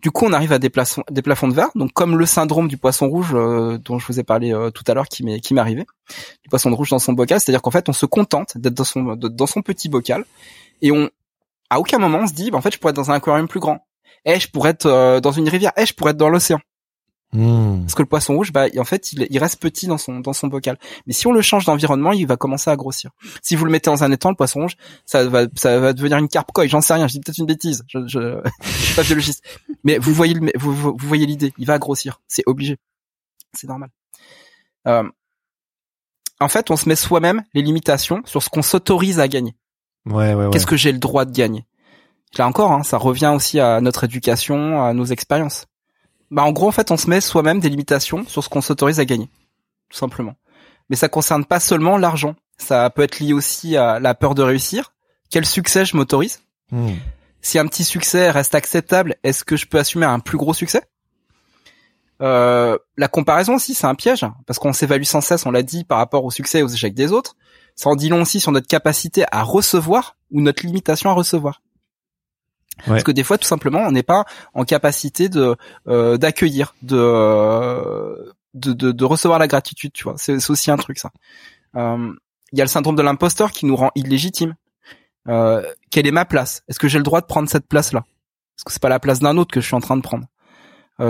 Du 0.00 0.12
coup, 0.12 0.24
on 0.24 0.32
arrive 0.32 0.52
à 0.52 0.60
des, 0.60 0.70
plafonds, 0.70 1.02
des 1.10 1.22
plafonds 1.22 1.48
de 1.48 1.54
verre, 1.54 1.70
donc 1.74 1.92
comme 1.92 2.16
le 2.16 2.26
syndrome 2.26 2.68
du 2.68 2.76
poisson 2.76 3.08
rouge 3.08 3.32
euh, 3.34 3.76
dont 3.78 3.98
je 3.98 4.06
vous 4.06 4.20
ai 4.20 4.22
parlé 4.22 4.56
tout 4.72 4.84
à 4.86 4.94
l'heure, 4.94 5.08
qui 5.08 5.24
m'est 5.24 5.40
qui 5.40 5.52
m'est 5.52 5.60
arrivé, 5.60 5.84
du 6.44 6.48
poisson 6.48 6.72
rouge 6.74 6.90
dans 6.90 7.00
son 7.00 7.12
bocal, 7.12 7.40
c'est-à-dire 7.40 7.62
qu'en 7.62 7.72
fait, 7.72 7.88
on 7.88 7.92
se 7.92 8.06
contente 8.06 8.56
d'être 8.56 8.74
dans 8.74 8.84
son 8.84 9.16
dans 9.16 9.46
son 9.46 9.62
petit 9.62 9.88
bocal 9.88 10.24
et 10.80 10.92
on 10.92 11.10
à 11.70 11.80
aucun 11.80 11.98
moment 11.98 12.20
on 12.22 12.26
se 12.28 12.34
dit, 12.34 12.52
bah, 12.52 12.58
en 12.58 12.60
fait, 12.60 12.72
je 12.72 12.78
pourrais 12.78 12.90
être 12.90 12.96
dans 12.96 13.10
un 13.10 13.14
aquarium 13.14 13.48
plus 13.48 13.60
grand. 13.60 13.84
Eh, 14.24 14.38
je 14.38 14.48
pourrais 14.48 14.70
être 14.70 15.18
dans 15.18 15.32
une 15.32 15.48
rivière. 15.48 15.72
Eh, 15.76 15.86
je 15.86 15.94
pourrais 15.94 16.12
être 16.12 16.16
dans 16.16 16.28
l'océan. 16.28 16.60
Hmm. 17.34 17.80
Parce 17.80 17.94
que 17.94 18.02
le 18.02 18.08
poisson 18.08 18.34
rouge, 18.34 18.52
bah, 18.52 18.66
en 18.76 18.84
fait, 18.84 19.12
il, 19.12 19.26
il 19.30 19.38
reste 19.38 19.60
petit 19.60 19.86
dans 19.86 19.96
son 19.96 20.20
dans 20.20 20.34
son 20.34 20.48
bocal. 20.48 20.78
Mais 21.06 21.14
si 21.14 21.26
on 21.26 21.32
le 21.32 21.40
change 21.40 21.64
d'environnement, 21.64 22.12
il 22.12 22.26
va 22.26 22.36
commencer 22.36 22.70
à 22.70 22.76
grossir. 22.76 23.10
Si 23.40 23.56
vous 23.56 23.64
le 23.64 23.70
mettez 23.70 23.88
dans 23.90 24.04
un 24.04 24.12
étang, 24.12 24.28
le 24.28 24.36
poisson 24.36 24.60
rouge, 24.60 24.76
ça 25.06 25.26
va 25.26 25.46
ça 25.54 25.78
va 25.78 25.94
devenir 25.94 26.18
une 26.18 26.28
carpe 26.28 26.52
koi. 26.52 26.66
J'en 26.66 26.82
sais 26.82 26.92
rien. 26.92 27.08
Je 27.08 27.14
dis 27.14 27.20
peut-être 27.20 27.38
une 27.38 27.46
bêtise. 27.46 27.84
Je, 27.88 28.06
je, 28.06 28.38
je 28.62 28.70
suis 28.70 28.94
pas 28.94 29.02
biologiste. 29.02 29.42
Mais 29.82 29.96
vous 29.96 30.12
voyez 30.12 30.34
le, 30.34 30.52
vous, 30.58 30.74
vous 30.74 30.94
vous 30.98 31.08
voyez 31.08 31.24
l'idée. 31.24 31.54
Il 31.56 31.66
va 31.66 31.78
grossir. 31.78 32.20
C'est 32.28 32.42
obligé. 32.46 32.76
C'est 33.54 33.66
normal. 33.66 33.88
Euh, 34.86 35.08
en 36.38 36.48
fait, 36.48 36.70
on 36.70 36.76
se 36.76 36.88
met 36.88 36.96
soi-même 36.96 37.42
les 37.54 37.62
limitations 37.62 38.20
sur 38.26 38.42
ce 38.42 38.50
qu'on 38.50 38.62
s'autorise 38.62 39.20
à 39.20 39.28
gagner. 39.28 39.54
Ouais, 40.04 40.34
ouais, 40.34 40.34
ouais. 40.34 40.50
Qu'est-ce 40.50 40.66
que 40.66 40.76
j'ai 40.76 40.92
le 40.92 40.98
droit 40.98 41.24
de 41.24 41.32
gagner? 41.32 41.66
Là 42.36 42.46
encore, 42.46 42.72
hein, 42.72 42.82
ça 42.82 42.98
revient 42.98 43.32
aussi 43.34 43.60
à 43.60 43.80
notre 43.80 44.04
éducation, 44.04 44.82
à 44.82 44.92
nos 44.92 45.04
expériences. 45.04 45.66
Bah, 46.32 46.42
en 46.44 46.52
gros, 46.52 46.66
en 46.66 46.72
fait, 46.72 46.90
on 46.90 46.96
se 46.96 47.10
met 47.10 47.20
soi-même 47.20 47.60
des 47.60 47.68
limitations 47.68 48.24
sur 48.26 48.42
ce 48.42 48.48
qu'on 48.48 48.62
s'autorise 48.62 48.98
à 48.98 49.04
gagner, 49.04 49.28
tout 49.90 49.98
simplement. 49.98 50.34
Mais 50.88 50.96
ça 50.96 51.10
concerne 51.10 51.44
pas 51.44 51.60
seulement 51.60 51.98
l'argent. 51.98 52.36
Ça 52.56 52.88
peut 52.88 53.02
être 53.02 53.20
lié 53.20 53.34
aussi 53.34 53.76
à 53.76 54.00
la 54.00 54.14
peur 54.14 54.34
de 54.34 54.42
réussir. 54.42 54.94
Quel 55.28 55.44
succès 55.44 55.84
je 55.84 55.94
m'autorise? 55.94 56.40
Hmm. 56.70 56.94
Si 57.42 57.58
un 57.58 57.66
petit 57.66 57.84
succès 57.84 58.30
reste 58.30 58.54
acceptable, 58.54 59.16
est-ce 59.22 59.44
que 59.44 59.56
je 59.56 59.66
peux 59.66 59.78
assumer 59.78 60.06
un 60.06 60.20
plus 60.20 60.38
gros 60.38 60.54
succès? 60.54 60.82
Euh, 62.22 62.78
La 62.96 63.08
comparaison 63.08 63.56
aussi, 63.56 63.74
c'est 63.74 63.86
un 63.86 63.94
piège, 63.94 64.24
parce 64.46 64.58
qu'on 64.58 64.72
s'évalue 64.72 65.02
sans 65.02 65.20
cesse, 65.20 65.44
on 65.44 65.50
l'a 65.50 65.62
dit, 65.62 65.84
par 65.84 65.98
rapport 65.98 66.24
au 66.24 66.30
succès 66.30 66.60
et 66.60 66.62
aux 66.62 66.68
échecs 66.68 66.94
des 66.94 67.12
autres. 67.12 67.36
Ça 67.76 67.90
en 67.90 67.94
dit 67.94 68.08
long 68.08 68.22
aussi 68.22 68.40
sur 68.40 68.52
notre 68.52 68.68
capacité 68.68 69.24
à 69.32 69.42
recevoir 69.42 70.16
ou 70.30 70.40
notre 70.40 70.64
limitation 70.64 71.10
à 71.10 71.12
recevoir. 71.12 71.60
Parce 72.86 73.04
que 73.04 73.12
des 73.12 73.22
fois, 73.24 73.38
tout 73.38 73.46
simplement, 73.46 73.80
on 73.80 73.92
n'est 73.92 74.02
pas 74.02 74.24
en 74.54 74.64
capacité 74.64 75.28
de 75.28 75.56
euh, 75.88 76.16
d'accueillir, 76.16 76.74
de, 76.82 76.96
euh, 76.96 78.32
de, 78.54 78.72
de 78.72 78.92
de 78.92 79.04
recevoir 79.04 79.38
la 79.38 79.46
gratitude. 79.48 79.92
Tu 79.92 80.04
vois, 80.04 80.14
c'est 80.16 80.50
aussi 80.50 80.70
un 80.70 80.76
truc 80.76 80.98
ça. 80.98 81.10
Euh, 81.76 82.12
Il 82.52 82.58
y 82.58 82.60
a 82.60 82.64
le 82.64 82.68
syndrome 82.68 82.96
de 82.96 83.02
l'imposteur 83.02 83.52
qui 83.52 83.66
nous 83.66 83.76
rend 83.76 83.90
illégitime. 83.94 84.54
Euh, 85.28 85.62
quelle 85.90 86.06
est 86.06 86.12
ma 86.12 86.24
place? 86.24 86.62
Est-ce 86.68 86.78
que 86.78 86.88
j'ai 86.88 86.98
le 86.98 87.04
droit 87.04 87.20
de 87.20 87.26
prendre 87.26 87.48
cette 87.48 87.66
place-là? 87.66 88.00
Est-ce 88.58 88.64
que 88.64 88.72
c'est 88.72 88.82
pas 88.82 88.88
la 88.88 89.00
place 89.00 89.20
d'un 89.20 89.36
autre 89.36 89.52
que 89.52 89.60
je 89.60 89.66
suis 89.66 89.76
en 89.76 89.80
train 89.80 89.96
de 89.96 90.02
prendre 90.02 90.26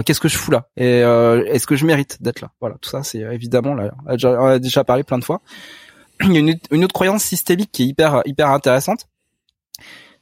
Qu'est-ce 0.07 0.21
que 0.21 0.29
je 0.29 0.39
fous 0.39 0.51
là? 0.53 0.69
Et 0.79 1.01
est-ce 1.01 1.67
que 1.67 1.77
je 1.77 1.85
mérite 1.85 2.23
d'être 2.23 2.41
là? 2.41 2.51
Voilà, 2.61 2.77
tout 2.81 2.89
ça, 2.89 3.03
c'est 3.03 3.19
évidemment 3.19 3.75
là. 3.75 3.93
On 4.07 4.47
a 4.47 4.59
déjà 4.59 4.85
parlé 4.85 5.03
plein 5.03 5.19
de 5.19 5.25
fois. 5.25 5.43
Il 6.23 6.33
y 6.33 6.37
a 6.37 6.41
une, 6.41 6.59
une 6.71 6.85
autre 6.85 6.95
croyance 6.95 7.23
systémique 7.23 7.71
qui 7.73 7.83
est 7.83 7.87
hyper 7.87 8.23
hyper 8.25 8.49
intéressante. 8.49 9.07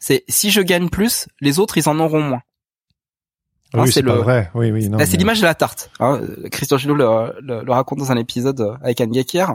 C'est 0.00 0.24
si 0.28 0.50
je 0.50 0.60
gagne 0.60 0.88
plus, 0.88 1.28
les 1.40 1.58
autres 1.60 1.78
ils 1.78 1.88
en 1.88 1.98
auront 2.00 2.22
moins. 2.22 2.42
Oui, 3.72 3.80
Hein, 3.82 3.86
c'est 3.86 4.02
le- 4.02 4.12
vrai. 4.12 4.50
Oui, 4.54 4.72
oui, 4.72 4.88
non. 4.88 4.98
Là, 4.98 5.06
c'est 5.06 5.12
mais- 5.12 5.18
l'image 5.18 5.40
de 5.40 5.46
la 5.46 5.54
tarte. 5.54 5.90
Hein. 6.00 6.20
Christian 6.50 6.76
Gillot 6.76 6.96
le, 6.96 7.34
le- 7.40 7.62
le 7.62 7.72
raconte 7.72 8.00
dans 8.00 8.10
un 8.10 8.16
épisode 8.16 8.60
euh, 8.60 8.74
avec 8.82 9.00
Anne 9.00 9.12
Gakier. 9.12 9.46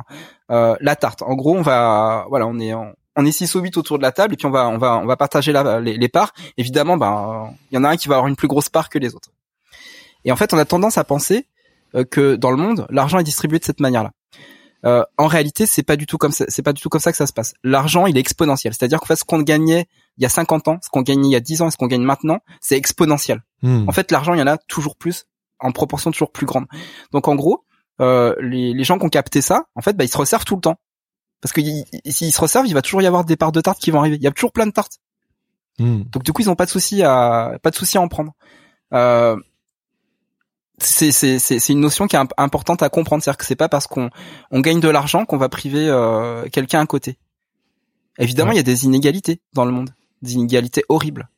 Euh, 0.51 0.77
la 0.79 0.95
tarte. 0.95 1.21
En 1.21 1.33
gros, 1.35 1.57
on 1.57 1.61
va, 1.61 2.25
voilà, 2.29 2.47
on 2.47 2.57
est, 2.59 2.73
en- 2.73 2.93
on 3.17 3.25
est 3.25 3.33
six 3.33 3.53
ou 3.55 3.59
huit 3.59 3.75
autour 3.75 3.97
de 3.97 4.03
la 4.03 4.13
table 4.13 4.33
et 4.35 4.37
puis 4.37 4.45
on 4.45 4.51
va, 4.51 4.69
on 4.69 4.77
va, 4.77 4.99
on 4.99 5.05
va 5.05 5.17
partager 5.17 5.51
la, 5.51 5.81
les, 5.81 5.97
les 5.97 6.07
parts. 6.07 6.31
Évidemment, 6.57 6.95
ben, 6.95 7.49
il 7.71 7.75
y 7.75 7.77
en 7.77 7.83
a 7.83 7.89
un 7.89 7.97
qui 7.97 8.07
va 8.07 8.15
avoir 8.15 8.29
une 8.29 8.37
plus 8.37 8.47
grosse 8.47 8.69
part 8.69 8.87
que 8.89 8.99
les 8.99 9.15
autres. 9.15 9.31
Et 10.23 10.31
en 10.31 10.37
fait, 10.37 10.53
on 10.53 10.57
a 10.57 10.65
tendance 10.65 10.97
à 10.97 11.03
penser 11.03 11.47
euh, 11.95 12.05
que 12.05 12.35
dans 12.35 12.51
le 12.51 12.57
monde, 12.57 12.87
l'argent 12.89 13.19
est 13.19 13.23
distribué 13.23 13.59
de 13.59 13.65
cette 13.65 13.81
manière-là. 13.81 14.11
Euh, 14.85 15.03
en 15.17 15.27
réalité, 15.27 15.65
c'est 15.65 15.83
pas 15.83 15.97
du 15.97 16.05
tout 16.05 16.17
comme 16.17 16.31
c'est 16.31 16.61
pas 16.61 16.71
du 16.73 16.81
tout 16.81 16.89
comme 16.89 17.01
ça 17.01 17.11
que 17.11 17.17
ça 17.17 17.27
se 17.27 17.33
passe. 17.33 17.53
L'argent, 17.63 18.05
il 18.05 18.15
est 18.15 18.21
exponentiel. 18.21 18.73
C'est-à-dire 18.73 18.99
qu'en 19.01 19.07
fait, 19.07 19.15
ce 19.17 19.25
qu'on 19.25 19.41
gagnait 19.41 19.87
il 20.17 20.23
y 20.23 20.25
a 20.25 20.29
50 20.29 20.67
ans, 20.67 20.79
ce 20.81 20.89
qu'on 20.89 21.01
gagnait 21.01 21.27
il 21.27 21.31
y 21.31 21.35
a 21.35 21.39
10 21.39 21.61
ans 21.61 21.67
et 21.67 21.71
ce 21.71 21.77
qu'on 21.77 21.87
gagne 21.87 22.03
maintenant, 22.03 22.39
c'est 22.61 22.77
exponentiel. 22.77 23.43
Hmm. 23.61 23.87
En 23.87 23.91
fait, 23.91 24.11
l'argent, 24.11 24.33
il 24.33 24.39
y 24.39 24.41
en 24.43 24.47
a 24.47 24.57
toujours 24.57 24.95
plus, 24.95 25.25
en 25.59 25.71
proportion 25.71 26.11
toujours 26.11 26.31
plus 26.31 26.45
grande. 26.45 26.65
Donc, 27.11 27.27
en 27.27 27.35
gros, 27.35 27.65
euh, 28.01 28.35
les, 28.41 28.73
les 28.73 28.83
gens 28.83 28.97
qui 28.99 29.05
ont 29.05 29.09
capté 29.09 29.41
ça, 29.41 29.65
en 29.75 29.81
fait, 29.81 29.93
bah, 29.97 30.03
ils 30.03 30.09
se 30.09 30.17
resservent 30.17 30.45
tout 30.45 30.55
le 30.55 30.61
temps. 30.61 30.75
Parce 31.41 31.51
que 31.53 31.61
s'ils 32.09 32.31
se 32.33 32.41
resservent, 32.41 32.65
il 32.67 32.73
va 32.73 32.81
toujours 32.81 33.01
y 33.01 33.05
avoir 33.07 33.25
des 33.25 33.35
parts 33.35 33.51
de 33.51 33.61
tartes 33.61 33.79
qui 33.79 33.91
vont 33.91 33.99
arriver. 33.99 34.15
Il 34.15 34.23
y 34.23 34.27
a 34.27 34.31
toujours 34.31 34.51
plein 34.51 34.65
de 34.65 34.71
tartes. 34.71 34.99
Hmm. 35.79 36.03
Donc, 36.11 36.23
du 36.23 36.31
coup, 36.33 36.41
ils 36.41 36.49
ont 36.49 36.55
pas 36.55 36.65
de 36.65 36.71
souci 36.71 37.03
à 37.03 37.57
pas 37.61 37.69
de 37.71 37.75
souci 37.75 37.97
à 37.97 38.01
en 38.01 38.07
prendre. 38.07 38.31
Euh, 38.93 39.35
c'est 40.77 41.11
c'est 41.11 41.39
c'est 41.39 41.59
c'est 41.59 41.73
une 41.73 41.79
notion 41.79 42.07
qui 42.07 42.15
est 42.15 42.19
imp- 42.19 42.33
importante 42.37 42.83
à 42.83 42.89
comprendre, 42.89 43.23
c'est-à-dire 43.23 43.37
que 43.37 43.45
c'est 43.45 43.55
pas 43.55 43.69
parce 43.69 43.87
qu'on 43.87 44.09
on 44.51 44.59
gagne 44.59 44.79
de 44.81 44.89
l'argent 44.89 45.25
qu'on 45.25 45.37
va 45.37 45.47
priver 45.49 45.87
euh, 45.87 46.47
quelqu'un 46.49 46.81
à 46.81 46.85
côté. 46.85 47.17
Évidemment, 48.17 48.51
il 48.51 48.55
Ouais. 48.55 48.57
y 48.57 48.59
a 48.59 48.63
des 48.63 48.85
inégalités 48.85 49.41
dans 49.53 49.65
le 49.65 49.71
monde, 49.71 49.91
des 50.21 50.33
inégalités 50.33 50.83
horribles. 50.89 51.29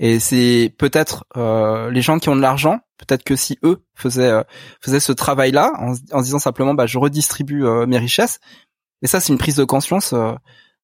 Et 0.00 0.20
c'est 0.20 0.72
peut-être 0.78 1.24
euh, 1.36 1.90
les 1.90 2.02
gens 2.02 2.18
qui 2.18 2.28
ont 2.28 2.36
de 2.36 2.40
l'argent, 2.40 2.80
peut-être 2.98 3.24
que 3.24 3.34
si 3.34 3.58
eux 3.64 3.82
faisaient 3.94 4.30
euh, 4.30 4.44
faisaient 4.80 5.00
ce 5.00 5.12
travail-là 5.12 5.72
en, 5.78 5.94
en 6.12 6.22
disant 6.22 6.38
simplement 6.38 6.74
bah 6.74 6.86
je 6.86 6.98
redistribue 6.98 7.64
euh, 7.64 7.84
mes 7.86 7.98
richesses. 7.98 8.38
Et 9.02 9.08
ça 9.08 9.18
c'est 9.18 9.32
une 9.32 9.38
prise 9.38 9.56
de 9.56 9.64
conscience 9.64 10.12
euh, 10.12 10.32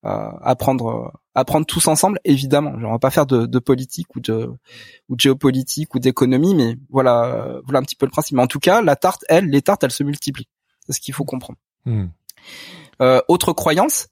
euh, 0.05 0.31
à 0.43 0.57
prendre 0.57 0.89
euh, 0.89 1.09
à 1.37 1.45
prendre 1.45 1.64
tous 1.64 1.87
ensemble 1.87 2.18
évidemment. 2.25 2.72
On 2.77 2.91
va 2.91 2.99
pas 2.99 3.11
faire 3.11 3.27
de, 3.27 3.47
de 3.47 3.59
politique 3.61 4.16
ou 4.16 4.20
de 4.20 4.51
ou 5.09 5.14
de 5.14 5.20
géopolitique 5.20 5.95
ou 5.95 6.01
d'économie, 6.01 6.57
mais 6.57 6.77
voilà 6.91 7.25
euh, 7.25 7.61
voilà 7.64 7.79
un 7.79 7.83
petit 7.83 7.97
peu 7.97 8.07
le 8.07 8.11
principe. 8.12 8.37
Mais 8.37 8.43
en 8.43 8.49
tout 8.49 8.61
cas, 8.61 8.83
la 8.83 8.97
tarte, 8.97 9.25
elle, 9.29 9.49
les 9.49 9.62
tartes, 9.62 9.85
elles 9.85 9.93
se 9.93 10.03
multiplient. 10.03 10.49
C'est 10.87 10.93
ce 10.93 11.01
qu'il 11.01 11.14
faut 11.14 11.25
comprendre. 11.25 11.59
Hmm. 11.85 12.07
Euh, 13.01 13.20
autre 13.29 13.53
croyance, 13.53 14.09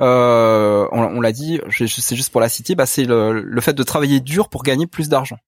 euh, 0.00 0.88
on, 0.92 1.20
l'a 1.20 1.32
dit, 1.32 1.60
c'est 1.70 2.16
juste 2.16 2.30
pour 2.30 2.40
la 2.40 2.48
citer, 2.48 2.74
bah, 2.74 2.86
c'est 2.86 3.04
le, 3.04 3.60
fait 3.60 3.74
de 3.74 3.82
travailler 3.82 4.20
dur 4.20 4.48
pour 4.48 4.62
gagner 4.62 4.86
plus 4.86 5.08
d'argent. 5.08 5.38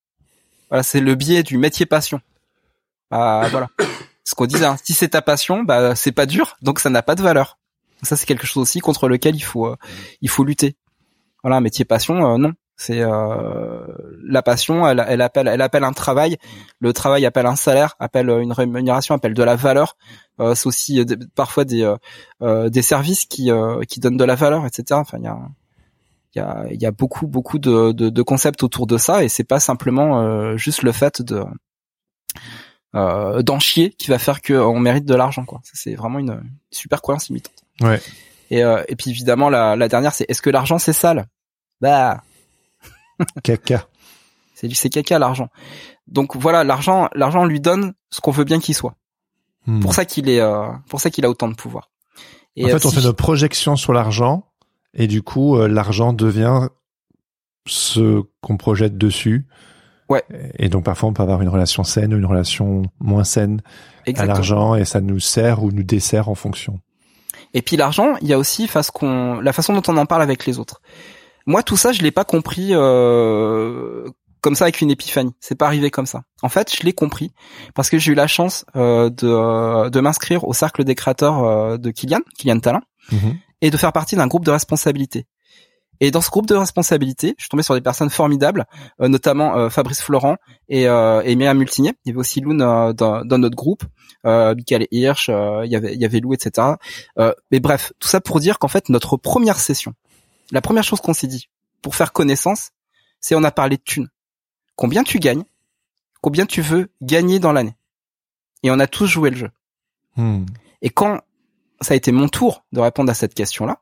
C'est 0.83 1.01
le 1.01 1.15
biais 1.15 1.43
du 1.43 1.59
métier 1.59 1.87
passion. 1.87 2.21
Bah, 3.11 3.47
voilà. 3.51 3.69
Ce 4.27 4.35
qu'on 4.35 4.47
disait, 4.47 4.65
hein, 4.65 4.77
si 4.83 4.93
c'est 4.93 5.11
ta 5.11 5.23
passion, 5.23 5.63
bah 5.63 5.95
c'est 5.95 6.11
pas 6.11 6.27
dur, 6.27 6.57
donc 6.61 6.81
ça 6.81 6.91
n'a 6.91 7.03
pas 7.03 7.15
de 7.15 7.23
valeur. 7.23 7.59
Ça 8.03 8.17
c'est 8.17 8.27
quelque 8.27 8.47
chose 8.47 8.61
aussi 8.61 8.81
contre 8.81 9.09
lequel 9.09 9.37
il 9.37 9.41
faut 9.41 9.67
euh, 9.67 9.77
il 10.21 10.29
faut 10.29 10.43
lutter. 10.43 10.77
Voilà, 11.45 11.59
un 11.59 11.61
métier 11.61 11.85
passion, 11.85 12.35
euh, 12.35 12.37
non. 12.37 12.53
C'est 12.79 13.01
euh, 13.01 13.87
la 14.23 14.43
passion, 14.43 14.87
elle, 14.87 15.03
elle 15.09 15.23
appelle 15.23 15.49
elle 15.49 15.63
appelle 15.63 15.85
un 15.85 15.93
travail. 15.95 16.37
Le 16.79 16.93
travail 16.93 17.25
appelle 17.25 17.47
un 17.47 17.57
salaire, 17.57 17.95
appelle 17.99 18.29
une 18.29 18.53
rémunération, 18.53 19.15
appelle 19.15 19.33
de 19.35 19.43
la 19.43 19.57
valeur. 19.57 19.97
Euh, 20.41 20.55
c'est 20.55 20.67
aussi 20.67 21.01
euh, 21.01 21.05
des- 21.05 21.17
parfois 21.35 21.65
des 21.65 21.83
euh, 21.83 21.97
euh, 22.43 22.69
des 22.69 22.83
services 22.83 23.25
qui 23.25 23.51
euh, 23.51 23.81
qui 23.89 23.99
donnent 23.99 24.19
de 24.19 24.25
la 24.25 24.35
valeur, 24.35 24.67
etc. 24.67 24.85
Enfin, 25.01 25.17
il 25.19 25.25
y 25.25 25.27
a 25.29 25.39
il 26.35 26.39
y 26.39 26.43
a 26.43 26.65
il 26.71 26.83
y 26.83 26.85
a 26.85 26.91
beaucoup 26.91 27.27
beaucoup 27.27 27.59
de, 27.59 27.93
de, 27.93 28.11
de 28.11 28.23
concepts 28.23 28.63
autour 28.63 28.87
de 28.87 28.99
ça 28.99 29.25
et 29.25 29.29
c'est 29.31 29.45
pas 29.45 29.59
simplement 29.59 30.21
euh, 30.21 30.59
juste 30.59 30.83
le 30.83 30.93
fait 30.93 31.23
de 31.23 31.45
euh, 32.95 33.43
d'en 33.43 33.59
chier 33.59 33.91
qui 33.91 34.09
va 34.11 34.19
faire 34.19 34.43
qu'on 34.43 34.79
mérite 34.81 35.05
de 35.07 35.15
l'argent 35.15 35.45
quoi. 35.45 35.61
C'est 35.65 35.95
vraiment 35.95 36.19
une 36.19 36.43
super 36.71 37.01
croyance 37.03 37.29
limitante. 37.29 37.55
Ouais. 37.81 38.01
Et 38.51 38.63
euh, 38.65 38.83
et 38.89 38.97
puis 38.97 39.11
évidemment 39.11 39.49
la 39.49 39.77
la 39.77 39.89
dernière 39.89 40.13
c'est 40.15 40.27
est-ce 40.29 40.43
que 40.43 40.51
l'argent 40.51 40.79
c'est 40.79 40.93
sale? 40.93 41.27
Bah 41.81 42.23
Caca. 43.43 43.89
c'est 44.55 44.69
du 44.69 44.75
c'est 44.75 44.91
caca 44.91 45.19
l'argent. 45.19 45.49
Donc 46.07 46.37
voilà 46.37 46.65
l'argent 46.65 47.09
l'argent 47.15 47.45
lui 47.45 47.61
donne 47.61 47.95
ce 48.11 48.21
qu'on 48.21 48.31
veut 48.31 48.45
bien 48.45 48.61
qu'il 48.61 48.75
soit. 48.75 48.97
Hmm. 49.67 49.81
Pour 49.81 49.95
ça 49.95 50.05
qu'il 50.05 50.29
est 50.29 50.41
euh, 50.41 50.69
pour 50.89 51.01
ça 51.01 51.11
qu'il 51.11 51.25
a 51.25 51.31
autant 51.31 51.49
de 51.49 51.55
pouvoir. 51.55 51.91
Et 52.57 52.65
en 52.65 52.69
euh, 52.69 52.79
fait, 52.79 52.87
on 52.87 52.91
fait 52.91 53.03
nos 53.03 53.13
projections 53.13 53.77
sur 53.77 53.93
l'argent 53.93 54.47
et 54.95 55.07
du 55.07 55.23
coup, 55.23 55.57
euh, 55.57 55.69
l'argent 55.69 56.13
devient 56.13 56.69
ce 57.67 58.23
qu'on 58.41 58.57
projette 58.57 58.97
dessus. 58.97 59.47
Ouais. 60.09 60.25
Et 60.59 60.69
donc 60.69 60.85
parfois, 60.85 61.09
on 61.09 61.13
peut 61.13 61.23
avoir 61.23 61.43
une 61.43 61.49
relation 61.49 61.85
saine 61.85 62.15
ou 62.15 62.17
une 62.17 62.27
relation 62.27 62.83
moins 62.99 63.25
saine 63.25 63.61
à 64.17 64.25
l'argent 64.25 64.75
et 64.75 64.85
ça 64.85 65.01
nous 65.01 65.21
sert 65.21 65.63
ou 65.63 65.71
nous 65.71 65.83
dessert 65.83 66.29
en 66.29 66.35
fonction. 66.35 66.81
Et 67.53 67.63
puis 67.63 67.77
l'argent, 67.77 68.17
il 68.23 68.29
y 68.29 68.33
a 68.33 68.39
aussi 68.39 68.69
face 68.69 68.91
qu'on, 68.91 69.41
la 69.41 69.53
façon 69.53 69.75
dont 69.75 69.83
on 69.89 69.97
en 69.97 70.07
parle 70.07 70.23
avec 70.23 70.47
les 70.47 70.59
autres. 70.59 70.81
Moi, 71.47 71.63
tout 71.63 71.77
ça, 71.77 71.93
je 71.93 72.03
l'ai 72.03 72.11
pas 72.11 72.25
compris 72.25 72.71
euh, 72.73 74.05
comme 74.41 74.55
ça 74.55 74.65
avec 74.65 74.81
une 74.81 74.91
épiphanie. 74.91 75.33
C'est 75.41 75.55
pas 75.57 75.67
arrivé 75.67 75.91
comme 75.91 76.07
ça. 76.07 76.23
En 76.43 76.49
fait, 76.49 76.75
je 76.77 76.83
l'ai 76.85 76.93
compris 76.93 77.33
parce 77.75 77.89
que 77.91 77.99
j'ai 77.99 78.13
eu 78.13 78.15
la 78.15 78.27
chance 78.27 78.65
euh, 78.77 79.11
de, 79.11 79.27
euh, 79.29 79.91
de 79.91 80.01
m'inscrire 80.01 80.47
au 80.47 80.53
cercle 80.53 80.85
des 80.85 80.95
créateurs 80.95 81.45
euh, 81.45 81.77
de 81.79 81.91
Kylian, 81.91 82.21
Kylian 82.39 82.61
Talent, 82.61 82.83
Mhm. 83.13 83.37
et 83.63 83.71
de 83.71 83.77
faire 83.77 83.93
partie 83.93 84.17
d'un 84.17 84.27
groupe 84.27 84.45
de 84.45 84.51
responsabilité. 84.51 85.27
Et 86.01 86.11
dans 86.11 86.21
ce 86.21 86.29
groupe 86.29 86.47
de 86.47 86.55
responsabilité, 86.57 87.35
je 87.39 87.45
suis 87.45 87.49
tombé 87.49 87.63
sur 87.63 87.75
des 87.75 87.81
personnes 87.81 88.11
formidables, 88.11 88.67
euh, 89.01 89.07
notamment 89.09 89.57
euh, 89.57 89.69
Fabrice 89.71 90.03
Florent 90.03 90.37
et, 90.69 90.89
euh, 90.89 91.23
et 91.25 91.37
Myriam 91.37 91.57
Multinier. 91.57 91.93
Il 92.05 92.09
y 92.09 92.11
avait 92.11 92.19
aussi 92.19 92.41
Loun 92.41 92.61
euh, 92.61 92.93
dans, 92.93 93.25
dans 93.25 93.39
notre 93.39 93.57
groupe, 93.57 93.85
euh, 94.27 94.55
Michael 94.57 94.89
Hirsch, 94.91 95.29
euh, 95.31 95.63
il 95.65 95.71
y 95.71 95.77
avait 95.77 95.95
il 95.95 96.01
y 96.01 96.05
avait 96.05 96.19
Lou, 96.21 96.35
etc. 96.35 96.73
Euh, 97.19 97.33
mais 97.51 97.61
bref, 97.61 97.93
tout 98.01 98.09
ça 98.09 98.21
pour 98.21 98.41
dire 98.41 98.59
qu'en 98.59 98.69
fait 98.69 98.89
notre 98.91 99.17
première 99.17 99.59
session, 99.59 99.95
la 100.51 100.61
première 100.61 100.85
chose 100.85 101.01
qu'on 101.01 101.15
s'est 101.15 101.27
dit 101.27 101.49
pour 101.83 101.95
faire 101.95 102.13
connaissance, 102.13 102.71
c'est 103.21 103.35
on 103.35 103.45
a 103.45 103.51
parlé 103.51 103.77
de 103.77 103.83
thunes. 103.83 104.09
Combien 104.77 105.03
tu 105.05 105.19
gagnes 105.19 105.45
Combien 106.21 106.47
tu 106.47 106.61
veux 106.63 106.91
gagner 107.03 107.39
dans 107.39 107.53
l'année 107.53 107.77
Et 108.63 108.71
on 108.71 108.79
a 108.79 108.87
tous 108.87 109.07
joué 109.07 109.31
le 109.31 109.37
jeu. 109.37 109.51
Hmm. 110.17 110.45
Et 110.83 110.91
quand 110.91 111.21
ça 111.81 111.95
a 111.95 111.97
été 111.97 112.11
mon 112.13 112.29
tour 112.29 112.65
de 112.73 112.81
répondre 112.81 113.11
à 113.11 113.15
cette 113.15 113.35
question-là, 113.35 113.81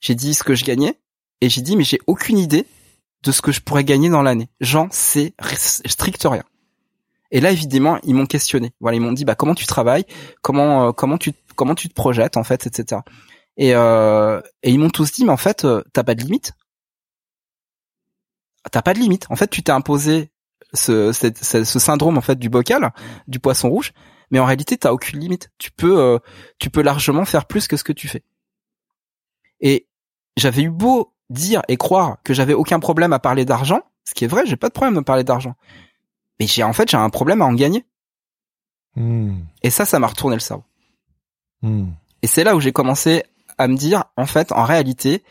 j'ai 0.00 0.14
dit 0.14 0.34
ce 0.34 0.42
que 0.42 0.54
je 0.54 0.64
gagnais 0.64 0.98
et 1.40 1.48
j'ai 1.48 1.60
dit 1.62 1.76
mais 1.76 1.84
j'ai 1.84 1.98
aucune 2.06 2.38
idée 2.38 2.66
de 3.22 3.32
ce 3.32 3.42
que 3.42 3.52
je 3.52 3.60
pourrais 3.60 3.84
gagner 3.84 4.08
dans 4.08 4.22
l'année. 4.22 4.48
J'en 4.60 4.88
sais 4.90 5.34
ri- 5.38 5.56
strict 5.58 6.22
rien. 6.24 6.44
Et 7.32 7.40
là, 7.40 7.52
évidemment, 7.52 7.98
ils 8.02 8.14
m'ont 8.14 8.26
questionné. 8.26 8.72
Voilà, 8.80 8.96
ils 8.96 9.00
m'ont 9.00 9.12
dit, 9.12 9.24
bah 9.24 9.36
comment 9.36 9.54
tu 9.54 9.66
travailles, 9.66 10.04
comment 10.42 10.88
euh, 10.88 10.92
comment 10.92 11.16
tu 11.16 11.32
comment 11.54 11.74
tu 11.76 11.88
te 11.88 11.94
projettes 11.94 12.36
en 12.36 12.42
fait, 12.44 12.66
etc. 12.66 13.02
Et 13.56 13.74
euh, 13.74 14.40
et 14.62 14.70
ils 14.70 14.78
m'ont 14.78 14.90
tous 14.90 15.12
dit, 15.12 15.24
mais 15.24 15.32
en 15.32 15.36
fait, 15.36 15.64
euh, 15.64 15.82
t'as 15.92 16.04
pas 16.04 16.14
de 16.14 16.22
limite. 16.22 16.52
T'as 18.70 18.82
pas 18.82 18.94
de 18.94 18.98
limite. 18.98 19.26
En 19.30 19.36
fait, 19.36 19.48
tu 19.48 19.62
t'es 19.62 19.72
imposé 19.72 20.30
ce, 20.74 21.12
ce, 21.12 21.64
ce 21.64 21.78
syndrome 21.78 22.18
en 22.18 22.20
fait 22.20 22.38
du 22.38 22.48
bocal, 22.48 22.92
du 23.26 23.40
poisson 23.40 23.68
rouge, 23.70 23.92
mais 24.30 24.38
en 24.38 24.44
réalité, 24.44 24.76
t'as 24.76 24.92
aucune 24.92 25.18
limite. 25.20 25.50
Tu 25.58 25.70
peux 25.70 25.98
euh, 25.98 26.18
tu 26.58 26.70
peux 26.70 26.82
largement 26.82 27.24
faire 27.24 27.46
plus 27.46 27.66
que 27.66 27.76
ce 27.76 27.84
que 27.84 27.92
tu 27.92 28.08
fais. 28.08 28.22
Et 29.60 29.88
j'avais 30.36 30.62
eu 30.62 30.70
beau 30.70 31.14
dire 31.28 31.62
et 31.68 31.76
croire 31.76 32.18
que 32.24 32.34
j'avais 32.34 32.54
aucun 32.54 32.80
problème 32.80 33.12
à 33.12 33.18
parler 33.18 33.44
d'argent, 33.44 33.82
ce 34.04 34.14
qui 34.14 34.24
est 34.24 34.28
vrai, 34.28 34.46
j'ai 34.46 34.56
pas 34.56 34.68
de 34.68 34.72
problème 34.72 34.98
à 34.98 35.02
parler 35.02 35.24
d'argent. 35.24 35.54
Mais 36.38 36.46
j'ai 36.46 36.62
en 36.62 36.72
fait 36.72 36.90
j'ai 36.90 36.96
un 36.96 37.10
problème 37.10 37.42
à 37.42 37.44
en 37.44 37.54
gagner. 37.54 37.84
Hmm. 38.96 39.42
Et 39.62 39.70
ça, 39.70 39.84
ça 39.84 39.98
m'a 39.98 40.08
retourné 40.08 40.36
le 40.36 40.40
cerveau. 40.40 40.64
Hmm. 41.62 41.90
Et 42.22 42.26
c'est 42.26 42.44
là 42.44 42.56
où 42.56 42.60
j'ai 42.60 42.72
commencé 42.72 43.24
à 43.60 43.68
me 43.68 43.76
dire, 43.76 44.04
en 44.16 44.24
fait, 44.24 44.52
en 44.52 44.64
réalité, 44.64 45.22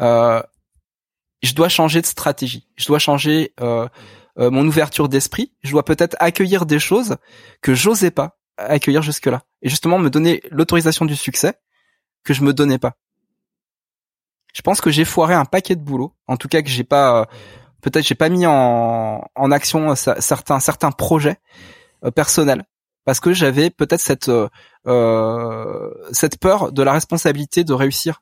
euh, 0.00 0.42
je 1.42 1.54
dois 1.54 1.68
changer 1.68 2.00
de 2.00 2.06
stratégie. 2.06 2.66
Je 2.76 2.86
dois 2.86 2.98
changer 2.98 3.54
euh, 3.60 3.88
euh, 4.40 4.50
mon 4.50 4.66
ouverture 4.66 5.08
d'esprit. 5.08 5.52
Je 5.62 5.70
dois 5.70 5.84
peut-être 5.84 6.16
accueillir 6.18 6.66
des 6.66 6.80
choses 6.80 7.18
que 7.62 7.74
j'osais 7.74 8.10
pas 8.10 8.36
accueillir 8.56 9.02
jusque-là. 9.02 9.44
Et 9.62 9.68
justement, 9.68 10.00
me 10.00 10.10
donner 10.10 10.42
l'autorisation 10.50 11.04
du 11.04 11.14
succès 11.14 11.54
que 12.24 12.34
je 12.34 12.42
me 12.42 12.52
donnais 12.52 12.78
pas. 12.78 12.96
Je 14.52 14.62
pense 14.62 14.80
que 14.80 14.90
j'ai 14.90 15.04
foiré 15.04 15.34
un 15.34 15.44
paquet 15.44 15.76
de 15.76 15.80
boulot. 15.80 16.12
En 16.26 16.36
tout 16.36 16.48
cas, 16.48 16.62
que 16.62 16.68
j'ai 16.68 16.82
pas, 16.82 17.20
euh, 17.20 17.24
peut-être 17.80 18.04
j'ai 18.04 18.16
pas 18.16 18.28
mis 18.28 18.44
en, 18.44 19.24
en 19.36 19.50
action 19.52 19.92
euh, 19.92 19.94
certains 19.94 20.58
certains 20.58 20.90
projets 20.90 21.36
euh, 22.04 22.10
personnels 22.10 22.64
parce 23.08 23.20
que 23.20 23.32
j'avais 23.32 23.70
peut-être 23.70 24.02
cette 24.02 24.28
euh, 24.28 24.50
euh, 24.86 25.90
cette 26.12 26.38
peur 26.38 26.72
de 26.72 26.82
la 26.82 26.92
responsabilité 26.92 27.64
de 27.64 27.72
réussir. 27.72 28.20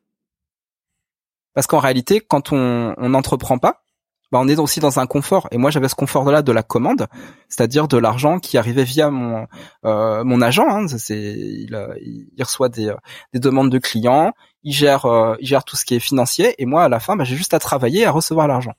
Parce 1.54 1.66
qu'en 1.66 1.80
réalité, 1.80 2.20
quand 2.20 2.52
on 2.52 2.94
on 2.96 3.08
n'entreprend 3.08 3.58
pas, 3.58 3.82
bah 4.30 4.38
on 4.40 4.46
est 4.46 4.56
aussi 4.60 4.78
dans 4.78 5.00
un 5.00 5.08
confort. 5.08 5.48
Et 5.50 5.58
moi, 5.58 5.72
j'avais 5.72 5.88
ce 5.88 5.96
confort-là 5.96 6.42
de 6.42 6.52
la 6.52 6.62
commande, 6.62 7.08
c'est-à-dire 7.48 7.88
de 7.88 7.96
l'argent 7.96 8.38
qui 8.38 8.58
arrivait 8.58 8.84
via 8.84 9.10
mon 9.10 9.48
euh, 9.84 10.22
mon 10.22 10.40
agent. 10.40 10.68
Hein, 10.68 10.86
c'est 10.86 11.18
il, 11.18 11.74
euh, 11.74 11.92
il 12.00 12.40
reçoit 12.40 12.68
des 12.68 12.86
euh, 12.90 12.96
des 13.32 13.40
demandes 13.40 13.72
de 13.72 13.78
clients, 13.78 14.34
il 14.62 14.72
gère 14.72 15.06
euh, 15.06 15.34
il 15.40 15.48
gère 15.48 15.64
tout 15.64 15.74
ce 15.74 15.84
qui 15.84 15.96
est 15.96 15.98
financier. 15.98 16.54
Et 16.62 16.64
moi, 16.64 16.84
à 16.84 16.88
la 16.88 17.00
fin, 17.00 17.16
bah, 17.16 17.24
j'ai 17.24 17.34
juste 17.34 17.54
à 17.54 17.58
travailler 17.58 18.02
et 18.02 18.06
à 18.06 18.12
recevoir 18.12 18.46
l'argent, 18.46 18.74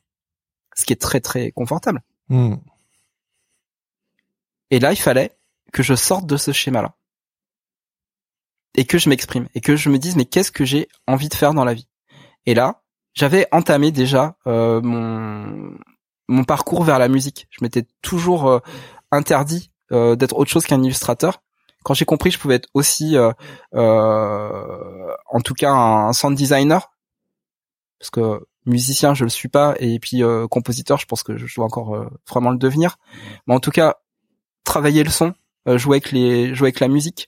ce 0.74 0.86
qui 0.86 0.94
est 0.94 1.02
très 1.02 1.20
très 1.20 1.52
confortable. 1.52 2.02
Hmm. 2.30 2.56
Et 4.72 4.80
là, 4.80 4.94
il 4.94 4.98
fallait 4.98 5.37
que 5.73 5.84
je 5.84 5.95
sorte 5.95 6.26
de 6.26 6.38
ce 6.38 6.52
schéma-là. 6.52 6.95
Et 8.76 8.85
que 8.85 8.98
je 8.98 9.10
m'exprime. 9.10 9.48
Et 9.56 9.61
que 9.61 9.76
je 9.76 9.89
me 9.89 9.98
dise, 9.98 10.15
mais 10.15 10.26
qu'est-ce 10.26 10.52
que 10.52 10.65
j'ai 10.65 10.88
envie 11.07 11.30
de 11.30 11.34
faire 11.34 11.53
dans 11.53 11.65
la 11.65 11.73
vie? 11.73 11.88
Et 12.45 12.53
là, 12.53 12.84
j'avais 13.14 13.48
entamé 13.52 13.91
déjà 13.91 14.38
euh, 14.45 14.81
mon, 14.81 15.77
mon 16.27 16.44
parcours 16.44 16.84
vers 16.84 16.99
la 16.99 17.07
musique. 17.07 17.48
Je 17.49 17.64
m'étais 17.64 17.85
toujours 18.02 18.48
euh, 18.48 18.60
interdit 19.11 19.72
euh, 19.91 20.15
d'être 20.15 20.38
autre 20.38 20.52
chose 20.52 20.65
qu'un 20.65 20.81
illustrateur. 20.84 21.41
Quand 21.84 21.94
j'ai 21.94 22.06
compris 22.06 22.31
je 22.31 22.39
pouvais 22.39 22.56
être 22.56 22.68
aussi, 22.73 23.15
en 23.18 23.34
tout 25.44 25.53
cas, 25.53 25.72
un 25.72 26.11
sound 26.11 26.35
designer, 26.35 26.91
parce 27.98 28.10
que 28.10 28.45
musicien, 28.65 29.14
je 29.14 29.23
le 29.23 29.30
suis 29.30 29.48
pas, 29.48 29.73
et 29.80 29.98
puis 29.99 30.22
euh, 30.22 30.48
compositeur, 30.48 30.98
je 30.98 31.06
pense 31.06 31.23
que 31.23 31.38
je 31.38 31.56
dois 31.56 31.65
encore 31.65 32.10
vraiment 32.30 32.52
le 32.52 32.57
devenir. 32.57 32.98
Mais 33.48 33.56
en 33.56 33.61
tout 33.61 33.72
cas, 33.72 33.95
travailler 34.65 35.03
le 35.03 35.10
son, 35.10 35.34
jouer 35.76 35.95
avec 35.98 36.11
les, 36.11 36.56
jouer 36.56 36.68
avec 36.68 36.80
la 36.80 36.88
musique, 36.88 37.27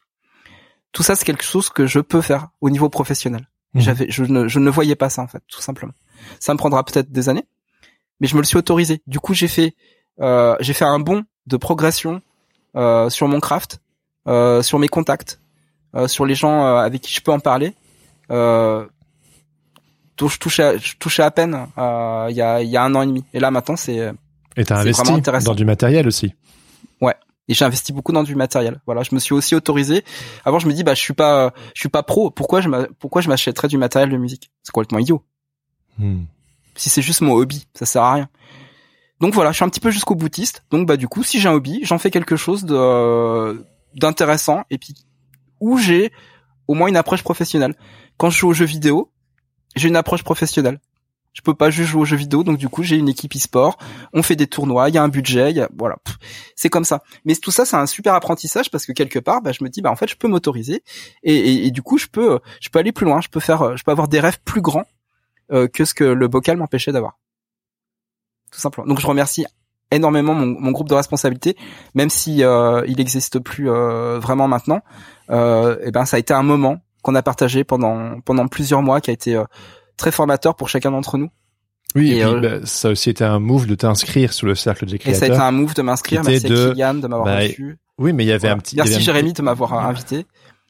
tout 0.94 1.04
ça, 1.04 1.16
c'est 1.16 1.26
quelque 1.26 1.44
chose 1.44 1.70
que 1.70 1.86
je 1.86 2.00
peux 2.00 2.22
faire 2.22 2.48
au 2.62 2.70
niveau 2.70 2.88
professionnel. 2.90 3.48
Mhm. 3.74 3.82
J'avais, 3.82 4.06
je 4.10 4.24
ne, 4.24 4.48
je 4.48 4.60
ne 4.60 4.70
voyais 4.70 4.96
pas 4.96 5.10
ça 5.10 5.22
en 5.22 5.28
fait, 5.28 5.44
tout 5.50 5.62
simplement. 5.62 5.94
Ça 6.40 6.54
me 6.54 6.58
prendra 6.58 6.84
peut-être 6.84 7.12
des 7.12 7.28
années, 7.30 7.46
mais 8.22 8.28
je 8.28 8.36
me 8.36 8.42
le 8.42 8.46
suis 8.46 8.58
autorisé. 8.58 9.02
Du 9.08 9.20
coup, 9.20 9.34
j'ai 9.34 9.48
fait, 9.50 9.76
euh, 10.22 10.56
j'ai 10.62 10.74
fait 10.74 10.86
un 10.86 11.00
bond 11.00 11.24
de 11.48 11.58
progression 11.58 12.22
euh, 12.76 13.10
sur 13.10 13.28
mon 13.28 13.40
craft, 13.40 13.82
euh, 14.28 14.62
sur 14.62 14.80
mes 14.80 14.88
contacts, 14.88 15.40
euh, 15.96 16.08
sur 16.08 16.26
les 16.26 16.36
gens 16.36 16.64
euh, 16.66 16.78
avec 16.78 17.02
qui 17.02 17.14
je 17.14 17.22
peux 17.22 17.32
en 17.32 17.40
parler. 17.40 17.76
Euh, 18.32 18.86
dont 20.18 20.28
je 20.28 20.38
touchais, 20.38 20.64
à- 20.64 20.78
je 20.78 20.96
touchais 20.98 21.24
à 21.24 21.32
peine 21.32 21.68
euh, 21.78 22.28
il 22.30 22.36
y 22.36 22.42
a, 22.42 22.62
il 22.62 22.70
y 22.70 22.78
a 22.78 22.84
un 22.84 22.94
an 22.96 23.02
et 23.04 23.08
demi. 23.08 23.24
Et 23.34 23.40
là 23.40 23.52
maintenant, 23.52 23.76
c'est 23.76 24.12
Et 24.58 24.66
t'as 24.66 24.76
C'est 24.84 25.00
investi 25.00 25.22
dans 25.46 25.56
du 25.56 25.66
matériel 25.66 26.08
aussi. 26.08 26.34
Et 27.50 27.56
j'ai 27.56 27.66
investi 27.66 27.92
beaucoup 27.92 28.14
dans 28.14 28.24
du 28.24 28.36
matériel. 28.36 28.80
Voilà, 28.86 29.02
je 29.02 29.14
me 29.14 29.20
suis 29.20 29.34
aussi 29.34 29.56
autorisé. 29.56 30.06
Avant, 30.46 30.60
je 30.60 30.68
me 30.68 30.74
dis 30.74 30.84
bah 30.84 30.94
je 30.94 31.02
suis 31.02 31.14
pas 31.16 31.52
je 31.74 31.80
suis 31.82 31.90
pas 31.90 32.04
pro. 32.04 32.30
Pourquoi 32.30 32.62
je 32.62 32.70
pourquoi 33.00 33.22
je 33.22 33.28
m'achèterais 33.28 33.68
du 33.68 33.78
matériel 33.78 34.10
de 34.12 34.18
musique? 34.18 34.52
C'est 34.64 34.72
complètement 34.72 35.00
idiot. 35.00 35.24
Hmm. 35.98 36.26
Si 36.76 36.90
c'est 36.90 37.02
juste 37.02 37.22
mon 37.22 37.34
hobby, 37.34 37.68
ça 37.74 37.86
sert 37.86 38.04
à 38.04 38.14
rien. 38.14 38.30
Donc 39.20 39.34
voilà, 39.34 39.52
je 39.52 39.58
suis 39.58 39.66
un 39.66 39.70
petit 39.70 39.82
peu 39.82 39.90
jusqu'au 39.90 40.16
boutiste. 40.16 40.64
Donc 40.70 40.88
bah 40.88 40.96
du 40.96 41.08
coup, 41.08 41.24
si 41.24 41.42
j'ai 41.42 41.50
un 41.50 41.54
hobby, 41.54 41.82
j'en 41.84 41.98
fais 41.98 42.12
quelque 42.12 42.36
chose 42.36 42.64
de 42.64 42.76
euh, 42.76 43.56
d'intéressant 43.96 44.64
et 44.70 44.78
puis 44.78 44.94
où 45.60 45.78
j'ai 45.80 46.14
au 46.68 46.76
moins 46.76 46.88
une 46.88 46.98
approche 46.98 47.24
professionnelle. 47.24 47.74
Quand 48.18 48.30
je 48.30 48.38
joue 48.38 48.50
aux 48.50 48.54
jeux 48.54 48.66
vidéo, 48.66 49.12
j'ai 49.76 49.88
une 49.88 49.96
approche 49.96 50.24
professionnelle. 50.24 50.80
Je 51.40 51.42
peux 51.42 51.54
pas 51.54 51.70
juste 51.70 51.92
jouer 51.92 52.02
aux 52.02 52.06
jeux 52.06 52.18
vidéo, 52.18 52.44
donc 52.44 52.58
du 52.58 52.68
coup 52.68 52.84
j'ai 52.84 52.98
une 52.98 53.08
équipe 53.08 53.34
e-sport, 53.34 53.78
on 54.12 54.22
fait 54.22 54.36
des 54.36 54.46
tournois, 54.46 54.90
il 54.90 54.96
y 54.96 54.98
a 54.98 55.04
un 55.04 55.08
budget, 55.08 55.54
voilà, 55.78 55.96
c'est 56.58 56.68
comme 56.68 56.84
ça. 56.84 57.02
Mais 57.24 57.34
tout 57.34 57.50
ça 57.50 57.64
c'est 57.64 57.78
un 57.78 57.86
super 57.86 58.14
apprentissage 58.14 58.70
parce 58.70 58.86
que 58.86 58.92
quelque 58.92 59.20
part, 59.20 59.42
bah, 59.42 59.54
je 59.54 59.64
me 59.64 59.70
dis 59.70 59.82
bah 59.82 59.90
en 59.90 59.96
fait 59.96 60.10
je 60.10 60.18
peux 60.18 60.28
m'autoriser 60.28 60.84
et, 61.24 61.72
du 61.72 61.82
coup 61.82 61.98
je 61.98 62.08
peux 62.08 62.34
euh, 62.34 62.40
je 62.60 62.68
peux 62.68 62.78
aller 62.78 62.92
plus 62.92 63.06
loin, 63.06 63.22
je 63.22 63.30
peux 63.30 63.40
faire, 63.40 63.62
euh, 63.62 63.76
je 63.78 63.86
peux 63.86 63.92
avoir 63.92 64.10
des 64.10 64.20
rêves 64.20 64.40
plus 64.44 64.60
grands 64.60 64.84
euh, 65.54 65.70
que 65.70 65.86
ce 65.86 65.94
que 65.94 66.04
le 66.04 66.28
bocal 66.28 66.58
m'empêchait 66.58 66.92
d'avoir. 66.92 67.18
Tout 68.52 68.60
simplement. 68.60 68.86
Donc 68.86 69.00
je 69.00 69.08
remercie 69.08 69.46
énormément 69.92 70.34
mon, 70.34 70.72
groupe 70.72 70.90
de 70.90 70.96
responsabilité, 70.96 71.56
même 71.94 72.10
si 72.10 72.40
il 72.40 72.96
n'existe 72.98 73.40
plus 73.40 73.70
vraiment 73.70 74.50
maintenant. 74.50 74.82
Et 75.30 75.92
ben 75.92 76.04
ça 76.04 76.18
a 76.18 76.20
été 76.20 76.34
un 76.34 76.44
moment 76.44 76.82
qu'on 77.02 77.16
a 77.16 77.24
partagé 77.24 77.64
pendant 77.64 78.20
pendant 78.22 78.48
plusieurs 78.50 78.82
mois, 78.82 79.00
qui 79.00 79.10
a 79.10 79.14
été 79.14 79.42
très 80.00 80.12
formateur 80.12 80.56
pour 80.56 80.70
chacun 80.70 80.92
d'entre 80.92 81.18
nous. 81.18 81.30
Oui, 81.96 82.12
Et, 82.12 82.20
et, 82.20 82.24
puis, 82.26 82.34
euh, 82.34 82.40
bah, 82.60 82.66
ça 82.66 82.88
a 82.88 82.92
aussi 82.92 83.10
été 83.10 83.24
un 83.24 83.40
move 83.40 83.66
de 83.68 83.76
t'inscrire 83.76 84.34
sur 84.34 84.48
le 84.48 84.56
cercle 84.56 84.86
des 84.86 85.00
Et 85.06 85.14
ça 85.14 85.26
a 85.26 85.28
été 85.28 85.38
un 85.38 85.52
move 85.52 85.74
de 85.74 85.82
m'inscrire. 85.82 86.22
Merci 86.24 86.46
était 86.46 86.54
à 86.54 86.66
de- 86.68 86.70
Kylian 86.72 86.94
de 86.96 87.08
m'avoir 87.08 87.26
bah, 87.26 87.40
reçu. 87.40 87.78
Oui, 87.98 88.14
mais 88.14 88.24
il 88.24 88.28
y 88.28 88.32
avait 88.32 88.40
Voilà. 88.40 88.56
un 88.56 88.58
petit. 88.60 88.80
avait 88.80 88.90
Merci 88.90 89.02
un 89.10 89.14
Jérémy 89.14 89.34
de 89.34 89.42
m'avoir 89.42 89.74
invité. 89.88 90.26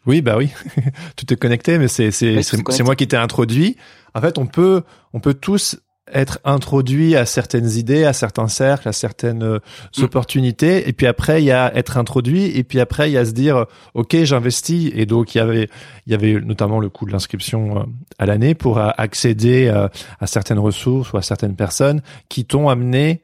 Oui, 0.05 0.21
bah 0.21 0.37
oui. 0.37 0.49
tu 1.17 1.25
t'es 1.25 1.35
connecté, 1.35 1.77
mais 1.77 1.87
c'est 1.87 2.11
c'est 2.11 2.37
Oui, 2.37 2.45
tout 2.45 2.71
c'est 2.71 2.83
moi 2.83 2.95
qui 2.95 3.07
t'ai 3.07 3.17
introduit. 3.17 3.75
En 4.15 4.21
fait, 4.21 4.37
on 4.37 4.45
peut 4.47 4.81
on 5.13 5.19
peut 5.19 5.33
tous 5.33 5.77
être 6.13 6.39
introduits 6.43 7.15
à 7.15 7.25
certaines 7.25 7.69
idées, 7.71 8.05
à 8.05 8.13
certains 8.13 8.47
cercles, 8.47 8.87
à 8.87 8.93
certaines 8.93 9.43
euh, 9.43 9.59
Mm. 9.97 10.03
opportunités, 10.03 10.87
et 10.89 10.93
puis 10.93 11.07
après 11.07 11.41
il 11.41 11.45
y 11.45 11.51
a 11.51 11.75
être 11.75 11.97
introduit, 11.97 12.45
et 12.57 12.63
puis 12.63 12.79
après 12.79 13.09
il 13.09 13.13
y 13.13 13.17
a 13.17 13.25
se 13.25 13.31
dire 13.31 13.57
euh, 13.57 13.65
ok 13.93 14.15
j'investis, 14.23 14.91
et 14.95 15.05
donc 15.05 15.35
il 15.35 15.39
y 15.39 15.41
avait 15.41 15.69
il 16.05 16.11
y 16.11 16.15
avait 16.15 16.39
notamment 16.39 16.79
le 16.79 16.89
coût 16.89 17.05
de 17.05 17.11
l'inscription 17.11 17.77
euh, 17.79 17.83
à 18.17 18.25
l'année 18.25 18.55
pour 18.55 18.77
accéder 18.79 19.67
euh, 19.67 19.87
à 20.19 20.27
certaines 20.27 20.59
ressources 20.59 21.11
ou 21.13 21.17
à 21.17 21.21
certaines 21.21 21.55
personnes 21.55 22.01
qui 22.29 22.45
t'ont 22.45 22.69
amené 22.69 23.21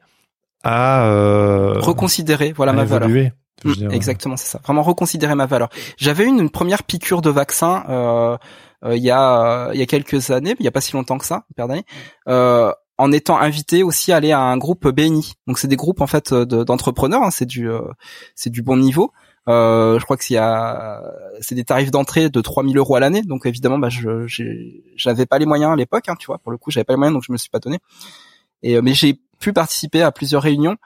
à 0.64 1.04
euh, 1.06 1.74
Reconsidérer, 1.80 2.52
voilà 2.52 2.72
à 2.72 2.74
ma 2.74 2.84
valeur. 2.84 3.08
évoluer. 3.08 3.32
Mm, 3.64 3.90
Exactement, 3.90 4.36
c'est 4.36 4.48
ça. 4.48 4.60
Vraiment 4.64 4.82
reconsidérer 4.82 5.34
ma 5.34 5.46
valeur. 5.46 5.68
J'avais 5.96 6.24
eu 6.24 6.26
une, 6.28 6.40
une 6.40 6.50
première 6.50 6.82
piqûre 6.82 7.22
de 7.22 7.30
vaccin 7.30 7.84
euh, 7.88 8.36
il 8.84 9.02
y 9.02 9.10
a 9.10 9.70
il 9.72 9.78
y 9.78 9.82
a 9.82 9.86
quelques 9.86 10.30
années, 10.30 10.54
il 10.58 10.64
y 10.64 10.68
a 10.68 10.72
pas 10.72 10.80
si 10.80 10.92
longtemps 10.92 11.18
que 11.18 11.24
ça, 11.24 11.44
une 11.50 11.54
paire 11.54 11.68
d'années, 11.68 11.84
euh, 12.28 12.72
en 12.98 13.12
étant 13.12 13.38
invité 13.38 13.82
aussi 13.82 14.12
à 14.12 14.16
aller 14.16 14.32
à 14.32 14.40
un 14.40 14.56
groupe 14.56 14.88
BNI. 14.88 15.34
Donc 15.46 15.58
c'est 15.58 15.68
des 15.68 15.76
groupes 15.76 16.00
en 16.00 16.06
fait 16.06 16.32
de- 16.32 16.64
d'entrepreneurs, 16.64 17.22
hein, 17.22 17.30
c'est 17.30 17.46
du 17.46 17.68
euh, 17.70 17.80
c'est 18.34 18.50
du 18.50 18.62
bon 18.62 18.76
niveau. 18.76 19.12
Euh, 19.48 19.98
je 20.00 20.04
crois 20.04 20.16
que 20.16 20.32
y 20.32 20.36
a 20.38 21.02
c'est 21.40 21.54
des 21.54 21.64
tarifs 21.64 21.90
d'entrée 21.92 22.30
de 22.30 22.40
3000 22.40 22.76
euros 22.78 22.96
à 22.96 23.00
l'année, 23.00 23.22
donc 23.22 23.46
évidemment 23.46 23.78
bah 23.78 23.88
je 23.90 24.26
j'avais 24.96 25.26
pas 25.26 25.38
les 25.38 25.46
moyens 25.46 25.72
à 25.72 25.76
l'époque, 25.76 26.08
hein, 26.08 26.14
tu 26.18 26.26
vois. 26.26 26.38
Pour 26.38 26.50
le 26.52 26.58
coup, 26.58 26.70
j'avais 26.70 26.84
pas 26.84 26.94
les 26.94 26.98
moyens, 26.98 27.14
donc 27.14 27.24
je 27.26 27.32
me 27.32 27.36
suis 27.36 27.50
pas 27.50 27.58
donné. 27.60 27.78
Et 28.62 28.76
euh, 28.76 28.82
mais 28.82 28.94
j'ai 28.94 29.20
pu 29.38 29.52
participer 29.52 30.02
à 30.02 30.10
plusieurs 30.12 30.42
réunions 30.42 30.76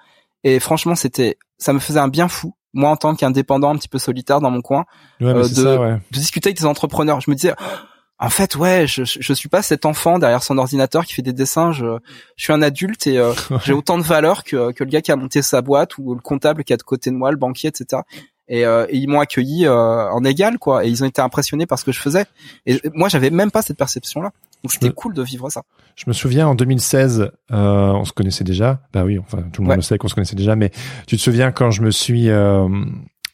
et 0.44 0.58
franchement 0.60 0.94
c'était 0.96 1.38
ça 1.58 1.72
me 1.72 1.78
faisait 1.78 2.00
un 2.00 2.08
bien 2.08 2.28
fou 2.28 2.54
moi 2.72 2.90
en 2.90 2.96
tant 2.96 3.14
qu'indépendant 3.14 3.70
un 3.70 3.76
petit 3.76 3.88
peu 3.88 3.98
solitaire 3.98 4.40
dans 4.40 4.50
mon 4.50 4.60
coin 4.62 4.84
ouais, 5.20 5.28
euh, 5.28 5.42
de- 5.42 5.54
ça, 5.54 5.80
ouais. 5.80 5.94
de 6.12 6.18
discuter 6.18 6.48
avec 6.48 6.58
des 6.58 6.66
entrepreneurs. 6.66 7.20
Je 7.20 7.30
me 7.30 7.34
disais 7.36 7.54
en 8.18 8.28
fait 8.28 8.54
ouais 8.56 8.86
je, 8.86 9.02
je 9.04 9.32
suis 9.32 9.48
pas 9.48 9.62
cet 9.62 9.86
enfant 9.86 10.18
derrière 10.18 10.42
son 10.42 10.58
ordinateur 10.58 11.04
qui 11.04 11.14
fait 11.14 11.22
des 11.22 11.32
dessins. 11.32 11.72
Je, 11.72 11.98
je 12.36 12.44
suis 12.44 12.52
un 12.52 12.62
adulte 12.62 13.06
et 13.06 13.18
euh, 13.18 13.32
j'ai 13.64 13.72
autant 13.72 13.98
de 13.98 14.02
valeur 14.04 14.44
que, 14.44 14.72
que 14.72 14.84
le 14.84 14.90
gars 14.90 15.00
qui 15.00 15.10
a 15.12 15.16
monté 15.16 15.42
sa 15.42 15.62
boîte 15.62 15.98
ou 15.98 16.14
le 16.14 16.20
comptable 16.20 16.64
qui 16.64 16.72
est 16.72 16.76
à 16.80 16.84
côté 16.84 17.10
de 17.10 17.16
moi 17.16 17.30
le 17.30 17.36
banquier 17.36 17.68
etc 17.68 18.02
et, 18.52 18.64
euh, 18.66 18.84
et 18.88 18.96
ils 18.96 19.08
m'ont 19.08 19.20
accueilli 19.20 19.64
euh, 19.66 20.10
en 20.10 20.24
égal 20.24 20.58
quoi. 20.58 20.84
Et 20.84 20.88
ils 20.88 21.04
ont 21.04 21.06
été 21.06 21.22
impressionnés 21.22 21.66
par 21.66 21.78
ce 21.78 21.84
que 21.84 21.92
je 21.92 22.00
faisais. 22.00 22.24
Et 22.66 22.80
moi 22.94 23.08
j'avais 23.08 23.30
même 23.30 23.50
pas 23.52 23.62
cette 23.62 23.76
perception 23.78 24.22
là 24.22 24.32
Donc 24.62 24.72
c'était 24.72 24.90
cool 24.90 25.14
de 25.14 25.22
vivre 25.22 25.48
ça. 25.50 25.62
Je 25.96 26.04
me 26.06 26.12
souviens 26.12 26.46
en 26.48 26.54
2016, 26.54 27.30
euh, 27.52 27.92
on 27.92 28.04
se 28.04 28.12
connaissait 28.12 28.44
déjà. 28.44 28.82
Bah 28.92 29.04
oui, 29.04 29.18
enfin 29.18 29.38
tout 29.52 29.62
le 29.62 29.64
monde 29.66 29.70
Ouais. 29.70 29.76
le 29.76 29.82
sait 29.82 29.96
qu'on 29.98 30.08
se 30.08 30.14
connaissait 30.14 30.36
déjà. 30.36 30.54
Mais 30.56 30.70
tu 31.06 31.16
te 31.16 31.20
souviens 31.22 31.50
quand 31.52 31.70
je 31.70 31.82
me 31.82 31.90
suis 31.90 32.28
euh, 32.28 32.68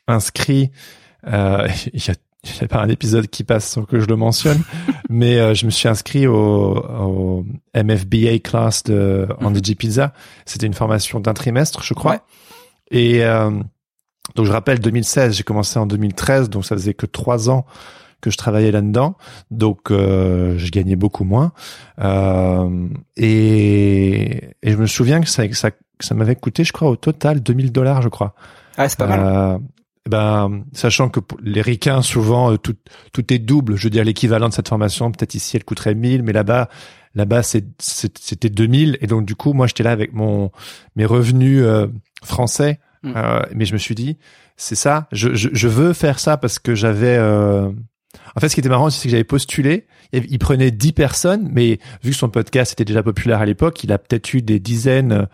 inscrit, 0.07 0.71
euh, 1.27 1.67
il 1.93 2.05
y 2.07 2.11
a 2.11 2.15
il 2.45 2.61
y 2.61 2.65
a 2.65 2.69
pas 2.69 2.81
un 2.81 2.89
épisode 2.89 3.27
qui 3.27 3.43
passe 3.43 3.67
sans 3.67 3.83
que 3.83 3.99
je 3.99 4.07
le 4.07 4.15
mentionne, 4.15 4.63
mais 5.11 5.37
euh, 5.37 5.53
je 5.53 5.67
me 5.67 5.71
suis 5.73 5.89
inscrit 5.89 6.29
au, 6.29 6.77
au 6.77 7.45
MFBA 7.75 8.39
class 8.39 8.85
de 8.85 9.27
Mhm. 9.41 9.47
Andy 9.49 9.61
G 9.65 9.75
Pizza. 9.75 10.13
C'était 10.45 10.67
une 10.67 10.75
formation 10.75 11.19
d'un 11.19 11.35
trimestre, 11.35 11.83
je 11.83 11.93
crois. 11.95 12.13
Ouais. 12.13 12.21
Et 12.93 13.25
euh, 13.25 13.51
donc 14.37 14.47
je 14.47 14.53
rappelle 14.53 14.79
2016, 14.79 15.37
j'ai 15.37 15.43
commencé 15.43 15.77
en 15.81 15.87
2013, 15.87 16.49
donc 16.49 16.65
ça 16.65 16.77
faisait 16.77 16.95
que 16.95 17.07
trois 17.07 17.51
ans 17.51 17.67
que 18.21 18.31
je 18.31 18.37
travaillais 18.37 18.71
là-dedans, 18.71 19.17
donc 19.51 19.91
euh, 19.91 20.57
je 20.59 20.71
gagnais 20.71 20.97
beaucoup 20.97 21.25
moins. 21.25 21.53
Euh, 22.01 22.89
et, 23.17 24.51
et 24.63 24.71
je 24.71 24.77
me 24.77 24.87
souviens 24.87 25.21
que 25.21 25.29
ça, 25.29 25.47
que 25.49 25.55
ça, 25.55 25.71
que 25.71 25.77
ça 26.01 26.15
m'avait 26.15 26.37
coûté, 26.37 26.65
je 26.65 26.73
crois, 26.73 26.91
au 26.91 26.97
total 26.97 27.41
2000 27.41 27.73
dollars, 27.73 28.03
je 28.03 28.09
crois. 28.09 28.35
Ouais, 28.79 28.89
c'est 28.89 28.99
pas 28.99 29.07
mal. 29.07 29.21
Euh, 29.23 29.59
ben, 30.09 30.65
sachant 30.73 31.09
que 31.09 31.21
les 31.43 31.63
ricains, 31.63 32.03
souvent, 32.03 32.53
euh, 32.53 32.59
tout, 32.59 32.77
tout 33.13 33.33
est 33.33 33.39
double. 33.39 33.77
Je 33.77 33.85
veux 33.85 33.91
dire, 33.91 34.05
l'équivalent 34.05 34.49
de 34.49 34.55
cette 34.55 34.69
formation, 34.69 35.11
peut-être 35.11 35.35
ici, 35.35 35.57
elle 35.57 35.65
coûterait 35.65 35.95
1000, 35.95 36.23
mais 36.23 36.33
là-bas, 36.33 36.69
là-bas, 37.15 37.43
c'était 37.43 38.49
2000. 38.51 38.99
Et 39.01 39.07
donc, 39.07 39.25
du 39.25 39.35
coup, 39.35 39.53
moi, 39.53 39.67
j'étais 39.67 39.83
là 39.83 39.91
avec 39.91 40.13
mon, 40.13 40.53
mes 40.95 41.07
revenus 41.07 41.63
euh, 41.63 41.89
français. 42.23 42.79
Mm. 43.03 43.13
Euh, 43.17 43.43
mais 43.55 43.65
je 43.65 43.73
me 43.73 43.79
suis 43.79 43.95
dit, 43.95 44.17
c'est 44.57 44.75
ça, 44.77 45.09
je, 45.13 45.35
je, 45.35 45.49
je 45.53 45.69
veux 45.69 45.93
faire 45.93 46.19
ça 46.19 46.37
parce 46.37 46.59
que 46.59 46.75
j'avais... 46.75 47.17
euh, 47.19 47.71
En 48.35 48.41
fait, 48.41 48.49
ce 48.49 48.55
qui 48.55 48.61
était 48.61 48.69
marrant, 48.69 48.91
c'est 48.91 49.03
que 49.03 49.11
j'avais 49.11 49.25
postulé. 49.25 49.87
Il 50.13 50.39
prenait 50.39 50.71
10 50.71 50.93
personnes, 50.93 51.49
mais 51.53 51.79
vu 52.03 52.11
que 52.11 52.17
son 52.17 52.29
podcast 52.29 52.73
était 52.73 52.85
déjà 52.85 53.03
populaire 53.03 53.41
à 53.41 53.47
l'époque, 53.47 53.83
il 53.85 53.93
a 53.93 53.99
peut-être 53.99 54.33
eu 54.35 54.43
des 54.43 54.61
dizaines, 54.61 55.27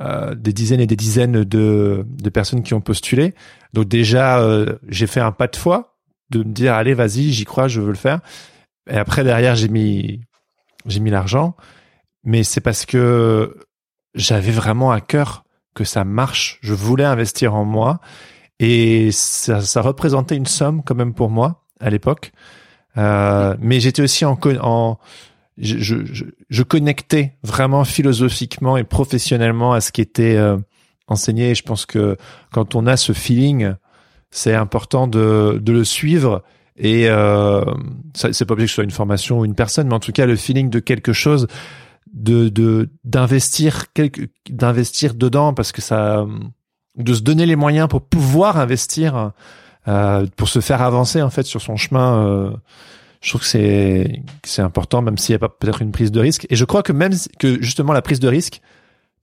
euh, 0.00 0.34
des 0.34 0.52
dizaines 0.52 0.80
et 0.80 0.86
des 0.86 0.96
dizaines 0.96 1.44
de, 1.44 2.06
de 2.06 2.30
personnes 2.30 2.62
qui 2.62 2.74
ont 2.74 2.80
postulé. 2.80 3.34
Donc 3.72 3.88
déjà, 3.88 4.38
euh, 4.40 4.76
j'ai 4.88 5.06
fait 5.06 5.20
un 5.20 5.32
pas 5.32 5.48
de 5.48 5.56
foi 5.56 5.96
de 6.30 6.38
me 6.40 6.52
dire 6.52 6.74
allez, 6.74 6.94
vas-y, 6.94 7.32
j'y 7.32 7.44
crois, 7.44 7.68
je 7.68 7.80
veux 7.80 7.90
le 7.90 7.94
faire. 7.94 8.20
Et 8.90 8.96
après 8.96 9.24
derrière, 9.24 9.54
j'ai 9.54 9.68
mis 9.68 10.20
j'ai 10.86 11.00
mis 11.00 11.10
l'argent, 11.10 11.56
mais 12.24 12.44
c'est 12.44 12.60
parce 12.60 12.86
que 12.86 13.56
j'avais 14.14 14.52
vraiment 14.52 14.92
à 14.92 15.00
cœur 15.00 15.44
que 15.74 15.84
ça 15.84 16.04
marche. 16.04 16.58
Je 16.62 16.74
voulais 16.74 17.04
investir 17.04 17.54
en 17.54 17.64
moi 17.64 18.00
et 18.58 19.10
ça, 19.12 19.60
ça 19.60 19.82
représentait 19.82 20.36
une 20.36 20.46
somme 20.46 20.82
quand 20.82 20.94
même 20.94 21.12
pour 21.12 21.30
moi 21.30 21.65
à 21.80 21.90
l'époque. 21.90 22.32
Euh, 22.96 23.56
mais 23.60 23.80
j'étais 23.80 24.02
aussi 24.02 24.24
en, 24.24 24.38
en 24.60 24.98
je, 25.58 25.78
je, 25.78 26.24
je, 26.48 26.62
connectais 26.62 27.36
vraiment 27.42 27.84
philosophiquement 27.84 28.76
et 28.76 28.84
professionnellement 28.84 29.72
à 29.72 29.80
ce 29.80 29.92
qui 29.92 30.00
était 30.00 30.36
euh, 30.36 30.56
enseigné. 31.06 31.54
Je 31.54 31.62
pense 31.62 31.86
que 31.86 32.16
quand 32.52 32.74
on 32.74 32.86
a 32.86 32.96
ce 32.96 33.12
feeling, 33.12 33.74
c'est 34.30 34.54
important 34.54 35.06
de, 35.06 35.60
de 35.62 35.72
le 35.72 35.84
suivre. 35.84 36.42
Et 36.78 37.08
euh, 37.08 37.64
c'est 38.14 38.44
pas 38.44 38.52
obligé 38.52 38.66
que 38.66 38.70
ce 38.70 38.74
soit 38.76 38.84
une 38.84 38.90
formation 38.90 39.40
ou 39.40 39.44
une 39.44 39.54
personne, 39.54 39.88
mais 39.88 39.94
en 39.94 40.00
tout 40.00 40.12
cas 40.12 40.26
le 40.26 40.36
feeling 40.36 40.68
de 40.68 40.78
quelque 40.78 41.14
chose, 41.14 41.46
de 42.12 42.50
de 42.50 42.90
d'investir 43.04 43.92
quelque 43.94 44.28
d'investir 44.50 45.14
dedans 45.14 45.54
parce 45.54 45.72
que 45.72 45.80
ça, 45.80 46.26
de 46.96 47.14
se 47.14 47.22
donner 47.22 47.46
les 47.46 47.56
moyens 47.56 47.88
pour 47.88 48.02
pouvoir 48.02 48.58
investir, 48.58 49.32
euh, 49.88 50.26
pour 50.36 50.48
se 50.48 50.60
faire 50.60 50.82
avancer 50.82 51.22
en 51.22 51.30
fait 51.30 51.44
sur 51.44 51.60
son 51.60 51.76
chemin. 51.76 52.24
euh, 52.26 52.50
je 53.22 53.30
trouve 53.30 53.40
que 53.40 53.46
c'est 53.46 54.22
c'est 54.44 54.62
important, 54.62 55.02
même 55.02 55.18
s'il 55.18 55.32
y 55.32 55.36
a 55.36 55.38
pas 55.38 55.48
peut-être 55.48 55.82
une 55.82 55.90
prise 55.92 56.12
de 56.12 56.20
risque. 56.20 56.46
Et 56.50 56.56
je 56.56 56.64
crois 56.64 56.82
que 56.82 56.92
même 56.92 57.12
que 57.38 57.60
justement 57.62 57.92
la 57.92 58.02
prise 58.02 58.20
de 58.20 58.28
risque, 58.28 58.60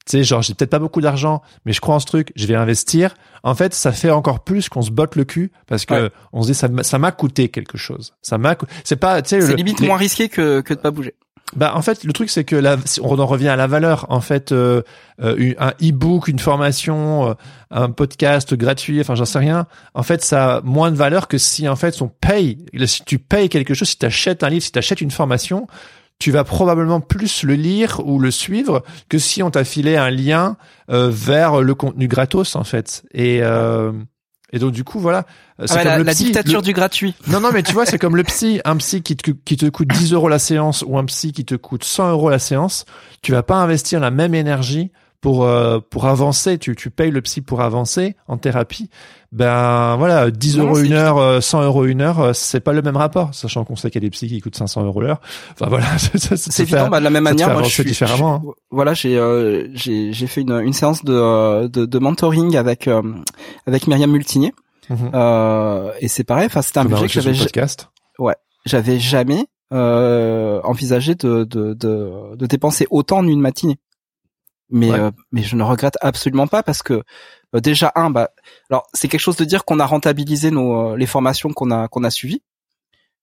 tu 0.06 0.18
sais, 0.18 0.23
genre 0.26 0.41
j'ai 0.41 0.53
peut-être 0.53 0.72
pas 0.72 0.80
beaucoup 0.80 0.99
d'argent, 0.99 1.41
mais 1.65 1.72
je 1.72 1.80
crois 1.80 1.95
en 1.95 1.99
ce 1.99 2.06
truc, 2.06 2.34
je 2.35 2.45
vais 2.45 2.56
investir. 2.56 3.14
En 3.44 3.56
fait, 3.56 3.73
ça 3.73 3.91
fait 3.94 4.10
encore 4.11 4.44
plus 4.44 4.68
qu'on 4.68 4.81
se 4.81 4.91
botte 4.91 5.15
le 5.15 5.23
cul 5.23 5.52
parce 5.68 5.85
que 5.85 5.94
Ouais. 5.94 6.10
on 6.34 6.41
se 6.41 6.48
dit 6.48 6.53
ça 6.56 6.68
m'a- 6.68 6.84
ça 6.84 6.98
m'a 6.98 7.11
coûté 7.14 7.48
quelque 7.49 7.77
chose. 7.77 8.14
Ça 8.22 8.38
m'a, 8.38 8.57
c'est 8.84 8.98
pas, 8.98 9.22
tu 9.22 9.30
sais, 9.30 9.41
C'est 9.41 9.56
limite 9.56 9.80
les- 9.80 9.88
moins 9.88 9.98
risqué 9.98 10.27
que, 10.27 10.60
que 10.61 10.73
de 10.73 10.80
pas 10.80 10.91
bouger. 10.91 11.14
Bah 11.56 11.74
en 11.76 11.82
fait 11.82 12.04
le 12.04 12.14
truc 12.14 12.30
c'est 12.30 12.44
que 12.44 12.56
là 12.56 12.78
on 13.02 13.20
en 13.20 13.26
revient 13.26 13.50
à 13.50 13.56
la 13.56 13.68
valeur 13.68 14.06
en 14.10 14.22
fait 14.22 14.52
euh, 14.52 14.82
euh, 15.22 15.54
un 15.60 15.74
e-book 15.82 16.28
une 16.28 16.40
formation 16.40 17.30
euh, 17.30 17.34
un 17.72 17.90
podcast 17.92 18.54
gratuit 18.54 19.00
enfin 19.02 19.16
j'en 19.16 19.26
sais 19.26 19.40
rien 19.40 19.68
en 19.94 20.04
fait 20.04 20.24
ça 20.24 20.56
a 20.56 20.62
moins 20.62 20.92
de 20.92 20.96
valeur 20.96 21.28
que 21.28 21.38
si 21.38 21.68
en 21.68 21.76
fait 21.76 22.02
on 22.02 22.08
paye 22.08 22.66
si 22.86 23.04
tu 23.04 23.20
payes 23.20 23.50
quelque 23.50 23.74
chose 23.74 23.90
si 23.90 23.98
tu 23.98 24.06
achètes 24.06 24.44
un 24.44 24.50
livre 24.50 24.64
si 24.64 24.72
tu 24.72 24.80
achètes 24.80 25.02
une 25.02 25.12
formation 25.12 25.68
tu 26.20 26.32
vas 26.32 26.44
probablement 26.44 27.02
plus 27.02 27.44
le 27.44 27.56
lire 27.56 28.02
ou 28.06 28.20
le 28.20 28.32
suivre 28.32 28.84
que 29.10 29.18
si 29.18 29.44
on 29.44 29.52
t'a 29.52 29.64
filé 29.64 29.98
un 29.98 30.10
lien 30.10 30.58
euh, 30.90 31.10
vers 31.12 31.62
le 31.62 31.76
contenu 31.76 32.08
gratos 32.08 32.56
en 32.56 32.64
fait. 32.64 33.04
Et 33.14 33.40
euh, 33.42 33.92
et 34.54 34.60
donc 34.60 34.72
du 34.72 34.86
coup 34.86 35.00
voilà 35.00 35.26
Ah 35.60 35.68
c'est 35.68 35.74
ouais, 35.74 35.80
comme 35.84 35.92
la, 35.92 35.98
le 35.98 36.04
la 36.06 36.12
psy. 36.14 36.24
dictature 36.26 36.60
Le- 36.60 36.66
du 36.66 36.72
gratuit. 36.74 37.16
non, 37.28 37.42
non, 37.42 37.50
mais 37.52 37.64
tu 37.64 37.74
vois, 37.74 37.86
c'est 37.86 37.98
comme 38.00 38.16
le 38.16 38.24
psy. 38.24 38.62
Un 38.64 38.78
psy 38.78 39.02
qui 39.02 39.18
te, 39.18 39.32
qui 39.32 39.58
te 39.58 39.66
coûte 39.66 39.90
10 39.90 40.14
euros 40.14 40.30
la 40.30 40.40
séance 40.40 40.84
ou 40.88 40.98
un 40.98 41.04
psy 41.06 41.34
qui 41.34 41.44
te 41.44 41.56
coûte 41.56 41.84
100 41.84 42.12
euros 42.12 42.30
la 42.30 42.40
séance, 42.40 42.86
tu 43.22 43.32
vas 43.34 43.44
pas 43.44 43.56
investir 43.58 44.00
la 44.00 44.12
même 44.12 44.34
énergie 44.36 44.92
pour 45.20 45.44
euh, 45.46 45.80
pour 45.90 46.06
avancer. 46.06 46.58
Tu, 46.58 46.76
tu 46.76 46.90
payes 46.90 47.12
le 47.12 47.22
psy 47.22 47.42
pour 47.42 47.62
avancer 47.62 48.16
en 48.28 48.38
thérapie. 48.38 48.90
Ben 49.36 49.96
voilà, 49.98 50.30
10 50.30 50.58
Non, 50.60 50.66
euros 50.66 50.78
une 50.80 50.94
heure, 50.94 51.18
euh, 51.18 51.42
100 51.42 51.64
euros 51.64 51.86
une 51.86 52.02
heure, 52.02 52.20
euh, 52.20 52.34
c'est 52.34 52.60
pas 52.60 52.72
le 52.72 52.84
même 52.84 52.96
rapport. 52.98 53.34
Sachant 53.34 53.66
qu'on 53.66 53.76
sait 53.76 53.90
qu'il 53.90 54.02
y 54.02 54.06
a 54.06 54.08
des 54.08 54.12
psys 54.12 54.28
qui 54.28 54.40
coûtent 54.42 54.56
500 54.56 54.84
euros 54.86 55.02
l'heure. 55.02 55.22
Enfin 55.54 55.66
voilà, 55.70 55.88
C'est 55.98 56.60
évident, 56.62 56.88
bah, 56.88 57.00
de 57.00 57.04
la 57.04 57.10
même 57.10 57.24
manière, 57.24 57.52
moi, 57.52 57.64
je 57.64 57.70
suis, 57.70 57.84
différemment, 57.84 58.44
je- 58.46 58.50
voilà, 58.70 58.94
j'ai, 58.94 59.18
euh, 59.18 59.68
j'ai, 59.74 60.14
j'ai 60.14 60.28
fait 60.28 60.42
une, 60.42 60.52
une 60.62 60.74
séance 60.74 61.04
de, 61.04 61.14
euh, 61.14 61.68
de, 61.68 61.86
de 61.86 62.00
mentoring 62.00 62.56
avec, 62.58 62.88
euh, 62.88 63.02
avec 63.66 63.88
Myriam 63.88 64.12
Multinier, 64.12 64.54
Mhm. 64.92 65.12
euh, 65.16 65.92
et 66.00 66.08
c'est 66.10 66.24
pareil, 66.26 66.46
enfin, 66.46 66.62
c'était 66.62 66.80
un 66.80 66.86
budget 66.86 67.08
que 67.08 67.22
j'avais, 67.22 67.36
podcast. 67.36 67.90
j'avais 68.68 69.00
jamais, 69.00 69.48
euh, 69.74 70.62
envisagé 70.64 71.16
de, 71.16 71.44
de, 71.46 71.74
de, 71.74 72.36
de 72.36 72.46
dépenser 72.46 72.86
autant 72.92 73.18
en 73.20 73.28
une 73.28 73.40
matinée. 73.42 73.80
Mais, 74.70 74.92
Ouais. 74.92 75.00
euh, 75.00 75.12
mais 75.32 75.42
je 75.42 75.56
ne 75.56 75.64
regrette 75.64 75.98
absolument 76.02 76.48
pas 76.48 76.62
parce 76.64 76.84
que, 76.84 77.02
euh, 77.56 77.60
déjà, 77.60 77.92
un, 77.96 78.10
bah, 78.10 78.30
alors, 78.70 78.88
c'est 78.94 79.08
quelque 79.08 79.22
chose 79.22 79.38
de 79.38 79.46
dire 79.46 79.66
qu'on 79.66 79.80
a 79.80 79.86
rentabilisé 79.86 80.52
nos, 80.52 80.92
euh, 80.94 80.98
les 80.98 81.06
formations 81.08 81.52
qu'on 81.54 81.72
a, 81.72 81.88
qu'on 81.88 82.04
a 82.04 82.10
suivies. 82.10 82.42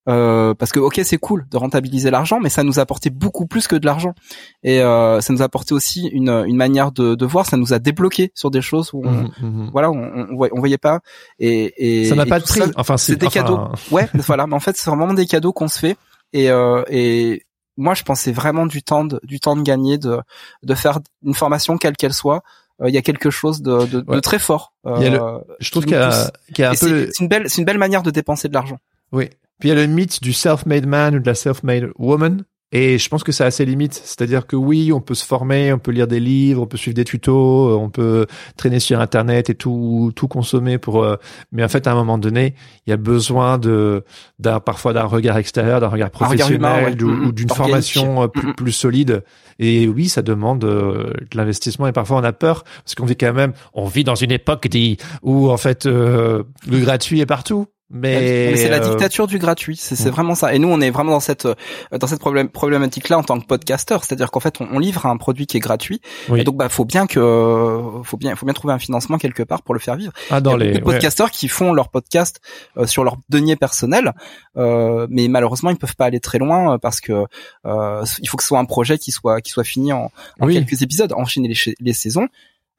Euh, 0.09 0.55
parce 0.55 0.73
que 0.73 0.81
ok 0.81 0.99
c'est 1.05 1.19
cool 1.19 1.47
de 1.51 1.59
rentabiliser 1.59 2.11
l'argent 2.11 2.41
mais 2.41 2.49
ça 2.49 2.63
nous 2.65 2.79
a 2.79 2.83
apporté 2.83 3.11
beaucoup 3.11 3.47
plus 3.47 3.67
que 3.67 3.77
de 3.77 3.85
l'argent 3.85 4.15
et 4.63 4.81
euh, 4.81 5.21
ça 5.21 5.31
nous 5.35 5.43
a 5.43 5.45
apporté 5.45 5.75
aussi 5.75 6.07
une, 6.07 6.31
une 6.47 6.57
manière 6.57 6.91
de, 6.91 7.15
de 7.15 7.27
voir 7.27 7.45
ça 7.45 7.59
nous 7.59 7.75
a 7.75 7.79
débloqué 7.79 8.33
sur 8.35 8.51
des 8.51 8.63
choses 8.63 8.95
où 8.95 9.03
on, 9.05 9.11
Mhm, 9.11 9.31
mhm. 9.43 9.71
voilà 9.73 9.91
on, 9.91 9.99
on, 10.31 10.37
voyait- 10.37 10.53
on 10.57 10.59
voyait 10.59 10.79
pas 10.79 11.01
et, 11.39 12.01
et 12.05 12.09
Ça 12.09 12.15
n'a 12.15 12.25
pas 12.25 12.41
de 12.41 12.45
prix. 12.47 12.61
ça, 12.61 12.69
Enfin, 12.77 12.97
c'est 12.97 13.17
des 13.17 13.27
enfin, 13.27 13.41
cadeaux 13.43 13.59
ouais 13.91 14.09
mais 14.15 14.23
voilà 14.27 14.47
mais 14.47 14.55
en 14.55 14.61
fait 14.61 14.75
c'est 14.75 14.89
vraiment 14.89 15.13
des 15.13 15.27
cadeaux 15.27 15.53
qu'on 15.53 15.69
se 15.69 15.79
fait 15.79 15.99
et 16.33 16.51
euh, 16.51 16.83
et 16.89 17.43
moi 17.77 17.93
je 17.93 18.03
pensais 18.03 18.33
vraiment 18.33 18.65
du 18.65 18.83
temps 18.83 19.05
de, 19.05 19.21
du 19.23 19.39
temps 19.39 19.55
de 19.55 19.63
gagner 19.63 19.99
de 19.99 20.19
de 20.63 20.75
faire 20.75 21.01
une 21.23 21.35
formation 21.35 21.77
quelle 21.77 21.97
qu'elle 21.99 22.15
soit 22.15 22.41
il 22.89 22.95
y 22.95 22.99
a 22.99 23.03
quelque 23.03 23.31
chose 23.31 23.63
de, 23.63 23.87
de, 23.87 24.01
de 24.01 24.21
très 24.21 24.39
fort 24.39 24.73
Il 24.97 25.03
y 25.03 25.07
a 25.07 25.11
le- 25.11 25.21
euh, 25.23 25.39
Je 25.61 25.71
trouve 25.71 25.85
qui 25.85 25.91
qu'il 25.91 25.99
y 25.99 26.03
a, 26.03 26.31
y 26.59 26.63
a 26.63 26.71
un 26.71 26.75
peu. 26.75 26.77
c'est 27.13 27.21
une 27.21 27.29
belle 27.29 27.49
c'est 27.51 27.59
une 27.59 27.65
belle 27.67 27.79
manière 27.79 28.03
de 28.03 28.11
dépenser 28.11 28.49
de 28.49 28.55
l'argent 28.55 28.79
Oui. 29.13 29.29
Puis 29.59 29.69
il 29.69 29.73
y 29.73 29.73
a 29.73 29.75
le 29.75 29.87
mythe 29.87 30.23
du 30.23 30.33
self-made 30.33 30.87
man 30.87 31.15
ou 31.17 31.19
de 31.21 31.27
la 31.27 31.35
self-made 31.35 31.91
woman. 31.99 32.45
Et 32.73 32.99
je 32.99 33.09
pense 33.09 33.25
que 33.25 33.33
c'est 33.33 33.45
assez 33.45 33.65
limite. 33.65 33.95
C'est-à-dire 33.95 34.47
que 34.47 34.57
oui, 34.57 34.93
on 34.93 35.01
peut 35.01 35.15
se 35.15 35.25
former, 35.25 35.73
on 35.73 35.79
peut 35.79 35.91
lire 35.91 36.07
des 36.07 36.21
livres, 36.21 36.63
on 36.63 36.67
peut 36.67 36.77
suivre 36.77 36.95
des 36.95 37.05
tutos, 37.05 37.71
euh, 37.71 37.75
on 37.75 37.91
peut 37.91 38.27
traîner 38.57 38.79
sur 38.79 39.01
Internet 39.01 39.51
et 39.51 39.55
tout, 39.55 40.13
tout 40.15 40.29
consommer 40.29 40.79
pour, 40.79 41.03
euh, 41.03 41.17
mais 41.51 41.65
en 41.65 41.69
fait, 41.69 41.87
à 41.87 41.93
un 41.93 41.95
moment 41.97 42.19
donné, 42.19 42.55
il 42.87 42.91
y 42.91 42.93
a 42.93 42.97
besoin 42.97 43.59
de, 43.59 44.05
d'un, 44.39 44.61
parfois 44.61 44.93
d'un 44.93 45.05
regard 45.05 45.37
extérieur, 45.37 45.81
d'un 45.81 45.89
regard 45.89 46.11
professionnel 46.11 46.55
humain, 46.55 46.85
ouais. 46.85 47.03
ou, 47.03 47.27
ou 47.27 47.33
d'une 47.33 47.51
formation 47.51 48.23
euh, 48.23 48.29
plus, 48.29 48.55
plus 48.55 48.73
solide. 48.73 49.25
Et 49.59 49.89
oui, 49.89 50.09
ça 50.09 50.23
demande 50.23 50.61
de 50.61 51.13
l'investissement 51.35 51.87
et 51.87 51.93
parfois 51.93 52.19
on 52.19 52.25
a 52.25 52.33
peur 52.33 52.65
parce 52.85 52.95
qu'on 52.95 53.05
vit 53.05 53.17
quand 53.17 53.33
même, 53.33 53.53
on 53.75 53.87
vit 53.87 54.05
dans 54.05 54.15
une 54.15 54.33
époque 54.33 54.69
dit, 54.69 54.97
où 55.23 55.51
en 55.51 55.57
fait, 55.57 55.87
euh, 55.87 56.45
le 56.69 56.79
gratuit 56.79 57.21
est 57.21 57.27
partout. 57.27 57.67
Mais, 57.93 58.51
Mais 58.53 58.57
c'est 58.57 58.69
la 58.69 58.77
euh, 58.77 58.89
dictature 58.89 59.27
du 59.27 59.39
gratuit, 59.39 59.75
c'est 59.77 60.01
mm. 60.07 60.11
vraiment 60.11 60.37
ça. 60.37 60.55
Et 60.55 60.61
nous, 60.61 60.69
on 60.69 60.81
est 60.81 60.91
vraiment 60.91 61.11
dans 61.11 61.21
cette 61.21 61.47
euh, 61.47 61.55
dans 61.99 62.07
cette 62.07 62.21
problématique-là 62.21 63.19
en 63.19 63.25
tant 63.25 63.41
que 63.41 63.47
podcasteur, 63.47 64.05
c'est-à-dire 64.05 64.31
qu'en 64.31 64.39
fait, 64.39 64.61
on, 64.61 64.69
on 64.71 64.79
livre 64.79 65.07
un 65.07 65.17
produit 65.17 65.47
qui 65.47 65.57
est 65.57 65.61
gratuit, 65.61 66.01
Oui. 66.29 66.41
et 66.41 66.45
donc 66.45 66.57
bah 66.57 66.69
faut 66.69 66.85
bien 66.85 67.09
que 67.09 67.81
faut 68.05 68.17
bien 68.17 68.37
faut 68.37 68.47
bien 68.47 68.53
trouver 68.55 68.75
un 68.75 68.79
financement 68.79 69.19
quelque 69.19 69.43
part 69.43 69.63
pour 69.63 69.75
le 69.75 69.81
faire 69.81 69.97
vivre. 69.97 70.13
Ah, 70.31 70.41
dans 70.41 70.57
Il 70.57 70.61
y 70.61 70.63
a 70.63 70.65
les, 70.67 70.73
beaucoup 70.79 70.91
de 70.91 70.93
podcasteurs 70.93 71.31
qui 71.33 71.49
font 71.49 71.73
leur 71.73 71.89
podcast 71.89 72.41
euh, 72.77 72.87
sur 72.87 73.03
leur 73.03 73.17
denier 73.29 73.57
personnel, 73.57 74.13
euh, 74.57 75.09
mais 75.11 75.27
malheureusement, 75.27 75.71
ils 75.71 75.77
peuvent 75.77 75.97
pas 75.97 76.05
aller 76.07 76.21
très 76.21 76.39
loin 76.39 76.75
euh, 76.75 76.79
parce 76.79 77.01
que 77.01 77.25
euh, 77.67 78.05
il 78.23 78.29
faut 78.29 78.37
que 78.37 78.45
ce 78.45 78.49
soit 78.51 78.61
un 78.61 78.67
projet 78.67 78.99
qui 78.99 79.11
soit 79.11 79.41
qui 79.41 79.51
soit 79.51 79.65
fini 79.65 79.93
en, 79.93 80.13
en 80.39 80.47
Oui. 80.47 80.55
quelques 80.55 80.83
épisodes, 80.83 81.13
enchaîner 81.13 81.49
les, 81.49 81.75
les 81.81 81.93
saisons. 81.93 82.29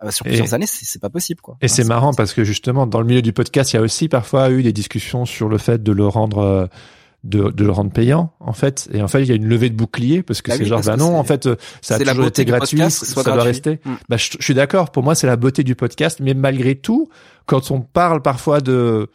Euh, 0.04 0.12
sur 0.12 0.26
Et- 0.26 0.30
plusieurs 0.30 0.54
années, 0.54 0.66
c'est 0.68 1.02
pas 1.02 1.10
possible 1.10 1.42
quoi. 1.42 1.58
Et 1.62 1.68
c'est 1.68 1.84
marrant 1.84 2.14
parce 2.14 2.34
que 2.34 2.44
justement, 2.44 2.88
dans 2.88 3.00
le 3.02 3.06
milieu 3.08 3.22
du 3.22 3.34
podcast, 3.34 3.72
il 3.74 3.76
y 3.76 3.80
a 3.80 3.82
aussi 3.82 4.08
parfois 4.10 4.50
eu 4.52 4.64
des 4.64 4.74
discussions 4.74 5.26
sur 5.26 5.48
le 5.50 5.58
fait 5.58 5.82
de 5.84 5.92
le 5.92 6.08
rendre, 6.08 6.40
euh, 6.40 6.66
de, 7.24 7.52
de 7.52 7.64
le 7.64 7.72
rendre 7.72 7.92
payant 7.92 8.34
en 8.40 8.52
fait 8.54 8.90
et 8.94 9.02
en 9.04 9.08
fait 9.08 9.22
il 9.22 9.28
y 9.30 9.32
a 9.32 9.36
une 9.36 9.46
levée 9.46 9.70
de 9.70 9.76
bouclier 9.76 10.24
parce 10.24 10.42
que 10.42 10.50
Bah 10.50 10.58
c'est 10.58 10.64
oui, 10.64 10.70
genre 10.70 10.82
bah 10.84 10.98
non 10.98 11.16
en 11.20 11.24
fait 11.24 11.46
euh, 11.46 11.56
ça 11.80 11.98
a 11.98 12.00
toujours 12.00 12.26
été 12.26 12.46
gratuit 12.46 12.80
podcast, 12.80 13.06
ça 13.06 13.22
doit 13.24 13.44
rester 13.44 13.80
Mm. 13.86 13.92
bah 14.10 14.18
je, 14.18 14.30
je 14.40 14.44
suis 14.44 14.56
d'accord 14.56 14.90
pour 14.92 15.04
moi 15.04 15.14
c'est 15.14 15.28
la 15.28 15.36
beauté 15.36 15.64
du 15.64 15.76
podcast 15.76 16.18
mais 16.20 16.34
malgré 16.34 16.74
tout 16.74 17.10
quand 17.46 17.70
on 17.70 17.82
parle 17.82 18.24
parfois 18.24 18.60
de 18.60 19.08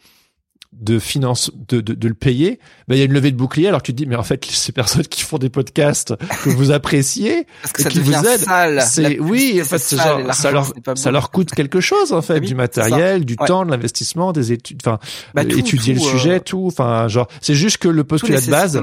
de 0.79 0.99
finance 0.99 1.51
de, 1.69 1.81
de, 1.81 1.93
de 1.93 2.07
le 2.07 2.13
payer 2.13 2.59
bah 2.87 2.95
il 2.95 2.99
y 2.99 3.01
a 3.01 3.05
une 3.05 3.13
levée 3.13 3.31
de 3.31 3.35
bouclier. 3.37 3.67
Alors 3.67 3.81
tu 3.81 3.91
te 3.93 3.97
dis 3.97 4.05
mais 4.05 4.15
en 4.15 4.23
fait 4.23 4.45
ces 4.45 4.71
personnes 4.71 5.07
qui 5.07 5.23
font 5.23 5.37
des 5.37 5.49
podcasts 5.49 6.13
que 6.43 6.49
vous 6.49 6.71
appréciez 6.71 7.45
Parce 7.61 7.73
que 7.73 7.81
et 7.81 7.83
ça 7.83 7.89
qui 7.89 7.99
vous 7.99 8.11
devient 8.11 8.27
aide, 8.33 8.39
sale. 8.41 8.81
c'est 8.87 9.19
oui 9.19 9.59
en 9.61 9.65
fait 9.65 9.93
et 9.93 9.97
genre 9.97 10.33
ça 10.33 10.51
leur 10.51 10.73
ça 10.95 11.11
leur 11.11 11.31
coûte 11.31 11.51
quelque 11.51 11.79
chose 11.81 12.13
en 12.13 12.21
fait 12.21 12.39
Oui, 12.39 12.47
du 12.47 12.55
matériel 12.55 13.25
du 13.25 13.35
Ouais. 13.39 13.47
temps 13.47 13.65
de 13.65 13.71
l'investissement 13.71 14.31
des 14.33 14.51
études 14.51 14.81
enfin 14.83 14.99
Bah, 15.33 15.41
euh, 15.43 15.49
étudier 15.57 15.95
tout, 15.95 16.01
le 16.01 16.07
euh, 16.07 16.11
sujet 16.11 16.39
tout. 16.39 16.65
Enfin 16.67 17.07
genre 17.07 17.27
c'est 17.41 17.55
juste 17.55 17.77
que 17.77 17.87
le 17.87 18.03
postulat 18.03 18.41
de 18.41 18.49
base 18.49 18.79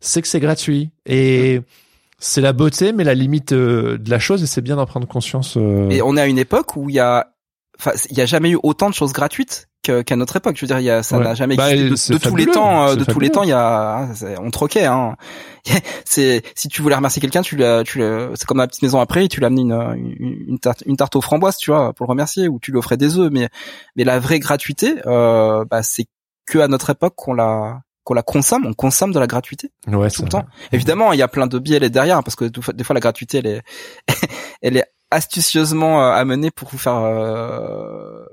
c'est 0.00 0.22
que 0.22 0.28
c'est 0.28 0.40
gratuit. 0.40 0.90
Et 1.06 1.60
c'est 2.18 2.40
la 2.40 2.52
beauté 2.52 2.92
mais 2.92 3.04
la 3.04 3.14
limite 3.14 3.52
euh, 3.52 3.98
de 3.98 4.10
la 4.10 4.18
chose 4.18 4.42
et 4.42 4.46
c'est 4.46 4.62
bien 4.62 4.76
d'en 4.76 4.86
prendre 4.86 5.06
conscience 5.06 5.56
euh, 5.56 5.90
Et 5.90 6.00
on 6.02 6.16
est 6.16 6.20
à 6.20 6.26
une 6.26 6.38
époque 6.38 6.76
où 6.76 6.88
il 6.88 6.96
y 6.96 7.00
a, 7.00 7.26
enfin, 7.78 7.92
il 8.10 8.16
y 8.16 8.20
a 8.20 8.26
jamais 8.26 8.50
eu 8.50 8.58
autant 8.62 8.88
de 8.88 8.94
choses 8.94 9.12
gratuites 9.12 9.68
qu'à 9.90 10.16
notre 10.16 10.36
époque. 10.36 10.56
Je 10.56 10.60
veux 10.62 10.66
dire, 10.66 10.78
il 10.80 10.84
y 10.84 10.90
a, 10.90 11.02
ça 11.02 11.18
Ouais. 11.18 11.24
n'a 11.24 11.34
jamais 11.34 11.56
Bah, 11.56 11.70
existé 11.74 11.90
de, 11.90 11.96
c'est 11.96 12.12
de 12.12 12.18
tous 12.30 12.36
les 12.36 12.46
temps. 12.46 12.94
De 12.94 13.04
tous 13.04 13.20
les 13.20 13.30
temps, 13.30 13.42
il 13.42 13.48
y 13.50 13.52
a, 13.52 14.08
on 14.42 14.50
troquait. 14.50 14.84
Hein. 14.86 15.16
C'est 16.04 16.42
si 16.54 16.68
tu 16.68 16.80
voulais 16.82 16.94
remercier 16.94 17.20
quelqu'un, 17.20 17.42
tu 17.42 17.56
l'as, 17.56 17.82
tu 17.82 18.00
c'est 18.34 18.44
comme 18.46 18.58
la 18.58 18.68
petite 18.68 18.82
maison 18.82 19.00
après, 19.00 19.26
tu 19.26 19.40
lui 19.40 19.46
amenais 19.46 19.62
une, 19.62 19.72
une, 20.20 20.44
une 20.48 20.58
tarte, 20.60 20.82
une 20.86 20.96
tarte 20.96 21.16
aux 21.16 21.20
framboises, 21.20 21.56
tu 21.56 21.70
vois, 21.72 21.92
pour 21.92 22.06
le 22.06 22.10
remercier, 22.10 22.46
ou 22.46 22.58
tu 22.60 22.70
lui 22.70 22.78
offrais 22.78 22.96
des 22.96 23.18
œufs. 23.18 23.30
Mais, 23.32 23.48
mais 23.96 24.04
la 24.04 24.20
vraie 24.20 24.38
gratuité, 24.38 24.94
euh, 25.06 25.64
bah, 25.68 25.82
c'est 25.82 26.06
que 26.46 26.58
à 26.60 26.68
notre 26.68 26.90
époque 26.90 27.14
qu'on 27.16 27.34
la 27.34 27.80
qu'on 28.04 28.14
la 28.14 28.22
consomme, 28.22 28.64
on 28.66 28.72
consomme 28.74 29.10
de 29.10 29.18
la 29.18 29.26
gratuité 29.26 29.72
ouais 29.88 30.08
tout 30.12 30.22
le 30.22 30.30
vrai. 30.30 30.42
temps. 30.42 30.46
Évidemment, 30.70 31.12
il 31.12 31.18
y 31.18 31.22
a 31.22 31.26
plein 31.28 31.48
de 31.48 31.58
biais 31.58 31.80
derrière 31.90 32.22
parce 32.22 32.36
que 32.36 32.44
des 32.44 32.62
fois- 32.62 32.72
des 32.72 32.84
fois 32.84 32.94
la 32.94 33.00
gratuité 33.00 33.38
elle 33.38 33.46
est 33.48 33.62
elle 34.62 34.76
est 34.76 34.84
astucieusement 35.10 36.00
euh, 36.04 36.12
amenée 36.12 36.52
pour 36.52 36.68
vous 36.68 36.78
faire 36.78 36.94
euh, 36.98 38.24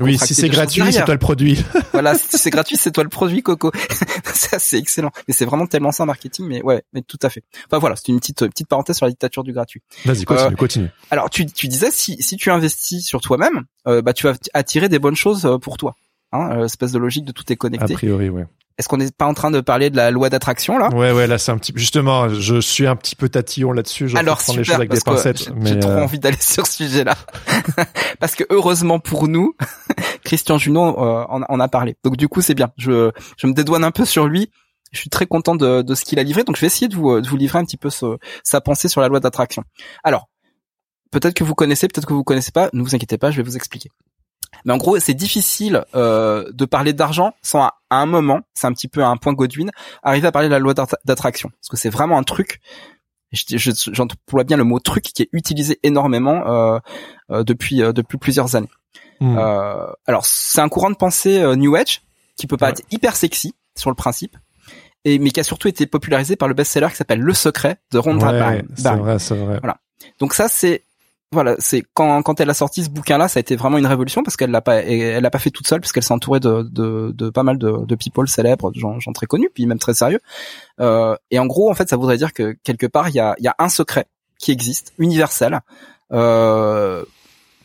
oui 0.00 0.18
si 0.18 0.34
c'est 0.34 0.48
gratuit 0.48 0.92
c'est 0.92 1.04
toi 1.04 1.14
le 1.14 1.18
produit 1.18 1.64
voilà, 1.92 2.14
si 2.14 2.38
c'est 2.38 2.50
gratuit, 2.50 2.76
c'est 2.76 2.90
toi 2.92 3.04
le 3.04 3.10
produit 3.10 3.42
coco. 3.42 3.70
ça 4.24 4.58
c'est 4.58 4.78
excellent. 4.78 5.10
Mais 5.28 5.34
c'est 5.34 5.44
vraiment 5.44 5.66
tellement 5.66 5.92
ça 5.92 6.04
marketing 6.04 6.46
mais 6.46 6.62
ouais, 6.62 6.82
mais 6.92 7.02
tout 7.02 7.18
à 7.22 7.30
fait. 7.30 7.42
Enfin 7.66 7.78
voilà, 7.78 7.96
c'est 7.96 8.08
une 8.08 8.20
petite 8.20 8.46
petite 8.46 8.68
parenthèse 8.68 8.96
sur 8.96 9.06
la 9.06 9.10
dictature 9.10 9.44
du 9.44 9.52
gratuit. 9.52 9.82
vas-y 10.04 10.24
continue 10.24 10.52
Euh, 10.52 10.56
continue 10.56 10.88
Alors 11.10 11.30
tu 11.30 11.46
tu 11.46 11.68
disais 11.68 11.90
si 11.90 12.22
si 12.22 12.36
tu 12.36 12.50
investis 12.50 13.06
sur 13.06 13.20
toi-même, 13.20 13.64
euh, 13.86 14.02
bah 14.02 14.12
tu 14.12 14.26
vas 14.26 14.34
attirer 14.54 14.88
des 14.88 14.98
bonnes 14.98 15.16
choses 15.16 15.44
euh, 15.46 15.58
pour 15.58 15.76
toi. 15.76 15.94
Hein, 16.32 16.64
espèce 16.64 16.92
de 16.92 16.98
logique 16.98 17.24
de 17.24 17.32
tout 17.32 17.44
est 17.48 17.54
a 17.54 17.56
connecté. 17.56 17.94
priori 17.94 18.28
ouais 18.28 18.46
Est-ce 18.80 18.88
qu'on 18.88 18.96
n'est 18.96 19.10
pas 19.10 19.26
en 19.26 19.34
train 19.34 19.50
de 19.50 19.60
parler 19.60 19.90
de 19.90 19.96
la 19.96 20.10
loi 20.10 20.30
d'attraction 20.30 20.78
là? 20.78 20.88
Ouais 20.88 21.12
ouais 21.12 21.26
là 21.26 21.36
c'est 21.36 21.52
un 21.52 21.58
petit 21.58 21.72
justement 21.76 22.28
je 22.30 22.60
suis 22.60 22.86
un 22.86 22.96
petit 22.96 23.14
peu 23.14 23.28
tatillon 23.28 23.72
là-dessus 23.72 24.08
je 24.08 24.16
Alors 24.16 24.38
prendre 24.38 24.58
les 24.58 24.64
super, 24.64 24.74
choses 24.76 24.80
avec 24.80 24.90
des 24.90 25.00
parce 25.04 25.22
pincettes 25.22 25.52
j'ai- 25.64 25.78
trop 25.78 25.90
euh, 25.90 26.02
envie 26.02 26.18
d'aller 26.18 26.36
sur 26.40 26.66
ce 26.66 26.72
sujet-là, 26.84 27.14
parce 28.20 28.34
que 28.34 28.44
heureusement 28.50 28.98
pour 28.98 29.28
nous, 29.28 29.54
Christian 30.24 30.56
Junot 30.58 30.98
euh, 30.98 31.24
en, 31.28 31.42
en 31.46 31.60
a 31.60 31.68
parlé. 31.68 31.96
Donc 32.04 32.16
du 32.16 32.26
coup 32.28 32.40
c'est 32.40 32.54
bien. 32.54 32.70
Je 32.78 33.10
je 33.36 33.46
me 33.46 33.52
dédouane 33.52 33.84
un 33.84 33.90
peu 33.90 34.04
sur 34.04 34.26
lui. 34.26 34.50
Je 34.92 34.98
suis 34.98 35.10
très 35.10 35.26
content 35.26 35.54
de, 35.54 35.82
de 35.82 35.94
ce 35.94 36.04
qu'il 36.04 36.18
a 36.18 36.22
livré. 36.22 36.42
Donc 36.42 36.56
je 36.56 36.62
vais 36.62 36.66
essayer 36.66 36.88
de 36.88 36.96
vous 36.96 37.20
de 37.20 37.28
vous 37.28 37.36
livrer 37.36 37.58
un 37.58 37.64
petit 37.64 37.76
peu 37.76 37.90
ce- 37.90 38.16
sa 38.42 38.60
pensée 38.60 38.88
sur 38.88 39.00
la 39.00 39.08
loi 39.08 39.20
d'attraction. 39.20 39.62
Alors 40.04 40.28
peut-être 41.10 41.34
que 41.34 41.44
vous 41.44 41.54
connaissez, 41.54 41.86
peut-être 41.88 42.06
que 42.06 42.14
vous 42.14 42.24
connaissez 42.24 42.50
pas. 42.52 42.70
Ne 42.72 42.82
vous 42.82 42.94
inquiétez 42.94 43.18
pas, 43.18 43.30
je 43.30 43.36
vais 43.36 43.42
vous 43.42 43.56
expliquer. 43.56 43.90
Mais 44.64 44.72
en 44.72 44.76
gros, 44.76 44.98
c'est 44.98 45.14
difficile 45.14 45.84
euh, 45.94 46.50
de 46.52 46.64
parler 46.64 46.92
d'argent 46.92 47.32
sans 47.42 47.62
à, 47.62 47.74
à 47.90 47.96
un 47.96 48.06
moment, 48.06 48.40
c'est 48.54 48.66
un 48.66 48.72
petit 48.72 48.88
peu 48.88 49.02
un 49.04 49.16
point 49.16 49.32
Godwin, 49.32 49.70
arriver 50.02 50.26
à 50.28 50.32
parler 50.32 50.48
de 50.48 50.52
la 50.52 50.58
loi 50.58 50.74
d'attra- 50.74 50.98
d'attraction, 51.04 51.48
parce 51.50 51.68
que 51.68 51.76
c'est 51.76 51.90
vraiment 51.90 52.18
un 52.18 52.22
truc 52.24 52.60
je- 53.32 53.56
je- 53.58 53.90
j'emploie 53.92 54.42
bien 54.42 54.56
le 54.56 54.64
mot 54.64 54.80
truc 54.80 55.04
qui 55.04 55.22
est 55.22 55.28
utilisé 55.32 55.78
énormément 55.84 56.42
euh, 56.48 56.78
euh, 57.30 57.44
depuis 57.44 57.80
euh, 57.80 57.92
depuis 57.92 58.18
plusieurs 58.18 58.56
années. 58.56 58.68
Euh, 59.22 59.86
alors 60.06 60.24
c'est 60.24 60.60
un 60.60 60.68
courant 60.68 60.90
de 60.90 60.96
pensée 60.96 61.38
euh, 61.40 61.54
New 61.54 61.74
Age 61.76 62.02
qui 62.36 62.46
peut 62.46 62.56
paraître 62.56 62.80
Ouais. 62.80 62.86
hyper 62.96 63.14
sexy 63.16 63.54
sur 63.76 63.88
le 63.90 63.94
principe, 63.94 64.36
et 65.04 65.18
mais 65.20 65.30
qui 65.30 65.38
a 65.40 65.44
surtout 65.44 65.68
été 65.68 65.86
popularisé 65.86 66.34
par 66.36 66.48
le 66.48 66.54
best-seller 66.54 66.88
qui 66.90 66.96
s'appelle 66.96 67.20
Le 67.20 67.34
Secret 67.34 67.76
de 67.92 67.98
Rhonda 67.98 68.32
ouais, 68.32 68.64
c'est 68.76 68.94
vrai 68.96 69.18
c'est 69.20 69.36
vrai. 69.36 69.60
Donc 70.18 70.34
ça 70.34 70.48
c'est 70.48 70.84
voilà, 71.32 71.54
c'est 71.58 71.84
quand 71.94 72.22
quand 72.22 72.40
elle 72.40 72.50
a 72.50 72.54
sorti 72.54 72.82
ce 72.82 72.90
bouquin-là, 72.90 73.28
ça 73.28 73.38
a 73.38 73.40
été 73.40 73.54
vraiment 73.54 73.78
une 73.78 73.86
révolution 73.86 74.22
parce 74.24 74.36
qu'elle 74.36 74.50
l'a 74.50 74.60
pas 74.60 74.76
elle 74.82 75.22
l'a 75.22 75.30
pas 75.30 75.38
fait 75.38 75.50
toute 75.50 75.66
seule 75.68 75.80
puisqu'elle 75.80 76.02
s'est 76.02 76.12
entourée 76.14 76.40
de, 76.40 76.62
de 76.62 77.12
de 77.14 77.30
pas 77.30 77.42
mal 77.44 77.56
de, 77.58 77.84
de 77.86 77.94
people 77.94 78.28
célèbres, 78.28 78.72
de 78.72 78.78
gens, 78.80 78.98
gens 78.98 79.12
très 79.12 79.26
connus, 79.26 79.50
puis 79.54 79.64
même 79.66 79.78
très 79.78 79.94
sérieux. 79.94 80.20
Euh, 80.80 81.14
et 81.30 81.38
en 81.38 81.46
gros, 81.46 81.70
en 81.70 81.74
fait, 81.74 81.88
ça 81.88 81.96
voudrait 81.96 82.16
dire 82.18 82.32
que 82.32 82.56
quelque 82.64 82.86
part 82.86 83.08
il 83.10 83.14
y 83.14 83.20
a 83.20 83.36
y 83.38 83.46
a 83.48 83.54
un 83.58 83.68
secret 83.68 84.06
qui 84.38 84.50
existe, 84.52 84.92
universel, 84.98 85.60
euh, 86.12 87.04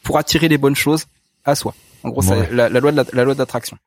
pour 0.03 0.17
attirer 0.19 0.47
les 0.47 0.57
bonnes 0.57 0.75
choses 0.75 1.05
à 1.43 1.55
soi. 1.55 1.73
En 2.03 2.09
gros, 2.09 2.21
Ouais. 2.21 2.45
c'est 2.47 2.53
la, 2.53 2.69
la 2.69 2.79
loi 2.79 2.91
de 2.91 2.97
la, 2.97 3.05
la 3.13 3.23
loi 3.23 3.33
d'attraction. 3.33 3.77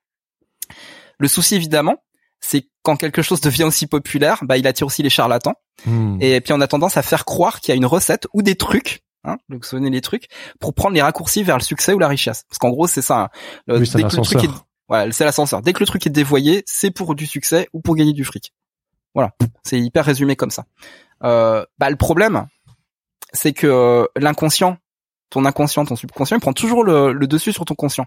Le 1.19 1.29
souci 1.29 1.55
évidemment, 1.55 1.97
c'est 2.41 2.67
quand 2.83 2.97
quelque 2.97 3.23
chose 3.23 3.41
devient 3.41 3.65
aussi 3.65 3.87
populaire, 3.87 4.39
bah 4.43 4.57
il 4.57 4.67
attire 4.67 4.87
aussi 4.87 5.03
les 5.03 5.11
charlatans. 5.11 5.55
Hmm. 5.87 6.17
Et 6.21 6.41
puis 6.41 6.53
on 6.53 6.61
a 6.61 6.67
tendance 6.67 6.97
à 6.97 7.03
faire 7.03 7.25
croire 7.25 7.61
qu'il 7.61 7.71
y 7.71 7.75
a 7.75 7.77
une 7.77 7.87
recette 7.87 8.27
ou 8.33 8.43
des 8.43 8.55
trucs, 8.57 9.03
hein, 9.29 9.37
donc 9.49 9.65
souvenez 9.65 9.91
les 9.91 10.01
trucs, 10.01 10.27
pour 10.61 10.75
prendre 10.75 10.95
les 10.95 11.03
raccourcis 11.03 11.43
vers 11.43 11.57
le 11.59 11.63
succès 11.63 11.93
ou 11.95 11.99
la 11.99 12.09
richesse. 12.09 12.45
Parce 12.49 12.59
qu'en 12.59 12.71
gros 12.71 12.87
c'est 12.87 13.03
ça. 13.03 13.19
hein. 13.21 13.29
Le- 13.67 13.79
Oui, 13.79 13.87
c'est 13.87 13.97
un 13.97 13.99
dès 14.03 14.09
que 14.09 14.17
le 14.17 14.23
truc 14.23 14.39
est, 14.39 14.47
ascenseur. 14.47 14.67
ouais, 14.89 15.13
c'est 15.13 15.25
l'ascenseur. 15.25 15.63
Dès 15.63 15.73
que 15.73 15.81
le 15.81 15.87
truc 15.87 16.07
est 16.07 16.11
dévoyé, 16.11 16.63
c'est 16.67 16.91
pour 16.91 17.15
du 17.15 17.27
succès 17.27 17.69
ou 17.73 17.81
pour 17.81 17.95
gagner 17.97 18.13
du 18.13 18.25
fric. 18.25 18.53
Voilà, 19.15 19.33
c'est 19.65 19.79
hyper 19.81 20.05
résumé 20.05 20.37
comme 20.37 20.51
ça. 20.51 20.65
Euh, 21.25 21.65
bah 21.79 21.91
le 21.91 21.97
problème, 21.97 22.47
c'est 23.33 23.53
que 23.53 23.67
euh, 23.67 24.05
l'inconscient, 24.17 24.77
ton 25.31 25.45
inconscient, 25.45 25.85
ton 25.85 25.97
subconscient, 25.97 26.37
il 26.37 26.41
prend 26.41 26.53
toujours 26.53 26.85
le, 26.85 27.13
le 27.13 27.27
dessus 27.27 27.53
sur 27.53 27.65
ton 27.65 27.75
conscient. 27.75 28.07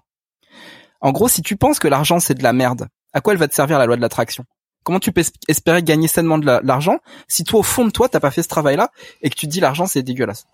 En 1.02 1.12
gros, 1.12 1.28
si 1.28 1.42
tu 1.42 1.56
penses 1.58 1.80
que 1.80 1.88
l'argent 1.88 2.20
c'est 2.20 2.36
de 2.36 2.44
la 2.44 2.54
merde, 2.54 2.88
à 3.14 3.22
quoi 3.22 3.34
elle 3.34 3.40
va 3.40 3.48
te 3.48 3.56
servir 3.56 3.78
la 3.80 3.86
loi 3.86 3.96
de 3.96 4.02
l'attraction? 4.02 4.46
Comment 4.84 5.00
tu 5.00 5.12
peux 5.12 5.22
es- 5.22 5.32
espérer 5.48 5.84
gagner 5.84 6.08
sainement 6.08 6.38
de 6.40 6.46
la- 6.46 6.62
l'argent 6.64 6.98
si 7.28 7.44
toi 7.44 7.60
au 7.60 7.64
fond 7.64 7.86
de 7.86 7.92
toi 7.92 8.08
t'as 8.10 8.20
pas 8.20 8.32
fait 8.32 8.42
ce 8.44 8.48
travail-là 8.48 8.92
et 9.22 9.30
que 9.30 9.36
tu 9.36 9.46
te 9.48 9.52
dis 9.52 9.60
l'argent 9.60 9.86
c'est 9.86 10.02
dégueulasse? 10.04 10.46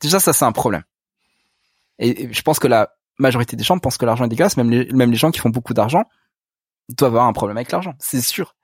Déjà 0.00 0.20
ça 0.20 0.32
c'est 0.32 0.44
un 0.44 0.52
problème. 0.52 0.82
Et, 1.98 2.32
je 2.32 2.42
pense 2.42 2.58
que 2.58 2.68
la 2.68 2.90
majorité 3.18 3.56
des 3.56 3.64
gens 3.64 3.78
pensent 3.78 3.98
que 3.98 4.06
l'argent 4.06 4.24
est 4.24 4.28
dégueulasse, 4.28 4.56
même 4.56 4.70
les, 4.70 4.86
même 4.92 5.10
les 5.10 5.16
gens 5.16 5.30
qui 5.30 5.40
font 5.40 5.50
beaucoup 5.50 5.74
d'argent 5.74 6.04
doivent 6.88 7.12
avoir 7.12 7.26
un 7.26 7.32
problème 7.32 7.56
avec 7.56 7.70
l'argent, 7.70 7.94
c'est 8.00 8.20
sûr. 8.20 8.56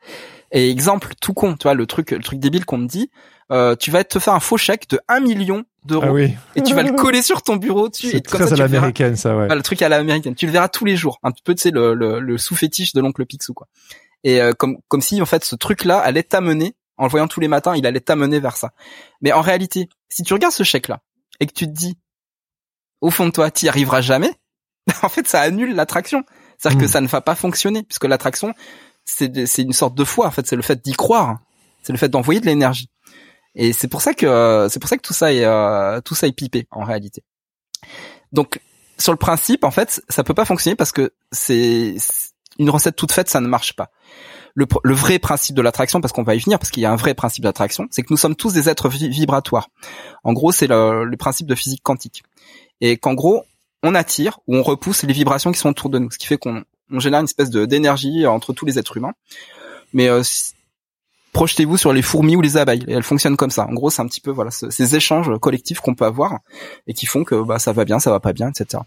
Et 0.51 0.71
exemple 0.71 1.13
tout 1.21 1.35
con, 1.35 1.55
tu 1.57 1.65
vois 1.65 1.75
le 1.75 1.87
truc 1.87 2.11
le 2.13 2.23
truc 2.23 2.39
débile 2.39 2.65
qu'on 2.65 2.79
me 2.79 2.87
dit, 2.87 3.11
euh, 3.53 3.77
tu 3.77 3.91
vas 3.91 4.05
te 4.05 4.19
faire 4.19 4.35
un 4.35 4.41
faux 4.41 4.57
chèque 4.57 4.89
de 4.89 5.01
1 5.09 5.21
million 5.21 5.65
d'euros 5.85 6.07
ah 6.09 6.13
oui 6.13 6.35
et 6.57 6.63
tu 6.63 6.75
vas 6.75 6.83
le 6.83 6.93
coller 6.97 7.23
sur 7.23 7.43
ton 7.43 7.55
bureau 7.55 7.89
dessus 7.89 8.09
et 8.09 8.11
c'est 8.11 8.21
très 8.21 8.39
ça 8.39 8.45
à 8.45 8.47
tu 8.49 8.55
le 8.55 8.57
verras 8.57 8.73
l'américaine 8.75 9.15
ça 9.15 9.37
ouais 9.37 9.55
le 9.55 9.63
truc 9.63 9.83
à 9.83 9.89
l'américaine. 9.89 10.35
Tu 10.35 10.47
le 10.47 10.53
verras 10.53 10.69
tous 10.69 10.85
les 10.85 10.97
jours. 10.97 11.19
Un 11.23 11.31
peu, 11.45 11.55
tu 11.55 11.63
sais, 11.63 11.71
le, 11.71 11.95
le, 11.95 12.19
le 12.19 12.39
sous-fétiche 12.39 12.93
de 12.93 13.01
l'oncle 13.01 13.25
Picsou, 13.25 13.55
quoi. 13.55 13.69
Et 14.25 14.41
euh, 14.41 14.53
comme, 14.53 14.79
comme 14.89 15.01
si, 15.01 15.21
en 15.23 15.27
fait, 15.27 15.45
ce 15.45 15.55
truc-là 15.55 15.99
allait 15.99 16.23
t'amener, 16.23 16.75
en 16.97 17.05
le 17.05 17.11
voyant 17.11 17.29
tous 17.29 17.41
les 17.41 17.49
matins, 17.49 17.77
il 17.77 17.87
allait 17.87 18.01
t'amener 18.01 18.41
vers 18.41 18.57
ça. 18.57 18.73
Mais 19.21 19.33
en 19.33 19.41
réalité, 19.41 19.89
si 20.09 20.23
tu 20.23 20.33
regardes 20.33 20.53
ce 20.55 20.63
chèque-là, 20.63 21.01
et 21.41 21.47
que 21.47 21.53
tu 21.53 21.67
te 21.67 21.73
dis, 21.73 21.97
au 23.01 23.11
fond 23.11 23.27
de 23.27 23.31
toi, 23.31 23.51
t'y 23.51 23.69
arriveras 23.69 24.01
jamais, 24.01 24.33
en 25.03 25.09
fait, 25.09 25.27
ça 25.29 25.41
annule 25.41 25.75
l'attraction. 25.75 26.25
C'est-à-dire 26.59 26.81
que 26.81 26.87
ça 26.87 27.01
ne 27.01 27.07
va 27.09 27.21
pas 27.21 27.35
fonctionner, 27.35 27.83
puisque 27.83 28.05
l'attraction, 28.05 28.55
c'est 29.05 29.47
c'est 29.47 29.63
une 29.63 29.73
sorte 29.75 29.95
de 29.95 30.05
foi, 30.05 30.27
en 30.27 30.31
fait. 30.31 30.47
C'est 30.47 30.57
le 30.57 30.63
fait 30.63 30.83
d'y 30.83 30.93
croire. 30.95 31.39
C'est 31.83 31.93
le 31.93 31.99
fait 31.99 32.09
d'envoyer 32.09 32.41
de 32.41 32.47
l'énergie. 32.47 32.89
Et 33.55 33.73
c'est 33.73 33.89
pour 33.89 34.01
ça 34.03 34.15
que 34.15 34.27
euh, 34.27 34.69
c'est 34.69 34.81
pour 34.81 34.89
ça 34.89 34.97
que 34.97 35.03
tout 35.03 35.13
ça 35.15 35.33
est 35.33 35.45
euh, 35.45 36.01
tout 36.01 36.15
ça 36.15 36.27
est 36.27 36.33
pipé 36.33 36.67
en 36.71 36.83
réalité. 36.85 37.23
Donc 38.33 38.61
sur 38.99 39.13
le 39.13 39.19
principe, 39.19 39.65
en 39.65 39.71
fait, 39.71 40.03
ça 40.09 40.25
peut 40.25 40.35
pas 40.35 40.45
fonctionner 40.47 40.75
parce 40.77 40.93
que 40.93 41.13
c'est- 41.33 41.97
une 42.59 42.71
recette 42.71 42.97
toute 42.97 43.13
faite, 43.13 43.29
ça 43.29 43.41
ne 43.41 43.49
marche 43.49 43.75
pas. 43.77 43.91
Le, 44.59 44.95
vrai 44.95 45.19
principe 45.19 45.55
de 45.55 45.61
l'attraction, 45.63 46.01
parce 46.01 46.13
qu'on 46.13 46.23
va 46.23 46.35
y 46.35 46.39
venir, 46.39 46.59
parce 46.59 46.71
qu'il 46.71 46.83
y 46.83 46.87
a 46.87 46.91
un 46.91 46.97
vrai 46.97 47.13
principe 47.15 47.45
d'attraction, 47.45 47.87
c'est 47.91 48.01
que 48.03 48.09
nous 48.11 48.17
sommes 48.17 48.35
tous 48.35 48.55
des 48.55 48.69
êtres 48.71 48.89
vi- 48.89 49.11
vibratoires. 49.11 49.69
En 50.25 50.33
gros, 50.33 50.51
c'est 50.51 50.67
le, 50.67 51.05
le 51.05 51.17
principe 51.19 51.47
de 51.47 51.55
physique 51.55 51.83
quantique. 51.83 52.23
Et 52.81 52.97
qu'en 52.97 53.13
gros, 53.15 53.45
on 53.83 53.95
attire 53.95 54.39
ou 54.47 54.57
on 54.57 54.63
repousse 54.63 55.03
les 55.03 55.13
vibrations 55.13 55.53
qui 55.53 55.59
sont 55.59 55.69
autour 55.69 55.91
de 55.91 55.99
nous, 55.99 56.11
ce 56.11 56.17
qui 56.19 56.27
fait 56.27 56.39
qu'on 56.39 56.65
on 56.91 57.01
génère 57.01 57.21
une 57.21 57.25
espèce 57.27 57.51
d'énergie 57.51 58.27
entre 58.27 58.53
tous 58.55 58.65
les 58.65 58.79
êtres 58.79 58.97
humains. 58.97 59.13
Mais 59.93 60.09
euh, 60.09 60.23
projetez-vous 61.33 61.77
sur 61.77 61.93
les 61.93 62.03
fourmis 62.03 62.37
ou 62.37 62.41
les 62.41 62.57
abeilles, 62.57 62.85
elles 62.89 63.03
fonctionnent 63.03 63.37
comme 63.37 63.51
ça. 63.51 63.67
En 63.67 63.75
gros, 63.75 63.91
c'est 63.91 64.01
un 64.03 64.07
petit 64.07 64.21
peu 64.23 64.31
voilà 64.31 64.51
ce- 64.51 64.71
ces 64.71 64.97
échanges 64.97 65.31
collectifs 65.39 65.81
qu'on 65.81 65.95
peut 65.95 66.05
avoir 66.07 66.39
et 66.87 66.95
qui 66.95 67.05
font 67.07 67.25
que 67.25 67.35
bah 67.43 67.59
ça 67.59 67.73
va 67.73 67.85
bien, 67.85 67.99
ça 67.99 68.11
va 68.11 68.21
pas 68.21 68.33
bien, 68.33 68.49
etc. 68.51 68.83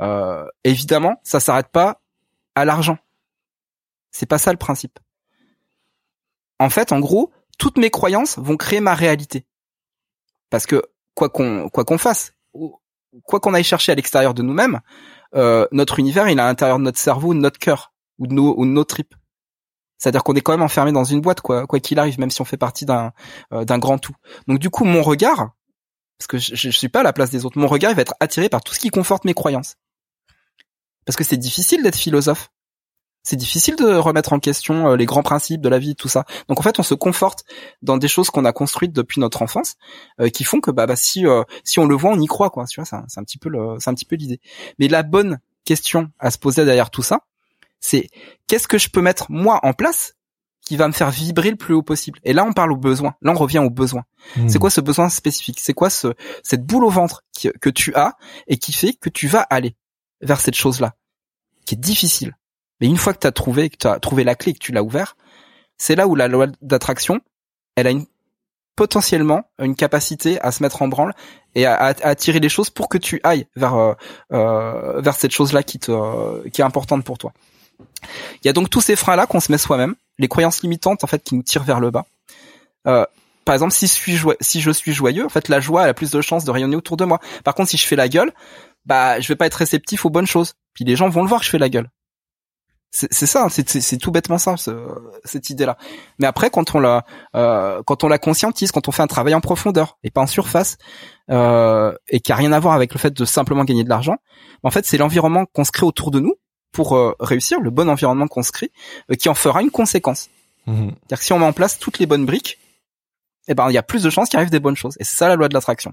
Euh, 0.00 0.44
évidemment, 0.64 1.20
ça 1.24 1.40
s'arrête 1.40 1.68
pas 1.72 2.00
à 2.54 2.64
l'argent. 2.64 2.98
C'est 4.10 4.26
pas 4.26 4.38
ça 4.38 4.52
le 4.52 4.58
principe. 4.58 4.98
En 6.58 6.70
fait, 6.70 6.92
en 6.92 7.00
gros, 7.00 7.32
toutes 7.58 7.78
mes 7.78 7.90
croyances 7.90 8.38
vont 8.38 8.56
créer 8.56 8.80
ma 8.80 8.94
réalité. 8.94 9.46
Parce 10.50 10.66
que 10.66 10.82
quoi 11.14 11.28
qu'on 11.28 11.68
quoi 11.68 11.84
qu'on 11.84 11.98
fasse, 11.98 12.34
quoi 13.24 13.40
qu'on 13.40 13.54
aille 13.54 13.64
chercher 13.64 13.92
à 13.92 13.94
l'extérieur 13.94 14.34
de 14.34 14.42
nous-mêmes, 14.42 14.80
euh, 15.34 15.66
notre 15.72 15.98
univers, 15.98 16.28
il 16.28 16.38
est 16.38 16.42
à 16.42 16.46
l'intérieur 16.46 16.78
de 16.78 16.84
notre 16.84 16.98
cerveau, 16.98 17.34
de 17.34 17.38
notre 17.38 17.58
cœur 17.58 17.92
ou 18.18 18.26
de 18.26 18.34
nos 18.34 18.54
ou 18.58 18.64
de 18.64 18.70
nos 18.70 18.84
tripes. 18.84 19.14
C'est-à-dire 19.98 20.24
qu'on 20.24 20.34
est 20.34 20.40
quand 20.40 20.52
même 20.52 20.62
enfermé 20.62 20.92
dans 20.92 21.04
une 21.04 21.20
boîte, 21.20 21.40
quoi, 21.40 21.66
quoi 21.66 21.78
qu'il 21.78 21.98
arrive, 21.98 22.18
même 22.18 22.30
si 22.30 22.40
on 22.40 22.46
fait 22.46 22.56
partie 22.56 22.86
d'un 22.86 23.12
euh, 23.52 23.64
d'un 23.64 23.78
grand 23.78 23.98
tout. 23.98 24.14
Donc 24.48 24.58
du 24.58 24.70
coup, 24.70 24.84
mon 24.84 25.02
regard, 25.02 25.50
parce 26.18 26.26
que 26.26 26.38
je, 26.38 26.54
je 26.54 26.70
suis 26.70 26.88
pas 26.88 27.00
à 27.00 27.04
la 27.04 27.12
place 27.12 27.30
des 27.30 27.44
autres, 27.44 27.58
mon 27.58 27.68
regard 27.68 27.94
va 27.94 28.02
être 28.02 28.14
attiré 28.20 28.48
par 28.48 28.62
tout 28.62 28.74
ce 28.74 28.80
qui 28.80 28.90
conforte 28.90 29.24
mes 29.24 29.34
croyances. 29.34 29.76
Parce 31.04 31.16
que 31.16 31.24
c'est 31.24 31.36
difficile 31.36 31.82
d'être 31.82 31.96
philosophe. 31.96 32.50
C'est 33.22 33.36
difficile 33.36 33.76
de 33.76 33.94
remettre 33.94 34.32
en 34.32 34.38
question 34.38 34.88
euh, 34.88 34.96
les 34.96 35.04
grands 35.04 35.22
principes 35.22 35.60
de 35.60 35.68
la 35.68 35.78
vie, 35.78 35.94
tout 35.94 36.08
ça. 36.08 36.24
Donc 36.48 36.58
en 36.58 36.62
fait, 36.62 36.78
on 36.78 36.82
se 36.82 36.94
conforte 36.94 37.44
dans 37.82 37.98
des 37.98 38.08
choses 38.08 38.30
qu'on 38.30 38.44
a 38.44 38.52
construites 38.52 38.92
depuis 38.92 39.20
notre 39.20 39.42
enfance, 39.42 39.76
euh, 40.20 40.28
qui 40.28 40.44
font 40.44 40.60
que 40.60 40.70
bah, 40.70 40.86
bah 40.86 40.96
si 40.96 41.24
si 41.64 41.78
on 41.78 41.86
le 41.86 41.94
voit, 41.94 42.10
on 42.10 42.20
y 42.20 42.26
croit, 42.26 42.50
quoi. 42.50 42.64
Tu 42.66 42.80
vois, 42.80 42.86
c'est 42.86 43.20
un, 43.20 43.24
petit 43.24 43.38
peu 43.38 43.48
le, 43.48 43.76
c'est 43.78 43.90
un 43.90 43.94
petit 43.94 44.06
peu 44.06 44.16
l'idée. 44.16 44.40
Mais 44.78 44.88
la 44.88 45.02
bonne 45.02 45.38
question 45.64 46.10
à 46.18 46.30
se 46.30 46.38
poser 46.38 46.64
derrière 46.64 46.90
tout 46.90 47.02
ça, 47.02 47.20
c'est 47.80 48.08
qu'est-ce 48.46 48.68
que 48.68 48.78
je 48.78 48.88
peux 48.88 49.02
mettre 49.02 49.30
moi 49.30 49.60
en 49.62 49.72
place 49.72 50.14
qui 50.62 50.76
va 50.76 50.86
me 50.86 50.92
faire 50.92 51.10
vibrer 51.10 51.50
le 51.50 51.56
plus 51.56 51.74
haut 51.74 51.82
possible? 51.82 52.20
Et 52.24 52.32
là, 52.32 52.44
on 52.44 52.52
parle 52.52 52.72
au 52.72 52.76
besoin. 52.76 53.14
Là, 53.22 53.32
on 53.32 53.38
revient 53.38 53.58
au 53.58 53.70
besoin. 53.70 54.04
Hmm. 54.36 54.48
C'est 54.48 54.58
quoi 54.58 54.70
ce 54.70 54.80
besoin 54.80 55.08
spécifique? 55.08 55.60
C'est 55.60 55.74
quoi 55.74 55.90
ce 55.90 56.14
cette 56.42 56.64
boule 56.64 56.84
au 56.84 56.90
ventre 56.90 57.24
que 57.60 57.70
tu 57.70 57.94
as 57.94 58.16
et 58.46 58.58
qui 58.58 58.72
fait 58.72 58.92
que 58.92 59.08
tu 59.08 59.26
vas 59.26 59.40
aller 59.40 59.76
vers 60.20 60.40
cette 60.40 60.54
chose-là, 60.54 60.94
qui 61.64 61.74
est 61.74 61.78
difficile. 61.78 62.36
Mais 62.80 62.86
une 62.86 62.96
fois 62.96 63.12
que 63.12 63.20
tu 63.20 63.26
as 63.26 63.32
trouvé, 63.32 63.70
que 63.70 63.76
tu 63.76 64.00
trouvé 64.00 64.24
la 64.24 64.34
clé, 64.34 64.52
que 64.52 64.58
tu 64.58 64.72
l'as 64.72 64.82
ouvert, 64.82 65.16
c'est 65.78 65.96
là 65.96 66.06
où 66.06 66.14
la 66.14 66.28
loi 66.28 66.46
d'attraction, 66.62 67.20
elle 67.76 67.86
a 67.86 67.90
une 67.90 68.06
potentiellement 68.76 69.42
une 69.58 69.74
capacité 69.74 70.40
à 70.40 70.52
se 70.52 70.62
mettre 70.62 70.80
en 70.80 70.88
branle 70.88 71.12
et 71.54 71.66
à, 71.66 71.76
attirer 71.84 72.40
les 72.40 72.48
choses 72.48 72.70
pour 72.70 72.88
que 72.88 72.96
tu 72.96 73.20
ailles 73.24 73.46
vers 73.54 73.74
euh, 73.74 73.92
euh, 74.32 75.00
vers 75.02 75.14
cette 75.14 75.32
chose 75.32 75.52
là 75.52 75.62
qui 75.62 75.78
te 75.78 76.48
qui 76.48 76.62
est 76.62 76.64
importante 76.64 77.04
pour 77.04 77.18
toi. 77.18 77.32
Il 78.42 78.46
y 78.46 78.48
a 78.48 78.54
donc 78.54 78.70
tous 78.70 78.80
ces 78.80 78.96
freins 78.96 79.16
là 79.16 79.26
qu'on 79.26 79.40
se 79.40 79.52
met 79.52 79.58
soi-même, 79.58 79.96
les 80.18 80.28
croyances 80.28 80.62
limitantes 80.62 81.04
en 81.04 81.06
fait 81.06 81.22
qui 81.22 81.34
nous 81.34 81.42
tirent 81.42 81.64
vers 81.64 81.80
le 81.80 81.90
bas. 81.90 82.06
Euh, 82.86 83.04
par 83.44 83.54
exemple, 83.54 83.72
si 83.72 83.86
je 83.86 83.92
suis 83.92 84.16
joyeux, 84.16 84.38
si 84.40 84.60
je 84.60 84.70
suis 84.70 84.92
joyeux, 84.92 85.26
en 85.26 85.28
fait, 85.28 85.48
la 85.48 85.60
joie 85.60 85.84
elle 85.84 85.90
a 85.90 85.94
plus 85.94 86.10
de 86.10 86.20
chances 86.20 86.44
de 86.44 86.50
rayonner 86.50 86.76
autour 86.76 86.96
de 86.96 87.04
moi. 87.04 87.20
Par 87.44 87.54
contre, 87.54 87.70
si 87.70 87.76
je 87.76 87.86
fais 87.86 87.96
la 87.96 88.08
gueule, 88.08 88.32
bah, 88.86 89.20
je 89.20 89.28
vais 89.28 89.36
pas 89.36 89.46
être 89.46 89.54
réceptif 89.54 90.04
aux 90.06 90.10
bonnes 90.10 90.26
choses. 90.26 90.54
Puis 90.72 90.84
les 90.84 90.96
gens 90.96 91.08
vont 91.08 91.22
le 91.22 91.28
voir 91.28 91.40
que 91.40 91.46
je 91.46 91.50
fais 91.50 91.58
la 91.58 91.68
gueule. 91.68 91.90
C'est 92.92 93.26
ça, 93.26 93.46
c'est 93.48 93.98
tout 93.98 94.10
bêtement 94.10 94.38
ça, 94.38 94.56
cette 95.24 95.48
idée-là. 95.48 95.76
Mais 96.18 96.26
après, 96.26 96.50
quand 96.50 96.74
on 96.74 96.80
la, 96.80 97.04
euh, 97.36 97.82
quand 97.86 98.02
on 98.02 98.08
la 98.08 98.18
conscientise, 98.18 98.72
quand 98.72 98.88
on 98.88 98.90
fait 98.90 99.02
un 99.02 99.06
travail 99.06 99.32
en 99.32 99.40
profondeur 99.40 99.96
et 100.02 100.10
pas 100.10 100.20
en 100.20 100.26
surface, 100.26 100.76
euh, 101.30 101.94
et 102.08 102.18
qui 102.18 102.32
a 102.32 102.34
rien 102.34 102.50
à 102.50 102.58
voir 102.58 102.74
avec 102.74 102.92
le 102.92 102.98
fait 102.98 103.12
de 103.12 103.24
simplement 103.24 103.62
gagner 103.62 103.84
de 103.84 103.88
l'argent, 103.88 104.16
en 104.64 104.70
fait, 104.70 104.86
c'est 104.86 104.98
l'environnement 104.98 105.46
qu'on 105.46 105.62
se 105.62 105.70
crée 105.70 105.86
autour 105.86 106.10
de 106.10 106.18
nous 106.18 106.34
pour 106.72 106.96
euh, 106.96 107.14
réussir, 107.20 107.60
le 107.60 107.70
bon 107.70 107.88
environnement 107.88 108.26
qu'on 108.26 108.42
se 108.42 108.52
crée, 108.52 108.72
euh, 109.10 109.14
qui 109.14 109.28
en 109.28 109.34
fera 109.34 109.62
une 109.62 109.70
conséquence. 109.70 110.28
Mmh. 110.66 110.88
C'est-à-dire 110.88 111.18
que 111.18 111.24
si 111.24 111.32
on 111.32 111.38
met 111.38 111.46
en 111.46 111.52
place 111.52 111.78
toutes 111.78 112.00
les 112.00 112.06
bonnes 112.06 112.26
briques, 112.26 112.58
eh 113.48 113.54
ben 113.54 113.68
il 113.70 113.74
y 113.74 113.78
a 113.78 113.82
plus 113.82 114.02
de 114.02 114.10
chances 114.10 114.28
qu'il 114.28 114.38
arrive 114.38 114.50
des 114.50 114.60
bonnes 114.60 114.76
choses. 114.76 114.96
Et 115.00 115.04
c'est 115.04 115.16
ça 115.16 115.28
la 115.28 115.36
loi 115.36 115.48
de 115.48 115.54
l'attraction. 115.54 115.92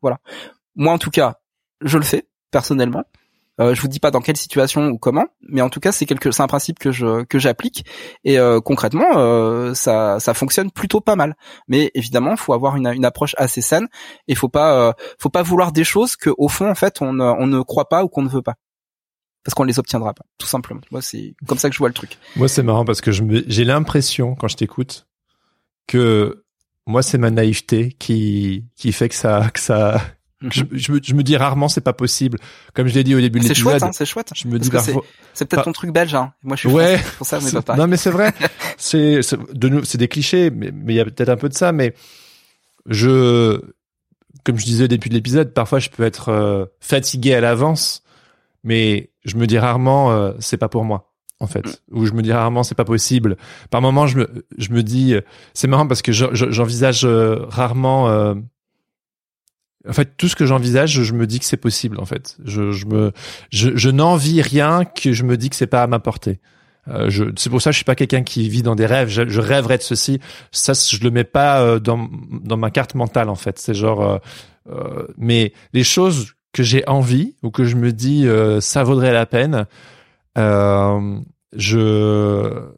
Voilà. 0.00 0.18
Moi, 0.74 0.92
en 0.92 0.98
tout 0.98 1.10
cas, 1.10 1.40
je 1.80 1.98
le 1.98 2.04
fais 2.04 2.26
personnellement. 2.50 3.04
Euh, 3.62 3.74
je 3.74 3.80
vous 3.80 3.88
dis 3.88 4.00
pas 4.00 4.10
dans 4.10 4.20
quelle 4.20 4.36
situation 4.36 4.88
ou 4.88 4.98
comment, 4.98 5.26
mais 5.48 5.60
en 5.60 5.70
tout 5.70 5.80
cas 5.80 5.92
c'est 5.92 6.06
quelque, 6.06 6.30
c'est 6.30 6.42
un 6.42 6.46
principe 6.46 6.78
que 6.78 6.92
je 6.92 7.24
que 7.24 7.38
j'applique 7.38 7.86
et 8.24 8.38
euh, 8.38 8.60
concrètement 8.60 9.16
euh, 9.16 9.74
ça 9.74 10.20
ça 10.20 10.34
fonctionne 10.34 10.70
plutôt 10.70 11.00
pas 11.00 11.16
mal. 11.16 11.36
Mais 11.68 11.90
évidemment, 11.94 12.36
faut 12.36 12.52
avoir 12.52 12.76
une, 12.76 12.88
une 12.88 13.04
approche 13.04 13.34
assez 13.38 13.60
saine 13.60 13.88
et 14.28 14.34
faut 14.34 14.48
pas 14.48 14.88
euh, 14.88 14.92
faut 15.18 15.30
pas 15.30 15.42
vouloir 15.42 15.72
des 15.72 15.84
choses 15.84 16.16
que 16.16 16.30
au 16.36 16.48
fond 16.48 16.70
en 16.70 16.74
fait 16.74 17.00
on 17.00 17.20
on 17.20 17.46
ne 17.46 17.62
croit 17.62 17.88
pas 17.88 18.04
ou 18.04 18.08
qu'on 18.08 18.22
ne 18.22 18.28
veut 18.28 18.42
pas 18.42 18.54
parce 19.44 19.54
qu'on 19.54 19.64
les 19.64 19.78
obtiendra 19.78 20.14
pas, 20.14 20.24
tout 20.38 20.46
simplement. 20.46 20.80
Moi, 20.90 21.02
c'est 21.02 21.34
comme 21.46 21.58
ça 21.58 21.68
que 21.68 21.74
je 21.74 21.78
vois 21.78 21.88
le 21.88 21.94
truc. 21.94 22.18
Moi, 22.36 22.48
c'est 22.48 22.62
marrant 22.62 22.84
parce 22.84 23.00
que 23.00 23.10
je 23.10 23.24
j'ai 23.46 23.64
l'impression 23.64 24.34
quand 24.34 24.48
je 24.48 24.56
t'écoute 24.56 25.08
que 25.86 26.44
moi, 26.86 27.02
c'est 27.02 27.18
ma 27.18 27.30
naïveté 27.30 27.96
qui 27.98 28.66
qui 28.76 28.92
fait 28.92 29.08
que 29.08 29.14
ça 29.14 29.50
que 29.52 29.60
ça 29.60 30.00
je, 30.50 30.64
je, 30.72 30.92
me, 30.92 31.00
je, 31.02 31.14
me, 31.14 31.22
dis 31.22 31.36
rarement 31.36 31.68
c'est 31.68 31.80
pas 31.80 31.92
possible. 31.92 32.38
Comme 32.74 32.86
je 32.88 32.94
l'ai 32.94 33.04
dit 33.04 33.14
au 33.14 33.20
début 33.20 33.38
de 33.38 33.44
l'épisode. 33.44 33.56
C'est 33.56 33.62
chouette, 33.62 33.82
hein, 33.82 33.90
c'est 33.92 34.06
chouette. 34.06 34.32
Je 34.34 34.48
me 34.48 34.58
dis 34.58 34.70
parfois. 34.70 35.02
C'est 35.34 35.46
peut-être 35.46 35.64
ton 35.64 35.72
truc 35.72 35.92
belge. 35.92 36.14
Hein. 36.14 36.32
Moi, 36.42 36.56
je 36.56 36.60
suis 36.60 36.68
ouais, 36.68 37.00
pour 37.18 37.26
ça, 37.26 37.38
mais 37.40 37.62
pas 37.62 37.76
Non, 37.76 37.86
mais 37.86 37.96
c'est 37.96 38.10
vrai. 38.10 38.32
c'est 38.76 39.20
de 39.54 39.68
nous, 39.68 39.84
c'est 39.84 39.98
des 39.98 40.08
clichés, 40.08 40.50
mais 40.50 40.70
mais 40.72 40.94
il 40.94 40.96
y 40.96 41.00
a 41.00 41.04
peut-être 41.04 41.28
un 41.28 41.36
peu 41.36 41.48
de 41.48 41.54
ça. 41.54 41.72
Mais 41.72 41.94
je, 42.86 43.60
comme 44.44 44.58
je 44.58 44.64
disais 44.64 44.84
au 44.84 44.88
début 44.88 45.08
de 45.08 45.14
l'épisode, 45.14 45.52
parfois 45.54 45.78
je 45.78 45.90
peux 45.90 46.02
être 46.02 46.28
euh, 46.28 46.66
fatigué 46.80 47.34
à 47.34 47.40
l'avance, 47.40 48.02
mais 48.64 49.10
je 49.24 49.36
me 49.36 49.46
dis 49.46 49.58
rarement 49.58 50.12
euh, 50.12 50.32
c'est 50.38 50.56
pas 50.56 50.68
pour 50.68 50.84
moi 50.84 51.12
en 51.42 51.46
fait, 51.46 51.66
mm. 51.66 51.98
ou 51.98 52.06
je 52.06 52.12
me 52.12 52.22
dis 52.22 52.32
rarement 52.32 52.62
c'est 52.62 52.74
pas 52.74 52.84
possible. 52.84 53.36
Par 53.70 53.82
moments, 53.82 54.06
je 54.06 54.18
me, 54.18 54.46
je 54.56 54.70
me 54.70 54.82
dis, 54.82 55.14
c'est 55.54 55.66
marrant 55.66 55.86
parce 55.86 56.00
que 56.00 56.12
j'envisage 56.12 57.04
euh, 57.04 57.44
rarement 57.48 58.08
euh, 58.08 58.34
en 59.88 59.92
fait, 59.92 60.16
tout 60.16 60.28
ce 60.28 60.36
que 60.36 60.46
j'envisage, 60.46 61.02
je 61.02 61.12
me 61.12 61.26
dis 61.26 61.40
que 61.40 61.44
c'est 61.44 61.56
possible. 61.56 61.98
En 62.00 62.04
fait, 62.04 62.36
je, 62.44 62.72
je 62.72 62.86
me, 62.86 63.12
je, 63.50 63.90
n'envie 63.90 64.40
rien 64.40 64.84
que 64.84 65.12
je 65.12 65.24
me 65.24 65.36
dis 65.36 65.50
que 65.50 65.56
c'est 65.56 65.66
pas 65.66 65.82
à 65.82 65.86
ma 65.86 65.98
portée. 65.98 66.40
Euh, 66.88 67.10
c'est 67.36 67.50
pour 67.50 67.62
ça 67.62 67.70
que 67.70 67.74
je 67.74 67.78
suis 67.78 67.84
pas 67.84 67.94
quelqu'un 67.94 68.22
qui 68.22 68.48
vit 68.48 68.62
dans 68.62 68.74
des 68.74 68.86
rêves. 68.86 69.08
Je, 69.08 69.28
je, 69.28 69.40
rêverais 69.40 69.78
de 69.78 69.82
ceci. 69.82 70.20
Ça, 70.50 70.72
je 70.72 71.02
le 71.02 71.10
mets 71.10 71.24
pas 71.24 71.60
euh, 71.60 71.78
dans 71.78 72.08
dans 72.30 72.56
ma 72.56 72.70
carte 72.70 72.94
mentale 72.94 73.28
en 73.28 73.34
fait. 73.34 73.58
C'est 73.58 73.74
genre, 73.74 74.20
euh 74.70 75.06
mais 75.16 75.52
les 75.72 75.84
choses 75.84 76.34
que 76.52 76.62
j'ai 76.62 76.86
envie 76.88 77.36
ou 77.42 77.50
que 77.50 77.64
je 77.64 77.76
me 77.76 77.92
dis 77.92 78.26
ça 78.60 78.84
vaudrait 78.84 79.12
la 79.12 79.26
peine, 79.26 79.66
je 80.36 82.72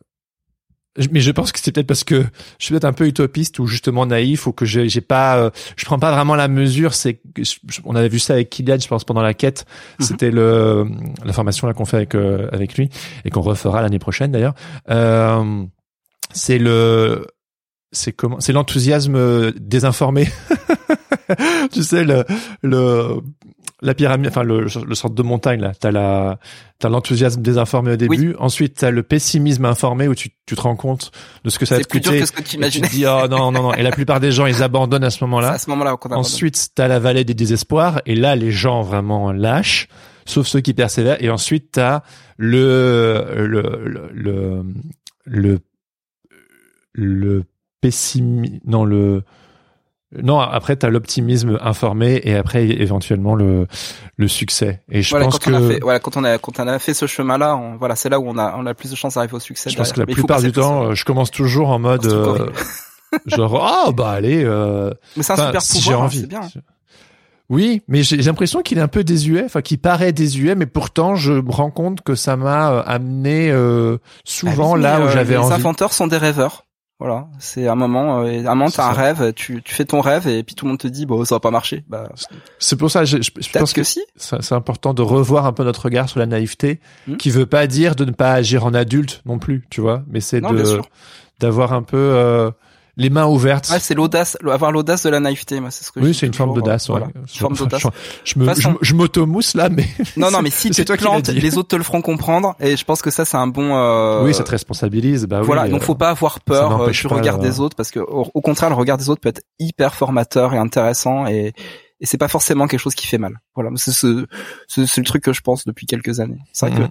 mais 1.10 1.20
je 1.20 1.30
pense 1.32 1.50
que 1.50 1.58
c'est 1.58 1.72
peut-être 1.72 1.86
parce 1.86 2.04
que 2.04 2.24
je 2.58 2.64
suis 2.64 2.72
peut-être 2.72 2.84
un 2.84 2.92
peu 2.92 3.06
utopiste 3.06 3.58
ou 3.58 3.66
justement 3.66 4.06
naïf 4.06 4.46
ou 4.46 4.52
que 4.52 4.64
j'ai, 4.64 5.00
pas, 5.00 5.38
euh, 5.38 5.50
je 5.76 5.84
prends 5.84 5.98
pas 5.98 6.12
vraiment 6.12 6.36
la 6.36 6.48
mesure. 6.48 6.94
C'est, 6.94 7.20
on 7.84 7.96
avait 7.96 8.08
vu 8.08 8.20
ça 8.20 8.34
avec 8.34 8.50
Kylian, 8.50 8.78
je 8.78 8.86
pense 8.86 9.04
pendant 9.04 9.22
la 9.22 9.34
quête. 9.34 9.66
Mhm. 9.98 10.06
C'était 10.06 10.30
le 10.30 10.86
la 11.24 11.32
formation 11.32 11.66
là 11.66 11.74
qu'on 11.74 11.84
fait 11.84 11.96
avec 11.96 12.14
euh, 12.14 12.48
avec 12.52 12.76
lui 12.76 12.90
et 13.24 13.30
qu'on 13.30 13.40
refera 13.40 13.82
l'année 13.82 13.98
prochaine 13.98 14.30
d'ailleurs. 14.30 14.54
Euh, 14.90 15.64
c'est 16.32 16.58
le, 16.58 17.26
c'est 17.90 18.12
comment, 18.12 18.38
c'est 18.38 18.52
l'enthousiasme 18.52 19.52
désinformé. 19.52 20.28
tu 21.72 21.82
sais 21.82 22.04
le 22.04 22.24
le 22.62 23.20
la 23.84 23.94
pyramide, 23.94 24.28
enfin 24.28 24.42
le, 24.42 24.62
le 24.62 24.94
centre 24.94 25.14
de 25.14 25.22
montagne 25.22 25.60
là, 25.60 25.72
t'as 25.78 25.90
la, 25.90 26.38
t'as 26.78 26.88
l'enthousiasme 26.88 27.42
désinformé 27.42 27.92
au 27.92 27.96
début. 27.96 28.30
Oui. 28.30 28.34
Ensuite, 28.38 28.78
t'as 28.78 28.90
le 28.90 29.02
pessimisme 29.02 29.66
informé 29.66 30.08
où 30.08 30.14
tu, 30.14 30.30
tu 30.46 30.56
te 30.56 30.60
rends 30.60 30.74
compte 30.74 31.12
de 31.44 31.50
ce 31.50 31.58
que 31.58 31.66
ça 31.66 31.76
va 31.76 31.84
te 31.84 31.88
coûter. 31.88 32.02
C'est 32.02 32.10
plus 32.10 32.18
dur 32.18 32.20
que 32.22 32.26
ce 32.26 32.32
que 32.32 32.42
tu 32.42 32.56
imaginais. 32.56 32.88
Tu 32.88 32.92
te 32.92 32.96
dis 32.96 33.06
oh 33.06 33.28
non 33.28 33.52
non 33.52 33.62
non. 33.62 33.74
Et 33.74 33.82
la 33.82 33.90
plupart 33.92 34.20
des 34.20 34.32
gens 34.32 34.46
ils 34.46 34.62
abandonnent 34.62 35.04
à 35.04 35.10
ce 35.10 35.22
moment-là. 35.24 35.50
À 35.50 35.58
ce 35.58 35.68
moment-là. 35.70 35.96
Ensuite, 36.10 36.70
t'as 36.74 36.88
la 36.88 36.98
vallée 36.98 37.24
des 37.24 37.34
désespoirs 37.34 38.00
et 38.06 38.14
là 38.14 38.34
les 38.36 38.50
gens 38.50 38.82
vraiment 38.82 39.32
lâchent, 39.32 39.88
sauf 40.24 40.46
ceux 40.46 40.60
qui 40.60 40.72
persévèrent. 40.74 41.22
Et 41.22 41.30
ensuite 41.30 41.72
t'as 41.72 42.00
le 42.36 43.24
le 43.36 43.80
le 43.84 44.10
le 44.12 44.64
le, 45.26 45.60
le 46.94 47.44
pessimisme, 47.80 48.60
non 48.64 48.84
le 48.84 49.22
non, 50.22 50.40
après 50.40 50.76
tu 50.76 50.86
as 50.86 50.90
l'optimisme 50.90 51.58
informé 51.60 52.20
et 52.24 52.34
après 52.34 52.66
éventuellement 52.68 53.34
le 53.34 53.66
le 54.16 54.28
succès. 54.28 54.82
Et 54.90 55.02
je 55.02 55.16
pense 55.16 55.38
que 55.38 55.50
on 55.50 55.70
fait, 55.70 55.80
voilà, 55.80 56.00
quand 56.00 56.16
on 56.16 56.24
a 56.24 56.38
quand 56.38 56.60
on 56.60 56.66
a 56.66 56.78
fait 56.78 56.94
ce 56.94 57.06
chemin-là, 57.06 57.60
voilà, 57.78 57.96
c'est 57.96 58.08
là 58.08 58.20
où 58.20 58.28
on 58.28 58.38
a 58.38 58.54
on 58.56 58.66
a 58.66 58.74
plus 58.74 58.90
de 58.90 58.96
chances 58.96 59.14
d'arriver 59.14 59.34
au 59.34 59.40
succès. 59.40 59.70
Je 59.70 59.76
pense 59.76 59.92
que 59.92 60.00
la 60.00 60.06
plupart 60.06 60.40
du 60.40 60.52
temps, 60.52 60.94
je 60.94 61.04
commence 61.04 61.30
toujours 61.30 61.70
en 61.70 61.78
mode 61.78 62.06
euh, 62.06 62.50
genre 63.26 63.62
ah 63.62 63.92
bah 63.92 64.10
allez. 64.10 64.44
Euh, 64.44 64.92
mais 65.16 65.22
c'est 65.22 65.32
un 65.32 65.36
super 65.36 65.62
pouvoir, 65.62 65.82
j'ai 65.82 65.92
hein, 65.92 65.98
envie. 65.98 66.20
c'est 66.20 66.26
bien. 66.28 66.42
Oui, 67.50 67.82
mais 67.88 68.02
j'ai 68.02 68.16
l'impression 68.16 68.62
qu'il 68.62 68.78
est 68.78 68.82
un 68.82 68.88
peu 68.88 69.04
désuet, 69.04 69.42
enfin 69.44 69.60
qu'il 69.60 69.78
paraît 69.78 70.12
désuet, 70.12 70.54
mais 70.54 70.66
pourtant 70.66 71.14
je 71.14 71.34
me 71.34 71.50
rends 71.50 71.70
compte 71.70 72.00
que 72.00 72.14
ça 72.14 72.36
m'a 72.36 72.72
euh, 72.72 72.82
amené 72.86 73.50
euh, 73.50 73.98
souvent 74.24 74.74
ah 74.74 74.78
là 74.78 75.04
où 75.04 75.08
j'avais 75.10 75.36
envie. 75.36 75.50
Les 75.50 75.54
inventeurs 75.54 75.92
sont 75.92 76.06
des 76.06 76.16
rêveurs. 76.16 76.64
Voilà, 77.00 77.26
c'est 77.40 77.66
un 77.66 77.74
moment, 77.74 78.20
euh, 78.20 78.46
un 78.46 78.54
moment, 78.54 78.70
t'as 78.70 78.88
un 78.88 78.92
rêve, 78.92 79.32
tu, 79.34 79.62
tu 79.62 79.74
fais 79.74 79.84
ton 79.84 80.00
rêve 80.00 80.28
et 80.28 80.44
puis 80.44 80.54
tout 80.54 80.64
le 80.64 80.70
monde 80.70 80.78
te 80.78 80.86
dit 80.86 81.06
bon 81.06 81.24
ça 81.24 81.34
va 81.34 81.40
pas 81.40 81.50
marcher. 81.50 81.84
Bah, 81.88 82.08
c'est 82.60 82.76
pour 82.76 82.90
ça, 82.90 83.04
je, 83.04 83.18
je, 83.20 83.50
pense 83.50 83.72
que, 83.72 83.82
si. 83.82 84.00
C'est 84.16 84.52
important 84.52 84.94
de 84.94 85.02
revoir 85.02 85.44
un 85.46 85.52
peu 85.52 85.64
notre 85.64 85.84
regard 85.84 86.08
sur 86.08 86.20
la 86.20 86.26
naïveté, 86.26 86.78
hmm. 87.08 87.16
qui 87.16 87.30
veut 87.30 87.46
pas 87.46 87.66
dire 87.66 87.96
de 87.96 88.04
ne 88.04 88.12
pas 88.12 88.32
agir 88.32 88.64
en 88.64 88.74
adulte 88.74 89.22
non 89.26 89.40
plus, 89.40 89.66
tu 89.70 89.80
vois, 89.80 90.04
mais 90.06 90.20
c'est 90.20 90.40
de 90.40 90.80
d'avoir 91.40 91.72
un 91.72 91.82
peu 91.82 91.96
euh, 91.96 92.52
les 92.96 93.10
mains 93.10 93.26
ouvertes. 93.26 93.68
Ouais, 93.70 93.80
c'est 93.80 93.94
l'audace, 93.94 94.36
avoir 94.48 94.70
l'audace 94.70 95.02
de 95.02 95.10
la 95.10 95.18
naïveté, 95.18 95.58
moi, 95.58 95.70
c'est 95.70 95.84
ce 95.84 95.90
que 95.90 96.00
Oui, 96.00 96.14
c'est 96.14 96.26
une 96.26 96.34
forme 96.34 96.54
d'audace, 96.54 96.88
voilà. 96.88 97.08
Une 97.14 97.26
forme 97.26 97.56
d'audace. 97.56 97.82
Je, 98.24 98.38
me, 98.38 98.52
je, 98.80 98.94
m'automousse 98.94 99.54
là, 99.54 99.68
mais. 99.68 99.86
Non, 100.16 100.30
non, 100.30 100.42
mais 100.42 100.50
si 100.50 100.70
tu 100.70 100.84
te 100.84 100.92
plantes, 100.92 101.28
les 101.28 101.58
autres 101.58 101.68
te 101.68 101.76
le 101.76 101.82
feront 101.82 102.02
comprendre, 102.02 102.54
et 102.60 102.76
je 102.76 102.84
pense 102.84 103.02
que 103.02 103.10
ça, 103.10 103.24
c'est 103.24 103.36
un 103.36 103.48
bon, 103.48 103.76
euh... 103.76 104.24
Oui, 104.24 104.32
ça 104.32 104.44
te 104.44 104.50
responsabilise, 104.50 105.26
bah 105.26 105.40
oui. 105.40 105.46
Voilà, 105.46 105.68
donc 105.68 105.82
faut 105.82 105.94
pas 105.94 106.10
avoir 106.10 106.40
peur 106.40 106.82
euh, 106.82 106.90
du 106.90 107.06
regard 107.06 107.38
des 107.38 107.60
autres, 107.60 107.74
parce 107.76 107.90
que, 107.90 108.00
au, 108.00 108.40
contraire, 108.40 108.70
le 108.70 108.76
regard 108.76 108.96
des 108.96 109.08
autres 109.08 109.20
peut 109.20 109.28
être 109.28 109.42
hyper 109.58 109.94
formateur 109.94 110.54
et 110.54 110.58
intéressant, 110.58 111.26
et, 111.26 111.52
et 112.00 112.06
c'est 112.06 112.18
pas 112.18 112.28
forcément 112.28 112.68
quelque 112.68 112.80
chose 112.80 112.94
qui 112.94 113.06
fait 113.08 113.18
mal. 113.18 113.40
Voilà, 113.56 113.70
c'est 113.74 113.92
ce, 113.92 114.26
c'est 114.68 114.98
le 114.98 115.04
truc 115.04 115.24
que 115.24 115.32
je 115.32 115.40
pense 115.40 115.64
depuis 115.64 115.86
quelques 115.86 116.20
années. 116.20 116.38
C'est 116.52 116.66
vrai 116.68 116.76
que, 116.76 116.82
mhm. 116.82 116.90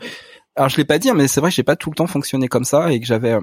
alors 0.58 0.70
je 0.70 0.78
l'ai 0.78 0.86
pas 0.86 1.00
dit, 1.00 1.10
mais 1.14 1.30
c'est 1.30 1.40
vrai 1.40 1.50
que 1.50 1.56
j'ai 1.56 1.64
pas 1.64 1.78
tout 1.78 1.90
le 1.90 1.96
temps 1.96 2.08
fonctionné 2.08 2.50
comme 2.50 2.66
ça, 2.66 2.92
et 2.92 3.00
que 3.00 3.06
j'avais, 3.06 3.38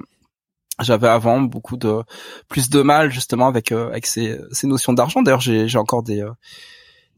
j'avais 0.79 1.07
avant 1.07 1.41
beaucoup 1.41 1.77
de 1.77 2.01
plus 2.47 2.69
de 2.69 2.81
mal 2.81 3.11
justement 3.11 3.47
avec 3.47 3.71
avec 3.71 4.05
ces, 4.05 4.39
ces 4.51 4.67
notions 4.67 4.93
d'argent. 4.93 5.21
D'ailleurs, 5.21 5.41
j'ai 5.41 5.67
j'ai 5.67 5.77
encore 5.77 6.03
des 6.03 6.23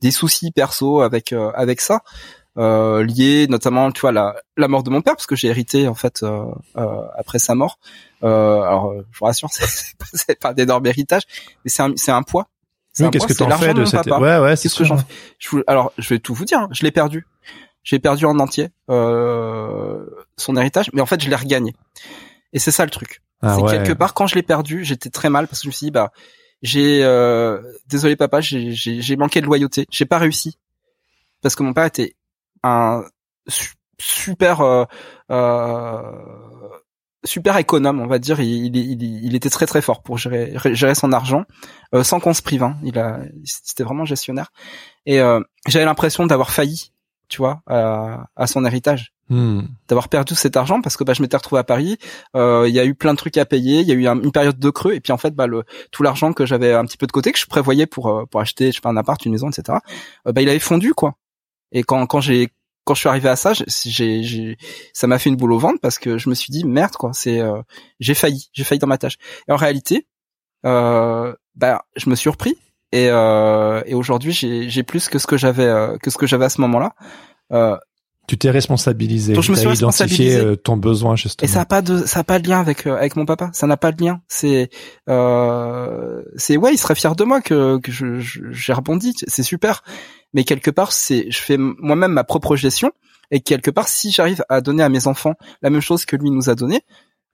des 0.02 0.12
soucis 0.12 0.52
perso 0.52 1.02
avec 1.02 1.34
avec 1.34 1.82
ça 1.82 2.02
euh, 2.58 3.04
liés 3.04 3.48
notamment 3.50 3.92
tu 3.92 4.02
vois 4.02 4.12
la 4.12 4.36
la 4.58 4.68
mort 4.68 4.84
de 4.84 4.90
mon 4.90 5.02
père 5.02 5.16
parce 5.16 5.26
que 5.26 5.36
j'ai 5.36 5.48
hérité 5.48 5.88
en 5.88 5.96
fait 5.96 6.24
euh, 6.24 6.46
euh, 6.78 7.02
après 7.18 7.40
sa 7.40 7.56
mort. 7.56 7.80
Euh, 8.24 8.62
alors 8.62 8.94
je 9.12 9.20
vous 9.20 9.26
rassure 9.26 9.50
c'est 9.52 9.98
pas, 9.98 10.50
pas 10.50 10.54
d'énorme 10.54 10.86
héritage 10.86 11.24
mais 11.66 11.72
c'est 11.72 11.84
un 11.84 11.94
c'est 11.96 12.12
un 12.12 12.24
poids. 12.24 12.48
Oui, 13.00 13.10
qu'est-ce 13.10 13.26
que 13.26 13.34
t'en 13.34 13.50
fais 13.58 13.74
de 13.74 13.86
cette 13.86 14.06
ouais 14.06 14.38
ouais 14.38 14.56
c'est 14.56 14.70
ce 14.70 14.78
que 14.78 14.84
j'en 14.84 14.98
fais? 14.98 15.06
Je 15.40 15.58
alors 15.66 15.92
je 15.98 16.10
vais 16.10 16.20
tout 16.20 16.34
vous 16.34 16.46
dire 16.46 16.60
hein. 16.60 16.70
je 16.72 16.84
l'ai 16.84 16.92
perdu. 16.92 17.26
J'ai 17.84 18.00
perdu 18.00 18.26
en 18.26 18.40
entier 18.40 18.70
euh, 18.90 20.06
son 20.38 20.56
héritage 20.56 20.90
mais 20.94 21.02
en 21.02 21.06
fait 21.06 21.22
je 21.22 21.30
l'ai 21.30 21.36
regagné. 21.36 21.76
Et 22.54 22.60
c'est 22.60 22.72
ça 22.72 22.86
le 22.86 22.92
truc 22.92 23.22
ah, 23.44 23.56
c'est 23.56 23.61
ouais. 23.61 23.72
quelque 23.72 23.94
part 23.94 24.14
quand 24.14 24.28
je 24.28 24.36
l'ai 24.36 24.44
perdu 24.44 24.84
j'étais 24.84 25.10
très 25.10 25.30
mal 25.30 25.48
parce 25.48 25.60
que 25.60 25.64
je 25.64 25.70
me 25.70 25.74
suis 25.74 25.86
dit 25.88 25.91
bah 25.91 26.11
j'ai 26.61 27.03
euh, 27.03 27.61
désolé 27.88 28.15
papa 28.15 28.41
j'ai 28.41 28.72
j'ai 28.72 29.15
manqué 29.15 29.41
de 29.41 29.45
loyauté 29.45 29.86
j'ai 29.91 30.06
pas 30.06 30.18
réussi 30.18 30.57
parce 31.41 31.56
que 31.56 31.64
mon 31.64 31.74
père 31.74 31.86
était 31.86 32.15
un 32.64 33.03
super 33.99 34.61
euh, 34.61 34.86
euh, 35.32 36.02
super 37.24 37.57
économe, 37.57 37.99
on 37.99 38.07
va 38.07 38.20
dire. 38.20 38.40
Il, 38.40 38.76
il, 38.76 39.03
il, 39.03 39.36
était 39.36 39.49
très 39.49 39.65
très 39.65 39.82
fort 39.82 40.03
pour 40.03 40.18
gérer, 40.18 40.53
gérer 40.74 40.95
son 40.95 41.11
argent 41.11 41.45
euh, 41.94 42.03
sans 42.03 42.20
qu'on 42.20 42.34
se 42.34 42.41
prive. 42.41 42.64
Hein. 42.64 42.78
Il 42.84 42.99
a, 42.99 43.22
c'était 43.45 43.84
vraiment 43.84 44.06
gestionnaire. 44.06 44.52
Et 45.06 45.20
euh, 45.20 45.40
j'avais 45.68 45.86
l'impression 45.86 46.26
d'avoir 46.26 46.52
failli, 46.52 46.91
tu 47.30 47.38
vois, 47.38 47.62
à, 47.68 48.28
à 48.36 48.48
son 48.48 48.66
héritage, 48.66 49.14
hmm. 49.30 49.62
d'avoir 49.88 50.10
perdu 50.10 50.36
cet 50.36 50.58
argent 50.58 50.82
parce 50.82 50.98
que 50.98 51.04
bah, 51.04 51.14
je 51.14 51.22
m'étais 51.22 51.38
retrouvé 51.38 51.60
à 51.60 51.64
Paris. 51.64 51.98
Euh, 52.36 52.66
il 52.68 52.74
y 52.76 52.80
a 52.80 52.86
eu 52.86 52.95
plein 52.95 53.14
de 53.14 53.18
trucs 53.18 53.38
à 53.38 53.45
payer. 53.45 53.82
Il 53.82 53.88
y 53.88 53.91
a 53.91 53.95
eu 53.95 54.08
une 54.08 54.32
période 54.32 54.60
de 54.60 54.70
creux. 54.70 54.94
Et 54.94 55.00
puis 55.00 55.14
en 55.14 55.18
fait, 55.18 55.34
bah, 55.36 55.48
le, 55.48 55.64
tout 55.91 56.04
l'argent 56.04 56.34
que 56.34 56.45
j'avais 56.45 56.74
un 56.74 56.86
petit 56.86 56.98
peu 56.98 57.08
de 57.08 57.12
côté, 57.12 57.32
que 57.32 57.40
je 57.40 57.45
prévoyais 57.45 57.88
pour 57.88 58.10
euh, 58.10 58.26
pour 58.26 58.41
acheter, 58.41 58.68
je 58.68 58.76
sais 58.76 58.82
pas, 58.82 58.90
un 58.90 58.98
appart, 58.98 59.24
une 59.26 59.32
maison, 59.32 59.50
etc. 59.50 59.80
bah, 60.26 60.41
il 60.41 60.50
avait 60.50 60.60
fondu 60.60 60.94
quoi. 60.94 61.16
Et 61.72 61.84
quand 61.84 62.06
quand 62.06 62.22
j'ai 62.22 62.50
quand 62.84 62.94
je 62.95 63.00
suis 63.00 63.10
arrivé 63.10 63.30
à 63.30 63.36
ça, 63.36 63.54
j'ai, 63.54 64.24
j'ai, 64.24 64.58
ça 64.94 65.08
m'a 65.08 65.20
fait 65.20 65.30
une 65.30 65.36
boule 65.36 65.54
au 65.54 65.60
ventre 65.60 65.80
parce 65.82 65.98
que 66.00 66.18
je 66.18 66.30
me 66.30 66.36
suis 66.36 66.52
dit 66.52 66.66
merde 66.66 66.94
quoi, 66.94 67.12
c'est, 67.14 67.40
euh, 67.40 67.62
j'ai 68.00 68.14
failli, 68.14 68.50
j'ai 68.54 68.64
failli 68.64 68.80
dans 68.80 68.88
ma 68.88 68.98
tâche. 68.98 69.18
Et 69.48 69.52
en 69.52 69.56
réalité, 69.56 70.08
euh, 70.66 71.34
bah, 71.56 71.86
je 71.95 72.10
me 72.10 72.16
suis 72.16 72.30
repris 72.30 72.58
et, 72.94 73.10
euh, 73.10 73.82
et 73.86 73.94
aujourd'hui 73.94 74.32
j'ai, 74.32 74.84
plus 74.84 75.10
que 75.10 75.20
ce 75.20 75.28
que 75.28 75.38
j'avais, 75.38 75.65
euh, 75.65 75.98
que 75.98 76.10
ce 76.10 76.18
que 76.18 76.28
j'avais 76.28 76.45
à 76.45 76.49
ce 76.49 76.61
moment-là. 76.61 76.94
Euh, 77.52 77.78
tu 78.28 78.38
t'es 78.38 78.49
responsabilisé. 78.49 79.34
Donc 79.34 79.44
je 79.44 79.52
me 79.52 80.07
suis. 80.07 80.34
Euh, 80.34 80.56
ton 80.56 80.78
besoin 80.78 81.18
justement. 81.18 81.45
Et 81.45 81.52
ça 81.52 81.61
a 81.61 81.65
pas 81.65 81.82
de, 81.82 82.06
ça 82.06 82.22
a 82.22 82.24
pas 82.24 82.40
de 82.40 82.48
lien 82.48 82.60
avec 82.61 82.88
avec 82.88 83.18
mon 83.18 83.26
papa. 83.26 83.49
Ça 83.52 83.68
n'a 83.68 83.76
pas 83.76 83.91
de 83.91 84.02
lien. 84.02 84.22
C'est, 84.30 84.70
c'est 86.38 86.56
ouais, 86.56 86.74
il 86.74 86.78
serait 86.78 86.95
fier 86.95 87.15
de 87.18 87.24
moi 87.26 87.41
que 87.41 87.80
que 87.80 87.91
je, 87.91 88.20
j'ai 88.20 88.72
rebondi. 88.72 89.14
C'est 89.28 89.44
super 89.44 89.84
mais 90.34 90.44
quelque 90.44 90.72
part 90.72 90.91
c'est 90.91 91.30
je 91.30 91.40
fais 91.40 91.57
moi-même 91.57 92.11
ma 92.11 92.24
propre 92.24 92.56
gestion 92.56 92.91
et 93.32 93.40
quelque 93.40 93.72
part 93.72 93.88
si 93.88 94.11
j'arrive 94.11 94.44
à 94.49 94.61
donner 94.61 94.84
à 94.84 94.90
mes 94.90 95.07
enfants 95.07 95.36
la 95.61 95.70
même 95.70 95.82
chose 95.82 96.06
que 96.06 96.15
lui 96.15 96.32
nous 96.32 96.49
a 96.49 96.56
donné 96.56 96.82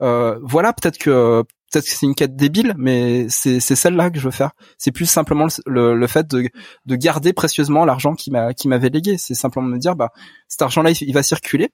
euh, 0.02 0.40
voilà 0.44 0.74
peut-être 0.74 0.98
que 0.98 1.44
peut-être 1.72 1.86
que 1.86 1.92
c'est 1.92 2.06
une 2.06 2.16
quête 2.16 2.36
débile 2.36 2.74
mais 2.78 3.28
c'est 3.30 3.60
celle-là 3.60 4.10
que 4.10 4.20
je 4.20 4.26
veux 4.26 4.32
faire. 4.32 4.52
C'est 4.78 4.92
plus 4.92 5.06
simplement 5.06 5.48
le, 5.66 6.08
fait 6.08 6.28
de 6.28 6.50
de 6.86 6.96
garder 6.96 7.34
précieusement 7.34 7.86
l'argent 7.86 8.16
qui 8.16 8.32
m'a 8.32 8.54
qui 8.54 8.68
m'avait 8.68 8.90
légué. 8.90 9.18
C'est 9.18 9.36
simplement 9.36 9.68
me 9.68 9.78
dire 9.78 9.96
bah 9.96 10.12
cet 10.48 10.62
argent-là 10.62 10.92
il, 10.92 11.14
va 11.14 11.24
circuler 11.24 11.70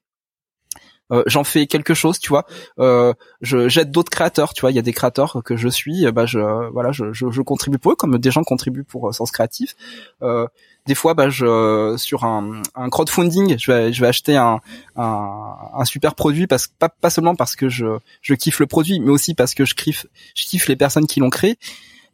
euh, 1.11 1.23
j'en 1.27 1.44
fais 1.44 1.68
quelque 1.68 1.94
chose, 1.94 2.19
tu 2.19 2.30
vois. 2.30 2.45
Euh, 2.80 3.14
je 3.41 3.68
j'aide 3.69 3.91
d'autres 3.91 4.10
créateurs, 4.10 4.53
tu 4.53 4.61
vois. 4.61 4.72
Il 4.72 4.76
y 4.76 4.80
a 4.80 4.84
des 4.84 4.94
créateurs 4.94 5.41
que 5.44 5.56
je 5.56 5.68
suis, 5.68 6.11
bah 6.11 6.26
je 6.26 6.40
voilà, 6.72 6.91
je, 6.91 7.14
je, 7.14 7.30
je 7.30 7.41
contribue 7.41 7.77
pour 7.77 7.94
eux, 7.94 7.95
comme 7.95 8.18
des 8.18 8.32
gens 8.32 8.44
contribuent 8.44 8.84
pour 8.84 9.07
euh, 9.10 9.11
Sens 9.11 9.32
Créatif. 9.32 9.76
Euh, 10.22 10.48
des 10.86 10.95
fois 10.95 11.14
bah 11.14 11.30
je 11.30 11.95
sur 11.98 12.26
un, 12.26 12.61
un 12.76 12.90
crowdfunding 12.90 13.57
je 13.57 13.72
vais 13.72 13.91
je 13.91 14.02
vais 14.02 14.07
acheter 14.07 14.38
un, 14.38 14.60
un, 14.95 15.56
un 15.73 15.86
super 15.86 16.14
produit 16.14 16.48
parce 16.48 16.68
pas 16.68 16.90
pas 16.90 17.10
seulement 17.10 17.36
parce 17.36 17.56
que 17.56 17.69
je 17.69 17.98
je 18.22 18.34
kiffe 18.36 18.60
le 18.60 18.68
produit 18.68 18.99
mais 18.99 19.10
aussi 19.10 19.34
parce 19.34 19.56
que 19.56 19.65
je 19.65 19.73
kiffe 19.73 20.06
je 20.36 20.45
kiffe 20.45 20.68
les 20.68 20.76
personnes 20.76 21.07
qui 21.07 21.19
l'ont 21.19 21.32
créé 21.32 21.57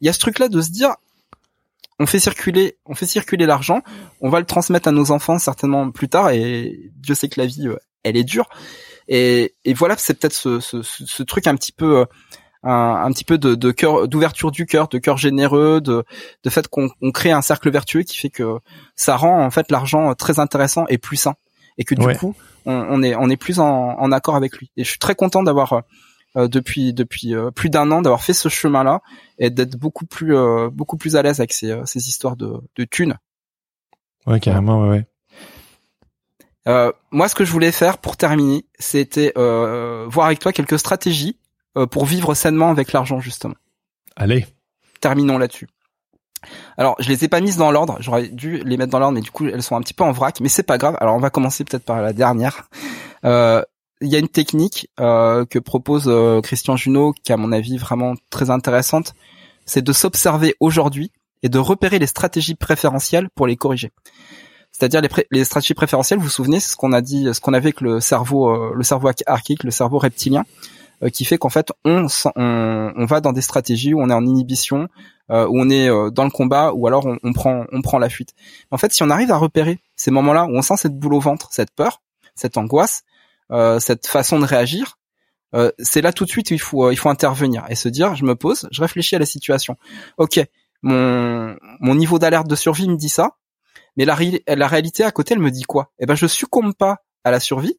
il 0.00 0.06
y 0.06 0.08
a 0.08 0.12
ce 0.12 0.18
truc 0.18 0.38
là 0.38 0.48
de 0.48 0.60
se 0.60 0.70
dire 0.70 0.94
on 1.98 2.06
fait 2.06 2.18
circuler 2.18 2.78
on 2.86 2.94
fait 2.94 3.04
circuler 3.04 3.44
l'argent 3.44 3.82
on 4.22 4.30
va 4.30 4.40
le 4.40 4.46
transmettre 4.46 4.88
à 4.88 4.92
nos 4.92 5.10
enfants 5.10 5.38
certainement 5.38 5.90
plus 5.90 6.08
tard 6.08 6.30
et 6.30 6.90
Dieu 6.96 7.14
sait 7.14 7.28
que 7.28 7.40
la 7.40 7.46
vie 7.46 7.68
euh, 7.68 7.76
elle 8.04 8.16
est 8.16 8.24
dure 8.24 8.48
et, 9.08 9.54
et 9.64 9.74
voilà 9.74 9.96
c'est 9.96 10.14
peut-être 10.14 10.34
ce, 10.34 10.60
ce, 10.60 10.82
ce, 10.82 11.22
truc 11.22 11.46
un 11.46 11.54
petit 11.56 11.72
peu 11.72 11.98
euh, 11.98 12.04
un, 12.62 13.02
un 13.04 13.12
petit 13.12 13.24
peu 13.24 13.38
de, 13.38 13.54
de 13.54 13.70
cœur, 13.72 14.06
d'ouverture 14.08 14.50
du 14.50 14.66
cœur, 14.66 14.88
de 14.88 14.98
cœur 14.98 15.16
généreux, 15.16 15.80
de, 15.80 16.04
de 16.44 16.50
fait 16.50 16.68
qu'on 16.68 16.88
crée 17.12 17.32
un 17.32 17.42
cercle 17.42 17.70
vertueux 17.70 18.02
qui 18.02 18.16
fait 18.16 18.30
que 18.30 18.58
ça 18.94 19.16
rend 19.16 19.44
en 19.44 19.50
fait 19.50 19.70
l'argent 19.70 20.14
très 20.14 20.38
intéressant 20.38 20.84
et 20.88 20.98
plus 20.98 21.16
sain, 21.16 21.34
et 21.78 21.84
que 21.84 21.94
du 21.94 22.16
coup 22.16 22.34
on, 22.64 22.72
on, 22.72 23.02
est 23.02 23.14
on 23.16 23.28
est 23.28 23.36
plus 23.36 23.58
en, 23.58 23.66
en, 23.98 24.12
accord 24.12 24.36
avec 24.36 24.56
lui. 24.56 24.70
Et 24.76 24.84
je 24.84 24.90
suis 24.90 24.98
très 24.98 25.16
content 25.16 25.42
d'avoir 25.42 25.82
euh, 26.36 26.48
depuis 26.48 26.94
depuis 26.94 27.34
euh, 27.34 27.50
plus 27.50 27.68
d'un 27.68 27.90
an 27.90 28.00
d'avoir 28.00 28.22
fait 28.22 28.32
ce 28.32 28.48
chemin-là 28.48 29.02
et 29.38 29.50
d'être 29.50 29.76
beaucoup 29.76 30.06
plus 30.06 30.34
euh, 30.36 30.70
beaucoup 30.70 30.96
plus 30.96 31.16
à 31.16 31.22
l'aise 31.22 31.40
avec 31.40 31.52
ces, 31.52 31.70
euh, 31.70 31.84
ces 31.84 32.08
histoires 32.08 32.36
de, 32.36 32.54
de 32.76 32.84
thunes. 32.84 33.18
Ouais, 34.26 34.40
carrément, 34.40 34.82
ouais. 34.82 34.88
ouais. 34.88 35.06
Euh, 36.68 36.92
moi, 37.10 37.28
ce 37.28 37.34
que 37.34 37.44
je 37.44 37.52
voulais 37.52 37.72
faire 37.72 37.98
pour 37.98 38.16
terminer, 38.16 38.64
c'était 38.78 39.32
euh, 39.36 40.06
voir 40.08 40.26
avec 40.26 40.38
toi 40.38 40.52
quelques 40.52 40.78
stratégies 40.78 41.36
euh, 41.76 41.86
pour 41.86 42.04
vivre 42.04 42.34
sainement 42.34 42.70
avec 42.70 42.92
l'argent 42.92 43.20
justement. 43.20 43.54
Allez. 44.16 44.46
Terminons 45.00 45.38
là-dessus. 45.38 45.68
Alors, 46.76 46.96
je 46.98 47.08
les 47.08 47.24
ai 47.24 47.28
pas 47.28 47.40
mises 47.40 47.56
dans 47.56 47.70
l'ordre. 47.70 47.96
J'aurais 48.00 48.28
dû 48.28 48.62
les 48.64 48.76
mettre 48.76 48.90
dans 48.90 48.98
l'ordre, 48.98 49.14
mais 49.14 49.20
du 49.20 49.30
coup, 49.30 49.46
elles 49.46 49.62
sont 49.62 49.76
un 49.76 49.80
petit 49.80 49.94
peu 49.94 50.04
en 50.04 50.12
vrac. 50.12 50.40
Mais 50.40 50.48
c'est 50.48 50.62
pas 50.62 50.78
grave. 50.78 50.96
Alors, 51.00 51.14
on 51.14 51.20
va 51.20 51.30
commencer 51.30 51.64
peut-être 51.64 51.84
par 51.84 52.02
la 52.02 52.12
dernière. 52.12 52.68
Euh, 53.24 53.62
il 54.00 54.08
y 54.08 54.16
a 54.16 54.18
une 54.18 54.28
technique 54.28 54.88
euh, 54.98 55.44
que 55.44 55.58
propose 55.58 56.04
euh, 56.08 56.40
Christian 56.40 56.76
Junot, 56.76 57.14
qui 57.22 57.32
à 57.32 57.36
mon 57.36 57.52
avis 57.52 57.78
vraiment 57.78 58.14
très 58.30 58.50
intéressante. 58.50 59.14
C'est 59.64 59.82
de 59.82 59.92
s'observer 59.92 60.56
aujourd'hui 60.58 61.12
et 61.42 61.48
de 61.48 61.58
repérer 61.58 61.98
les 61.98 62.06
stratégies 62.06 62.56
préférentielles 62.56 63.28
pour 63.34 63.46
les 63.46 63.56
corriger. 63.56 63.92
C'est-à-dire 64.72 65.00
les, 65.00 65.08
les, 65.30 65.44
stratégies 65.44 65.74
préférentielles. 65.74 66.18
Vous 66.18 66.24
vous 66.24 66.30
souvenez, 66.30 66.58
ce 66.58 66.76
qu'on 66.76 66.92
a 66.92 67.00
dit, 67.00 67.28
ce 67.32 67.40
qu'on 67.40 67.52
avait 67.52 67.66
avec 67.66 67.80
le 67.80 68.00
cerveau, 68.00 68.74
le 68.74 68.82
cerveau 68.82 69.10
archaïque, 69.26 69.64
le 69.64 69.70
cerveau 69.70 69.98
reptilien. 69.98 70.44
Euh, 71.02 71.08
qui 71.08 71.24
fait 71.24 71.36
qu'en 71.36 71.48
fait 71.48 71.72
on, 71.84 72.06
on, 72.36 72.92
on 72.94 73.04
va 73.06 73.20
dans 73.20 73.32
des 73.32 73.40
stratégies 73.40 73.92
où 73.92 74.00
on 74.00 74.08
est 74.08 74.14
en 74.14 74.24
inhibition, 74.24 74.88
euh, 75.30 75.46
où 75.46 75.60
on 75.60 75.68
est 75.68 75.88
euh, 75.88 76.10
dans 76.10 76.24
le 76.24 76.30
combat, 76.30 76.72
ou 76.74 76.86
alors 76.86 77.06
on, 77.06 77.18
on, 77.24 77.32
prend 77.32 77.64
on 77.72 77.82
prend 77.82 77.98
la 77.98 78.08
fuite. 78.08 78.34
En 78.70 78.78
fait, 78.78 78.92
si 78.92 79.02
on 79.02 79.10
arrive 79.10 79.32
à 79.32 79.36
repérer 79.36 79.80
ces 79.96 80.10
moments-là 80.10 80.44
où 80.44 80.50
on 80.50 80.62
sent 80.62 80.76
cette 80.76 80.96
boule 80.96 81.14
au 81.14 81.20
ventre, 81.20 81.48
cette 81.50 81.72
peur, 81.72 82.02
cette 82.34 82.56
angoisse, 82.56 83.02
euh, 83.50 83.80
cette 83.80 84.06
façon 84.06 84.38
de 84.38 84.44
réagir, 84.44 84.98
euh, 85.54 85.72
c'est 85.78 86.02
là 86.02 86.12
tout 86.12 86.24
de 86.24 86.30
suite 86.30 86.50
où 86.50 86.54
il 86.54 86.60
faut 86.60 86.90
il 86.90 86.96
faut 86.96 87.08
intervenir 87.08 87.64
et 87.68 87.74
se 87.74 87.88
dire 87.88 88.14
je 88.14 88.24
me 88.24 88.36
pose, 88.36 88.68
je 88.70 88.80
réfléchis 88.80 89.16
à 89.16 89.18
la 89.18 89.26
situation. 89.26 89.76
Ok, 90.18 90.40
mon 90.82 91.56
mon 91.80 91.94
niveau 91.96 92.20
d'alerte 92.20 92.46
de 92.46 92.54
survie 92.54 92.88
me 92.88 92.96
dit 92.96 93.08
ça, 93.08 93.32
mais 93.96 94.04
la, 94.04 94.16
la 94.46 94.66
réalité 94.66 95.04
à 95.04 95.10
côté 95.10 95.34
elle 95.34 95.40
me 95.40 95.50
dit 95.50 95.64
quoi? 95.64 95.92
Eh 95.98 96.06
ben 96.06 96.14
je 96.14 96.26
succombe 96.26 96.74
pas 96.74 96.98
à 97.24 97.30
la 97.30 97.40
survie, 97.40 97.78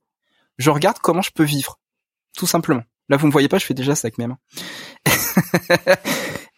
je 0.58 0.70
regarde 0.70 0.98
comment 1.00 1.22
je 1.22 1.32
peux 1.32 1.44
vivre, 1.44 1.80
tout 2.36 2.48
simplement. 2.48 2.84
Là, 3.10 3.18
vous 3.18 3.28
me 3.28 3.32
voyez 3.32 3.50
pas, 3.50 3.58
je 3.58 3.66
fais 3.66 3.74
déjà 3.74 3.96
ça 3.96 4.08
avec 4.08 4.18
mes 4.18 4.28
mains. 4.28 4.38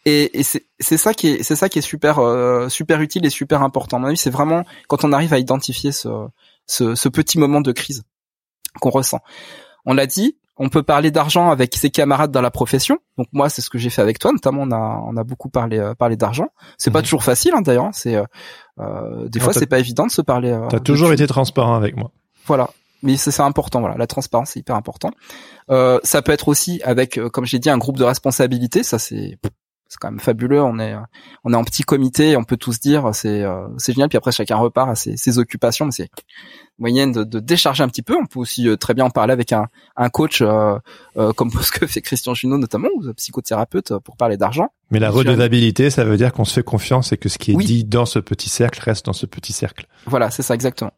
et, 0.05 0.39
et 0.39 0.43
c'est 0.43 0.97
ça 0.97 1.13
qui 1.13 1.27
est 1.29 1.43
c'est 1.43 1.55
ça 1.55 1.69
qui 1.69 1.79
est 1.79 1.81
super 1.81 2.19
euh, 2.19 2.69
super 2.69 3.01
utile 3.01 3.25
et 3.25 3.29
super 3.29 3.63
important. 3.63 3.99
Mon 3.99 4.15
c'est 4.15 4.29
vraiment 4.29 4.63
quand 4.87 5.03
on 5.03 5.11
arrive 5.11 5.33
à 5.33 5.39
identifier 5.39 5.91
ce, 5.91 6.27
ce, 6.67 6.95
ce 6.95 7.09
petit 7.09 7.39
moment 7.39 7.61
de 7.61 7.71
crise 7.71 8.03
qu'on 8.79 8.91
ressent. 8.91 9.21
On 9.85 9.93
l'a 9.93 10.05
dit, 10.05 10.37
on 10.57 10.69
peut 10.69 10.83
parler 10.83 11.11
d'argent 11.11 11.49
avec 11.49 11.75
ses 11.75 11.89
camarades 11.89 12.31
dans 12.31 12.41
la 12.41 12.51
profession. 12.51 12.99
Donc 13.17 13.27
moi, 13.33 13.49
c'est 13.49 13.61
ce 13.61 13.69
que 13.69 13.77
j'ai 13.77 13.89
fait 13.89 14.01
avec 14.01 14.19
toi. 14.19 14.31
Notamment, 14.31 14.63
on 14.63 14.71
a 14.71 15.01
on 15.05 15.17
a 15.17 15.23
beaucoup 15.23 15.49
parlé 15.49 15.79
euh, 15.79 15.95
parlé 15.95 16.15
d'argent. 16.15 16.47
C'est 16.77 16.91
pas 16.91 16.99
mhm. 16.99 17.05
toujours 17.05 17.23
facile, 17.23 17.53
hein, 17.55 17.61
d'ailleurs. 17.61 17.89
C'est 17.93 18.15
euh, 18.15 18.23
euh 18.79 19.27
des 19.29 19.39
fois, 19.39 19.53
c'est 19.53 19.65
pas 19.65 19.79
évident 19.79 20.05
de 20.05 20.11
se 20.11 20.21
parler. 20.21 20.51
Euh, 20.51 20.67
T'as 20.69 20.79
toujours 20.79 21.11
été 21.11 21.27
transparent 21.27 21.75
avec 21.75 21.95
moi. 21.95 22.11
Voilà 22.45 22.69
mais 23.05 23.17
c'est 23.17 23.39
important 23.41 23.79
voilà 23.79 23.97
la 23.97 24.07
transparence 24.07 24.51
c'est 24.51 24.59
hyper 24.59 24.75
important 24.75 25.11
euh, 25.69 25.99
ça 26.03 26.21
peut 26.21 26.31
être 26.31 26.47
aussi 26.47 26.81
avec 26.83 27.17
euh, 27.17 27.29
comme 27.29 27.45
j'ai 27.45 27.59
dit 27.59 27.69
un 27.69 27.77
groupe 27.77 27.97
de 27.97 28.03
responsabilité 28.03 28.83
ça 28.83 28.99
c'est 28.99 29.37
c'est 29.87 29.97
quand 29.99 30.09
même 30.09 30.19
fabuleux 30.19 30.61
on 30.61 30.79
est 30.79 30.95
on 31.43 31.53
est 31.53 31.55
en 31.55 31.63
petit 31.63 31.83
comité 31.83 32.35
on 32.37 32.43
peut 32.43 32.57
tous 32.57 32.79
dire 32.79 33.13
c'est 33.13 33.43
euh, 33.43 33.67
c'est 33.77 33.93
génial 33.93 34.09
puis 34.09 34.17
après 34.17 34.31
chacun 34.31 34.57
repart 34.57 34.89
à 34.89 34.95
ses, 34.95 35.17
ses 35.17 35.37
occupations 35.39 35.85
mais 35.85 35.91
c'est 35.91 36.09
moyenne 36.77 37.11
de, 37.11 37.23
de, 37.23 37.39
décharger 37.39 37.83
un 37.83 37.87
petit 37.87 38.01
peu. 38.01 38.17
On 38.21 38.25
peut 38.25 38.39
aussi 38.39 38.67
euh, 38.67 38.75
très 38.75 38.93
bien 38.93 39.05
en 39.05 39.09
parler 39.09 39.31
avec 39.31 39.53
un, 39.53 39.67
un 39.95 40.09
coach 40.09 40.43
comme 41.35 41.51
ce 41.61 41.71
que 41.71 41.87
fait 41.87 42.01
Christian 42.01 42.33
Junot 42.33 42.57
notamment 42.57 42.89
ou 42.95 43.13
psychothérapeute 43.13 43.97
pour 43.99 44.17
parler 44.17 44.35
d'argent. 44.35 44.67
Mais 44.91 44.99
la 44.99 45.09
redevabilité 45.09 45.89
ça 45.89 46.03
veut 46.03 46.17
dire 46.17 46.33
qu'on 46.33 46.45
se 46.45 46.53
fait 46.53 46.63
confiance 46.63 47.13
et 47.13 47.17
que 47.17 47.29
ce 47.29 47.37
qui 47.37 47.51
est 47.51 47.55
dit 47.55 47.85
dans 47.85 48.05
ce 48.05 48.19
petit 48.19 48.49
cercle 48.49 48.81
reste 48.81 49.05
dans 49.05 49.13
ce 49.13 49.25
petit 49.25 49.53
cercle. 49.53 49.87
Voilà 50.05 50.31
c'est 50.31 50.43
ça 50.43 50.53
exactement. 50.53 50.91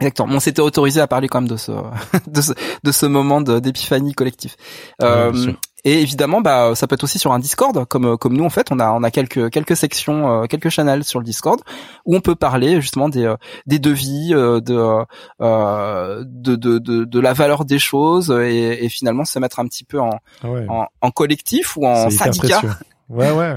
Exactement. 0.00 0.34
On 0.34 0.40
s'était 0.40 0.62
autorisé 0.62 1.00
à 1.00 1.06
parler 1.06 1.28
quand 1.28 1.40
même 1.40 1.50
de 1.50 1.56
ce 1.56 1.72
de 2.26 2.40
ce, 2.40 2.52
de 2.82 2.92
ce 2.92 3.06
moment 3.06 3.40
d'épiphanie 3.40 4.14
collectif. 4.14 4.56
Euh, 5.00 5.52
Et 5.84 6.00
évidemment, 6.00 6.40
bah, 6.40 6.74
ça 6.76 6.86
peut 6.86 6.94
être 6.94 7.02
aussi 7.02 7.18
sur 7.18 7.32
un 7.32 7.40
Discord, 7.40 7.86
comme 7.86 8.16
comme 8.16 8.36
nous 8.36 8.44
en 8.44 8.50
fait, 8.50 8.68
on 8.70 8.78
a 8.78 8.92
on 8.92 9.02
a 9.02 9.10
quelques 9.10 9.50
quelques 9.50 9.76
sections, 9.76 10.42
euh, 10.42 10.46
quelques 10.46 10.68
channels 10.68 11.02
sur 11.02 11.18
le 11.18 11.24
Discord 11.24 11.60
où 12.06 12.14
on 12.14 12.20
peut 12.20 12.36
parler 12.36 12.80
justement 12.80 13.08
des 13.08 13.24
euh, 13.24 13.36
des 13.66 13.80
devis, 13.80 14.32
euh, 14.32 14.60
de, 14.60 15.04
de, 15.40 16.56
de 16.56 16.78
de 16.78 17.04
de 17.04 17.20
la 17.20 17.32
valeur 17.32 17.64
des 17.64 17.80
choses 17.80 18.30
et, 18.30 18.84
et 18.84 18.88
finalement 18.88 19.24
se 19.24 19.38
mettre 19.40 19.58
un 19.58 19.66
petit 19.66 19.82
peu 19.84 19.98
en 19.98 20.20
Ah 20.44 20.50
ouais. 20.50 20.66
en, 20.68 20.86
en 21.00 21.10
collectif 21.10 21.76
ou 21.76 21.86
en 21.86 22.10
syndicat 22.10 22.60
précieux. 22.60 22.70
Ouais, 23.08 23.32
ouais. 23.32 23.56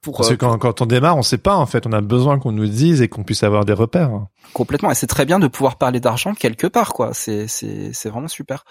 Pour 0.00 0.16
Parce 0.16 0.28
que 0.28 0.34
euh, 0.34 0.36
quand, 0.36 0.58
quand 0.58 0.80
on 0.82 0.86
démarre, 0.86 1.16
on 1.16 1.22
sait 1.22 1.38
pas, 1.38 1.56
en 1.56 1.66
fait. 1.66 1.86
On 1.86 1.92
a 1.92 2.00
besoin 2.00 2.38
qu'on 2.38 2.52
nous 2.52 2.66
dise 2.66 3.02
et 3.02 3.08
qu'on 3.08 3.22
puisse 3.24 3.42
avoir 3.42 3.64
des 3.64 3.72
repères. 3.72 4.10
complètement. 4.52 4.90
Et 4.90 4.94
c'est 4.94 5.06
très 5.06 5.24
bien 5.24 5.38
de 5.38 5.46
pouvoir 5.48 5.76
parler 5.76 6.00
d'argent 6.00 6.34
quelque 6.34 6.66
part, 6.66 6.92
quoi. 6.92 7.10
C'est 7.14 7.46
c'est 7.48 7.92
c'est 7.92 8.08
vraiment 8.08 8.28
super. 8.28 8.64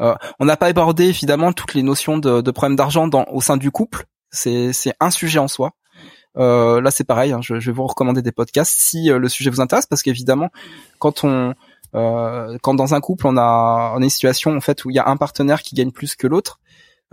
Euh, 0.00 0.14
on 0.40 0.44
n'a 0.44 0.56
pas 0.56 0.66
abordé 0.66 1.04
évidemment 1.04 1.52
toutes 1.52 1.74
les 1.74 1.82
notions 1.82 2.18
de, 2.18 2.40
de 2.40 2.50
problèmes 2.50 2.76
d'argent 2.76 3.08
dans 3.08 3.24
au 3.30 3.40
sein 3.40 3.56
du 3.56 3.70
couple. 3.70 4.04
C'est 4.30 4.72
c'est 4.72 4.94
un 5.00 5.10
sujet 5.10 5.38
en 5.38 5.48
soi. 5.48 5.72
Euh, 6.36 6.80
là, 6.80 6.90
c'est 6.90 7.04
pareil. 7.04 7.32
hein, 7.32 7.40
je, 7.42 7.60
je 7.60 7.70
vais 7.70 7.76
vous 7.76 7.86
recommander 7.86 8.20
des 8.22 8.32
podcasts 8.32 8.74
si 8.76 9.10
euh, 9.10 9.18
le 9.18 9.28
sujet 9.28 9.50
vous 9.50 9.60
intéresse, 9.60 9.86
parce 9.86 10.02
qu'évidemment, 10.02 10.50
quand 10.98 11.24
on 11.24 11.54
euh, 11.94 12.58
quand 12.60 12.74
dans 12.74 12.94
un 12.94 13.00
couple 13.00 13.28
on 13.28 13.36
a 13.36 13.92
on 13.94 14.00
a 14.00 14.02
une 14.04 14.10
situation 14.10 14.56
en 14.56 14.60
fait 14.60 14.84
où 14.84 14.90
il 14.90 14.96
y 14.96 14.98
a 14.98 15.08
un 15.08 15.16
partenaire 15.16 15.62
qui 15.62 15.76
gagne 15.76 15.92
plus 15.92 16.16
que 16.16 16.26
l'autre, 16.26 16.58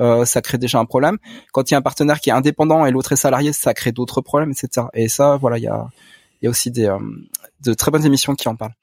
euh, 0.01 0.25
ça 0.25 0.41
crée 0.41 0.57
déjà 0.57 0.79
un 0.79 0.85
problème. 0.85 1.17
Quand 1.53 1.69
il 1.69 1.73
y 1.73 1.75
a 1.75 1.77
un 1.77 1.81
partenaire 1.81 2.19
qui 2.19 2.29
est 2.29 2.33
indépendant 2.33 2.85
et 2.85 2.91
l'autre 2.91 3.13
est 3.13 3.17
salarié, 3.17 3.53
ça 3.53 3.73
crée 3.73 3.91
d'autres 3.91 4.21
problèmes, 4.21 4.51
etc. 4.51 4.87
Et 4.93 5.07
ça, 5.07 5.37
voilà, 5.37 5.57
il 5.57 5.63
y 5.63 5.67
a 5.67 5.87
y 6.41 6.47
a 6.47 6.49
aussi 6.49 6.71
des 6.71 6.87
euh, 6.87 6.97
de 7.63 7.73
très 7.73 7.91
bonnes 7.91 8.05
émissions 8.05 8.35
qui 8.35 8.47
en 8.49 8.55
parlent. 8.55 8.73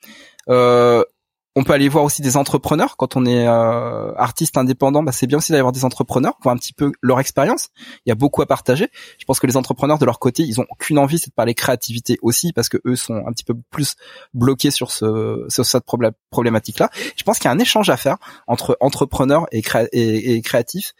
On 1.60 1.64
peut 1.64 1.72
aller 1.72 1.88
voir 1.88 2.04
aussi 2.04 2.22
des 2.22 2.36
entrepreneurs 2.36 2.96
quand 2.96 3.16
on 3.16 3.26
est 3.26 3.48
euh, 3.48 4.14
artiste 4.14 4.56
indépendant. 4.56 5.02
Bah, 5.02 5.10
c'est 5.10 5.26
bien 5.26 5.38
aussi 5.38 5.50
d'aller 5.50 5.62
voir 5.62 5.72
des 5.72 5.84
entrepreneurs, 5.84 6.34
voir 6.40 6.54
un 6.54 6.56
petit 6.56 6.72
peu 6.72 6.92
leur 7.02 7.18
expérience. 7.18 7.70
Il 8.06 8.10
y 8.10 8.12
a 8.12 8.14
beaucoup 8.14 8.42
à 8.42 8.46
partager. 8.46 8.88
Je 9.18 9.24
pense 9.24 9.40
que 9.40 9.46
les 9.48 9.56
entrepreneurs 9.56 9.98
de 9.98 10.04
leur 10.04 10.20
côté, 10.20 10.44
ils 10.44 10.60
ont 10.60 10.66
aucune 10.70 10.98
envie, 10.98 11.18
c'est 11.18 11.30
de 11.30 11.34
parler 11.34 11.54
créativité 11.54 12.16
aussi, 12.22 12.52
parce 12.52 12.68
que 12.68 12.76
eux 12.86 12.94
sont 12.94 13.24
un 13.26 13.32
petit 13.32 13.42
peu 13.42 13.54
plus 13.70 13.96
bloqués 14.34 14.70
sur 14.70 14.92
ce 14.92 15.46
sur 15.48 15.66
cette 15.66 15.84
problé- 15.84 16.12
problématique-là. 16.30 16.90
Je 17.16 17.24
pense 17.24 17.38
qu'il 17.38 17.46
y 17.46 17.48
a 17.48 17.52
un 17.52 17.58
échange 17.58 17.90
à 17.90 17.96
faire 17.96 18.18
entre 18.46 18.76
entrepreneurs 18.80 19.48
et, 19.50 19.62
et 20.36 20.40
créatifs. 20.42 20.92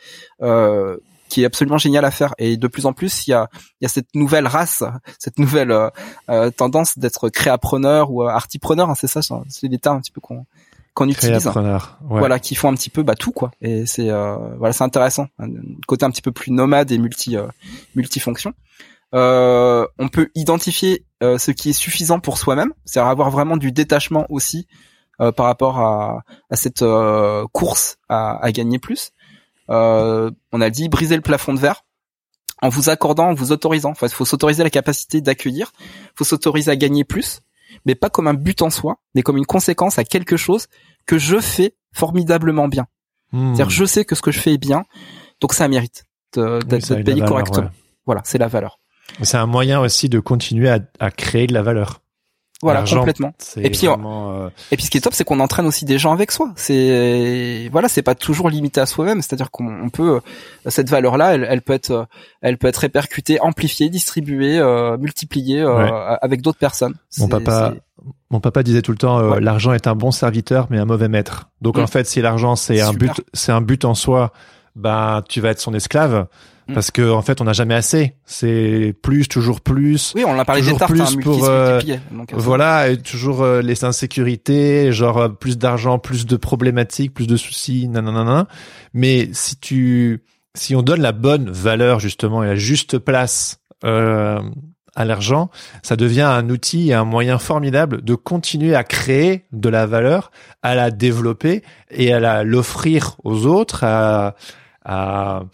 Euh, 0.42 0.96
qui 1.28 1.42
est 1.42 1.46
absolument 1.46 1.78
génial 1.78 2.04
à 2.04 2.10
faire. 2.10 2.34
Et 2.38 2.56
de 2.56 2.66
plus 2.68 2.86
en 2.86 2.92
plus 2.92 3.26
il 3.26 3.30
y 3.30 3.34
a 3.34 3.48
il 3.80 3.84
y 3.84 3.86
a 3.86 3.88
cette 3.88 4.14
nouvelle 4.14 4.46
race 4.46 4.82
cette 5.18 5.38
nouvelle 5.38 5.70
euh, 5.70 5.90
euh, 6.30 6.50
tendance 6.50 6.98
d'être 6.98 7.28
créapreneur 7.28 8.10
ou 8.10 8.22
euh, 8.22 8.28
artipreneur 8.28 8.90
hein, 8.90 8.94
c'est 8.94 9.06
ça 9.06 9.20
c'est 9.48 9.68
les 9.68 9.78
termes 9.78 9.98
un 9.98 10.00
petit 10.00 10.12
peu 10.12 10.20
qu'on 10.20 10.44
qu'on 10.94 11.08
utilise. 11.08 11.46
Ouais. 11.46 11.78
voilà 12.02 12.40
qui 12.40 12.56
font 12.56 12.68
un 12.70 12.74
petit 12.74 12.90
peu 12.90 13.04
bah 13.04 13.14
tout 13.14 13.30
quoi. 13.30 13.52
Et 13.60 13.86
c'est 13.86 14.10
euh, 14.10 14.36
voilà 14.58 14.72
c'est 14.72 14.82
intéressant. 14.82 15.28
Un 15.38 15.48
côté 15.86 16.04
un 16.04 16.10
petit 16.10 16.22
peu 16.22 16.32
plus 16.32 16.50
nomade 16.50 16.90
et 16.90 16.98
multi 16.98 17.36
euh, 17.36 17.46
multifonction. 17.94 18.52
Euh, 19.14 19.86
on 19.98 20.08
peut 20.08 20.28
identifier 20.34 21.04
euh, 21.22 21.38
ce 21.38 21.52
qui 21.52 21.70
est 21.70 21.72
suffisant 21.72 22.18
pour 22.20 22.36
soi-même 22.36 22.72
c'est-à-dire 22.84 23.08
avoir 23.08 23.30
vraiment 23.30 23.56
du 23.56 23.72
détachement 23.72 24.26
aussi 24.28 24.66
euh, 25.20 25.32
par 25.32 25.46
rapport 25.46 25.78
à, 25.80 26.24
à 26.50 26.56
cette 26.56 26.82
euh, 26.82 27.46
course 27.52 27.96
à, 28.08 28.36
à 28.44 28.52
gagner 28.52 28.78
plus 28.78 29.12
on 29.68 30.60
a 30.60 30.70
dit 30.70 30.88
briser 30.88 31.16
le 31.16 31.22
plafond 31.22 31.54
de 31.54 31.60
verre 31.60 31.84
en 32.60 32.68
vous 32.68 32.88
accordant, 32.90 33.28
en 33.28 33.34
vous 33.34 33.52
autorisant. 33.52 33.90
Enfin, 33.90 34.06
il 34.08 34.12
faut 34.12 34.24
s'autoriser 34.24 34.62
la 34.64 34.70
capacité 34.70 35.20
d'accueillir, 35.20 35.72
il 35.78 36.12
faut 36.16 36.24
s'autoriser 36.24 36.70
à 36.70 36.76
gagner 36.76 37.04
plus, 37.04 37.40
mais 37.86 37.94
pas 37.94 38.10
comme 38.10 38.26
un 38.26 38.34
but 38.34 38.62
en 38.62 38.70
soi, 38.70 38.98
mais 39.14 39.22
comme 39.22 39.36
une 39.36 39.46
conséquence 39.46 39.98
à 39.98 40.04
quelque 40.04 40.36
chose 40.36 40.66
que 41.06 41.18
je 41.18 41.38
fais 41.40 41.74
formidablement 41.92 42.68
bien. 42.68 42.86
Hmm. 43.32 43.54
C'est-à-dire, 43.54 43.70
je 43.70 43.84
sais 43.84 44.04
que 44.04 44.14
ce 44.14 44.22
que 44.22 44.30
je 44.32 44.40
fais 44.40 44.54
est 44.54 44.58
bien, 44.58 44.84
donc 45.40 45.52
ça 45.52 45.68
mérite 45.68 46.04
Oui, 46.36 46.42
d'être 46.66 46.88
payé 46.94 47.04
valeur, 47.20 47.28
correctement. 47.28 47.66
ouais. 47.66 47.72
Voilà, 48.06 48.22
c'est 48.24 48.38
la 48.38 48.48
valeur. 48.48 48.80
C'est 49.22 49.36
un 49.36 49.46
moyen 49.46 49.80
aussi 49.80 50.08
de 50.08 50.18
continuer 50.20 50.68
à, 50.68 50.80
à 50.98 51.10
créer 51.10 51.46
de 51.46 51.54
la 51.54 51.62
valeur. 51.62 52.00
Voilà, 52.60 52.82
complètement. 52.82 53.32
Et 53.56 53.70
puis, 53.70 53.86
vraiment, 53.86 54.32
euh, 54.32 54.48
Et 54.72 54.76
puis 54.76 54.84
ce 54.84 54.90
qui 54.90 54.98
est 54.98 55.00
top, 55.00 55.14
c'est 55.14 55.22
qu'on 55.22 55.38
entraîne 55.38 55.66
aussi 55.66 55.84
des 55.84 55.96
gens 55.98 56.12
avec 56.12 56.32
soi. 56.32 56.50
C'est 56.56 57.68
voilà, 57.70 57.88
c'est 57.88 58.02
pas 58.02 58.14
toujours 58.16 58.50
limité 58.50 58.80
à 58.80 58.86
soi-même. 58.86 59.22
C'est-à-dire 59.22 59.50
qu'on 59.52 59.66
on 59.84 59.90
peut 59.90 60.16
euh, 60.16 60.20
cette 60.70 60.88
valeur-là, 60.90 61.34
elle, 61.34 61.46
elle 61.48 61.62
peut 61.62 61.72
être, 61.72 61.90
euh, 61.92 62.04
elle 62.40 62.58
peut 62.58 62.66
être 62.66 62.78
répercutée, 62.78 63.40
amplifiée, 63.40 63.88
distribuée, 63.90 64.58
euh, 64.58 64.96
multipliée 64.98 65.60
euh, 65.60 65.78
Ouais. 65.78 66.18
avec 66.20 66.42
d'autres 66.42 66.58
personnes. 66.58 66.94
Mon 67.18 67.28
papa, 67.28 67.74
mon 68.30 68.40
papa 68.40 68.62
disait 68.64 68.82
tout 68.82 68.92
le 68.92 68.98
temps, 68.98 69.18
euh, 69.20 69.30
Ouais. 69.34 69.40
l'argent 69.40 69.72
est 69.72 69.86
un 69.86 69.94
bon 69.94 70.10
serviteur, 70.10 70.66
mais 70.70 70.78
un 70.78 70.84
mauvais 70.84 71.08
maître. 71.08 71.50
Donc 71.62 71.76
Mm. 71.78 71.82
en 71.82 71.86
fait, 71.86 72.06
si 72.08 72.20
l'argent 72.20 72.56
c'est 72.56 72.80
un 72.80 72.92
but, 72.92 73.12
c'est 73.34 73.52
un 73.52 73.60
but 73.60 73.84
en 73.84 73.94
soi, 73.94 74.32
bah 74.74 75.22
tu 75.28 75.40
vas 75.40 75.50
être 75.50 75.60
son 75.60 75.74
esclave. 75.74 76.26
Parce 76.74 76.90
que 76.90 77.10
en 77.10 77.22
fait, 77.22 77.40
on 77.40 77.44
n'a 77.44 77.52
jamais 77.52 77.74
assez. 77.74 78.14
C'est 78.24 78.94
plus, 79.02 79.28
toujours 79.28 79.60
plus. 79.60 80.12
Oui, 80.14 80.24
on 80.26 80.38
a 80.38 80.44
parlé 80.44 80.60
des 80.60 80.66
Toujours 80.66 80.78
tartes, 80.78 80.90
plus 80.90 81.00
hein, 81.00 81.20
pour, 81.22 81.44
euh. 81.48 81.80
Donc, 82.10 82.32
euh, 82.32 82.36
Voilà, 82.36 82.90
et 82.90 82.98
toujours 82.98 83.42
euh, 83.42 83.62
les 83.62 83.84
insécurités, 83.84 84.92
genre 84.92 85.18
euh, 85.18 85.28
plus 85.28 85.56
d'argent, 85.56 85.98
plus 85.98 86.26
de 86.26 86.36
problématiques, 86.36 87.14
plus 87.14 87.26
de 87.26 87.36
soucis, 87.36 87.88
nanana. 87.88 88.46
Mais 88.92 89.30
si 89.32 89.56
tu, 89.56 90.22
si 90.54 90.74
on 90.76 90.82
donne 90.82 91.00
la 91.00 91.12
bonne 91.12 91.50
valeur 91.50 92.00
justement 92.00 92.44
et 92.44 92.48
la 92.48 92.56
juste 92.56 92.98
place 92.98 93.60
euh, 93.84 94.40
à 94.94 95.04
l'argent, 95.04 95.50
ça 95.82 95.96
devient 95.96 96.22
un 96.22 96.50
outil 96.50 96.90
et 96.90 96.94
un 96.94 97.04
moyen 97.04 97.38
formidable 97.38 98.02
de 98.02 98.14
continuer 98.14 98.74
à 98.74 98.84
créer 98.84 99.46
de 99.52 99.68
la 99.68 99.86
valeur, 99.86 100.32
à 100.62 100.74
la 100.74 100.90
développer 100.90 101.62
et 101.90 102.12
à 102.12 102.42
l'offrir 102.42 103.16
aux 103.24 103.46
autres, 103.46 103.84
à, 103.84 104.34
à 104.84 105.44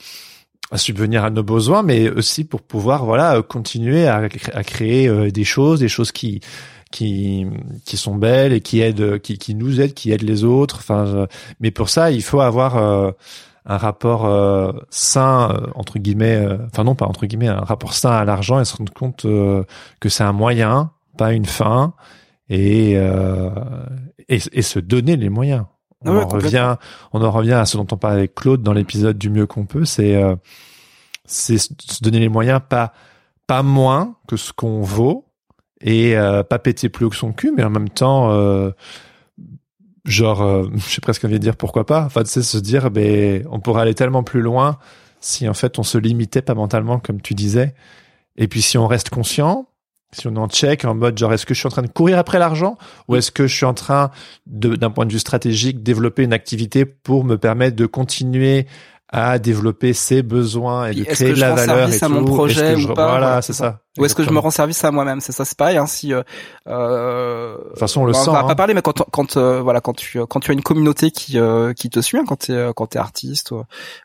à 0.74 0.78
subvenir 0.78 1.22
à 1.24 1.30
nos 1.30 1.44
besoins, 1.44 1.82
mais 1.84 2.10
aussi 2.10 2.42
pour 2.44 2.60
pouvoir 2.60 3.04
voilà 3.04 3.36
euh, 3.36 3.42
continuer 3.42 4.08
à, 4.08 4.28
cré- 4.28 4.52
à 4.52 4.62
créer 4.64 5.08
euh, 5.08 5.30
des 5.30 5.44
choses, 5.44 5.78
des 5.80 5.88
choses 5.88 6.10
qui 6.12 6.40
qui 6.90 7.46
qui 7.86 7.96
sont 7.96 8.16
belles 8.16 8.52
et 8.52 8.60
qui 8.60 8.80
aident, 8.80 9.20
qui 9.20 9.38
qui 9.38 9.54
nous 9.54 9.80
aident, 9.80 9.94
qui 9.94 10.10
aident 10.12 10.28
les 10.32 10.42
autres. 10.42 10.78
Enfin, 10.80 11.06
euh, 11.06 11.26
mais 11.60 11.70
pour 11.70 11.88
ça, 11.88 12.10
il 12.10 12.22
faut 12.22 12.40
avoir 12.40 12.76
euh, 12.76 13.12
un 13.66 13.78
rapport 13.78 14.26
euh, 14.26 14.72
sain 14.90 15.50
euh, 15.52 15.66
entre 15.76 15.98
guillemets, 15.98 16.36
euh, 16.36 16.58
enfin 16.66 16.82
non 16.84 16.96
pas 16.96 17.06
entre 17.06 17.26
guillemets, 17.26 17.48
un 17.48 17.64
rapport 17.72 17.94
sain 17.94 18.10
à 18.10 18.24
l'argent 18.24 18.58
et 18.60 18.64
se 18.64 18.76
rendre 18.76 18.92
compte 18.92 19.24
euh, 19.26 19.62
que 20.00 20.08
c'est 20.08 20.24
un 20.24 20.32
moyen, 20.32 20.90
pas 21.16 21.32
une 21.32 21.46
fin, 21.46 21.94
et 22.48 22.94
euh, 22.96 23.50
et, 24.28 24.40
et 24.52 24.62
se 24.62 24.80
donner 24.80 25.16
les 25.16 25.30
moyens. 25.30 25.64
On 26.04 26.16
ouais, 26.16 26.22
en 26.22 26.28
revient, 26.28 26.76
on 27.12 27.22
en 27.22 27.30
revient 27.30 27.52
à 27.52 27.64
ce 27.64 27.76
dont 27.76 27.86
on 27.90 27.96
parlait 27.96 28.18
avec 28.18 28.34
Claude 28.34 28.62
dans 28.62 28.72
l'épisode 28.72 29.18
du 29.18 29.30
mieux 29.30 29.46
qu'on 29.46 29.66
peut, 29.66 29.84
c'est 29.84 30.14
euh, 30.16 30.36
c'est 31.24 31.58
se 31.58 32.02
donner 32.02 32.20
les 32.20 32.28
moyens, 32.28 32.60
pas 32.68 32.92
pas 33.46 33.62
moins 33.62 34.16
que 34.26 34.36
ce 34.36 34.52
qu'on 34.52 34.80
vaut 34.80 35.26
et 35.80 36.16
euh, 36.16 36.42
pas 36.42 36.58
péter 36.58 36.88
plus 36.88 37.04
haut 37.04 37.10
que 37.10 37.16
son 37.16 37.32
cul, 37.32 37.52
mais 37.54 37.62
en 37.62 37.70
même 37.70 37.90
temps, 37.90 38.30
euh, 38.32 38.70
genre, 40.04 40.42
euh, 40.42 40.66
je 40.74 40.94
sais 40.94 41.00
presque 41.00 41.24
envie 41.24 41.34
de 41.34 41.38
dire 41.38 41.56
pourquoi 41.56 41.86
pas. 41.86 42.04
Enfin, 42.04 42.24
sais, 42.24 42.42
se 42.42 42.58
dire, 42.58 42.90
ben, 42.90 43.46
on 43.50 43.60
pourrait 43.60 43.82
aller 43.82 43.94
tellement 43.94 44.22
plus 44.22 44.40
loin 44.40 44.78
si 45.20 45.48
en 45.48 45.54
fait 45.54 45.78
on 45.78 45.82
se 45.82 45.96
limitait 45.96 46.42
pas 46.42 46.54
mentalement, 46.54 46.98
comme 46.98 47.20
tu 47.20 47.34
disais. 47.34 47.74
Et 48.36 48.48
puis 48.48 48.62
si 48.62 48.76
on 48.76 48.86
reste 48.86 49.10
conscient, 49.10 49.66
si 50.14 50.26
on 50.26 50.34
est 50.34 50.38
en 50.38 50.48
check, 50.48 50.84
en 50.84 50.94
mode 50.94 51.18
genre, 51.18 51.32
est-ce 51.32 51.46
que 51.46 51.54
je 51.54 51.58
suis 51.60 51.66
en 51.66 51.70
train 51.70 51.82
de 51.82 51.88
courir 51.88 52.18
après 52.18 52.38
l'argent 52.38 52.76
ou 53.08 53.16
est-ce 53.16 53.30
que 53.30 53.46
je 53.46 53.54
suis 53.54 53.66
en 53.66 53.74
train 53.74 54.10
de, 54.46 54.74
d'un 54.76 54.90
point 54.90 55.06
de 55.06 55.12
vue 55.12 55.18
stratégique, 55.18 55.82
développer 55.82 56.22
une 56.22 56.32
activité 56.32 56.84
pour 56.84 57.24
me 57.24 57.36
permettre 57.36 57.76
de 57.76 57.86
continuer 57.86 58.66
à 59.10 59.38
développer 59.38 59.92
ses 59.92 60.22
besoins 60.24 60.86
et 60.88 60.94
de 60.94 61.02
est-ce 61.02 61.10
créer 61.10 61.28
que 61.28 61.32
de 61.34 61.36
je 61.36 61.40
la 61.42 61.50
rends 61.50 61.56
valeur 61.56 61.76
service 61.76 62.02
et 62.02 62.04
à 62.04 62.08
mon 62.08 62.24
tout. 62.24 62.32
Projet 62.34 62.76
je- 62.76 62.88
ou 62.88 62.94
pas 62.94 63.10
Voilà, 63.10 63.36
Ouais, 63.36 63.42
c'est 63.42 63.52
ça. 63.52 63.80
Ou 63.98 64.04
est-ce 64.06 64.14
que 64.14 64.24
je 64.24 64.30
me 64.30 64.38
rends 64.40 64.50
service 64.50 64.82
à 64.82 64.90
moi-même 64.90 65.20
C'est 65.20 65.30
ça, 65.30 65.44
c'est 65.44 65.56
pareil. 65.56 65.76
Hein, 65.76 65.86
si, 65.86 66.12
euh, 66.12 66.22
euh, 66.68 67.56
De 67.58 67.68
toute 67.70 67.78
façon, 67.78 68.02
on 68.02 68.04
le 68.06 68.10
on 68.14 68.24
sent. 68.24 68.30
va 68.30 68.40
hein. 68.40 68.44
pas 68.46 68.54
parler, 68.54 68.74
mais 68.74 68.82
quand 68.82 69.04
quand 69.12 69.36
euh, 69.36 69.60
voilà, 69.60 69.80
quand 69.80 69.92
tu 69.94 70.18
quand 70.26 70.40
tu 70.40 70.50
as 70.50 70.54
une 70.54 70.62
communauté 70.62 71.10
qui 71.10 71.38
euh, 71.38 71.72
qui 71.74 71.90
te 71.90 72.00
suit, 72.00 72.18
hein, 72.18 72.24
quand 72.26 72.36
t'es 72.36 72.52
euh, 72.52 72.72
quand 72.74 72.86
t'es 72.88 72.98
artiste 72.98 73.50
ou, 73.52 73.58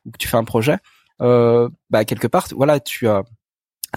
ou 0.05 0.11
que 0.11 0.17
tu 0.17 0.27
fais 0.27 0.37
un 0.37 0.43
projet, 0.43 0.77
euh, 1.21 1.69
bah 1.89 2.05
quelque 2.05 2.27
part, 2.27 2.45
voilà, 2.55 2.79
tu 2.79 3.07
as 3.07 3.23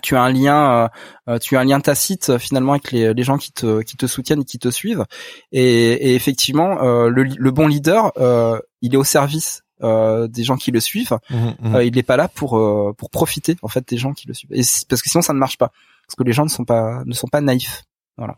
tu 0.02 0.16
as 0.16 0.22
un 0.22 0.32
lien, 0.32 0.84
euh, 0.84 0.88
euh, 1.34 1.38
tu 1.38 1.56
as 1.56 1.60
un 1.60 1.64
lien 1.64 1.80
tacite 1.80 2.30
euh, 2.30 2.38
finalement 2.38 2.72
avec 2.72 2.92
les, 2.92 3.12
les 3.14 3.22
gens 3.24 3.36
qui 3.38 3.52
te 3.52 3.82
qui 3.82 3.96
te 3.96 4.06
soutiennent 4.06 4.40
et 4.42 4.44
qui 4.44 4.58
te 4.58 4.70
suivent. 4.70 5.04
Et, 5.52 5.64
et 6.10 6.14
effectivement, 6.14 6.82
euh, 6.82 7.08
le, 7.08 7.24
le 7.24 7.50
bon 7.50 7.66
leader, 7.66 8.12
euh, 8.18 8.58
il 8.80 8.94
est 8.94 8.96
au 8.96 9.04
service 9.04 9.62
euh, 9.82 10.28
des 10.28 10.44
gens 10.44 10.56
qui 10.56 10.70
le 10.70 10.80
suivent. 10.80 11.18
Mhm. 11.30 11.74
Euh, 11.74 11.84
il 11.84 11.94
n'est 11.94 12.02
pas 12.02 12.16
là 12.16 12.28
pour 12.28 12.56
euh, 12.56 12.92
pour 12.96 13.10
profiter 13.10 13.56
en 13.62 13.68
fait 13.68 13.86
des 13.88 13.96
gens 13.98 14.12
qui 14.12 14.26
le 14.28 14.34
suivent. 14.34 14.52
Et 14.52 14.62
parce 14.88 15.02
que 15.02 15.10
sinon 15.10 15.22
ça 15.22 15.32
ne 15.32 15.38
marche 15.38 15.58
pas. 15.58 15.72
Parce 16.06 16.14
que 16.16 16.22
les 16.24 16.32
gens 16.32 16.44
ne 16.44 16.50
sont 16.50 16.64
pas 16.64 17.02
ne 17.04 17.12
sont 17.14 17.28
pas 17.28 17.40
naïfs. 17.40 17.82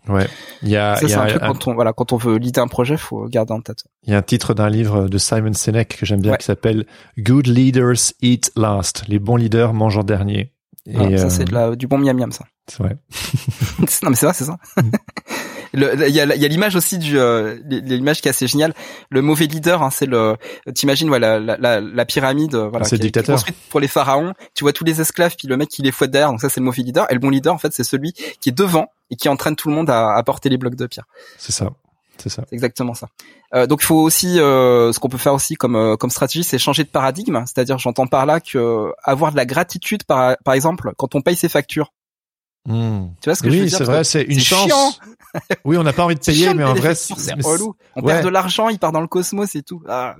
Ouais. 0.08 0.28
Il 0.62 0.68
y 0.70 0.76
a, 0.76 0.94
ça 0.96 1.08
c'est 1.08 1.14
a 1.14 1.22
un 1.22 1.26
truc 1.26 1.42
un- 1.42 1.48
quand 1.48 1.66
on 1.66 1.74
voilà 1.74 1.92
quand 1.92 2.12
on 2.12 2.16
veut 2.16 2.36
leader 2.38 2.64
un 2.64 2.68
projet, 2.68 2.96
faut 2.96 3.26
garder 3.28 3.52
en 3.52 3.60
tête. 3.60 3.84
il 4.04 4.12
y 4.12 4.14
a 4.14 4.18
un 4.18 4.22
titre 4.22 4.54
d'un 4.54 4.70
livre 4.70 5.08
de 5.08 5.18
Simon 5.18 5.52
Sinek 5.52 5.96
que 5.98 6.06
j'aime 6.06 6.22
bien 6.22 6.30
Ouais. 6.32 6.38
qui 6.38 6.44
s'appelle 6.46 6.86
Good 7.18 7.48
Leaders 7.48 8.12
Eat 8.22 8.50
Last. 8.56 9.04
Les 9.08 9.18
bons 9.18 9.36
leaders 9.36 9.74
mangent 9.74 9.98
en 9.98 10.04
dernier. 10.04 10.52
Et 10.86 10.96
Voilà, 10.96 11.18
ça 11.18 11.26
euh, 11.26 11.30
c'est 11.30 11.44
de 11.44 11.52
la, 11.54 11.74
du 11.76 11.86
bon 11.86 11.98
miam 11.98 12.16
miam 12.16 12.30
ça. 12.32 12.44
c'est 12.68 12.78
vrai. 12.82 12.96
non 14.02 14.10
mais 14.10 14.16
c'est 14.16 14.26
vrai 14.26 14.34
c'est 14.34 14.44
ça. 14.44 14.58
Il 15.76 15.80
y 15.80 16.20
a, 16.20 16.36
y 16.36 16.44
a 16.44 16.48
l'image 16.48 16.76
aussi 16.76 16.98
du, 16.98 17.18
euh, 17.18 17.58
l'image 17.68 18.20
qui 18.22 18.28
est 18.28 18.30
assez 18.30 18.46
géniale. 18.46 18.74
Le 19.10 19.22
mauvais 19.22 19.46
leader, 19.46 19.82
hein, 19.82 19.90
c'est 19.90 20.06
le, 20.06 20.36
t'imagines 20.72 21.08
voilà 21.08 21.40
la, 21.40 21.56
la, 21.56 21.80
la 21.80 22.04
pyramide, 22.04 22.54
euh, 22.54 22.68
voilà, 22.68 22.84
C'est 22.84 22.96
dictateur. 22.96 23.34
construite 23.34 23.56
pour 23.70 23.80
les 23.80 23.88
pharaons. 23.88 24.34
Tu 24.54 24.62
vois 24.62 24.72
tous 24.72 24.84
les 24.84 25.00
esclaves, 25.00 25.34
puis 25.36 25.48
le 25.48 25.56
mec 25.56 25.68
qui 25.68 25.82
les 25.82 25.90
fouette 25.90 26.12
derrière. 26.12 26.30
Donc 26.30 26.40
ça 26.40 26.48
c'est 26.48 26.60
le 26.60 26.64
mauvais 26.66 26.82
leader. 26.82 27.10
Et 27.10 27.14
le 27.14 27.18
bon 27.18 27.28
leader, 27.28 27.52
en 27.52 27.58
fait, 27.58 27.72
c'est 27.72 27.82
celui 27.82 28.12
qui 28.12 28.50
est 28.50 28.56
devant 28.56 28.86
et 29.10 29.16
qui 29.16 29.28
entraîne 29.28 29.56
tout 29.56 29.68
le 29.68 29.74
monde 29.74 29.90
à, 29.90 30.14
à 30.14 30.22
porter 30.22 30.48
les 30.48 30.58
blocs 30.58 30.76
de 30.76 30.86
pierre. 30.86 31.06
C'est 31.38 31.50
ça. 31.52 31.70
C'est 32.22 32.28
ça. 32.28 32.44
C'est 32.48 32.54
exactement 32.54 32.94
ça. 32.94 33.08
Euh, 33.54 33.66
donc 33.66 33.80
il 33.82 33.86
faut 33.86 33.96
aussi, 34.00 34.38
euh, 34.40 34.92
ce 34.92 34.98
qu'on 34.98 35.08
peut 35.08 35.18
faire 35.18 35.34
aussi 35.34 35.54
comme 35.56 35.76
euh, 35.76 35.96
comme 35.96 36.10
stratégie, 36.10 36.44
c'est 36.44 36.58
changer 36.58 36.84
de 36.84 36.88
paradigme. 36.88 37.42
C'est-à-dire, 37.46 37.78
j'entends 37.78 38.06
par 38.06 38.24
là 38.26 38.40
que 38.40 38.92
avoir 39.02 39.32
de 39.32 39.36
la 39.36 39.46
gratitude, 39.46 40.04
par 40.04 40.36
par 40.44 40.54
exemple, 40.54 40.92
quand 40.96 41.14
on 41.14 41.20
paye 41.22 41.36
ses 41.36 41.48
factures. 41.48 41.92
Hmm. 42.66 43.08
Tu 43.20 43.28
vois 43.28 43.34
ce 43.34 43.42
que 43.42 43.50
je 43.50 43.56
veux 43.56 43.62
Oui, 43.64 43.68
dire 43.68 43.76
c'est 43.78 43.84
Parce 43.84 43.94
vrai, 43.96 44.04
c'est 44.04 44.22
une 44.22 44.38
c'est 44.38 44.44
chance. 44.44 44.66
chiant. 44.66 44.92
Oui, 45.64 45.76
on 45.76 45.82
n'a 45.82 45.92
pas 45.92 46.04
envie 46.04 46.14
de 46.14 46.20
c'est 46.22 46.30
payer, 46.32 46.54
mais 46.54 46.62
en 46.64 46.74
vrai, 46.74 46.94
c'est- 46.94 47.14
c'est 47.16 47.34
c'est- 47.34 47.46
relou. 47.46 47.74
On 47.96 48.02
ouais. 48.02 48.12
perd 48.12 48.24
de 48.24 48.28
l'argent, 48.28 48.68
il 48.68 48.78
part 48.78 48.92
dans 48.92 49.00
le 49.00 49.08
cosmos 49.08 49.54
et 49.56 49.62
tout. 49.62 49.82
Ah. 49.88 50.14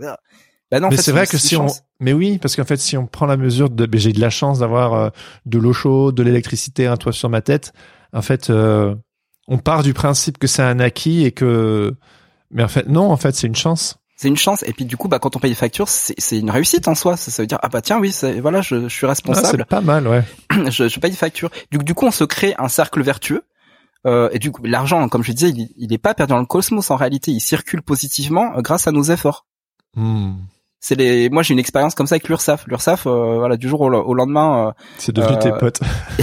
Bah 0.72 0.80
non, 0.80 0.88
mais 0.90 0.96
c'est 0.96 1.12
vrai 1.12 1.26
que 1.26 1.38
si 1.38 1.56
on, 1.56 1.66
mais 2.00 2.12
oui, 2.12 2.38
parce 2.38 2.56
qu'en 2.56 2.64
fait, 2.64 2.78
si 2.78 2.96
on 2.96 3.06
prend 3.06 3.26
la 3.26 3.36
mesure 3.36 3.70
de, 3.70 3.86
ben, 3.86 4.00
j'ai 4.00 4.12
de 4.12 4.20
la 4.20 4.30
chance 4.30 4.58
d'avoir 4.58 4.92
euh, 4.94 5.08
de 5.46 5.58
l'eau 5.58 5.72
chaude, 5.72 6.16
de 6.16 6.22
l'électricité, 6.24 6.86
un 6.86 6.96
toit 6.96 7.12
sur 7.12 7.28
ma 7.28 7.42
tête. 7.42 7.72
En 8.12 8.22
fait, 8.22 8.50
euh, 8.50 8.94
on 9.48 9.58
part 9.58 9.82
du 9.82 9.94
principe 9.94 10.38
que 10.38 10.46
c'est 10.46 10.62
un 10.62 10.80
acquis 10.80 11.24
et 11.24 11.32
que, 11.32 11.94
mais 12.50 12.62
en 12.62 12.68
fait, 12.68 12.88
non, 12.88 13.10
en 13.10 13.16
fait, 13.16 13.34
c'est 13.34 13.46
une 13.46 13.54
chance. 13.56 13.96
C'est 14.16 14.28
une 14.28 14.36
chance. 14.36 14.62
Et 14.66 14.72
puis 14.72 14.84
du 14.84 14.96
coup, 14.96 15.08
bah 15.08 15.18
quand 15.18 15.34
on 15.36 15.38
paye 15.40 15.50
les 15.50 15.56
factures, 15.56 15.88
c'est 15.88 16.14
c'est 16.18 16.38
une 16.38 16.50
réussite 16.50 16.86
en 16.88 16.94
soi. 16.94 17.16
Ça, 17.16 17.30
ça 17.32 17.42
veut 17.42 17.46
dire 17.48 17.58
ah 17.62 17.68
bah 17.68 17.82
tiens 17.82 17.98
oui, 17.98 18.14
voilà, 18.40 18.62
je, 18.62 18.82
je 18.88 18.94
suis 18.94 19.06
Ah, 19.06 19.10
responsable. 19.10 19.58
c'est 19.58 19.64
pas 19.68 19.80
mal, 19.80 20.06
ouais. 20.06 20.22
je, 20.70 20.88
je 20.88 21.00
paye 21.00 21.10
des 21.10 21.16
factures. 21.16 21.50
Du, 21.72 21.78
du 21.78 21.94
coup, 21.94 22.06
on 22.06 22.10
se 22.12 22.24
crée 22.24 22.54
un 22.58 22.68
cercle 22.68 23.02
vertueux. 23.02 23.42
Euh, 24.06 24.28
et 24.32 24.38
du 24.38 24.52
coup, 24.52 24.62
l'argent, 24.64 25.08
comme 25.08 25.24
je 25.24 25.32
disais, 25.32 25.48
il, 25.50 25.68
il 25.76 25.92
est 25.92 25.98
pas 25.98 26.14
perdu 26.14 26.30
dans 26.30 26.38
le 26.38 26.46
cosmos. 26.46 26.90
En 26.90 26.96
réalité, 26.96 27.32
il 27.32 27.40
circule 27.40 27.82
positivement 27.82 28.52
euh, 28.56 28.60
grâce 28.60 28.86
à 28.86 28.92
nos 28.92 29.02
efforts. 29.02 29.46
Hmm. 29.96 30.34
C'est 30.86 30.96
les. 30.96 31.30
Moi, 31.30 31.42
j'ai 31.42 31.54
une 31.54 31.58
expérience 31.58 31.94
comme 31.94 32.06
ça 32.06 32.16
avec 32.16 32.28
l'URSSAF. 32.28 32.66
L'URSSAF, 32.66 33.06
euh, 33.06 33.38
voilà, 33.38 33.56
du 33.56 33.70
jour 33.70 33.80
au, 33.80 33.86
au 33.90 34.12
lendemain. 34.12 34.74
C'est 34.98 35.12
devenu 35.12 35.34
Euh, 35.36 35.38
tes 35.40 35.50
potes. 35.52 35.80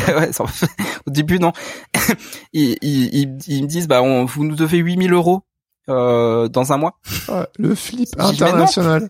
euh, 0.07 0.19
ouais, 0.19 0.31
ça- 0.31 0.43
au 1.07 1.09
début, 1.09 1.39
non. 1.39 1.51
ils, 2.53 2.77
ils, 2.83 3.05
ils, 3.15 3.37
ils 3.47 3.63
me 3.63 3.67
disent, 3.67 3.87
bah, 3.87 4.03
on, 4.03 4.25
vous 4.25 4.43
nous 4.43 4.55
devez 4.55 4.77
8000 4.77 5.13
euros 5.13 5.41
euh, 5.89 6.47
dans 6.47 6.73
un 6.73 6.77
mois. 6.77 6.99
Ah, 7.27 7.47
le 7.57 7.73
flip 7.73 8.09
international. 8.19 9.09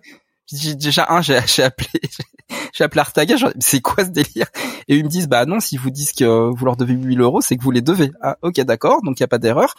J'ai- 0.53 0.75
Déjà 0.75 1.07
un, 1.09 1.21
j'ai 1.21 1.39
j'ai 1.47 1.63
appelé, 1.63 1.89
j'ai 2.73 2.85
appelé 2.85 3.01
Artaga. 3.01 3.35
C'est 3.59 3.81
quoi 3.81 4.05
ce 4.05 4.09
délire? 4.09 4.47
Et 4.87 4.95
ils 4.95 5.03
me 5.03 5.09
disent, 5.09 5.27
bah 5.27 5.45
non, 5.45 5.59
si 5.59 5.75
vous 5.75 5.89
disent 5.89 6.13
que 6.13 6.23
vous 6.49 6.63
leur 6.65 6.77
devez 6.77 6.93
8000 6.93 7.19
euros, 7.19 7.41
c'est 7.41 7.57
que 7.57 7.61
vous 7.63 7.71
les 7.71 7.81
devez. 7.81 8.11
Ah, 8.21 8.37
ok, 8.41 8.59
d'accord. 8.61 9.01
Donc 9.03 9.19
il 9.19 9.23
y 9.23 9.25
a 9.25 9.27
pas 9.27 9.37
d'erreur. 9.37 9.75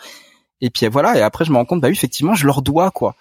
Et 0.60 0.68
puis 0.68 0.86
voilà. 0.88 1.16
Et 1.18 1.22
après, 1.22 1.46
je 1.46 1.50
me 1.50 1.56
rends 1.56 1.64
compte, 1.64 1.80
bah 1.80 1.88
oui, 1.88 1.94
effectivement, 1.94 2.34
je 2.34 2.46
leur 2.46 2.60
dois 2.60 2.90
quoi. 2.90 3.14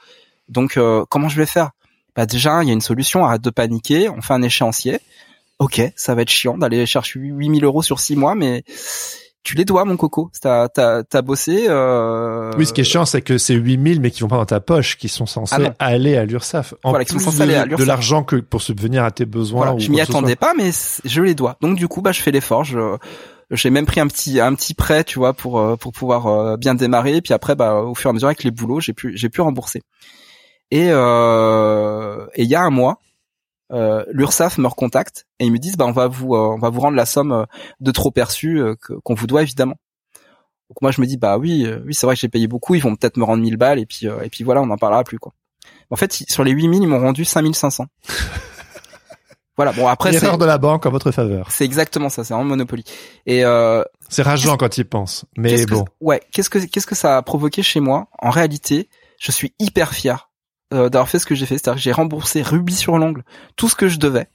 Donc 0.50 0.76
euh, 0.76 1.06
comment 1.10 1.30
je 1.30 1.38
vais 1.38 1.46
faire? 1.46 1.72
Bah 2.16 2.26
déjà, 2.26 2.64
il 2.64 2.68
y 2.68 2.72
a 2.72 2.74
une 2.74 2.82
solution. 2.82 3.26
Arrête 3.26 3.42
de 3.42 3.50
paniquer. 3.50 4.10
On 4.10 4.22
fait 4.22 4.34
un 4.34 4.42
échéancier. 4.42 5.00
Ok, 5.60 5.82
ça 5.96 6.16
va 6.16 6.24
être 6.24 6.30
chiant 6.30 6.58
d'aller 6.58 6.86
chercher 6.86 7.20
8000 7.20 7.64
euros 7.64 7.84
sur 7.84 8.00
six 8.00 8.16
mois, 8.16 8.34
mais 8.34 8.64
tu 9.44 9.56
les 9.56 9.66
dois, 9.66 9.86
mon 9.86 9.98
coco. 9.98 10.32
T'as 10.42 10.70
t'as 10.70 11.04
t'as 11.04 11.22
bossé. 11.22 11.66
Euh... 11.68 12.52
Oui, 12.58 12.66
ce 12.66 12.74
qui 12.74 12.82
est 12.82 12.84
chiant, 12.84 13.06
c'est 13.06 13.22
que 13.22 13.38
c'est 13.38 13.54
8000, 13.54 14.02
mais 14.02 14.12
qui 14.12 14.22
vont 14.22 14.28
pas 14.28 14.38
dans 14.38 14.46
ta 14.46 14.60
poche, 14.60 14.98
qui 14.98 15.08
sont 15.08 15.26
censés 15.26 15.56
Ah 15.56 15.74
aller 15.80 16.16
à 16.18 16.26
l'URSSAF. 16.26 16.74
En 16.84 16.92
Voilà, 16.92 17.06
qui 17.06 17.14
sont 17.14 17.20
censés 17.20 17.38
de, 17.38 17.44
aller 17.44 17.56
à 17.56 17.64
de 17.64 17.70
l'URSSAF. 17.70 17.88
l'argent 17.88 18.24
que 18.24 18.36
pour 18.38 18.62
subvenir 18.62 19.04
à 19.04 19.12
tes 19.12 19.26
besoins. 19.26 19.62
Voilà, 19.62 19.76
ou 19.76 19.80
je 19.80 19.90
m'y 19.90 20.02
attendais 20.02 20.36
pas, 20.36 20.54
mais 20.56 20.72
je 21.06 21.22
les 21.22 21.36
dois. 21.36 21.58
Donc 21.62 21.78
du 21.78 21.88
coup, 21.88 22.02
bah, 22.02 22.12
je 22.12 22.22
fais 22.22 22.32
l'effort. 22.32 22.64
Je 22.64 22.98
j'ai 23.52 23.70
même 23.70 23.86
pris 23.86 24.00
un 24.00 24.08
petit 24.08 24.40
un 24.40 24.54
petit 24.56 24.74
prêt, 24.74 25.04
tu 25.04 25.20
vois, 25.20 25.34
pour 25.34 25.60
euh, 25.60 25.76
pour 25.76 25.92
pouvoir 25.92 26.28
euh, 26.28 26.58
bien 26.58 26.74
démarrer. 26.74 27.18
Et 27.18 27.22
puis 27.22 27.34
après, 27.34 27.56
bah, 27.56 27.82
au 27.82 27.96
fur 27.96 28.10
et 28.10 28.12
à 28.12 28.14
mesure 28.14 28.28
avec 28.28 28.44
les 28.44 28.52
boulots, 28.52 28.80
j'ai 28.80 28.94
pu 28.94 29.18
j'ai 29.18 29.30
pu 29.30 29.42
rembourser. 29.42 29.82
Et 30.72 30.88
euh, 30.92 32.26
et 32.36 32.44
il 32.44 32.50
y 32.50 32.56
a 32.56 32.62
un 32.62 32.70
mois, 32.70 33.00
euh, 33.74 34.04
l'URSSAF 34.12 34.58
me 34.58 34.68
recontacte 34.68 35.28
et 35.40 35.46
ils 35.46 35.52
me 35.52 35.58
disent, 35.60 35.76
bah, 35.78 35.86
on 35.86 35.92
va 35.92 36.08
vous 36.08 36.34
euh, 36.36 36.54
on 36.56 36.60
va 36.60 36.70
vous 36.70 36.80
rendre 36.82 36.96
la 36.98 37.06
somme 37.06 37.32
euh, 37.32 37.46
de 37.82 37.92
trop 37.92 38.12
perçu 38.12 38.60
euh, 38.62 38.76
qu'on 39.04 39.14
vous 39.14 39.28
doit 39.28 39.42
évidemment. 39.42 39.76
Donc 40.70 40.82
moi 40.82 40.92
je 40.92 41.02
me 41.02 41.06
dis 41.06 41.18
bah 41.18 41.38
oui 41.38 41.66
euh, 41.66 41.82
oui 41.86 41.94
c'est 41.94 42.06
vrai 42.06 42.16
que 42.16 42.22
j'ai 42.22 42.30
payé 42.30 42.48
beaucoup, 42.48 42.76
ils 42.76 42.82
vont 42.82 42.96
peut-être 42.96 43.18
me 43.18 43.26
rendre 43.26 43.44
1000 43.44 43.58
balles 43.58 43.80
et 43.80 43.86
puis 43.86 44.08
euh, 44.08 44.22
et 44.22 44.30
puis 44.30 44.46
voilà 44.46 44.62
on 44.62 44.66
n'en 44.68 44.78
parlera 44.78 45.04
plus 45.04 45.20
quoi. 45.20 45.34
En 45.90 45.98
fait 45.98 46.22
ils- 46.22 46.32
sur 46.32 46.46
les 46.46 46.52
8000 46.52 46.82
ils 46.84 46.88
m'ont 46.88 47.02
rendu 47.02 47.26
5500. 47.26 47.88
voilà 49.58 49.74
bon 49.74 49.88
après 49.88 50.14
c'est 50.14 50.26
Erreur 50.26 50.38
de 50.38 50.46
la 50.46 50.58
banque 50.58 50.86
en 50.86 50.92
votre 50.92 51.12
faveur. 51.12 51.52
c'est 51.52 51.66
exactement 51.66 52.08
ça, 52.10 52.24
c'est 52.24 52.34
vraiment 52.34 52.48
Monopoly. 52.50 52.86
Et 53.26 53.44
euh, 53.44 53.84
C'est 54.10 54.22
rageant 54.24 54.56
quand 54.58 54.78
il 54.78 54.86
pense. 54.86 55.26
Mais 55.38 55.66
que- 55.66 55.72
bon. 55.72 55.86
ouais, 56.00 56.22
qu'est-ce 56.32 56.50
que 56.50 56.60
qu'est-ce 56.60 56.88
que 56.88 56.96
ça 56.96 57.18
a 57.18 57.22
provoqué 57.22 57.62
chez 57.62 57.82
moi? 57.82 58.08
En 58.20 58.30
réalité, 58.30 58.90
je 59.20 59.32
suis 59.32 59.54
hyper 59.60 59.94
fier 59.94 60.30
euh, 60.74 60.90
d'avoir 60.90 61.10
fait 61.10 61.20
ce 61.20 61.26
que 61.26 61.36
j'ai 61.36 61.46
fait, 61.46 61.58
c'est-à-dire 61.58 61.78
que 61.78 61.82
j'ai 61.82 61.92
remboursé 61.92 62.42
rubis 62.42 62.76
sur 62.76 62.98
l'ongle 62.98 63.24
tout 63.56 63.70
ce 63.70 63.76
que 63.76 63.88
je 63.88 63.98
devais, 63.98 64.28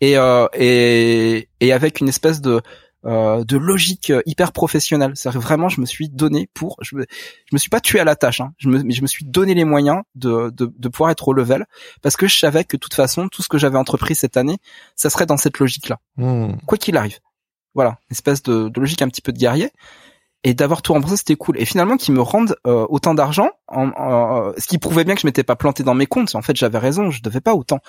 et 0.00 0.16
euh, 0.16 0.46
et 0.54 1.48
et 1.60 1.72
avec 1.72 2.00
une 2.00 2.08
espèce 2.08 2.40
de 2.40 2.60
euh, 3.06 3.44
de 3.44 3.56
logique 3.56 4.10
euh, 4.10 4.20
hyper 4.26 4.52
professionnelle. 4.52 5.12
C'est-à-dire 5.14 5.40
que 5.40 5.44
vraiment, 5.46 5.70
je 5.70 5.80
me 5.80 5.86
suis 5.86 6.10
donné 6.10 6.50
pour, 6.52 6.76
je 6.82 6.96
me, 6.96 7.06
je 7.10 7.54
me 7.54 7.58
suis 7.58 7.70
pas 7.70 7.80
tué 7.80 7.98
à 7.98 8.04
la 8.04 8.14
tâche, 8.14 8.42
hein, 8.42 8.52
je 8.58 8.68
me, 8.68 8.82
mais 8.82 8.92
je 8.92 9.00
me 9.00 9.06
suis 9.06 9.24
donné 9.24 9.54
les 9.54 9.64
moyens 9.64 10.02
de, 10.16 10.50
de, 10.50 10.70
de 10.76 10.88
pouvoir 10.88 11.10
être 11.10 11.26
au 11.28 11.32
level, 11.32 11.64
parce 12.02 12.16
que 12.16 12.26
je 12.28 12.36
savais 12.36 12.64
que 12.64 12.76
de 12.76 12.80
toute 12.80 12.92
façon, 12.92 13.28
tout 13.28 13.42
ce 13.42 13.48
que 13.48 13.56
j'avais 13.56 13.78
entrepris 13.78 14.14
cette 14.14 14.36
année, 14.36 14.58
ça 14.96 15.08
serait 15.08 15.24
dans 15.24 15.38
cette 15.38 15.58
logique-là 15.58 15.98
Hmm. 16.16 16.56
quoi 16.66 16.76
qu'il 16.76 16.96
arrive. 16.98 17.18
Voilà, 17.74 17.98
une 18.10 18.14
espèce 18.14 18.42
de, 18.42 18.68
de 18.68 18.80
logique 18.80 19.00
un 19.00 19.08
petit 19.08 19.22
peu 19.22 19.32
de 19.32 19.38
guerrier. 19.38 19.70
Et 20.42 20.54
d'avoir 20.54 20.80
tout 20.80 20.94
remboursé, 20.94 21.16
c'était 21.18 21.36
cool. 21.36 21.58
Et 21.60 21.66
finalement, 21.66 21.96
qu'ils 21.98 22.14
me 22.14 22.22
rendent 22.22 22.56
euh, 22.66 22.86
autant 22.88 23.12
d'argent, 23.14 23.50
en, 23.68 23.88
en- 23.96 24.52
ce 24.56 24.66
qui 24.66 24.78
prouvait 24.78 25.04
bien 25.04 25.14
que 25.14 25.20
je 25.20 25.26
m'étais 25.26 25.42
pas 25.42 25.54
planté 25.56 25.82
dans 25.82 25.92
mes 25.94 26.06
comptes. 26.06 26.34
En 26.34 26.40
fait, 26.42 26.56
j'avais 26.56 26.78
raison, 26.78 27.10
je 27.10 27.20
devais 27.22 27.40
pas 27.42 27.54
autant. 27.54 27.80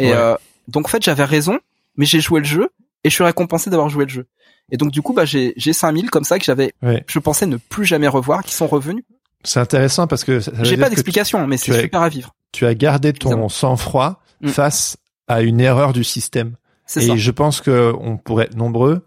Et 0.00 0.10
Ouais. 0.10 0.12
euh, 0.14 0.36
donc, 0.68 0.86
en 0.86 0.88
fait, 0.88 1.02
j'avais 1.02 1.24
raison, 1.24 1.58
mais 1.96 2.06
j'ai 2.06 2.20
joué 2.20 2.38
le 2.38 2.46
jeu 2.46 2.68
et 3.02 3.10
je 3.10 3.14
suis 3.14 3.24
récompensé 3.24 3.68
d'avoir 3.70 3.88
joué 3.88 4.04
le 4.04 4.10
jeu. 4.10 4.26
Et 4.70 4.76
donc, 4.76 4.92
du 4.92 5.02
coup, 5.02 5.12
bah, 5.12 5.24
j'ai 5.24 5.54
j'ai 5.56 5.72
5000 5.72 6.08
comme 6.10 6.24
ça 6.24 6.38
que 6.38 6.44
j'avais, 6.44 6.72
Ouais. 6.82 7.02
je 7.08 7.18
pensais 7.18 7.46
ne 7.46 7.56
plus 7.56 7.84
jamais 7.84 8.06
revoir, 8.06 8.44
qui 8.44 8.54
sont 8.54 8.66
revenus. 8.68 9.02
C'est 9.42 9.60
intéressant 9.60 10.06
parce 10.06 10.22
que 10.24 10.40
J'ai 10.62 10.76
pas 10.76 10.90
d'explication, 10.90 11.46
mais 11.48 11.56
c'est 11.56 11.80
super 11.80 12.02
à 12.02 12.08
vivre. 12.08 12.34
tu 12.52 12.64
as 12.66 12.74
gardé 12.74 13.12
ton 13.12 13.48
sang-froid 13.48 14.20
Mm. 14.40 14.48
face 14.50 14.98
à 15.26 15.42
une 15.42 15.60
erreur 15.60 15.92
du 15.92 16.04
système. 16.04 16.54
C'est 16.86 17.02
Et 17.02 17.06
ça. 17.08 17.16
je 17.16 17.30
pense 17.32 17.60
que 17.60 17.92
on 18.00 18.16
pourrait 18.18 18.44
être 18.44 18.54
nombreux, 18.56 19.04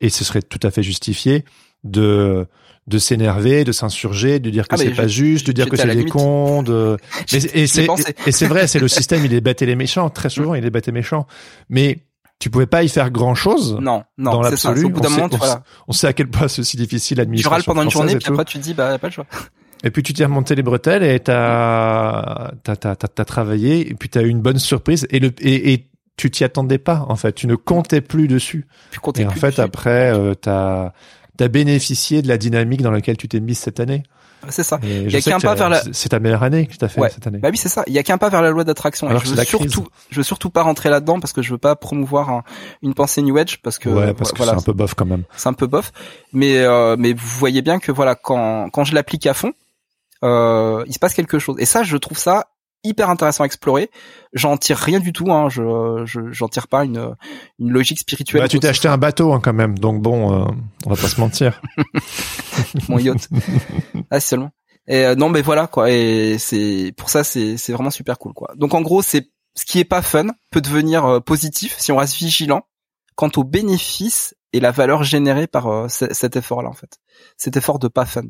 et 0.00 0.08
ce 0.08 0.24
serait 0.24 0.42
tout 0.42 0.60
à 0.62 0.70
fait 0.70 0.82
justifié, 0.82 1.44
de 1.84 2.46
de 2.86 2.98
s'énerver, 2.98 3.62
de 3.62 3.70
s'insurger, 3.70 4.40
de 4.40 4.50
dire 4.50 4.66
que 4.66 4.74
Ah, 4.74 4.78
c'est 4.78 4.90
pas 4.90 5.06
juste, 5.06 5.46
de 5.46 5.52
dire 5.52 5.68
que 5.68 5.76
c'est 5.76 5.94
des 5.94 6.06
cons, 6.06 6.64
de... 6.64 6.96
Mais, 7.32 7.38
et 7.54 7.66
c'est 7.68 7.86
et 8.26 8.32
c'est 8.32 8.46
vrai, 8.46 8.66
c'est 8.66 8.80
le 8.80 8.88
système, 8.98 9.24
il 9.24 9.32
est 9.32 9.40
bête 9.40 9.62
et 9.62 9.66
les 9.66 9.76
méchants. 9.76 10.10
Très 10.10 10.28
souvent, 10.28 10.54
il 10.54 10.64
est 10.64 10.70
bête 10.70 10.88
et 10.88 10.92
méchant. 10.92 11.26
Mais 11.68 11.98
tu 12.40 12.50
pouvais 12.50 12.66
pas 12.66 12.82
y 12.82 12.88
faire 12.88 13.10
grand 13.10 13.36
chose. 13.36 13.78
Non, 13.80 14.02
non, 14.18 14.32
Dans 14.32 14.42
l'absolu, 14.42 14.86
Au 14.86 14.88
bout 14.88 15.00
d'un 15.00 15.08
on 15.08 15.10
moment, 15.12 15.24
sait- 15.24 15.30
tu, 15.30 15.36
voilà, 15.36 15.62
On 15.86 15.92
sait 15.92 16.06
à 16.08 16.12
quel 16.14 16.28
point 16.28 16.48
c'est 16.48 16.64
si 16.64 16.76
difficile 16.76 17.16
tu 17.16 17.20
râles 17.20 17.26
l'administration 17.26 17.72
pendant 17.72 17.82
une 17.82 17.90
journée, 17.90 18.16
puis 18.16 18.26
après 18.32 18.44
tu 18.44 18.58
te 18.58 18.62
dis, 18.64 18.74
bah, 18.74 18.90
y 18.90 18.94
a 18.94 18.98
pas 18.98 19.06
le 19.08 19.12
choix. 19.12 19.26
Et 19.84 19.90
puis 19.90 20.02
tu 20.02 20.12
t'es 20.12 20.24
remonté 20.24 20.54
les 20.56 20.62
bretelles 20.62 21.02
et 21.04 21.20
t'as 21.20 22.50
t'as 22.64 22.76
t'as 22.76 22.94
t'as, 22.96 23.24
travaillé 23.24 23.88
et 23.90 23.94
puis 23.94 24.08
t'as 24.08 24.22
eu 24.22 24.28
une 24.28 24.40
bonne 24.42 24.58
surprise 24.58 25.06
et 25.10 25.20
le 25.20 25.30
et, 25.40 25.72
et 25.72 25.86
tu 26.16 26.30
t'y 26.30 26.44
attendais 26.44 26.78
pas 26.78 27.06
en 27.08 27.16
fait. 27.16 27.32
Tu 27.32 27.46
ne 27.46 27.54
comptais 27.54 28.00
plus 28.02 28.28
dessus. 28.28 28.66
Puis 28.90 29.00
compter 29.00 29.22
Et 29.22 29.26
en 29.26 29.30
plus 29.30 29.40
fait 29.40 29.48
dessus. 29.48 29.60
après 29.62 30.12
euh, 30.12 30.34
t'as 30.34 30.92
t'as 31.36 31.48
bénéficié 31.48 32.22
de 32.22 32.28
la 32.28 32.38
dynamique 32.38 32.82
dans 32.82 32.90
laquelle 32.90 33.16
tu 33.16 33.28
t'es 33.28 33.40
mise 33.40 33.58
cette 33.58 33.80
année. 33.80 34.02
c'est 34.48 34.62
ça. 34.62 34.80
Et 34.82 35.02
y 35.10 35.16
a 35.16 35.20
qu'un 35.20 35.38
pas 35.38 35.54
vers 35.54 35.68
la- 35.68 35.82
c'est- 35.92 36.08
ta 36.08 36.18
meilleure 36.18 36.42
année 36.42 36.66
que 36.66 36.74
tu 36.74 36.82
as 36.84 36.88
fait 36.88 37.00
Ouais. 37.00 37.10
cette 37.10 37.26
année. 37.26 37.38
Bah 37.38 37.48
oui, 37.50 37.58
c'est 37.58 37.68
ça. 37.68 37.84
Il 37.86 37.92
y 37.92 37.98
a 37.98 38.02
qu'un 38.02 38.16
pas 38.18 38.30
vers 38.30 38.40
la 38.42 38.50
loi 38.50 38.64
d'attraction. 38.64 39.06
Alors 39.08 39.22
je 39.24 39.30
veux 39.30 39.36
crise. 39.36 39.48
surtout, 39.48 39.86
je 40.10 40.16
veux 40.16 40.22
surtout 40.22 40.48
pas 40.50 40.62
rentrer 40.62 40.88
là-dedans 40.88 41.20
parce 41.20 41.32
que 41.34 41.42
je 41.42 41.50
veux 41.52 41.58
pas 41.58 41.76
promouvoir 41.76 42.30
un- 42.30 42.42
une 42.82 42.94
pensée 42.94 43.20
New 43.22 43.36
Age 43.36 43.60
parce 43.62 43.78
que 43.78 43.88
ouais, 43.90 44.14
parce 44.14 44.32
que 44.32 44.38
voilà, 44.38 44.52
c'est 44.52 44.58
un 44.58 44.62
peu 44.62 44.72
bof 44.72 44.94
quand 44.94 45.04
même. 45.06 45.24
c'est 45.36 45.48
un 45.48 45.52
peu 45.52 45.66
bof. 45.66 45.92
Mais 46.32 46.56
euh, 46.58 46.96
mais 46.98 47.12
vous 47.12 47.38
voyez 47.38 47.60
bien 47.62 47.78
que 47.80 47.92
voilà, 47.92 48.14
quand 48.14 48.70
quand 48.70 48.84
je 48.84 48.94
l'applique 48.94 49.26
à 49.26 49.34
fond, 49.34 49.52
euh, 50.24 50.84
il 50.86 50.94
se 50.94 50.98
passe 50.98 51.14
quelque 51.14 51.38
chose. 51.38 51.56
Et 51.58 51.66
ça, 51.66 51.82
je 51.82 51.96
trouve 51.96 52.18
ça 52.18 52.48
hyper 52.84 53.10
intéressant 53.10 53.42
à 53.44 53.46
explorer. 53.46 53.90
J'en 54.32 54.56
tire 54.56 54.78
rien 54.78 55.00
du 55.00 55.12
tout. 55.12 55.32
Hein. 55.32 55.48
Je 55.48 56.02
je 56.06 56.20
j'en 56.30 56.48
tire 56.48 56.68
pas 56.68 56.84
une 56.84 57.14
une 57.58 57.70
logique 57.70 57.98
spirituelle. 58.00 58.42
Bah, 58.42 58.48
tu 58.48 58.58
t'es 58.60 58.68
acheté 58.68 58.88
un 58.88 58.98
bateau 58.98 59.32
hein, 59.32 59.40
quand 59.42 59.52
même, 59.52 59.78
donc 59.78 60.00
bon, 60.02 60.32
euh, 60.32 60.44
on 60.86 60.90
va 60.90 60.96
pas 61.00 61.08
se 61.08 61.20
mentir. 61.20 61.60
mon 62.88 62.98
yacht. 62.98 63.28
ah 64.10 64.20
seulement. 64.20 64.50
Et 64.86 65.04
euh, 65.04 65.14
non 65.14 65.28
mais 65.28 65.42
voilà 65.42 65.66
quoi. 65.66 65.90
Et 65.90 66.36
c'est 66.38 66.92
pour 66.96 67.10
ça 67.10 67.24
c'est 67.24 67.56
c'est 67.56 67.72
vraiment 67.72 67.90
super 67.90 68.18
cool 68.18 68.32
quoi. 68.32 68.52
Donc 68.56 68.74
en 68.74 68.80
gros 68.80 69.02
c'est 69.02 69.30
ce 69.54 69.64
qui 69.64 69.78
est 69.78 69.84
pas 69.84 70.02
fun 70.02 70.26
peut 70.50 70.60
devenir 70.60 71.04
euh, 71.04 71.20
positif 71.20 71.76
si 71.78 71.92
on 71.92 71.96
reste 71.96 72.14
vigilant 72.16 72.62
quant 73.14 73.30
aux 73.36 73.44
bénéfices 73.44 74.34
et 74.52 74.60
la 74.60 74.70
valeur 74.72 75.02
générée 75.04 75.46
par 75.46 75.66
euh, 75.68 75.88
ce- 75.88 76.12
cet 76.12 76.36
effort 76.36 76.62
là 76.62 76.70
en 76.70 76.74
fait. 76.74 76.98
Cet 77.36 77.56
effort 77.56 77.78
de 77.78 77.88
pas 77.88 78.06
fun. 78.06 78.22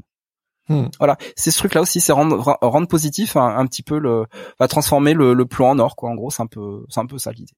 Hmm. 0.71 0.87
Voilà, 0.99 1.17
c'est 1.35 1.51
ce 1.51 1.59
truc 1.59 1.75
là 1.75 1.81
aussi, 1.83 2.01
c'est 2.01 2.13
rendre 2.13 2.39
rendre 2.63 2.87
positif 2.87 3.37
un, 3.37 3.67
petit 3.67 3.83
peu 3.83 3.99
le 3.99 4.25
va 4.61 4.69
transformer 4.69 5.15
le, 5.15 5.35
le 5.35 5.45
plan 5.45 5.71
en 5.71 5.79
or 5.81 5.97
quoi. 5.97 6.09
En 6.11 6.15
gros, 6.15 6.31
c'est 6.31 6.43
un 6.43 6.47
peu 6.47 6.85
c'est 6.89 7.01
un 7.01 7.07
peu 7.07 7.19
ça 7.19 7.33
l'idée. 7.33 7.53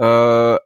Euh, 0.00 0.56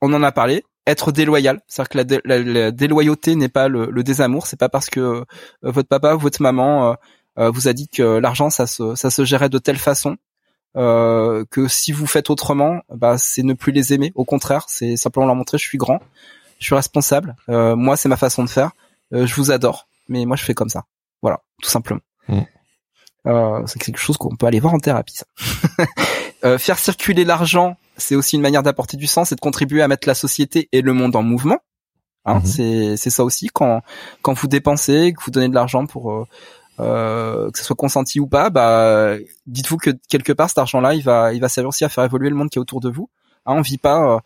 on 0.00 0.14
en 0.14 0.22
a 0.22 0.32
parlé. 0.32 0.64
être 0.86 1.12
déloyal, 1.12 1.60
c'est-à-dire 1.68 1.88
que 1.90 1.98
la, 1.98 2.04
dé- 2.04 2.20
la- 2.24 2.38
la 2.38 2.70
déloyauté 2.70 3.36
n'est 3.36 3.50
pas 3.50 3.68
le, 3.68 3.90
le 3.90 4.02
désamour, 4.02 4.46
c'est 4.46 4.58
pas 4.58 4.70
parce 4.70 4.88
que 4.88 4.98
euh, 5.00 5.24
votre 5.62 5.88
papa 5.90 6.14
votre 6.14 6.40
maman 6.40 6.92
euh, 6.92 6.94
euh, 7.38 7.50
vous 7.50 7.68
a 7.68 7.74
dit 7.74 7.86
que 7.88 8.02
l'argent 8.18 8.48
ça 8.48 8.66
se 8.66 8.94
ça 8.94 9.10
se 9.10 9.22
gérait 9.26 9.50
de 9.50 9.58
telle 9.58 9.76
façon 9.76 10.16
euh, 10.78 11.44
que 11.50 11.68
si 11.68 11.92
vous 11.92 12.06
faites 12.06 12.30
autrement, 12.30 12.80
bah 12.88 13.18
c'est 13.18 13.42
ne 13.42 13.52
plus 13.52 13.72
les 13.72 13.92
aimer. 13.92 14.10
Au 14.14 14.24
contraire, 14.24 14.64
c'est 14.68 14.96
simplement 14.96 15.26
leur 15.26 15.36
montrer 15.36 15.58
je 15.58 15.66
suis 15.66 15.76
grand, 15.76 16.00
je 16.60 16.64
suis 16.64 16.74
responsable. 16.74 17.36
moi 17.48 17.96
c'est 17.98 18.08
ma 18.08 18.16
façon 18.16 18.42
de 18.42 18.48
faire. 18.48 18.70
je 19.12 19.34
vous 19.34 19.50
adore, 19.50 19.86
mais 20.08 20.24
moi 20.24 20.36
je 20.36 20.44
fais 20.44 20.54
comme 20.54 20.70
ça. 20.70 20.84
Voilà, 21.22 21.40
tout 21.62 21.70
simplement. 21.70 22.00
Mm. 22.28 22.40
Euh, 23.26 23.62
c'est 23.66 23.80
quelque 23.80 23.98
chose 23.98 24.16
qu'on 24.16 24.34
peut 24.36 24.46
aller 24.46 24.60
voir 24.60 24.74
en 24.74 24.78
thérapie. 24.78 25.16
Ça. 25.16 25.26
Euh, 26.42 26.56
faire 26.56 26.78
circuler 26.78 27.26
l'argent, 27.26 27.76
c'est 27.98 28.14
aussi 28.14 28.36
une 28.36 28.40
manière 28.40 28.62
d'apporter 28.62 28.96
du 28.96 29.06
sens 29.06 29.30
et 29.30 29.34
de 29.34 29.40
contribuer 29.40 29.82
à 29.82 29.88
mettre 29.88 30.08
la 30.08 30.14
société 30.14 30.70
et 30.72 30.80
le 30.80 30.94
monde 30.94 31.14
en 31.14 31.22
mouvement. 31.22 31.58
Hein, 32.24 32.36
Mhm. 32.36 32.46
C'est 32.46 32.96
c'est 32.96 33.10
ça 33.10 33.24
aussi 33.24 33.48
quand 33.48 33.82
quand 34.22 34.32
vous 34.32 34.46
dépensez, 34.46 35.12
que 35.12 35.22
vous 35.22 35.30
donnez 35.30 35.50
de 35.50 35.54
l'argent 35.54 35.84
pour 35.84 36.10
euh, 36.12 36.26
euh, 36.80 37.50
que 37.50 37.58
ce 37.58 37.64
soit 37.64 37.76
consenti 37.76 38.20
ou 38.20 38.26
pas, 38.26 38.48
bah 38.48 39.16
dites-vous 39.46 39.76
que 39.76 39.90
quelque 40.08 40.32
part 40.32 40.48
cet 40.48 40.56
argent-là, 40.56 40.94
il 40.94 41.02
va 41.02 41.34
il 41.34 41.40
va 41.42 41.50
servir 41.50 41.68
aussi 41.68 41.84
à 41.84 41.90
faire 41.90 42.04
évoluer 42.04 42.30
le 42.30 42.36
monde 42.36 42.48
qui 42.48 42.58
est 42.58 42.62
autour 42.62 42.80
de 42.80 42.88
vous. 42.88 43.10
Hein, 43.44 43.54
on 43.56 43.60
vit 43.60 43.76
pas, 43.76 44.20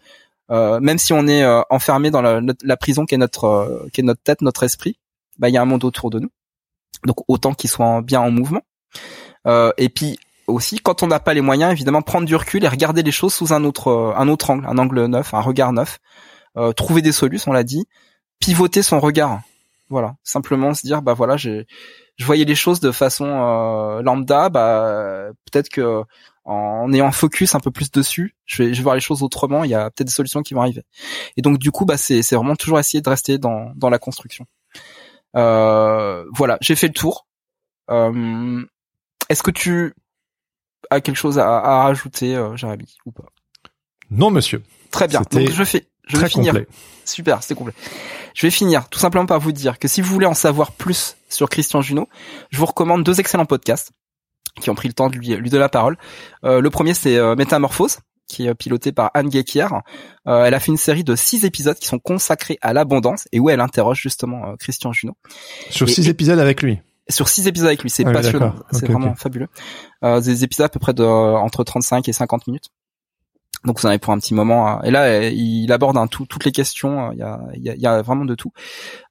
même 0.50 0.98
si 0.98 1.12
on 1.12 1.26
est 1.26 1.44
enfermé 1.70 2.12
dans 2.12 2.22
la, 2.22 2.40
la 2.62 2.76
prison 2.76 3.06
qui 3.06 3.16
est 3.16 3.18
notre 3.18 3.88
qui 3.92 4.02
est 4.02 4.04
notre 4.04 4.22
tête, 4.22 4.40
notre 4.40 4.62
esprit, 4.62 4.98
bah 5.38 5.48
il 5.48 5.52
y 5.52 5.56
a 5.56 5.62
un 5.62 5.64
monde 5.64 5.82
autour 5.84 6.10
de 6.10 6.20
nous. 6.20 6.30
Donc 7.06 7.16
autant 7.28 7.54
qu'il 7.54 7.70
soit 7.70 7.86
en- 7.86 8.02
bien 8.02 8.20
en 8.20 8.30
mouvement. 8.30 8.62
Euh, 9.46 9.72
et 9.76 9.88
puis 9.88 10.18
aussi, 10.46 10.78
quand 10.78 11.02
on 11.02 11.06
n'a 11.06 11.20
pas 11.20 11.34
les 11.34 11.40
moyens, 11.40 11.72
évidemment, 11.72 12.02
prendre 12.02 12.26
du 12.26 12.36
recul 12.36 12.64
et 12.64 12.68
regarder 12.68 13.02
les 13.02 13.12
choses 13.12 13.34
sous 13.34 13.52
un 13.52 13.64
autre 13.64 13.88
euh, 13.88 14.12
un 14.16 14.28
autre 14.28 14.50
angle, 14.50 14.66
un 14.66 14.78
angle 14.78 15.04
neuf, 15.06 15.34
un 15.34 15.40
regard 15.40 15.72
neuf. 15.72 15.98
Euh, 16.56 16.72
trouver 16.72 17.02
des 17.02 17.12
solutions, 17.12 17.50
on 17.50 17.54
l'a 17.54 17.64
dit. 17.64 17.86
Pivoter 18.40 18.82
son 18.82 19.00
regard. 19.00 19.40
Voilà, 19.90 20.16
simplement 20.22 20.72
se 20.74 20.86
dire 20.86 21.02
bah 21.02 21.12
voilà, 21.14 21.36
j'ai 21.36 21.66
je 22.16 22.24
voyais 22.24 22.44
les 22.44 22.54
choses 22.54 22.80
de 22.80 22.90
façon 22.92 23.26
euh, 23.26 24.02
lambda, 24.02 24.48
bah 24.48 25.28
peut-être 25.50 25.68
que 25.68 26.02
en 26.44 26.92
ayant 26.92 27.10
focus 27.12 27.54
un 27.54 27.60
peu 27.60 27.70
plus 27.70 27.90
dessus, 27.90 28.34
je 28.44 28.62
vais, 28.62 28.72
je 28.74 28.78
vais 28.78 28.82
voir 28.82 28.94
les 28.94 29.00
choses 29.00 29.22
autrement. 29.22 29.64
Il 29.64 29.70
y 29.70 29.74
a 29.74 29.90
peut-être 29.90 30.08
des 30.08 30.12
solutions 30.12 30.42
qui 30.42 30.54
vont 30.54 30.60
arriver. 30.62 30.84
Et 31.36 31.42
donc 31.42 31.58
du 31.58 31.70
coup, 31.70 31.84
bah 31.84 31.96
c'est 31.96 32.22
c'est 32.22 32.36
vraiment 32.36 32.56
toujours 32.56 32.78
essayer 32.78 33.00
de 33.02 33.08
rester 33.10 33.38
dans 33.38 33.72
dans 33.76 33.90
la 33.90 33.98
construction. 33.98 34.46
Euh, 35.36 36.24
voilà, 36.32 36.58
j'ai 36.60 36.76
fait 36.76 36.88
le 36.88 36.92
tour. 36.94 37.26
Euh, 37.90 38.64
Est-ce 39.28 39.42
que 39.42 39.50
tu 39.50 39.94
as 40.90 41.00
quelque 41.00 41.16
chose 41.16 41.38
à, 41.38 41.58
à 41.58 41.82
rajouter, 41.84 42.34
euh, 42.36 42.56
Jérémy, 42.56 42.96
ou 43.06 43.12
pas? 43.12 43.24
Non, 44.10 44.30
monsieur. 44.30 44.62
Très 44.90 45.08
bien. 45.08 45.22
Donc 45.30 45.50
je 45.50 45.64
fais, 45.64 45.86
je 46.06 46.16
vais 46.16 46.28
finir. 46.28 46.52
complet. 46.52 46.68
Super, 47.04 47.42
c'était 47.42 47.54
complet. 47.54 47.74
Je 48.34 48.46
vais 48.46 48.50
finir 48.50 48.88
tout 48.88 48.98
simplement 48.98 49.26
par 49.26 49.40
vous 49.40 49.52
dire 49.52 49.78
que 49.78 49.88
si 49.88 50.00
vous 50.00 50.12
voulez 50.12 50.26
en 50.26 50.34
savoir 50.34 50.72
plus 50.72 51.16
sur 51.28 51.48
Christian 51.48 51.80
Junot, 51.82 52.08
je 52.50 52.58
vous 52.58 52.66
recommande 52.66 53.02
deux 53.04 53.20
excellents 53.20 53.46
podcasts 53.46 53.92
qui 54.60 54.70
ont 54.70 54.74
pris 54.74 54.88
le 54.88 54.94
temps 54.94 55.10
de 55.10 55.16
lui, 55.16 55.34
lui 55.34 55.50
donner 55.50 55.60
la 55.60 55.68
parole. 55.68 55.98
Euh, 56.44 56.60
le 56.60 56.70
premier, 56.70 56.94
c'est 56.94 57.16
euh, 57.16 57.34
Métamorphose, 57.34 57.98
qui 58.26 58.46
est 58.46 58.54
piloté 58.54 58.92
par 58.92 59.10
Anne 59.14 59.28
Guéquier. 59.28 59.66
Euh, 60.26 60.44
elle 60.44 60.54
a 60.54 60.60
fait 60.60 60.70
une 60.72 60.76
série 60.78 61.04
de 61.04 61.14
six 61.16 61.44
épisodes 61.44 61.76
qui 61.78 61.86
sont 61.86 61.98
consacrés 61.98 62.58
à 62.62 62.72
l'abondance 62.72 63.28
et 63.32 63.40
où 63.40 63.50
elle 63.50 63.60
interroge 63.60 64.00
justement 64.00 64.46
euh, 64.50 64.56
Christian 64.58 64.92
Junot. 64.92 65.16
Sur 65.70 65.88
Et- 65.88 65.92
six 65.92 66.08
épisodes 66.08 66.38
avec 66.38 66.62
lui. 66.62 66.80
Sur 67.10 67.28
six 67.28 67.46
épisodes 67.46 67.66
avec 67.68 67.82
lui, 67.82 67.90
c'est 67.90 68.06
Ah 68.06 68.12
passionnant, 68.12 68.54
c'est 68.72 68.90
vraiment 68.90 69.14
fabuleux. 69.14 69.48
Euh, 70.04 70.22
des 70.22 70.42
épisodes 70.42 70.64
à 70.64 70.68
peu 70.70 70.80
près 70.80 70.94
de 70.94 71.04
entre 71.04 71.62
35 71.62 72.08
et 72.08 72.14
50 72.14 72.46
minutes. 72.46 72.70
Donc 73.66 73.78
vous 73.78 73.86
en 73.86 73.90
avez 73.90 73.98
pour 73.98 74.12
un 74.14 74.18
petit 74.18 74.32
moment. 74.34 74.68
hein. 74.68 74.80
Et 74.84 74.90
là, 74.90 75.04
euh, 75.04 75.28
il 75.30 75.70
aborde 75.72 75.96
un 75.98 76.06
tout, 76.06 76.24
toutes 76.24 76.44
les 76.46 76.52
questions. 76.52 77.08
euh, 77.08 77.12
Il 77.12 77.18
y 77.18 77.22
a, 77.22 77.40
il 77.54 77.62
y, 77.62 77.68
a, 77.70 77.74
il 77.74 77.80
y 77.80 77.86
a 77.86 78.00
vraiment 78.02 78.24
de 78.24 78.34
tout. 78.34 78.52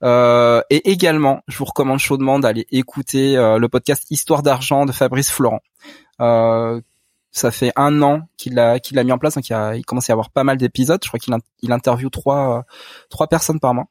Euh, 0.03 0.61
et 0.71 0.91
également, 0.91 1.41
je 1.47 1.57
vous 1.57 1.65
recommande 1.65 1.99
chaudement 1.99 2.39
d'aller 2.39 2.65
écouter 2.71 3.37
euh, 3.37 3.57
le 3.59 3.69
podcast 3.69 4.05
Histoire 4.09 4.41
d'argent 4.43 4.85
de 4.87 4.91
Fabrice 4.91 5.29
Florent. 5.31 5.61
Euh, 6.19 6.81
ça 7.33 7.51
fait 7.51 7.73
un 7.75 8.01
an 8.03 8.21
qu'il 8.37 8.59
a 8.59 8.79
qu'il 8.79 8.97
a 8.99 9.03
mis 9.03 9.11
en 9.11 9.17
place, 9.17 9.33
donc 9.35 9.49
il, 9.49 9.53
a, 9.53 9.75
il 9.75 9.83
commence 9.83 10.09
à 10.09 10.11
y 10.11 10.13
avoir 10.13 10.29
pas 10.29 10.43
mal 10.43 10.57
d'épisodes. 10.57 10.99
Je 11.03 11.09
crois 11.09 11.19
qu'il 11.19 11.35
il 11.63 11.71
interviewe 11.71 12.09
trois 12.09 12.63
trois 13.09 13.27
personnes 13.27 13.59
par 13.59 13.73
mois. 13.73 13.87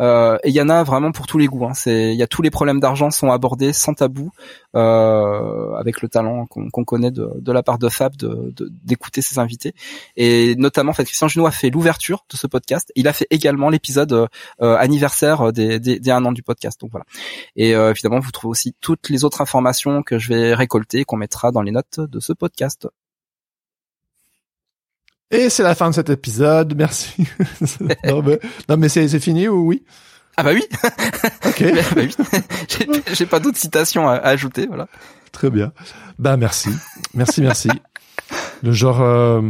Euh, 0.00 0.38
et 0.42 0.48
il 0.48 0.54
y 0.54 0.60
en 0.60 0.68
a 0.68 0.82
vraiment 0.82 1.12
pour 1.12 1.26
tous 1.26 1.38
les 1.38 1.46
goûts. 1.46 1.66
Hein. 1.66 1.74
C'est 1.74 2.12
il 2.12 2.18
y 2.18 2.22
a 2.22 2.26
tous 2.26 2.42
les 2.42 2.50
problèmes 2.50 2.80
d'argent 2.80 3.10
sont 3.10 3.30
abordés 3.30 3.72
sans 3.72 3.94
tabou, 3.94 4.30
euh, 4.74 5.72
avec 5.74 6.02
le 6.02 6.08
talent 6.08 6.46
qu'on 6.46 6.84
connaît 6.84 7.10
de, 7.10 7.52
la 7.52 7.62
part 7.62 7.78
de 7.78 7.88
Fab 7.88 8.14
d'écouter 8.84 9.22
ses 9.22 9.38
invités. 9.38 9.74
Et 10.16 10.56
notamment, 10.56 10.90
en 10.90 10.94
fait, 10.94 11.04
Christian 11.04 11.28
Junot 11.28 11.46
a 11.46 11.50
fait 11.50 11.70
l'ouverture 11.70 12.24
de 12.30 12.36
ce 12.36 12.46
podcast. 12.46 12.92
Il 12.96 13.08
a 13.08 13.12
fait 13.12 13.26
également 13.30 13.70
l'épisode 13.70 14.12
euh, 14.12 14.76
anniversaire 14.76 15.52
des, 15.52 15.78
des, 15.78 16.00
des 16.00 16.10
un 16.10 16.24
an 16.24 16.32
du 16.32 16.42
podcast. 16.42 16.80
Donc 16.80 16.90
voilà. 16.90 17.06
Et 17.56 17.70
évidemment, 17.70 18.20
vous 18.20 18.30
trouvez 18.30 18.50
aussi 18.50 18.74
toutes 18.80 19.08
les 19.08 19.24
autres 19.24 19.40
informations 19.40 20.02
que 20.02 20.18
je 20.18 20.28
vais 20.28 20.54
récolter, 20.54 21.04
qu'on 21.04 21.16
mettra 21.16 21.52
dans 21.52 21.62
les 21.62 21.70
notes 21.70 22.00
de 22.00 22.20
ce 22.20 22.32
podcast. 22.32 22.88
Et 25.34 25.50
c'est 25.50 25.62
la 25.62 25.74
fin 25.74 25.90
de 25.90 25.94
cet 25.94 26.10
épisode. 26.10 26.74
Merci. 26.76 27.26
non, 28.04 28.22
mais, 28.22 28.38
non, 28.68 28.76
mais 28.76 28.88
c'est 28.88 29.08
c'est 29.08 29.20
fini 29.20 29.48
ou 29.48 29.66
oui? 29.66 29.82
Ah 30.36 30.42
bah 30.42 30.50
oui, 30.54 30.64
Ok, 31.46 31.62
bah 31.74 31.80
oui. 31.96 32.14
J'ai- 32.68 33.14
j'ai 33.14 33.26
pas 33.26 33.38
d'autres 33.40 33.58
citations 33.58 34.08
à, 34.08 34.14
à 34.14 34.28
ajouter. 34.30 34.66
Voilà. 34.66 34.88
très 35.32 35.50
bien. 35.50 35.72
Bah 36.18 36.36
merci, 36.36 36.70
merci, 37.14 37.40
merci. 37.42 37.68
Le 38.62 38.72
genre, 38.72 39.00
euh, 39.02 39.42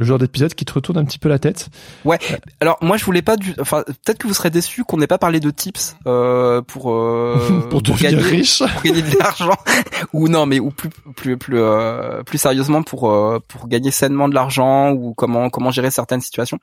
le 0.00 0.06
genre 0.06 0.18
d'épisode 0.18 0.54
qui 0.54 0.64
te 0.64 0.72
retourne 0.72 0.96
un 0.96 1.04
petit 1.04 1.18
peu 1.18 1.28
la 1.28 1.38
tête. 1.38 1.68
Alors 2.60 2.78
moi 2.80 2.96
je 2.96 3.04
voulais 3.04 3.20
pas 3.20 3.36
du 3.36 3.54
enfin 3.60 3.84
peut-être 3.86 4.16
que 4.16 4.26
vous 4.26 4.32
serez 4.32 4.48
déçus 4.48 4.82
qu'on 4.82 4.96
n'ait 4.96 5.06
pas 5.06 5.18
parlé 5.18 5.40
de 5.40 5.50
tips 5.50 5.94
euh, 6.06 6.62
pour 6.62 6.90
euh, 6.90 7.36
pour 7.70 7.82
devenir 7.82 8.12
gagner 8.12 8.22
riche. 8.22 8.62
pour 8.72 8.82
gagner 8.82 9.02
de 9.02 9.18
l'argent 9.18 9.58
ou 10.14 10.28
non 10.28 10.46
mais 10.46 10.58
ou 10.58 10.70
plus 10.70 10.88
plus 11.14 11.36
plus 11.36 11.58
euh, 11.58 12.22
plus 12.22 12.38
sérieusement 12.38 12.82
pour 12.82 13.10
euh, 13.10 13.40
pour 13.46 13.68
gagner 13.68 13.90
sainement 13.90 14.26
de 14.26 14.34
l'argent 14.34 14.92
ou 14.92 15.12
comment 15.12 15.50
comment 15.50 15.70
gérer 15.70 15.90
certaines 15.90 16.22
situations. 16.22 16.58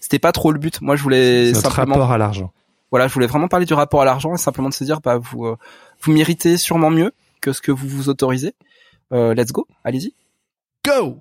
C'était 0.00 0.18
pas 0.18 0.32
trop 0.32 0.50
le 0.50 0.58
but. 0.58 0.80
Moi 0.80 0.96
je 0.96 1.02
voulais 1.04 1.52
Notre 1.52 1.70
simplement 1.70 1.94
rapport 1.94 2.10
à 2.10 2.18
l'argent. 2.18 2.52
voilà, 2.90 3.06
je 3.06 3.14
voulais 3.14 3.28
vraiment 3.28 3.46
parler 3.46 3.66
du 3.66 3.74
rapport 3.74 4.02
à 4.02 4.04
l'argent 4.04 4.34
et 4.34 4.38
simplement 4.38 4.68
de 4.68 4.74
se 4.74 4.82
dire 4.82 5.00
bah 5.00 5.16
vous 5.16 5.46
euh, 5.46 5.56
vous 6.00 6.10
méritez 6.10 6.56
sûrement 6.56 6.90
mieux 6.90 7.12
que 7.40 7.52
ce 7.52 7.60
que 7.60 7.70
vous 7.70 7.86
vous 7.86 8.08
autorisez. 8.08 8.54
Euh, 9.12 9.32
let's 9.32 9.52
go, 9.52 9.68
allez-y. 9.84 10.12
Go 10.84 11.18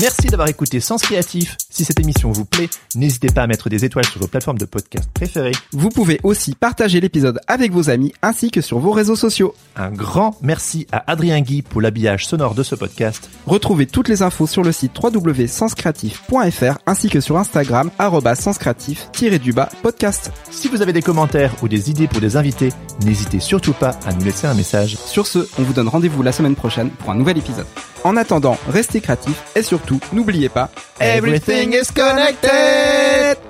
Merci 0.00 0.28
d'avoir 0.28 0.48
écouté 0.48 0.80
Sens 0.80 1.02
Créatif. 1.02 1.58
Si 1.68 1.84
cette 1.84 2.00
émission 2.00 2.32
vous 2.32 2.46
plaît, 2.46 2.70
n'hésitez 2.94 3.28
pas 3.28 3.42
à 3.42 3.46
mettre 3.46 3.68
des 3.68 3.84
étoiles 3.84 4.06
sur 4.06 4.18
vos 4.18 4.28
plateformes 4.28 4.56
de 4.56 4.64
podcast 4.64 5.10
préférées. 5.12 5.52
Vous 5.72 5.90
pouvez 5.90 6.20
aussi 6.22 6.54
partager 6.54 7.00
l'épisode 7.00 7.38
avec 7.46 7.70
vos 7.72 7.90
amis 7.90 8.14
ainsi 8.22 8.50
que 8.50 8.62
sur 8.62 8.78
vos 8.78 8.92
réseaux 8.92 9.16
sociaux. 9.16 9.54
Un 9.76 9.90
grand 9.90 10.38
merci 10.40 10.86
à 10.90 11.10
Adrien 11.10 11.42
Guy 11.42 11.60
pour 11.60 11.82
l'habillage 11.82 12.26
sonore 12.26 12.54
de 12.54 12.62
ce 12.62 12.74
podcast. 12.74 13.28
Retrouvez 13.46 13.86
toutes 13.86 14.08
les 14.08 14.22
infos 14.22 14.46
sur 14.46 14.62
le 14.62 14.72
site 14.72 14.92
www.senscreatif.fr 14.98 16.78
ainsi 16.86 17.10
que 17.10 17.20
sur 17.20 17.36
Instagram 17.36 17.90
senscreatif-du-bas 18.34 19.68
podcast. 19.82 20.32
Si 20.50 20.68
vous 20.68 20.80
avez 20.80 20.94
des 20.94 21.02
commentaires 21.02 21.54
ou 21.62 21.68
des 21.68 21.90
idées 21.90 22.08
pour 22.08 22.22
des 22.22 22.36
invités, 22.38 22.70
n'hésitez 23.04 23.40
surtout 23.40 23.74
pas 23.74 23.98
à 24.06 24.14
nous 24.14 24.24
laisser 24.24 24.46
un 24.46 24.54
message. 24.54 24.96
Sur 24.96 25.26
ce, 25.26 25.46
on 25.58 25.62
vous 25.62 25.74
donne 25.74 25.88
rendez-vous 25.88 26.22
la 26.22 26.32
semaine 26.32 26.54
prochaine 26.54 26.88
pour 26.88 27.10
un 27.10 27.16
nouvel 27.16 27.36
épisode. 27.36 27.66
En 28.04 28.16
attendant, 28.16 28.56
restez 28.68 29.00
créatifs 29.00 29.42
et 29.54 29.62
surtout, 29.62 30.00
n'oubliez 30.12 30.48
pas, 30.48 30.70
Everything 31.00 31.74
is 31.74 31.92
connected 31.94 33.49